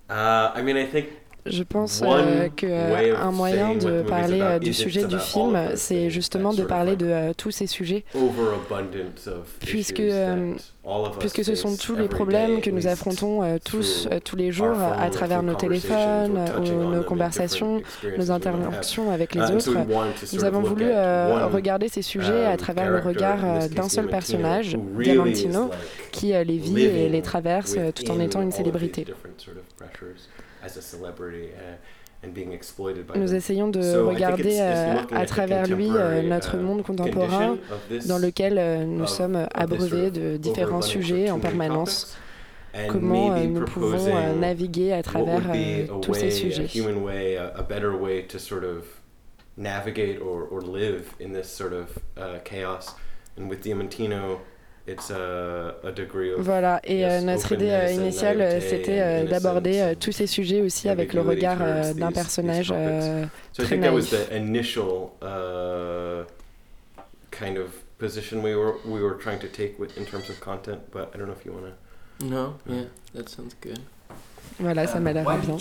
Uh, 0.10 0.52
I 0.54 0.62
mean, 0.62 0.78
I 0.78 0.86
think 0.86 1.10
Je 1.46 1.64
pense 1.64 2.02
euh, 2.06 2.48
que 2.56 2.66
euh, 2.66 3.32
moyen 3.32 3.76
de 3.76 4.02
parler 4.04 4.40
euh, 4.42 4.60
du 4.60 4.74
sujet 4.74 5.06
du 5.06 5.20
film, 5.20 5.58
c'est 5.76 6.10
justement 6.10 6.54
de 6.54 6.64
parler 6.64 6.96
de 6.96 7.06
euh, 7.06 7.34
tous 7.36 7.52
ces 7.52 7.68
sujets, 7.68 8.06
puisque, 9.60 10.02
puisque 11.20 11.44
ce 11.44 11.56
sont 11.56 11.76
tous 11.76 11.96
les 11.96 12.08
problèmes 12.08 12.62
que 12.62 12.70
nous 12.70 12.88
affrontons 12.88 13.60
tous 13.66 14.08
tous 14.24 14.36
les 14.36 14.48
our 14.48 14.52
jours 14.52 14.78
à 14.82 15.10
travers 15.10 15.44
nos 15.44 15.56
téléphones, 15.56 16.40
ou 16.60 16.94
nos 16.96 17.04
conversations, 17.04 17.82
nos 18.18 18.32
interactions 18.32 19.12
avec 19.12 19.36
les 19.36 19.44
Uh, 19.44 19.56
autres. 19.56 19.78
Nous 20.34 20.46
avons 20.46 20.62
voulu 20.62 20.86
regarder 20.86 21.90
ces 21.90 22.02
sujets 22.02 22.46
à 22.46 22.52
um, 22.52 22.58
travers 22.58 22.90
le 22.90 23.00
regard 23.00 23.68
d'un 23.70 23.90
seul 23.90 24.08
personnage, 24.08 24.78
Diamantino, 25.00 25.70
qui 26.12 26.28
les 26.28 26.58
vit 26.58 26.82
et 26.82 27.10
les 27.10 27.22
traverse 27.22 27.76
tout 27.94 28.10
en 28.10 28.20
étant 28.20 28.42
une 28.42 28.52
célébrité. 28.52 29.06
As 30.64 30.78
a 30.78 30.82
celebrity, 30.82 31.50
uh, 31.56 31.76
and 32.26 32.34
being 32.34 32.54
exploited 32.54 33.06
by 33.06 33.16
Nous 33.20 33.28
them. 33.28 33.36
essayons 33.38 33.70
de 33.70 33.82
So 33.82 34.08
regarder 34.10 34.44
it's- 34.48 34.54
it's 34.56 35.12
euh, 35.12 35.18
à 35.18 35.26
travers 35.26 35.68
lui 35.68 35.90
euh, 35.92 36.22
notre 36.22 36.56
uh, 36.56 36.62
monde 36.62 36.82
contemporain 36.84 37.58
dans 38.08 38.18
lequel 38.18 38.58
euh, 38.58 38.86
nous 38.86 39.08
sommes 39.08 39.46
abreuvés 39.54 40.10
de 40.10 40.38
différents 40.38 40.82
sujets 40.82 41.30
en 41.32 41.40
permanence. 41.40 42.16
and 42.76 42.88
Comment 42.88 43.34
euh, 43.34 43.44
nous 43.46 43.66
pouvons 43.66 44.08
euh, 44.08 44.34
naviguer 44.40 44.94
à 44.94 45.04
travers 45.04 45.42
euh, 45.54 45.86
tous 46.02 46.14
ces 46.14 46.32
sujets. 46.32 46.64
A 46.64 46.68
human 46.80 47.04
way, 47.04 47.36
a, 47.38 47.52
a 47.58 47.62
better 47.62 47.92
way 47.94 48.24
to 48.26 48.40
sort 48.40 48.64
of 48.64 48.86
navigate 49.58 50.20
or, 50.22 50.48
or 50.50 50.62
live 50.62 51.14
in 51.20 51.34
this 51.34 51.48
sort 51.50 51.74
of 51.74 51.90
uh, 52.18 52.40
chaos. 52.44 52.96
And 53.38 53.50
with 53.50 53.62
Diamantino, 53.64 54.40
it's 54.88 55.10
a, 55.12 55.76
a 55.84 55.92
degree 55.92 56.32
of 56.34 56.40
Voilà, 56.42 56.80
et 56.84 57.06
euh, 57.06 57.22
notre 57.22 57.52
idée 57.54 57.70
euh, 57.70 57.88
and 57.88 58.02
initiale, 58.02 58.42
euh, 58.42 58.50
naivete 58.60 58.70
c'était 58.70 59.00
euh, 59.02 59.24
d'aborder 59.26 59.80
euh, 59.80 59.96
tous 60.00 60.12
ces 60.12 60.28
sujets 60.28 60.62
aussi 60.62 60.90
avec 60.90 61.14
le 61.14 61.22
regard 61.22 61.58
euh, 61.62 61.94
d'un 61.94 62.08
these- 62.10 62.14
these 62.14 62.14
personnage 62.14 62.72
euh, 62.76 63.26
So 63.54 63.64
I 63.64 63.66
très 63.66 63.76
think 63.76 63.84
that 63.84 63.94
was 63.94 64.02
naïf. 64.12 64.30
the 64.30 64.36
initial 64.36 65.12
uh, 65.22 66.26
kind 67.32 67.58
of 67.58 67.70
position 67.98 68.42
we 68.44 68.54
were 68.56 68.74
we 68.86 69.02
were 69.02 69.18
trying 69.18 69.40
to 69.40 69.48
take 69.48 69.80
with, 69.80 69.98
in 69.98 70.06
terms 70.06 70.30
of 70.30 70.40
content. 70.42 70.80
But 70.92 71.12
I 71.14 71.18
don't 71.18 71.28
know 71.28 71.36
if 71.40 71.46
you 71.46 71.54
want 71.54 71.68
to. 72.20 72.26
No, 72.26 72.56
yeah, 72.68 72.84
that 73.16 73.30
sounds 73.30 73.56
good. 73.62 73.80
Voilà, 74.60 74.88
ça 74.88 75.00
m'a 75.00 75.14
l'air 75.14 75.26
bien. 75.26 75.58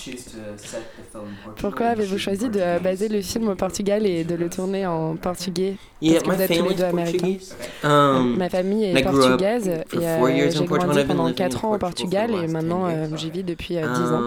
Pourquoi 1.56 1.86
avez-vous 1.88 2.18
choisi 2.18 2.48
de 2.48 2.60
euh, 2.60 2.78
baser 2.78 3.08
le 3.08 3.20
film 3.20 3.48
au 3.48 3.54
Portugal 3.54 4.06
et 4.06 4.24
de 4.24 4.34
le 4.34 4.48
tourner 4.48 4.86
en 4.86 5.16
portugais? 5.16 5.76
Parce 6.00 6.22
que 6.22 6.28
my 6.30 6.36
vous 6.36 6.42
êtes 6.42 6.58
tous 6.58 6.68
les 6.68 6.74
deux 6.74 6.84
américains. 6.84 7.18
Portuguese. 7.18 7.56
Um, 7.84 8.36
Ma 8.36 8.48
famille 8.48 8.84
est 8.84 9.02
portugaise 9.02 9.68
et 9.68 9.96
euh, 9.96 10.50
j'ai 10.50 10.64
Portugal. 10.64 10.78
grandi 10.78 11.04
pendant 11.04 11.26
living 11.26 11.42
in 11.44 11.48
4 11.48 11.64
ans 11.64 11.74
au 11.74 11.78
Portugal 11.78 12.30
et 12.34 12.46
maintenant 12.46 12.88
10 12.88 12.94
euh, 12.94 13.16
j'y 13.16 13.30
vis 13.30 13.44
depuis 13.44 13.78
euh, 13.78 13.82
10 13.82 14.02
ans. 14.12 14.22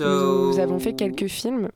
Um, 0.00 0.50
Nous 0.50 0.58
avons 0.58 0.78
fait 0.78 0.94
quelques 0.94 1.26
films. 1.26 1.68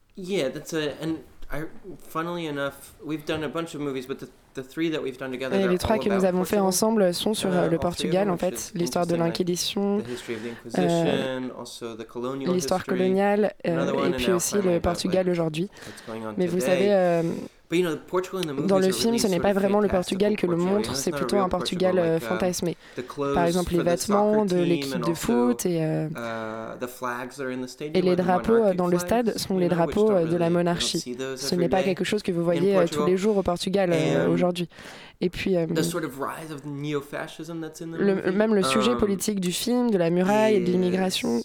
I, 1.53 1.65
funnily 2.09 2.47
enough, 2.47 2.95
we've 3.05 3.27
done 3.27 3.45
a 3.45 3.49
bunch 3.49 3.75
of 3.75 3.81
movies, 3.81 4.07
but 4.07 4.19
the, 4.19 4.29
the 4.55 4.63
three 4.63 4.91
that 4.91 5.03
we've 5.03 5.19
done 5.19 5.31
together, 5.33 5.55
Et 5.55 5.69
les 5.69 5.77
trois 5.79 5.99
que 5.99 6.09
nous 6.09 6.25
avons 6.25 6.45
fait 6.45 6.59
ensemble 6.59 7.13
sont 7.13 7.35
sur 7.35 7.51
Uh, 7.51 7.69
le 7.71 7.79
Portugal 7.79 8.31
en 8.31 8.39
fait, 8.39 8.73
is 8.75 8.79
l'histoire 8.79 9.07
de 9.07 9.15
l'Inquisition, 9.17 10.03
euh, 10.79 11.41
l'histoire 12.47 12.85
coloniale 12.85 13.53
euh, 13.67 14.09
et 14.09 14.11
puis 14.13 14.33
aussi 14.33 14.57
le 14.63 14.81
Portugal 14.81 15.29
aujourd'hui. 15.29 15.69
Mais 16.39 16.47
vous 16.47 16.61
savez, 16.61 16.93
euh, 16.93 17.23
Dans 18.67 18.79
le 18.79 18.93
film, 18.93 19.11
really 19.13 19.19
ce 19.19 19.27
n'est 19.29 19.41
pas 19.41 19.53
vraiment 19.53 19.81
le 19.81 19.89
Portugal 19.89 20.37
que 20.37 20.47
le 20.47 20.57
montre, 20.57 20.95
c'est 20.95 21.11
plutôt 21.11 21.37
un 21.39 21.49
Portugal 21.49 21.99
euh, 21.99 22.21
fantasmé. 22.21 22.77
Par 23.35 23.47
exemple, 23.47 23.73
les 23.73 23.83
vêtements 23.83 24.45
de 24.45 24.57
l'équipe 24.57 24.97
and 24.97 25.09
de 25.09 25.15
foot 25.15 25.67
et, 25.67 25.83
euh, 25.83 26.09
les 28.01 28.11
are 28.11 28.17
the 28.17 28.21
drapeaux 28.21 28.53
euh, 28.55 28.75
dans 28.75 28.87
le 28.89 28.99
stade 28.99 29.37
sont 29.39 29.59
les 29.59 29.69
drapeaux 29.69 30.11
euh, 30.11 30.27
de 30.27 30.37
la 30.37 30.51
monarchie. 30.51 31.17
Ce 31.37 31.55
n'est 31.55 31.69
pas 31.69 31.83
quelque 31.83 32.05
chose 32.05 32.23
que 32.23 32.33
vous 32.33 32.45
voyez 32.45 32.77
euh, 32.77 32.87
tous 32.87 33.07
les 33.07 33.17
jours 33.17 33.37
au 33.37 33.43
Portugal 33.43 33.91
euh, 33.93 34.29
aujourd'hui. 34.29 34.69
Et 35.21 35.31
puis, 35.31 35.57
euh, 35.57 35.67
le- 37.99 38.33
même 38.33 38.55
le 38.55 38.63
sujet 38.63 38.93
um, 38.93 38.99
politique 38.99 39.41
du 39.41 39.53
film, 39.53 39.91
de 39.91 39.99
la 39.99 40.11
muraille 40.11 40.57
et 40.57 40.61
de 40.61 40.71
l'immigration, 40.71 41.43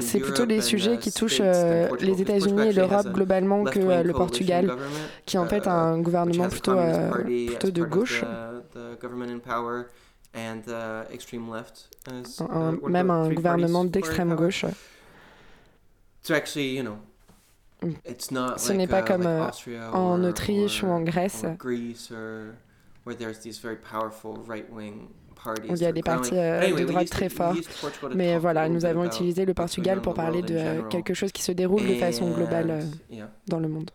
c'est 0.00 0.20
plutôt 0.20 0.44
and, 0.58 0.62
sujets 0.62 0.94
uh, 0.94 0.98
qui 0.98 1.10
touchent 1.12 1.40
euh, 1.40 1.88
les 2.00 2.22
États-Unis 2.22 2.68
et 2.68 2.72
l'Europe 2.72 3.06
a 3.06 3.10
globalement 3.10 3.64
que 3.64 3.80
euh, 3.80 4.02
le 4.02 4.12
Portugal, 4.12 4.72
qui 5.26 5.36
est 5.36 5.40
en 5.40 5.46
fait 5.46 5.64
uh, 5.66 5.68
un 5.68 5.98
gouvernement 6.00 6.48
plutôt, 6.48 6.78
euh, 6.78 7.10
plutôt 7.24 7.70
de 7.70 7.84
gauche. 7.84 8.22
un- 8.24 8.62
uh, 12.38 12.84
of 12.84 12.88
même 12.90 13.10
un 13.10 13.32
gouvernement 13.32 13.84
d'extrême 13.84 14.34
gauche. 14.36 14.64
Mm. 17.82 17.92
it's 18.08 18.30
not 18.30 18.58
Ce 18.58 18.68
like, 18.68 18.78
n'est 18.78 18.86
pas 18.88 19.02
uh, 19.02 19.04
comme 19.04 19.26
en 19.92 20.22
or- 20.22 20.28
Autriche 20.30 20.82
ou 20.82 20.88
en 20.88 21.00
Grèce. 21.02 21.44
or 21.44 21.56
Greece 21.56 22.10
or 22.10 22.54
where 23.04 23.16
there's 23.16 23.38
these 23.40 23.60
very 23.60 23.76
powerful 23.76 24.34
right-wing 24.46 25.08
parties 25.08 25.27
où 25.27 25.27
il 25.68 25.76
y 25.76 25.84
a 25.84 25.92
des 25.92 26.02
partis 26.02 26.36
euh, 26.36 26.74
de 26.74 26.84
droite 26.84 27.08
très 27.10 27.28
forts. 27.28 27.54
Mais 28.14 28.38
voilà, 28.38 28.68
nous 28.68 28.84
avons 28.84 29.04
utilisé 29.04 29.44
le 29.44 29.54
Portugal 29.54 30.00
pour 30.00 30.14
parler 30.14 30.42
de 30.42 30.54
euh, 30.56 30.82
quelque 30.82 31.14
chose 31.14 31.32
qui 31.32 31.42
se 31.42 31.52
déroule 31.52 31.86
de 31.86 31.94
façon 31.94 32.30
globale 32.30 32.70
euh, 32.70 33.24
dans 33.46 33.60
le 33.60 33.68
monde. 33.68 33.90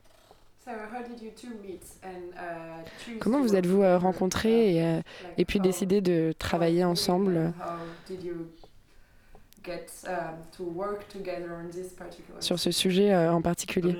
Comment 3.20 3.42
vous 3.42 3.56
êtes-vous 3.56 3.82
euh, 3.82 3.98
rencontrés 3.98 4.76
et, 4.76 4.84
euh, 4.84 5.02
et 5.38 5.46
puis 5.46 5.60
décidé 5.60 6.02
de 6.02 6.34
travailler 6.38 6.84
ensemble? 6.84 7.54
Get 9.64 9.88
um, 10.08 10.36
to 10.56 10.64
work 10.64 11.08
together 11.08 11.50
on 11.52 11.70
this 11.70 11.94
particular 11.94 12.42
sur 12.42 12.60
ce 12.60 12.72
sujet 12.72 13.14
euh, 13.14 13.32
en 13.32 13.42
particulier. 13.42 13.96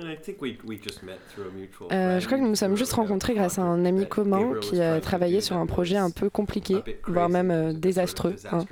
Euh, 1.92 2.20
je 2.20 2.26
crois 2.26 2.38
que 2.38 2.42
nous 2.42 2.48
nous 2.50 2.54
sommes 2.54 2.76
juste 2.76 2.92
rencontrés 2.92 3.34
grâce 3.34 3.58
à 3.58 3.62
un 3.62 3.84
ami 3.84 4.06
commun 4.06 4.54
qui 4.60 4.80
a 4.80 5.00
travaillé 5.00 5.40
sur 5.40 5.56
un 5.56 5.66
projet 5.66 5.96
un 5.96 6.10
peu 6.10 6.30
compliqué, 6.30 6.76
voire 7.06 7.28
même 7.28 7.50
euh, 7.50 7.72
désastreux. 7.72 8.36
hein. 8.52 8.64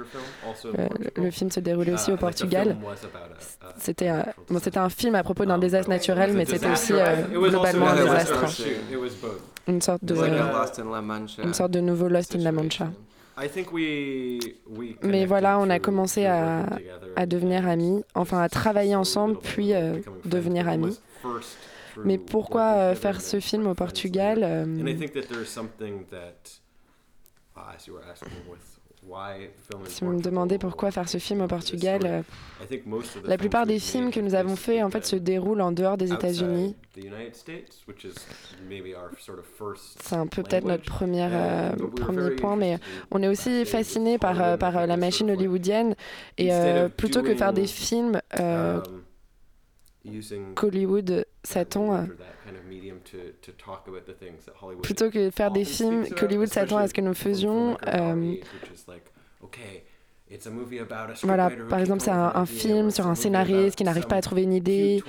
Euh, 0.65 0.89
le, 1.17 1.31
film 1.31 1.51
se 1.51 1.61
déroulait 1.61 1.93
aussi 1.93 2.13
au 2.13 2.17
Portugal. 2.17 2.77
C'était 3.79 4.09
un, 4.09 4.27
bon, 4.49 4.59
c'était 4.59 4.79
un 4.79 4.89
film 4.89 5.15
à 5.15 5.23
propos 5.23 5.45
d'un 5.45 5.59
désastre 5.59 5.91
naturel, 5.91 6.33
mais 6.35 6.45
c'était 6.45 6.71
aussi 6.71 6.93
euh, 6.93 7.23
globalement 7.33 7.89
un 7.89 7.97
désastre. 7.97 8.49
Sorte 9.81 10.05
de, 10.05 10.15
une 11.43 11.55
sorte 11.55 11.71
de 11.71 11.81
nouveau 11.81 12.09
Lost 12.09 12.35
in 12.35 12.39
La 12.41 12.53
Mancha. 12.53 12.89
I 13.37 13.49
think 13.49 13.73
we, 13.73 14.39
we 14.69 14.97
Mais 15.03 15.25
voilà, 15.25 15.59
on 15.59 15.71
a 15.71 15.79
commencé 15.79 16.27
à, 16.27 16.67
à 17.17 17.27
devenir 17.27 17.67
amis, 17.67 18.05
enfin 18.15 18.41
à 18.43 18.49
travailler 18.49 18.95
ensemble, 18.95 19.39
puis 19.39 19.73
euh, 19.73 19.99
devenir 20.25 20.69
amis. 20.69 21.01
Mais 22.05 22.19
pourquoi 22.19 22.73
euh, 22.75 22.95
faire 22.95 23.21
ce 23.21 23.41
film 23.41 23.67
au 23.67 23.75
Portugal 23.75 24.41
euh, 24.43 24.65
Si 29.87 30.05
vous 30.05 30.13
me 30.13 30.21
demandez 30.21 30.59
pourquoi 30.59 30.91
faire 30.91 31.09
ce 31.09 31.19
film 31.19 31.41
au 31.43 31.49
Portugal, 31.49 32.01
euh, 32.05 32.23
la 33.25 33.37
plupart 33.37 33.67
des 33.67 33.79
films 33.79 34.11
que 34.11 34.21
nous 34.21 34.35
avons 34.35 34.55
faits 34.55 34.83
en 34.83 34.91
fait 34.91 35.05
se 35.05 35.17
déroulent 35.17 35.61
en 35.61 35.73
dehors 35.73 35.97
des 35.97 36.13
États-Unis. 36.13 36.77
C'est 40.01 40.17
un 40.17 40.27
peu 40.27 40.43
peut-être 40.43 40.65
notre 40.65 40.85
première, 40.85 41.31
euh, 41.33 41.73
premier 41.97 42.31
point, 42.31 42.57
mais 42.57 42.79
on 43.11 43.23
est 43.23 43.29
aussi 43.29 43.65
fasciné 43.65 44.19
par, 44.19 44.41
euh, 44.41 44.57
par 44.57 44.87
la 44.87 44.97
machine 44.97 45.31
hollywoodienne. 45.31 45.95
Et 46.39 46.53
euh, 46.53 46.89
plutôt 46.89 47.23
que 47.23 47.35
faire 47.35 47.53
des 47.53 47.67
films 47.67 48.21
euh, 48.39 48.81
um, 50.07 50.55
qu'Hollywood 50.55 51.27
s'attend 51.43 52.07
plutôt 54.83 55.11
que 55.11 55.31
faire 55.31 55.51
des 55.51 55.65
films 55.65 56.05
qu'Hollywood 56.17 56.49
s'attend 56.49 56.77
à 56.79 56.89
ce 56.89 56.95
que 56.95 57.01
nous 57.01 57.15
faisions. 57.15 57.77
euh, 57.89 58.15
Voilà, 61.27 61.51
par 61.69 61.79
exemple, 61.81 62.01
c'est 62.01 62.11
un, 62.11 62.47
film 62.47 62.91
sur 62.91 63.07
un 63.07 63.15
scénariste 63.15 63.77
qui 63.77 63.85
n'arrive 63.85 64.07
pas 64.07 64.17
à 64.17 64.23
trouver 64.23 64.45
une 64.45 64.55
idée, 64.55 65.03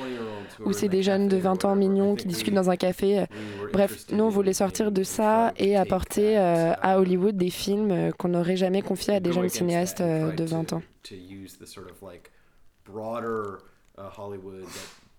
ou 0.66 0.74
c'est 0.74 0.90
des 0.90 1.02
jeunes 1.04 1.28
de 1.30 1.38
20 1.38 1.64
ans 1.66 1.76
mignons 1.76 2.16
qui 2.16 2.28
discutent 2.28 2.54
dans 2.56 2.70
un 2.70 2.76
café. 2.76 3.26
Bref, 3.72 4.06
nous, 4.12 4.24
on 4.26 4.30
voulait 4.30 4.52
sortir 4.54 4.92
de 4.92 5.04
ça 5.04 5.54
et 5.58 5.78
apporter 5.78 6.38
euh, 6.38 6.74
à 6.82 7.00
Hollywood 7.00 7.38
des 7.38 7.50
films 7.52 7.92
euh, 7.92 8.12
qu'on 8.12 8.28
n'aurait 8.30 8.58
jamais 8.58 8.82
confiés 8.82 9.14
à 9.16 9.20
des 9.22 9.30
jeunes 9.32 9.44
cinéastes 9.50 10.02
euh, 10.02 10.32
de 10.32 10.44
to- 10.46 10.56
20 10.56 10.74
ans. 10.74 10.82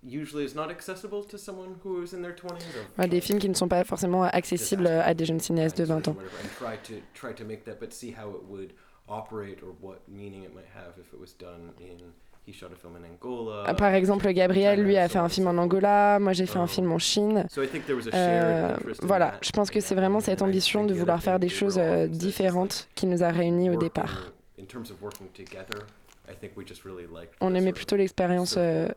To 0.05 0.11
use 0.11 0.32
the 0.32 0.32
sort 0.32 0.44
of 0.44 0.44
like 0.44 0.44
broader 0.44 0.44
Hollywood 0.44 0.44
that 0.44 0.44
usually 0.44 0.44
is 0.44 0.55
not 0.55 0.70
accessible 0.70 1.24
to 1.24 1.38
someone 1.38 1.76
who 1.82 2.02
is 2.02 2.12
in 2.12 2.22
their 2.22 2.34
20s 2.34 2.76
or 2.76 2.86
Voilà, 2.96 3.09
des 3.09 3.20
films 3.20 3.38
qui 3.38 3.48
ne 3.48 3.55
sont 3.55 3.68
pas 3.68 3.84
forcément 3.84 4.24
accessibles 4.24 4.86
euh, 4.86 5.02
à 5.02 5.14
des 5.14 5.24
jeunes 5.24 5.40
cinéastes 5.40 5.78
de 5.78 5.84
20 5.84 6.09
ans. 6.09 6.16
Par 13.74 13.94
exemple, 13.94 14.32
Gabriel, 14.32 14.82
lui, 14.82 14.96
a 14.96 15.09
fait 15.09 15.18
un 15.18 15.28
film 15.28 15.46
en 15.46 15.57
Angola, 15.57 16.18
moi 16.18 16.32
j'ai 16.32 16.46
fait 16.46 16.59
un 16.59 16.66
film 16.66 16.92
en 16.92 16.98
Chine. 16.98 17.46
Euh, 18.12 18.76
voilà, 19.00 19.34
je 19.40 19.50
pense 19.50 19.70
que 19.70 19.80
c'est 19.80 19.94
vraiment 19.94 20.20
cette 20.20 20.42
ambition 20.42 20.84
de 20.84 20.92
vouloir 20.94 21.22
faire 21.22 21.38
des 21.38 21.48
choses 21.48 21.78
euh, 21.78 22.07
différentes 22.07 22.88
qui 22.94 23.07
nous 23.07 23.22
a 23.22 23.30
réunis 23.30 23.70
au 23.70 23.76
départ. 23.76 24.32
On 27.41 27.55
aimait 27.55 27.72
plutôt 27.72 27.97
l'expérience 27.97 28.55
euh, 28.57 28.89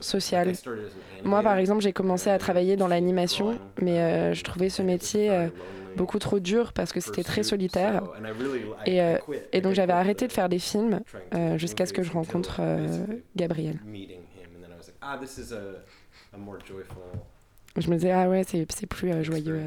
sociale. 0.00 0.52
Moi, 1.24 1.42
par 1.42 1.58
exemple, 1.58 1.80
j'ai 1.82 1.92
commencé 1.92 2.30
à 2.30 2.38
travailler 2.38 2.76
dans 2.76 2.88
l'animation, 2.88 3.58
mais 3.80 4.00
euh, 4.00 4.34
je 4.34 4.42
trouvais 4.44 4.68
ce 4.68 4.82
métier 4.82 5.30
euh, 5.30 5.48
beaucoup 5.96 6.18
trop 6.18 6.40
dur 6.40 6.72
parce 6.72 6.92
que 6.92 7.00
c'était 7.00 7.22
très 7.22 7.42
solitaire. 7.42 8.02
Et, 8.84 9.00
euh, 9.00 9.16
et 9.52 9.60
donc, 9.60 9.74
j'avais 9.74 9.92
arrêté 9.92 10.26
de 10.26 10.32
faire 10.32 10.48
des 10.48 10.58
films 10.58 11.00
euh, 11.34 11.56
jusqu'à 11.58 11.86
ce 11.86 11.92
que 11.92 12.02
je 12.02 12.12
rencontre 12.12 12.58
euh, 12.60 13.04
Gabriel. 13.36 13.78
ah. 15.00 15.18
Je 17.76 17.90
me 17.90 17.94
disais, 17.96 18.10
ah 18.10 18.28
ouais, 18.28 18.42
c'est 18.44 18.86
plus 18.86 19.12
euh, 19.12 19.22
joyeux. 19.22 19.62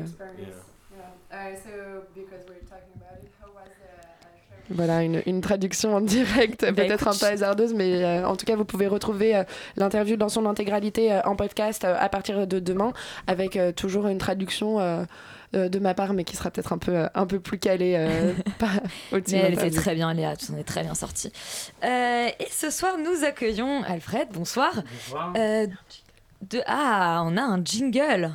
Voilà, 4.72 5.04
une, 5.04 5.22
une 5.26 5.42
traduction 5.42 5.96
en 5.96 6.02
direct, 6.02 6.62
Bah, 6.62 6.74
peut-être 6.74 7.08
un 7.08 7.16
peu 7.16 7.26
hasardeuse, 7.26 7.74
mais 7.74 8.04
euh, 8.04 8.28
en 8.28 8.36
tout 8.36 8.46
cas, 8.46 8.56
vous 8.56 8.66
pouvez 8.66 8.88
retrouver 8.88 9.36
euh, 9.36 9.44
l'interview 9.78 10.16
dans 10.16 10.30
son 10.30 10.46
intégralité 10.46 11.12
euh, 11.12 11.22
en 11.26 11.36
podcast 11.36 11.86
euh, 11.86 11.96
à 12.00 12.08
partir 12.10 12.46
de 12.46 12.60
demain, 12.60 12.94
avec 13.28 13.56
euh, 13.56 13.72
toujours 13.72 14.08
une 14.08 14.20
traduction 14.20 14.80
euh, 14.80 15.04
euh, 15.56 15.70
de 15.70 15.80
ma 15.80 15.96
part, 15.96 16.14
mais 16.14 16.24
qui 16.24 16.36
sera 16.36 16.52
peut-être 16.52 16.72
un 16.74 16.78
peu, 16.78 16.96
euh, 16.96 17.08
un 17.16 17.26
peu 17.26 17.40
plus 17.40 17.58
calée 17.58 17.96
euh, 17.98 18.34
pas 18.60 18.68
au-dessus 19.12 19.36
Mais 19.36 19.42
elle 19.48 19.54
était 19.54 19.72
très 19.72 19.96
bien, 19.96 20.14
Léa, 20.14 20.36
tu 20.36 20.52
en 20.52 20.58
es 20.58 20.64
très 20.64 20.84
bien 20.84 20.94
sortie. 20.94 21.32
Euh, 21.84 22.28
et 22.40 22.48
ce 22.52 22.70
soir, 22.70 22.94
nous 22.98 23.24
accueillons 23.26 23.82
Alfred, 23.84 24.28
bonsoir. 24.32 24.72
Bonsoir. 24.76 25.34
Euh, 25.36 25.66
de... 26.48 26.62
Ah, 26.68 27.24
on 27.26 27.36
a 27.38 27.42
un 27.42 27.64
jingle. 27.64 28.32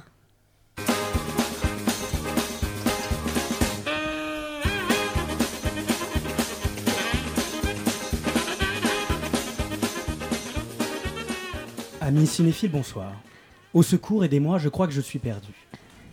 Amis 12.07 12.26
cinéphiles, 12.26 12.70
bonsoir. 12.70 13.14
Au 13.72 13.82
secours, 13.82 14.26
aidez-moi, 14.26 14.59
je 14.59 14.68
crois 14.68 14.86
que 14.86 14.92
je 14.92 15.00
suis 15.00 15.18
perdu. 15.18 15.55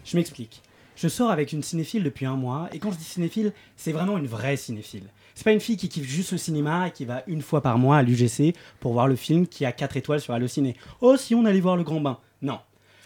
Je 0.06 0.16
m'explique. 0.16 0.62
Je 0.96 1.10
sors 1.10 1.30
avec 1.30 1.52
une 1.52 1.64
cinéphile 1.64 2.02
depuis 2.02 2.26
un 2.26 2.38
mois, 2.38 2.70
et 2.72 2.80
quand 2.80 2.94
je 2.94 2.98
dis 2.98 3.04
cinéphile, 3.04 3.52
c'est 3.76 3.92
vraiment 3.92 4.18
une 4.18 4.26
vraie 4.26 4.56
cinéphile. 4.56 5.10
C'est 5.36 5.44
pas 5.44 5.52
une 5.52 5.60
fille 5.60 5.76
qui 5.76 5.90
kiffe 5.90 6.08
juste 6.08 6.32
le 6.32 6.38
cinéma 6.38 6.88
et 6.88 6.92
qui 6.92 7.04
va 7.04 7.24
une 7.28 7.42
fois 7.42 7.62
par 7.62 7.78
mois 7.78 7.98
à 7.98 8.04
l'UGC 8.04 8.56
pour 8.80 8.94
voir 8.94 9.10
le 9.10 9.18
film 9.18 9.48
qui 9.48 9.66
a 9.66 9.74
4 9.74 9.98
étoiles 9.98 10.22
sur 10.22 10.34
Allociné. 10.34 10.78
Oh, 11.02 11.18
si 11.18 11.36
on 11.36 11.44
allait 11.44 11.60
voir 11.60 11.76
le 11.76 11.84
grand 11.84 12.00
bain. 12.00 12.20
Non. 12.42 12.62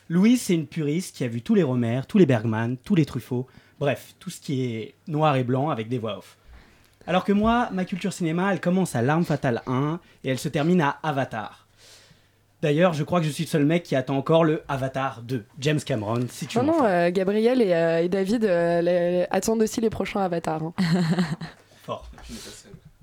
Louise, 0.07 0.43
c'est 0.43 0.53
une 0.53 0.67
puriste 0.67 1.15
qui 1.15 1.23
a 1.23 1.27
vu 1.27 1.41
tous 1.41 1.55
les 1.55 1.63
Romer, 1.63 2.01
tous 2.07 2.19
les 2.19 2.27
Bergman, 2.27 2.77
tous 2.77 2.93
les 2.93 3.07
Truffaut, 3.07 3.47
bref, 3.79 4.13
tout 4.19 4.29
ce 4.29 4.39
qui 4.39 4.61
est 4.61 4.93
noir 5.07 5.35
et 5.37 5.43
blanc 5.43 5.71
avec 5.71 5.89
des 5.89 5.97
voix 5.97 6.19
off. 6.19 6.37
Alors 7.07 7.23
que 7.23 7.33
moi, 7.33 7.67
ma 7.71 7.83
culture 7.83 8.13
cinéma, 8.13 8.53
elle 8.53 8.61
commence 8.61 8.95
à 8.95 9.01
L'Arme 9.01 9.25
Fatale 9.25 9.63
1 9.65 9.99
et 10.23 10.29
elle 10.29 10.37
se 10.37 10.49
termine 10.49 10.81
à 10.81 10.99
Avatar. 11.01 11.64
D'ailleurs, 12.65 12.93
je 12.93 13.03
crois 13.03 13.19
que 13.19 13.27
je 13.27 13.31
suis 13.31 13.43
le 13.43 13.47
seul 13.49 13.63
mec 13.63 13.83
qui 13.83 13.95
attend 13.95 14.17
encore 14.17 14.43
le 14.43 14.63
Avatar 14.67 15.21
2, 15.21 15.45
James 15.59 15.79
Cameron, 15.79 16.21
si 16.31 16.47
tu 16.47 16.57
Non, 16.57 16.63
non, 16.63 16.83
euh, 16.83 17.11
Gabriel 17.11 17.61
et, 17.61 17.71
euh, 17.73 18.01
et 18.01 18.09
David 18.09 18.43
euh, 18.43 18.81
les- 18.81 19.27
attendent 19.29 19.61
aussi 19.61 19.81
les 19.81 19.91
prochains 19.91 20.21
avatars. 20.21 20.63
hein. 20.63 20.73
Fort. 21.85 22.09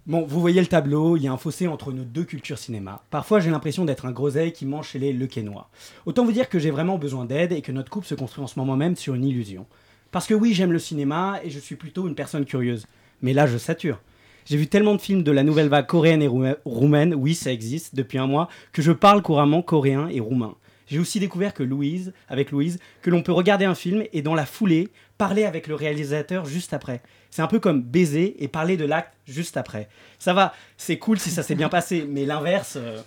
Bon, 0.05 0.23
vous 0.27 0.41
voyez 0.41 0.61
le 0.61 0.67
tableau, 0.67 1.17
il 1.17 1.23
y 1.23 1.29
a 1.29 1.33
un 1.33 1.37
fossé 1.37 1.69
entre 1.69 1.93
nos 1.93 2.03
deux 2.03 2.25
cultures 2.25 2.59
cinéma. 2.59 3.05
Parfois, 3.11 3.39
j'ai 3.39 3.51
l'impression 3.53 3.85
d'être 3.85 4.05
un 4.05 4.11
groseille 4.11 4.53
qui 4.53 4.67
mange 4.67 4.89
chez 4.89 4.99
les 4.99 5.13
Lequenois. 5.13 5.69
Autant 6.07 6.25
vous 6.25 6.33
dire 6.33 6.49
que 6.49 6.59
j'ai 6.59 6.73
vraiment 6.73 6.99
besoin 6.99 7.25
d'aide 7.25 7.53
et 7.53 7.63
que 7.63 7.71
notre 7.71 7.89
couple 7.89 8.07
se 8.09 8.17
construit 8.17 8.43
en 8.43 8.49
ce 8.49 8.59
moment 8.59 8.75
même 8.75 8.97
sur 8.97 9.15
une 9.15 9.25
illusion. 9.25 9.65
Parce 10.11 10.27
que 10.27 10.35
oui, 10.35 10.55
j'aime 10.55 10.73
le 10.73 10.81
cinéma 10.81 11.39
et 11.45 11.51
je 11.51 11.61
suis 11.61 11.77
plutôt 11.77 12.09
une 12.09 12.17
personne 12.17 12.45
curieuse. 12.45 12.85
Mais 13.21 13.33
là, 13.33 13.47
je 13.47 13.59
sature. 13.59 14.01
J'ai 14.45 14.57
vu 14.57 14.67
tellement 14.67 14.95
de 14.95 15.01
films 15.01 15.23
de 15.23 15.31
la 15.33 15.43
nouvelle 15.43 15.69
vague 15.69 15.87
coréenne 15.87 16.23
et 16.23 16.29
rouma- 16.29 16.57
roumaine, 16.65 17.15
oui, 17.15 17.35
ça 17.35 17.53
existe, 17.53 17.95
depuis 17.95 18.19
un 18.19 18.27
mois, 18.27 18.49
que 18.73 18.83
je 18.83 18.93
parle 18.93 19.23
couramment 19.23 19.63
coréen 19.63 20.09
et 20.09 20.21
roumain. 20.21 20.55
J'ai 20.89 20.99
aussi 20.99 21.21
découvert 21.21 21.55
que 21.55 21.63
Louise, 21.63 22.13
avec 22.29 22.51
Louise, 22.51 22.79
que 23.01 23.11
l'on 23.11 23.23
peut 23.23 23.33
regarder 23.33 23.65
un 23.65 23.75
film 23.75 24.05
et 24.13 24.21
dans 24.21 24.35
la 24.35 24.45
foulée, 24.45 24.89
parler 25.17 25.45
avec 25.45 25.67
le 25.69 25.75
réalisateur 25.75 26.45
juste 26.45 26.75
après. 26.75 27.01
C'est 27.31 27.41
un 27.41 27.47
peu 27.47 27.61
comme 27.61 27.81
baiser 27.83 28.43
et 28.43 28.49
parler 28.49 28.77
de 28.77 28.85
l'acte 28.85 29.15
juste 29.27 29.57
après. 29.57 29.89
Ça 30.19 30.35
va, 30.35 30.53
c'est 30.77 30.99
cool 30.99 31.19
si 31.19 31.31
ça 31.31 31.43
s'est 31.43 31.55
bien 31.55 31.71
passé, 31.71 32.05
mais 32.07 32.27
l'inverse, 32.27 32.77
euh, 32.77 33.01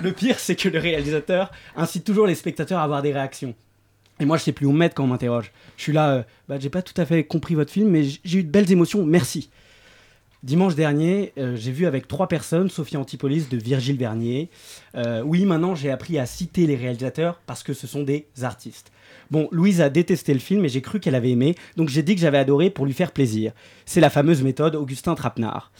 le 0.00 0.12
pire, 0.12 0.38
c'est 0.38 0.54
que 0.54 0.68
le 0.68 0.78
réalisateur 0.78 1.50
incite 1.74 2.04
toujours 2.04 2.26
les 2.26 2.34
spectateurs 2.36 2.78
à 2.78 2.84
avoir 2.84 3.02
des 3.02 3.12
réactions. 3.12 3.54
Et 4.20 4.24
moi, 4.24 4.36
je 4.36 4.44
sais 4.44 4.52
plus 4.52 4.66
où 4.66 4.72
me 4.72 4.78
mettre 4.78 4.94
quand 4.94 5.04
on 5.04 5.08
m'interroge. 5.08 5.50
Je 5.76 5.82
suis 5.82 5.92
là, 5.92 6.10
euh, 6.10 6.22
bah, 6.48 6.56
j'ai 6.60 6.70
pas 6.70 6.82
tout 6.82 6.98
à 7.00 7.04
fait 7.04 7.24
compris 7.24 7.54
votre 7.56 7.72
film, 7.72 7.88
mais 7.88 8.04
j'ai 8.04 8.38
eu 8.38 8.44
de 8.44 8.50
belles 8.50 8.70
émotions, 8.70 9.04
merci. 9.04 9.50
Dimanche 10.42 10.74
dernier, 10.74 11.32
euh, 11.38 11.54
j'ai 11.54 11.70
vu 11.70 11.86
avec 11.86 12.08
trois 12.08 12.26
personnes 12.26 12.68
Sophie 12.68 12.96
Antipolis 12.96 13.48
de 13.48 13.56
Virgile 13.56 13.96
Vernier. 13.96 14.50
Euh, 14.96 15.22
oui, 15.22 15.44
maintenant 15.44 15.76
j'ai 15.76 15.88
appris 15.88 16.18
à 16.18 16.26
citer 16.26 16.66
les 16.66 16.74
réalisateurs 16.74 17.40
parce 17.46 17.62
que 17.62 17.72
ce 17.74 17.86
sont 17.86 18.02
des 18.02 18.26
artistes. 18.42 18.90
Bon, 19.30 19.48
Louise 19.52 19.80
a 19.80 19.88
détesté 19.88 20.34
le 20.34 20.40
film 20.40 20.64
et 20.64 20.68
j'ai 20.68 20.80
cru 20.80 20.98
qu'elle 20.98 21.14
avait 21.14 21.30
aimé, 21.30 21.54
donc 21.76 21.90
j'ai 21.90 22.02
dit 22.02 22.16
que 22.16 22.20
j'avais 22.20 22.38
adoré 22.38 22.70
pour 22.70 22.86
lui 22.86 22.92
faire 22.92 23.12
plaisir. 23.12 23.52
C'est 23.86 24.00
la 24.00 24.10
fameuse 24.10 24.42
méthode 24.42 24.74
Augustin 24.74 25.14
Trapenard. 25.14 25.70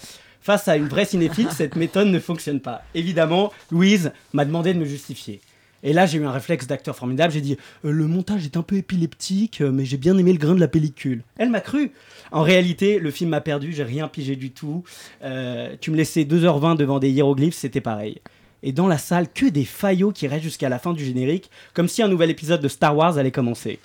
Face 0.40 0.68
à 0.68 0.76
une 0.76 0.86
vraie 0.86 1.06
cinéphile, 1.06 1.48
cette 1.56 1.74
méthode 1.74 2.06
ne 2.06 2.20
fonctionne 2.20 2.60
pas. 2.60 2.82
Évidemment, 2.94 3.52
Louise 3.72 4.12
m'a 4.32 4.44
demandé 4.44 4.74
de 4.74 4.78
me 4.78 4.84
justifier. 4.84 5.40
Et 5.82 5.92
là, 5.92 6.06
j'ai 6.06 6.18
eu 6.18 6.24
un 6.24 6.32
réflexe 6.32 6.66
d'acteur 6.66 6.94
formidable. 6.94 7.32
J'ai 7.32 7.40
dit 7.40 7.56
Euh, 7.84 7.90
le 7.90 8.06
montage 8.06 8.44
est 8.44 8.56
un 8.56 8.62
peu 8.62 8.76
épileptique, 8.76 9.60
euh, 9.60 9.72
mais 9.72 9.84
j'ai 9.84 9.96
bien 9.96 10.16
aimé 10.16 10.32
le 10.32 10.38
grain 10.38 10.54
de 10.54 10.60
la 10.60 10.68
pellicule. 10.68 11.22
Elle 11.38 11.50
m'a 11.50 11.60
cru. 11.60 11.92
En 12.30 12.42
réalité, 12.42 12.98
le 12.98 13.10
film 13.10 13.30
m'a 13.30 13.40
perdu. 13.40 13.72
J'ai 13.72 13.82
rien 13.84 14.08
pigé 14.08 14.36
du 14.36 14.52
tout. 14.52 14.84
Euh, 15.22 15.74
tu 15.80 15.90
me 15.90 15.96
laissais 15.96 16.24
2h20 16.24 16.76
devant 16.76 16.98
des 16.98 17.10
hiéroglyphes, 17.10 17.54
c'était 17.54 17.80
pareil. 17.80 18.20
Et 18.64 18.70
dans 18.70 18.86
la 18.86 18.96
salle, 18.96 19.26
que 19.32 19.46
des 19.46 19.64
faillots 19.64 20.12
qui 20.12 20.28
restent 20.28 20.44
jusqu'à 20.44 20.68
la 20.68 20.78
fin 20.78 20.92
du 20.92 21.04
générique, 21.04 21.50
comme 21.74 21.88
si 21.88 22.00
un 22.00 22.06
nouvel 22.06 22.30
épisode 22.30 22.60
de 22.60 22.68
Star 22.68 22.96
Wars 22.96 23.18
allait 23.18 23.32
commencer. 23.32 23.80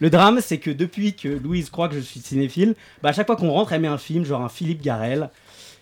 Le 0.00 0.10
drame, 0.10 0.40
c'est 0.42 0.58
que 0.58 0.70
depuis 0.70 1.14
que 1.14 1.28
Louise 1.28 1.70
croit 1.70 1.88
que 1.88 1.94
je 1.94 2.00
suis 2.00 2.20
cinéphile, 2.20 2.74
bah, 3.02 3.08
à 3.08 3.12
chaque 3.12 3.26
fois 3.26 3.36
qu'on 3.36 3.50
rentre, 3.50 3.72
elle 3.72 3.80
met 3.80 3.88
un 3.88 3.96
film, 3.96 4.26
genre 4.26 4.42
un 4.42 4.50
Philippe 4.50 4.82
Garel. 4.82 5.30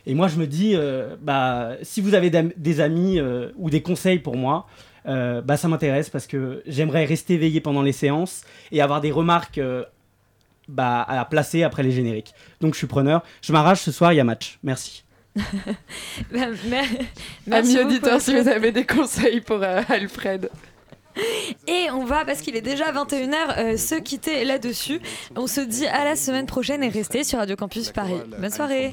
Et 0.07 0.15
moi, 0.15 0.29
je 0.29 0.37
me 0.37 0.47
dis, 0.47 0.77
bah, 1.21 1.73
si 1.83 2.01
vous 2.01 2.15
avez 2.15 2.31
des 2.31 2.81
amis 2.81 3.21
ou 3.57 3.69
des 3.69 3.83
conseils 3.83 4.21
pour 4.21 4.37
moi, 4.37 4.69
euh, 5.07 5.41
bah, 5.41 5.57
ça 5.57 5.69
m'intéresse 5.69 6.11
parce 6.11 6.27
que 6.27 6.63
j'aimerais 6.67 7.05
rester 7.05 7.35
éveillé 7.35 7.61
pendant 7.61 7.83
les 7.83 7.93
séances 7.93 8.43
et 8.73 8.81
avoir 8.81 9.01
des 9.01 9.11
remarques 9.11 9.59
euh, 9.59 9.85
bah, 10.69 11.03
à 11.03 11.25
placer 11.25 11.63
après 11.63 11.83
les 11.83 11.93
génériques. 11.93 12.35
Donc, 12.61 12.75
je 12.75 12.79
suis 12.79 12.87
preneur. 12.87 13.23
Je 13.43 13.53
m'arrache 13.53 13.81
ce 13.81 13.93
soir, 13.93 14.13
il 14.13 14.17
y 14.17 14.21
a 14.21 14.25
match. 14.25 14.59
Merci. 14.63 15.05
Bah, 16.33 16.47
merci 17.47 17.79
Amis 17.79 17.79
auditeurs, 17.79 18.21
si 18.21 18.35
vous 18.35 18.49
avez 18.49 18.73
des 18.73 18.87
conseils 18.87 19.41
pour 19.41 19.63
euh, 19.63 19.83
Alfred. 19.89 20.51
Et 21.67 21.89
on 21.93 22.05
va, 22.05 22.25
parce 22.25 22.41
qu'il 22.41 22.57
est 22.57 22.63
déjà 22.63 22.93
21h, 22.93 23.59
euh, 23.59 23.77
se 23.77 23.95
quitter 23.95 24.45
là-dessus. 24.45 25.01
On 25.35 25.47
se 25.47 25.61
dit 25.61 25.87
à 25.87 26.05
la 26.05 26.17
semaine 26.17 26.47
prochaine 26.47 26.83
et 26.83 26.89
restez 26.89 27.25
sur 27.25 27.39
Radio 27.39 27.57
Campus 27.57 27.91
Paris. 27.91 28.21
Bonne 28.39 28.51
soirée. 28.51 28.93